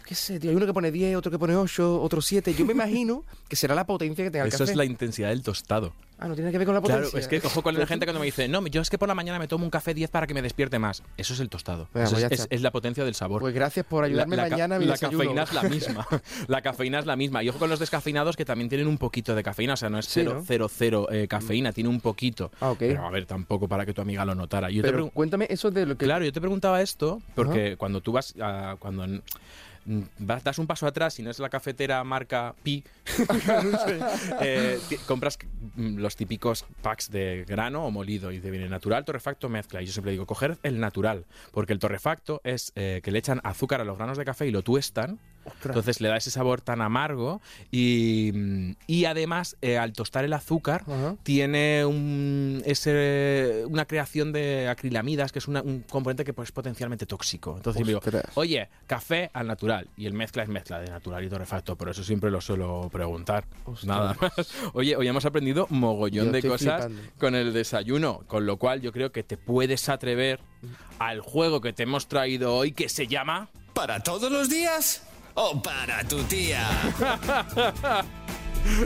¿Qué 0.07 0.15
sé, 0.15 0.39
tío? 0.39 0.51
Hay 0.51 0.55
uno 0.55 0.65
que 0.65 0.71
pone 0.73 0.89
10, 0.89 1.17
otro 1.17 1.29
que 1.29 1.37
pone 1.37 1.53
8, 1.53 2.01
otro 2.01 2.21
7. 2.21 2.53
Yo 2.53 2.65
me 2.65 2.71
imagino 2.71 3.25
que 3.49 3.57
será 3.57 3.75
la 3.75 3.85
potencia 3.85 4.23
que 4.23 4.31
tenga 4.31 4.45
el 4.45 4.49
Eso 4.49 4.59
café. 4.59 4.71
es 4.71 4.77
la 4.77 4.85
intensidad 4.85 5.29
del 5.29 5.43
tostado. 5.43 5.91
Ah, 6.19 6.27
no 6.29 6.33
tiene 6.33 6.49
que 6.49 6.57
ver 6.57 6.65
con 6.65 6.73
la 6.73 6.81
potencia. 6.81 7.03
Claro, 7.11 7.17
es 7.19 7.27
que 7.27 7.45
ojo 7.45 7.61
con 7.61 7.77
la 7.77 7.85
gente 7.85 8.05
cuando 8.05 8.19
me 8.21 8.25
dice, 8.25 8.47
no, 8.47 8.65
yo 8.67 8.81
es 8.81 8.89
que 8.89 8.97
por 8.97 9.07
la 9.09 9.13
mañana 9.13 9.37
me 9.37 9.47
tomo 9.49 9.65
un 9.65 9.69
café 9.69 9.93
10 9.93 10.09
para 10.09 10.25
que 10.25 10.33
me 10.33 10.41
despierte 10.41 10.79
más. 10.79 11.03
Eso 11.17 11.33
es 11.33 11.41
el 11.41 11.49
tostado. 11.49 11.89
Venga, 11.93 12.07
Eso 12.07 12.15
pues 12.27 12.47
es, 12.49 12.61
la 12.61 12.71
potencia 12.71 13.03
del 13.03 13.13
sabor. 13.15 13.41
Pues 13.41 13.53
gracias 13.53 13.85
por 13.85 14.03
ayudarme 14.05 14.35
La- 14.37 14.43
la 14.45 14.49
mañana 14.49 14.75
a 14.77 14.79
mi 14.79 14.85
La 14.85 14.97
cafeína 14.97 15.43
es 15.43 15.53
la 15.53 15.63
misma. 15.69 16.07
la 16.47 16.61
cafeína 16.61 16.99
es 16.99 17.05
la 17.05 17.15
misma. 17.17 17.43
Y 17.43 17.49
ojo 17.49 17.59
con 17.59 17.69
los 17.69 17.77
descafeinados 17.79 18.35
que 18.37 18.45
también 18.45 18.69
tienen 18.69 18.87
un 18.87 18.97
poquito 18.97 19.35
de 19.35 19.43
cafeína. 19.43 19.73
O 19.73 19.77
sea, 19.77 19.89
no 19.89 19.99
es 19.99 20.05
Sí, 20.05 20.21
0, 20.21 20.33
¿no? 20.35 20.43
0, 20.47 20.69
0 20.73 21.07
eh, 21.11 21.27
cafeína, 21.27 21.73
tiene 21.73 21.89
un 21.89 21.99
poquito. 21.99 22.49
Ah, 22.61 22.71
ok. 22.71 22.79
Pero 22.79 23.05
a 23.05 23.11
ver, 23.11 23.25
tampoco 23.25 23.67
para 23.67 23.85
que 23.85 23.93
tu 23.93 24.01
amiga 24.01 24.23
lo 24.25 24.33
notara. 24.35 24.71
Yo 24.71 24.81
te 24.83 24.89
Pero 24.89 25.09
cuéntame 25.11 25.47
eso 25.49 25.69
de 25.69 25.85
lo 25.85 25.97
que... 25.97 26.05
Claro, 26.05 26.23
yo 26.23 26.31
te 26.31 26.39
preguntaba 26.39 26.81
esto 26.81 27.21
porque 27.35 27.75
cuando 27.77 27.99
tú 28.01 28.13
vas 28.13 28.33
a, 28.41 28.75
cuando 28.79 29.05
vas- 30.19 30.43
das 30.43 30.59
un 30.59 30.67
paso 30.67 30.85
atrás 30.85 31.17
y 31.19 31.23
no 31.23 31.31
es 31.31 31.39
la 31.39 31.49
cafetera 31.49 32.03
marca 32.03 32.53
Pi, 32.63 32.83
eh, 34.41 34.79
compras 35.05 35.37
mm, 35.75 35.97
los 35.97 36.15
típicos 36.15 36.65
packs 36.81 37.09
de 37.11 37.45
grano 37.47 37.85
o 37.85 37.91
molido 37.91 38.31
y 38.31 38.39
te 38.39 38.51
viene 38.51 38.69
natural, 38.69 39.05
torrefacto, 39.05 39.49
mezcla. 39.49 39.81
Y 39.81 39.85
yo 39.85 39.91
siempre 39.93 40.11
digo, 40.11 40.25
coger 40.25 40.57
el 40.63 40.79
natural, 40.79 41.25
porque 41.51 41.73
el 41.73 41.79
torrefacto 41.79 42.41
es 42.43 42.71
eh, 42.75 43.01
que 43.03 43.11
le 43.11 43.19
echan 43.19 43.41
azúcar 43.43 43.81
a 43.81 43.83
los 43.83 43.97
granos 43.97 44.17
de 44.17 44.25
café 44.25 44.47
y 44.47 44.51
lo 44.51 44.61
tuestan 44.63 45.19
Entonces 45.65 46.01
le 46.01 46.09
da 46.09 46.17
ese 46.17 46.31
sabor 46.31 46.61
tan 46.61 46.81
amargo 46.81 47.41
y, 47.71 48.31
mm, 48.33 48.71
y 48.87 49.05
además 49.05 49.57
eh, 49.61 49.77
al 49.77 49.93
tostar 49.93 50.25
el 50.25 50.33
azúcar 50.33 50.83
tiene 51.23 51.85
un, 51.85 52.61
ese, 52.65 53.63
una 53.67 53.85
creación 53.85 54.31
de 54.31 54.67
acrilamidas 54.67 55.31
que 55.31 55.39
es 55.39 55.47
una- 55.47 55.61
un 55.61 55.81
componente 55.81 56.23
que 56.23 56.33
pues, 56.33 56.49
es 56.49 56.51
potencialmente 56.51 57.05
tóxico. 57.05 57.55
Entonces 57.57 57.85
digo, 57.85 57.99
Ostras. 57.99 58.25
oye, 58.35 58.69
café 58.85 59.29
al 59.33 59.47
natural 59.47 59.87
y 59.97 60.05
el 60.05 60.13
mezcla 60.13 60.43
es 60.43 60.49
mezcla 60.49 60.79
de 60.79 60.89
natural 60.89 61.23
y 61.23 61.29
torrefacto, 61.29 61.75
por 61.75 61.89
eso 61.89 62.03
siempre 62.03 62.31
lo 62.31 62.41
suelo 62.41 62.89
preguntar. 62.91 63.45
Ostras. 63.65 63.85
Nada 63.85 64.17
más. 64.19 64.31
Oye, 64.73 64.95
hoy 64.95 65.07
hemos 65.07 65.25
aprendido 65.25 65.67
mogollón 65.69 66.27
Yo 66.27 66.31
de 66.31 66.41
cosas 66.43 66.85
flipando. 66.85 67.11
con 67.19 67.35
el 67.35 67.53
desayuno, 67.53 68.21
con 68.27 68.45
lo 68.45 68.57
cual 68.57 68.81
yo 68.81 68.91
creo 68.91 69.11
que 69.11 69.23
te 69.23 69.37
puedes 69.37 69.89
atrever 69.89 70.39
al 70.99 71.21
juego 71.21 71.61
que 71.61 71.73
te 71.73 71.83
hemos 71.83 72.07
traído 72.07 72.55
hoy 72.55 72.71
que 72.71 72.89
se 72.89 73.07
llama... 73.07 73.49
¿Para 73.73 74.01
todos 74.01 74.31
los 74.31 74.49
días? 74.49 75.03
¿O 75.39 75.61
para 75.61 76.03
tu 76.03 76.17
tía? 76.23 76.67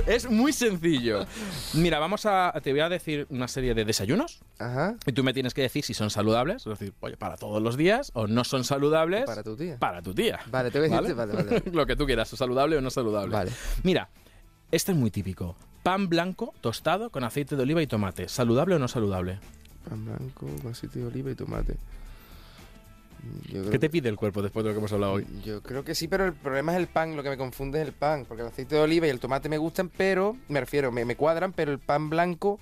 Es 0.05 0.29
muy 0.29 0.53
sencillo. 0.53 1.25
Mira, 1.73 1.97
vamos 1.97 2.27
a... 2.27 2.53
Te 2.61 2.71
voy 2.71 2.81
a 2.81 2.89
decir 2.89 3.25
una 3.29 3.47
serie 3.47 3.73
de 3.73 3.83
desayunos 3.83 4.41
Ajá. 4.59 4.95
y 5.07 5.11
tú 5.13 5.23
me 5.23 5.33
tienes 5.33 5.55
que 5.55 5.61
decir 5.63 5.83
si 5.83 5.95
son 5.95 6.11
saludables, 6.11 6.67
es 6.67 6.79
decir, 6.79 6.93
oye, 6.99 7.17
para 7.17 7.35
todos 7.37 7.63
los 7.63 7.77
días 7.77 8.11
o 8.13 8.27
no 8.27 8.43
son 8.43 8.63
saludables. 8.63 9.23
Para 9.25 9.41
tu 9.41 9.55
tía. 9.55 9.79
Para 9.79 10.01
tu 10.03 10.13
tía. 10.13 10.39
Vale, 10.51 10.69
tengo 10.69 10.85
que 10.85 10.91
decirte, 10.91 11.13
vale, 11.13 11.33
vale. 11.33 11.63
Lo 11.71 11.87
que 11.87 11.95
tú 11.95 12.05
quieras, 12.05 12.29
saludable 12.29 12.77
o 12.77 12.81
no 12.81 12.91
saludable. 12.91 13.33
Vale. 13.33 13.51
Mira, 13.81 14.09
este 14.71 14.91
es 14.91 14.97
muy 14.97 15.09
típico. 15.09 15.55
Pan 15.81 16.09
blanco 16.09 16.53
tostado 16.61 17.09
con 17.09 17.23
aceite 17.23 17.55
de 17.55 17.63
oliva 17.63 17.81
y 17.81 17.87
tomate. 17.87 18.27
¿Saludable 18.27 18.75
o 18.75 18.79
no 18.79 18.87
saludable? 18.87 19.39
Pan 19.89 20.05
blanco, 20.05 20.47
con 20.61 20.73
aceite 20.73 20.99
de 20.99 21.05
oliva 21.07 21.31
y 21.31 21.35
tomate. 21.35 21.77
Yo 23.51 23.69
¿Qué 23.69 23.77
te 23.77 23.89
pide 23.89 24.09
el 24.09 24.15
cuerpo 24.15 24.41
después 24.41 24.63
de 24.63 24.69
lo 24.69 24.73
que 24.73 24.79
hemos 24.79 24.91
hablado 24.93 25.13
hoy? 25.13 25.27
yo 25.45 25.61
creo 25.61 25.83
que 25.83 25.93
sí, 25.93 26.07
pero 26.07 26.25
el 26.25 26.33
problema 26.33 26.71
es 26.73 26.79
el 26.79 26.87
pan. 26.87 27.15
Lo 27.15 27.21
que 27.23 27.29
me 27.29 27.37
confunde 27.37 27.79
es 27.81 27.87
el 27.87 27.93
pan. 27.93 28.25
Porque 28.27 28.41
el 28.41 28.47
aceite 28.49 28.75
de 28.75 28.81
oliva 28.81 29.05
y 29.07 29.09
el 29.11 29.19
tomate 29.19 29.47
me 29.49 29.57
gustan, 29.57 29.89
pero, 29.89 30.35
me 30.47 30.59
refiero, 30.59 30.91
me, 30.91 31.05
me 31.05 31.15
cuadran, 31.15 31.53
pero 31.53 31.71
el 31.71 31.77
pan 31.79 32.09
blanco, 32.09 32.59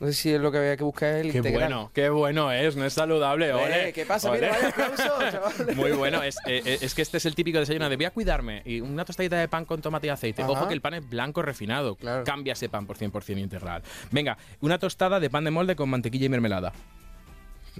no 0.00 0.06
sé 0.06 0.12
si 0.14 0.32
es 0.32 0.40
lo 0.40 0.50
que 0.50 0.58
había 0.58 0.76
que 0.78 0.84
buscar 0.84 1.16
el 1.16 1.30
Qué 1.32 1.38
integral. 1.38 1.68
bueno, 1.68 1.90
qué 1.92 2.08
bueno 2.08 2.50
es, 2.50 2.76
no 2.76 2.86
es 2.86 2.94
saludable, 2.94 3.48
Eh, 3.48 3.52
ole. 3.52 3.92
¿Qué 3.92 4.06
pasa? 4.06 4.30
Mira, 4.32 4.50
vaya 4.50 4.68
aplauso. 4.68 5.74
Muy 5.76 5.92
bueno, 5.92 6.22
es, 6.22 6.36
eh, 6.46 6.62
eh, 6.64 6.78
es 6.80 6.94
que 6.94 7.02
este 7.02 7.18
es 7.18 7.26
el 7.26 7.34
típico 7.34 7.58
desayuno 7.58 7.90
de 7.90 7.96
voy 7.96 8.06
a 8.06 8.10
cuidarme 8.10 8.62
y 8.64 8.80
una 8.80 9.04
tostadita 9.04 9.36
de 9.36 9.48
pan 9.48 9.66
con 9.66 9.82
tomate 9.82 10.06
y 10.06 10.10
aceite. 10.10 10.40
Ajá. 10.42 10.52
Ojo 10.52 10.68
que 10.68 10.74
el 10.74 10.80
pan 10.80 10.94
es 10.94 11.06
blanco 11.08 11.42
refinado, 11.42 11.96
Claro. 11.96 12.24
cambia 12.24 12.54
ese 12.54 12.70
pan 12.70 12.86
por 12.86 12.96
100% 12.96 13.38
integral. 13.38 13.82
Venga, 14.10 14.38
una 14.60 14.78
tostada 14.78 15.20
de 15.20 15.28
pan 15.28 15.44
de 15.44 15.50
molde 15.50 15.76
con 15.76 15.90
mantequilla 15.90 16.24
y 16.24 16.28
mermelada. 16.30 16.72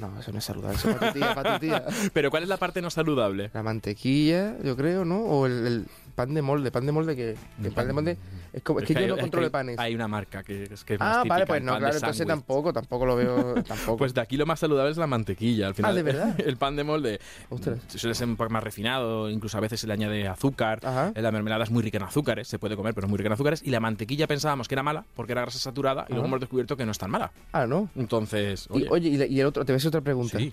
No, 0.00 0.18
eso 0.18 0.32
no 0.32 0.38
es 0.38 0.44
saludable, 0.44 0.76
eso 0.76 0.90
es 0.90 0.96
para 0.96 1.12
tu 1.12 1.18
tía, 1.18 1.34
para 1.34 1.54
tu 1.54 1.66
tía. 1.66 1.84
Pero 2.12 2.30
¿cuál 2.30 2.42
es 2.42 2.48
la 2.48 2.56
parte 2.56 2.80
no 2.80 2.90
saludable? 2.90 3.50
La 3.52 3.62
mantequilla, 3.62 4.56
yo 4.62 4.76
creo, 4.76 5.04
¿no? 5.04 5.20
O 5.20 5.46
el, 5.46 5.66
el 5.66 5.86
pan 6.26 6.34
de 6.34 6.42
molde. 6.42 6.70
¿Pan 6.70 6.86
de 6.86 6.92
molde 6.92 7.16
que 7.16 7.36
El 7.62 7.72
pan 7.72 7.86
de 7.86 7.92
molde 7.92 8.16
es 8.52 8.62
como... 8.62 8.80
Es 8.80 8.86
que, 8.86 8.94
yo 8.94 9.00
hay- 9.00 9.06
no 9.08 9.14
es 9.16 9.20
controlo 9.20 9.46
hay- 9.46 9.50
panes. 9.50 9.78
Hay 9.78 9.94
una 9.94 10.08
marca 10.08 10.42
que 10.42 10.64
es 10.64 10.84
que 10.84 10.94
es 10.94 11.00
más 11.00 11.16
Ah, 11.16 11.22
típica, 11.22 11.34
vale, 11.34 11.46
pues 11.46 11.62
no, 11.62 11.78
claro, 11.78 11.94
entonces 11.94 12.26
tampoco, 12.26 12.72
tampoco 12.72 13.06
lo 13.06 13.16
veo, 13.16 13.54
tampoco. 13.66 13.96
Pues 13.96 14.12
de 14.14 14.20
aquí 14.20 14.36
lo 14.36 14.46
más 14.46 14.60
saludable 14.60 14.90
es 14.90 14.96
la 14.96 15.06
mantequilla. 15.06 15.68
Al 15.68 15.74
final, 15.74 15.92
Ah, 15.92 15.94
¿de 15.94 16.02
verdad? 16.02 16.34
El 16.46 16.56
pan 16.56 16.76
de 16.76 16.84
molde 16.84 17.20
Ostras. 17.48 17.78
suele 17.88 18.14
ser 18.14 18.28
un 18.28 18.36
poco 18.36 18.50
más 18.50 18.62
refinado, 18.62 19.30
incluso 19.30 19.56
a 19.56 19.60
veces 19.60 19.80
se 19.80 19.86
le 19.86 19.92
añade 19.94 20.28
azúcar. 20.28 20.80
Ajá. 20.84 21.12
Eh, 21.14 21.22
La 21.22 21.32
mermelada 21.32 21.64
es 21.64 21.70
muy 21.70 21.82
rica 21.82 21.98
en 21.98 22.04
azúcares, 22.04 22.48
se 22.48 22.58
puede 22.58 22.76
comer, 22.76 22.92
pero 22.94 23.06
es 23.06 23.10
muy 23.10 23.16
rica 23.18 23.28
en 23.28 23.32
azúcares. 23.32 23.62
Y 23.64 23.70
la 23.70 23.80
mantequilla 23.80 24.26
pensábamos 24.26 24.68
que 24.68 24.74
era 24.74 24.82
mala 24.82 25.04
porque 25.14 25.32
era 25.32 25.42
grasa 25.42 25.58
saturada 25.58 26.04
y 26.08 26.12
luego 26.12 26.26
hemos 26.26 26.40
descubierto 26.40 26.76
que 26.76 26.84
no 26.84 26.92
es 26.92 26.98
tan 26.98 27.10
mala. 27.10 27.32
Ah, 27.52 27.66
¿no? 27.66 27.88
Entonces, 27.96 28.66
oye, 28.70 28.86
oye, 28.90 29.08
y, 29.08 29.16
la- 29.16 29.26
y 29.26 29.40
el 29.40 29.46
otro, 29.46 29.64
te 29.64 29.72
hacer 29.72 29.88
otra 29.88 30.00
pregunta. 30.00 30.38
sí. 30.38 30.52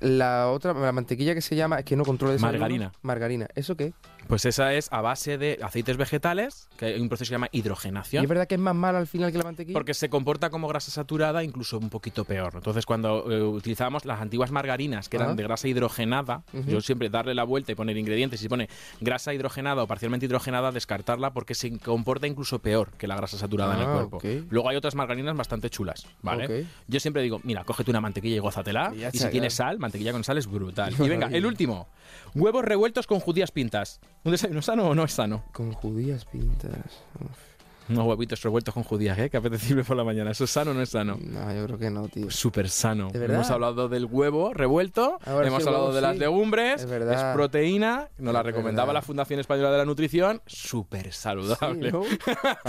La 0.00 0.48
otra, 0.50 0.72
la 0.72 0.92
mantequilla 0.92 1.34
que 1.34 1.42
se 1.42 1.56
llama, 1.56 1.78
es 1.80 1.84
que 1.84 1.94
no 1.96 2.04
controlo 2.04 2.32
de 2.32 2.38
Margarina. 2.38 2.92
Margarina. 3.02 3.48
¿Eso 3.54 3.76
qué? 3.76 3.92
Pues 4.28 4.44
esa 4.44 4.72
es 4.74 4.88
a 4.92 5.00
base 5.00 5.38
de 5.38 5.58
aceites 5.62 5.96
vegetales, 5.96 6.68
que 6.76 6.86
hay 6.86 7.00
un 7.00 7.08
proceso 7.08 7.24
que 7.24 7.28
se 7.28 7.32
llama 7.34 7.48
¿Y 7.52 7.58
hidrogenación. 7.60 8.22
es 8.22 8.28
verdad 8.28 8.46
que 8.46 8.54
es 8.54 8.60
más 8.60 8.74
mala 8.76 8.98
al 8.98 9.06
final 9.08 9.32
que 9.32 9.38
la 9.38 9.44
mantequilla? 9.44 9.74
Porque 9.74 9.92
se 9.92 10.08
comporta 10.08 10.50
como 10.50 10.68
grasa 10.68 10.90
saturada, 10.90 11.42
incluso 11.42 11.78
un 11.78 11.90
poquito 11.90 12.24
peor. 12.24 12.52
Entonces, 12.54 12.86
cuando 12.86 13.30
eh, 13.30 13.42
utilizábamos 13.42 14.04
las 14.04 14.20
antiguas 14.20 14.50
margarinas, 14.52 15.08
que 15.08 15.16
eran 15.16 15.36
de 15.36 15.42
grasa 15.42 15.66
hidrogenada, 15.68 16.44
yo 16.66 16.80
siempre 16.80 17.10
darle 17.10 17.34
la 17.34 17.44
vuelta 17.44 17.72
y 17.72 17.74
poner 17.74 17.96
ingredientes. 17.96 18.40
Si 18.40 18.48
pone 18.48 18.68
grasa 19.00 19.34
hidrogenada 19.34 19.82
o 19.82 19.86
parcialmente 19.86 20.26
hidrogenada, 20.26 20.70
descartarla 20.72 21.32
porque 21.32 21.54
se 21.54 21.76
comporta 21.78 22.26
incluso 22.26 22.58
peor 22.60 22.90
que 22.92 23.06
la 23.08 23.16
grasa 23.16 23.36
saturada 23.36 23.74
en 23.74 23.80
el 23.80 23.86
Ah, 23.88 23.92
cuerpo. 24.08 24.20
Luego 24.50 24.68
hay 24.68 24.76
otras 24.76 24.94
margarinas 24.94 25.36
bastante 25.36 25.68
chulas, 25.70 26.06
¿vale? 26.22 26.66
Yo 26.86 27.00
siempre 27.00 27.22
digo, 27.22 27.40
mira, 27.42 27.64
cógete 27.64 27.90
una 27.90 28.00
mantequilla 28.00 28.36
y 28.36 28.38
gózatela. 28.38 28.92
Y 28.94 29.04
Y, 29.04 29.18
si 29.18 29.28
tienes 29.28 29.54
sal, 29.54 29.78
mantequilla 29.90 30.12
con 30.12 30.22
sal 30.22 30.38
es 30.38 30.46
brutal. 30.46 30.94
Y 30.98 31.08
venga, 31.08 31.26
el 31.26 31.44
último. 31.44 31.88
Huevos 32.34 32.64
revueltos 32.64 33.06
con 33.06 33.18
judías 33.18 33.50
pintas. 33.50 34.00
¿Un 34.22 34.32
desayuno 34.32 34.62
sano 34.62 34.88
o 34.88 34.94
no 34.94 35.04
es 35.04 35.12
sano? 35.12 35.44
Con 35.52 35.72
judías 35.72 36.24
pintas. 36.24 37.02
Uf, 37.20 37.49
Unos 37.90 38.06
huevitos 38.06 38.40
revueltos 38.42 38.72
con 38.72 38.82
judías, 38.84 39.18
¿eh? 39.18 39.28
Qué 39.30 39.36
apetecible 39.36 39.84
por 39.84 39.96
la 39.96 40.04
mañana. 40.04 40.30
¿Eso 40.30 40.44
es 40.44 40.50
sano 40.50 40.70
o 40.70 40.74
no 40.74 40.82
es 40.82 40.90
sano? 40.90 41.18
No, 41.20 41.54
yo 41.54 41.66
creo 41.66 41.78
que 41.78 41.90
no, 41.90 42.08
tío. 42.08 42.30
Súper 42.30 42.68
sano. 42.68 43.08
Hemos 43.12 43.50
hablado 43.50 43.88
del 43.88 44.04
huevo 44.06 44.54
revuelto, 44.54 45.18
Ahora 45.24 45.48
hemos 45.48 45.62
sí, 45.62 45.68
hablado 45.68 45.84
huevo, 45.86 45.96
de 45.96 46.00
las 46.02 46.16
legumbres, 46.16 46.82
Es 46.82 46.88
verdad. 46.88 47.34
proteína, 47.34 48.08
nos 48.18 48.32
la 48.32 48.40
Es 48.40 48.46
recomendaba 48.46 48.86
verdad. 48.86 49.00
la 49.00 49.02
Fundación 49.02 49.40
Española 49.40 49.70
de 49.72 49.78
la 49.78 49.84
Nutrición, 49.84 50.40
súper 50.46 51.12
saludable. 51.12 51.90
Sí, 51.90 51.96
¿no? 51.96 52.04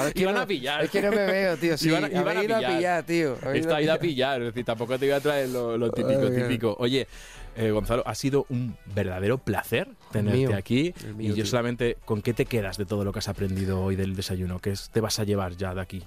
Es 0.06 0.14
que 0.14 0.22
Iban 0.22 0.36
no- 0.36 0.42
a 0.42 0.46
pillar. 0.48 0.84
Es 0.84 0.92
que 0.92 1.02
no 1.02 1.10
me 1.12 1.26
veo, 1.26 1.58
tío. 1.58 1.78
Sí, 1.78 1.88
Iban 1.90 2.06
a- 2.06 2.10
iban 2.10 2.38
a 2.38 2.42
pillar. 2.42 2.76
pillar, 2.78 3.04
tío. 3.04 3.36
Está 3.54 3.82
ido 3.82 3.94
a 3.94 3.98
pillar, 3.98 4.42
es 4.42 4.48
decir, 4.48 4.66
tampoco 4.66 4.98
te 4.98 5.06
voy 5.06 5.14
a 5.16 5.20
traer 5.20 5.50
lo, 5.50 5.78
lo 5.78 5.92
típico, 5.92 6.30
típico. 6.32 6.76
Oye, 6.80 7.08
eh, 7.56 7.72
Gonzalo, 7.72 8.04
ha 8.06 8.16
sido 8.16 8.46
un 8.50 8.76
verdadero 8.96 9.38
placer 9.38 9.88
tenerte 10.12 10.48
mío, 10.48 10.56
aquí. 10.56 10.94
mío, 11.16 11.26
y 11.26 11.28
yo 11.30 11.36
tío. 11.36 11.46
solamente, 11.46 11.98
¿con 12.06 12.22
qué 12.22 12.34
te 12.34 12.46
quedas 12.46 12.78
de 12.78 12.86
todo 12.86 13.04
lo 13.04 13.12
que 13.14 13.20
has 13.20 13.28
aprendido 13.28 13.82
hoy 13.84 13.96
del 13.96 14.16
desayuno? 14.16 14.60
¿Qué 14.60 14.72
es- 14.72 14.90
te 14.90 15.02
vas 15.02 15.20
a 15.20 15.24
llevar 15.24 15.56
ya 15.58 15.74
de 15.74 15.82
aquí? 15.82 16.04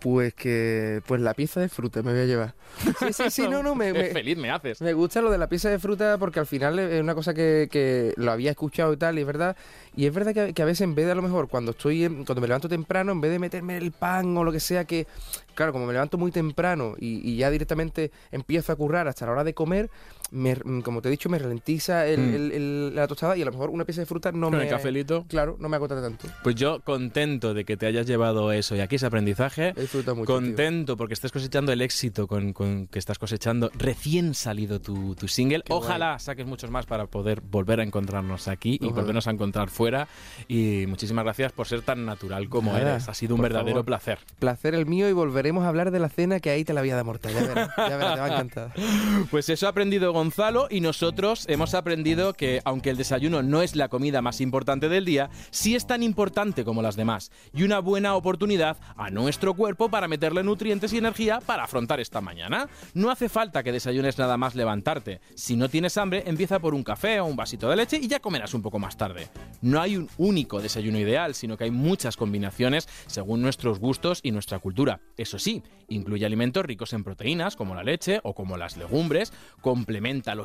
Pues 0.00 0.34
que... 0.34 1.00
Pues 1.06 1.18
la 1.22 1.32
pieza 1.32 1.60
de 1.60 1.70
fruta 1.70 2.02
me 2.02 2.12
voy 2.12 2.20
a 2.20 2.24
llevar. 2.26 2.54
Sí, 2.98 3.10
sí, 3.14 3.30
sí, 3.30 3.48
no, 3.48 3.62
no, 3.62 3.74
me... 3.74 3.90
Feliz 4.12 4.36
me 4.36 4.50
haces. 4.50 4.82
Me 4.82 4.92
gusta 4.92 5.22
lo 5.22 5.30
de 5.30 5.38
la 5.38 5.48
pieza 5.48 5.70
de 5.70 5.78
fruta 5.78 6.18
porque 6.18 6.40
al 6.40 6.46
final 6.46 6.78
es 6.78 7.00
una 7.00 7.14
cosa 7.14 7.32
que, 7.32 7.68
que 7.70 8.12
lo 8.18 8.30
había 8.30 8.50
escuchado 8.50 8.92
y 8.92 8.98
tal, 8.98 9.16
y 9.16 9.22
es 9.22 9.26
verdad. 9.26 9.56
Y 9.96 10.04
es 10.04 10.12
verdad 10.12 10.34
que, 10.34 10.52
que 10.52 10.60
a 10.60 10.66
veces 10.66 10.82
en 10.82 10.94
vez 10.94 11.06
de 11.06 11.12
a 11.12 11.14
lo 11.14 11.22
mejor 11.22 11.48
cuando 11.48 11.70
estoy 11.70 12.04
en- 12.04 12.26
cuando 12.26 12.42
me 12.42 12.48
levanto 12.48 12.68
temprano, 12.68 13.12
en 13.12 13.22
vez 13.22 13.30
de 13.30 13.38
meterme 13.38 13.78
el 13.78 13.92
pan 13.92 14.36
o 14.36 14.44
lo 14.44 14.52
que 14.52 14.60
sea 14.60 14.84
que, 14.84 15.06
claro, 15.54 15.72
como 15.72 15.86
me 15.86 15.94
levanto 15.94 16.18
muy 16.18 16.32
temprano 16.32 16.94
y, 17.00 17.26
y 17.26 17.36
ya 17.38 17.48
directamente 17.50 18.10
empiezo 18.30 18.72
a 18.72 18.76
currar 18.76 19.08
hasta 19.08 19.24
la 19.24 19.32
hora 19.32 19.44
de 19.44 19.54
comer, 19.54 19.88
me- 20.30 20.82
como 20.82 21.00
te 21.02 21.08
he 21.08 21.10
dicho, 21.10 21.28
me 21.28 21.38
ralentiza 21.38 22.06
el- 22.06 22.20
Mm. 22.20 22.34
el- 22.34 22.52
el- 22.52 22.94
la 22.94 23.06
tostada 23.06 23.36
y 23.36 23.42
a 23.42 23.44
lo 23.44 23.52
mejor 23.52 23.70
una 23.70 23.84
pieza 23.84 24.00
de 24.02 24.06
fruta 24.06 24.30
no 24.32 24.48
Con 24.50 24.58
me... 24.58 24.64
el 24.64 24.70
cafelito. 24.70 25.24
Claro, 25.28 25.56
no 25.58 25.68
me 25.68 25.76
agota 25.76 26.00
tanto. 26.00 26.26
Pues 26.42 26.54
yo 26.56 26.80
contento 26.80 27.54
de 27.54 27.64
que 27.64 27.76
te 27.76 27.86
hayas 27.86 28.06
llevado 28.06 28.52
eso 28.52 28.76
y 28.76 28.80
aquí 28.80 28.96
ese 28.96 29.06
aprendizaje. 29.06 29.72
He 29.76 29.80
disfrutado 29.82 30.16
mucho. 30.16 30.26
tío. 30.26 30.34
Contento 30.34 30.96
porque 30.96 31.14
estés 31.14 31.32
cosechando 31.32 31.72
el 31.72 31.80
éxito 31.80 32.26
con, 32.26 32.52
con 32.52 32.86
que 32.88 32.98
estás 32.98 33.18
cosechando 33.18 33.70
recién 33.78 34.34
salido 34.34 34.80
tu, 34.80 35.14
tu 35.14 35.28
single. 35.28 35.62
Qué 35.64 35.72
Ojalá 35.72 36.18
saques 36.18 36.46
muchos 36.46 36.70
más 36.70 36.86
para 36.86 37.06
poder 37.06 37.40
volver 37.40 37.80
a 37.80 37.82
encontrarnos 37.82 38.48
aquí 38.48 38.78
y 38.80 38.86
Ojalá. 38.86 39.00
volvernos 39.00 39.26
a 39.26 39.30
encontrar 39.30 39.68
fuera. 39.70 40.08
Y 40.48 40.84
muchísimas 40.88 41.24
gracias 41.24 41.52
por 41.52 41.66
ser 41.66 41.82
tan 41.82 42.04
natural 42.04 42.48
como 42.48 42.72
Nada, 42.72 42.92
eres. 42.94 43.08
Ha 43.08 43.14
sido 43.14 43.34
un 43.34 43.40
verdadero 43.42 43.70
favor. 43.76 43.84
placer. 43.84 44.18
Placer 44.38 44.74
el 44.74 44.86
mío 44.86 45.08
y 45.08 45.12
volveremos 45.12 45.64
a 45.64 45.68
hablar 45.68 45.90
de 45.90 45.98
la 45.98 46.08
cena 46.08 46.40
que 46.40 46.50
ahí 46.50 46.64
te 46.64 46.72
la 46.72 46.80
voy 46.80 46.90
a 46.90 46.96
dar 46.96 47.04
mortal. 47.04 47.32
Ya 47.32 47.40
verás, 47.42 47.70
ya 47.76 47.96
verás, 47.96 48.14
te 48.14 48.20
va 48.20 48.26
a 48.26 48.28
encantar. 48.28 48.72
Pues 49.30 49.48
eso 49.48 49.66
ha 49.66 49.70
aprendido 49.70 50.12
Gonzalo 50.18 50.66
y 50.68 50.80
nosotros 50.80 51.44
hemos 51.48 51.74
aprendido 51.74 52.32
que 52.32 52.60
aunque 52.64 52.90
el 52.90 52.96
desayuno 52.96 53.44
no 53.44 53.62
es 53.62 53.76
la 53.76 53.88
comida 53.88 54.20
más 54.20 54.40
importante 54.40 54.88
del 54.88 55.04
día, 55.04 55.30
sí 55.52 55.76
es 55.76 55.86
tan 55.86 56.02
importante 56.02 56.64
como 56.64 56.82
las 56.82 56.96
demás 56.96 57.30
y 57.54 57.62
una 57.62 57.78
buena 57.78 58.16
oportunidad 58.16 58.78
a 58.96 59.10
nuestro 59.10 59.54
cuerpo 59.54 59.90
para 59.90 60.08
meterle 60.08 60.42
nutrientes 60.42 60.92
y 60.92 60.98
energía 60.98 61.38
para 61.38 61.62
afrontar 61.62 62.00
esta 62.00 62.20
mañana. 62.20 62.68
No 62.94 63.12
hace 63.12 63.28
falta 63.28 63.62
que 63.62 63.70
desayunes 63.70 64.18
nada 64.18 64.36
más 64.36 64.56
levantarte. 64.56 65.20
Si 65.36 65.54
no 65.54 65.68
tienes 65.68 65.96
hambre, 65.96 66.24
empieza 66.26 66.58
por 66.58 66.74
un 66.74 66.82
café 66.82 67.20
o 67.20 67.26
un 67.26 67.36
vasito 67.36 67.70
de 67.70 67.76
leche 67.76 68.00
y 68.02 68.08
ya 68.08 68.18
comerás 68.18 68.54
un 68.54 68.62
poco 68.62 68.80
más 68.80 68.96
tarde. 68.96 69.28
No 69.62 69.80
hay 69.80 69.96
un 69.96 70.10
único 70.16 70.60
desayuno 70.60 70.98
ideal, 70.98 71.36
sino 71.36 71.56
que 71.56 71.62
hay 71.62 71.70
muchas 71.70 72.16
combinaciones 72.16 72.88
según 73.06 73.40
nuestros 73.40 73.78
gustos 73.78 74.18
y 74.24 74.32
nuestra 74.32 74.58
cultura. 74.58 75.00
Eso 75.16 75.38
sí, 75.38 75.62
incluye 75.86 76.26
alimentos 76.26 76.64
ricos 76.64 76.92
en 76.92 77.04
proteínas, 77.04 77.54
como 77.54 77.76
la 77.76 77.84
leche 77.84 78.18
o 78.24 78.34
como 78.34 78.56
las 78.56 78.76
legumbres, 78.76 79.32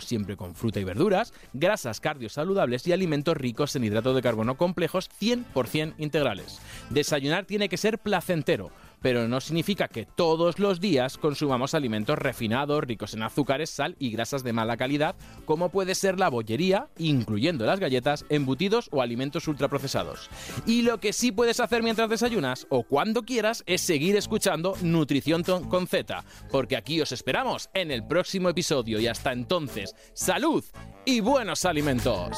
siempre 0.01 0.37
con 0.37 0.55
fruta 0.55 0.79
y 0.79 0.83
verduras, 0.83 1.33
grasas 1.53 1.99
cardiosaludables 1.99 2.85
y 2.87 2.91
alimentos 2.93 3.37
ricos 3.37 3.75
en 3.75 3.83
hidratos 3.83 4.15
de 4.15 4.21
carbono 4.21 4.55
complejos 4.55 5.09
100% 5.21 5.93
integrales. 5.97 6.59
Desayunar 6.89 7.45
tiene 7.45 7.69
que 7.69 7.77
ser 7.77 7.99
placentero 7.99 8.71
pero 9.03 9.27
no 9.27 9.39
significa 9.39 9.87
que 9.87 10.07
todos 10.07 10.57
los 10.57 10.79
días 10.79 11.19
consumamos 11.19 11.75
alimentos 11.75 12.17
refinados, 12.17 12.83
ricos 12.83 13.13
en 13.13 13.21
azúcares, 13.21 13.69
sal 13.69 13.95
y 13.99 14.09
grasas 14.09 14.43
de 14.43 14.53
mala 14.53 14.77
calidad, 14.77 15.15
como 15.45 15.69
puede 15.69 15.93
ser 15.93 16.19
la 16.19 16.29
bollería, 16.29 16.87
incluyendo 16.97 17.65
las 17.65 17.79
galletas, 17.79 18.25
embutidos 18.29 18.89
o 18.91 19.01
alimentos 19.01 19.47
ultraprocesados. 19.47 20.29
Y 20.65 20.81
lo 20.81 20.99
que 20.99 21.13
sí 21.13 21.31
puedes 21.31 21.59
hacer 21.59 21.83
mientras 21.83 22.09
desayunas 22.09 22.65
o 22.69 22.83
cuando 22.83 23.23
quieras 23.23 23.63
es 23.67 23.81
seguir 23.81 24.15
escuchando 24.15 24.75
Nutrición 24.81 25.43
con 25.43 25.87
Z, 25.87 26.23
porque 26.49 26.77
aquí 26.77 27.01
os 27.01 27.11
esperamos 27.11 27.69
en 27.73 27.91
el 27.91 28.07
próximo 28.07 28.49
episodio 28.49 28.99
y 28.99 29.07
hasta 29.07 29.33
entonces, 29.33 29.93
salud 30.13 30.63
y 31.05 31.19
buenos 31.19 31.65
alimentos. 31.65 32.37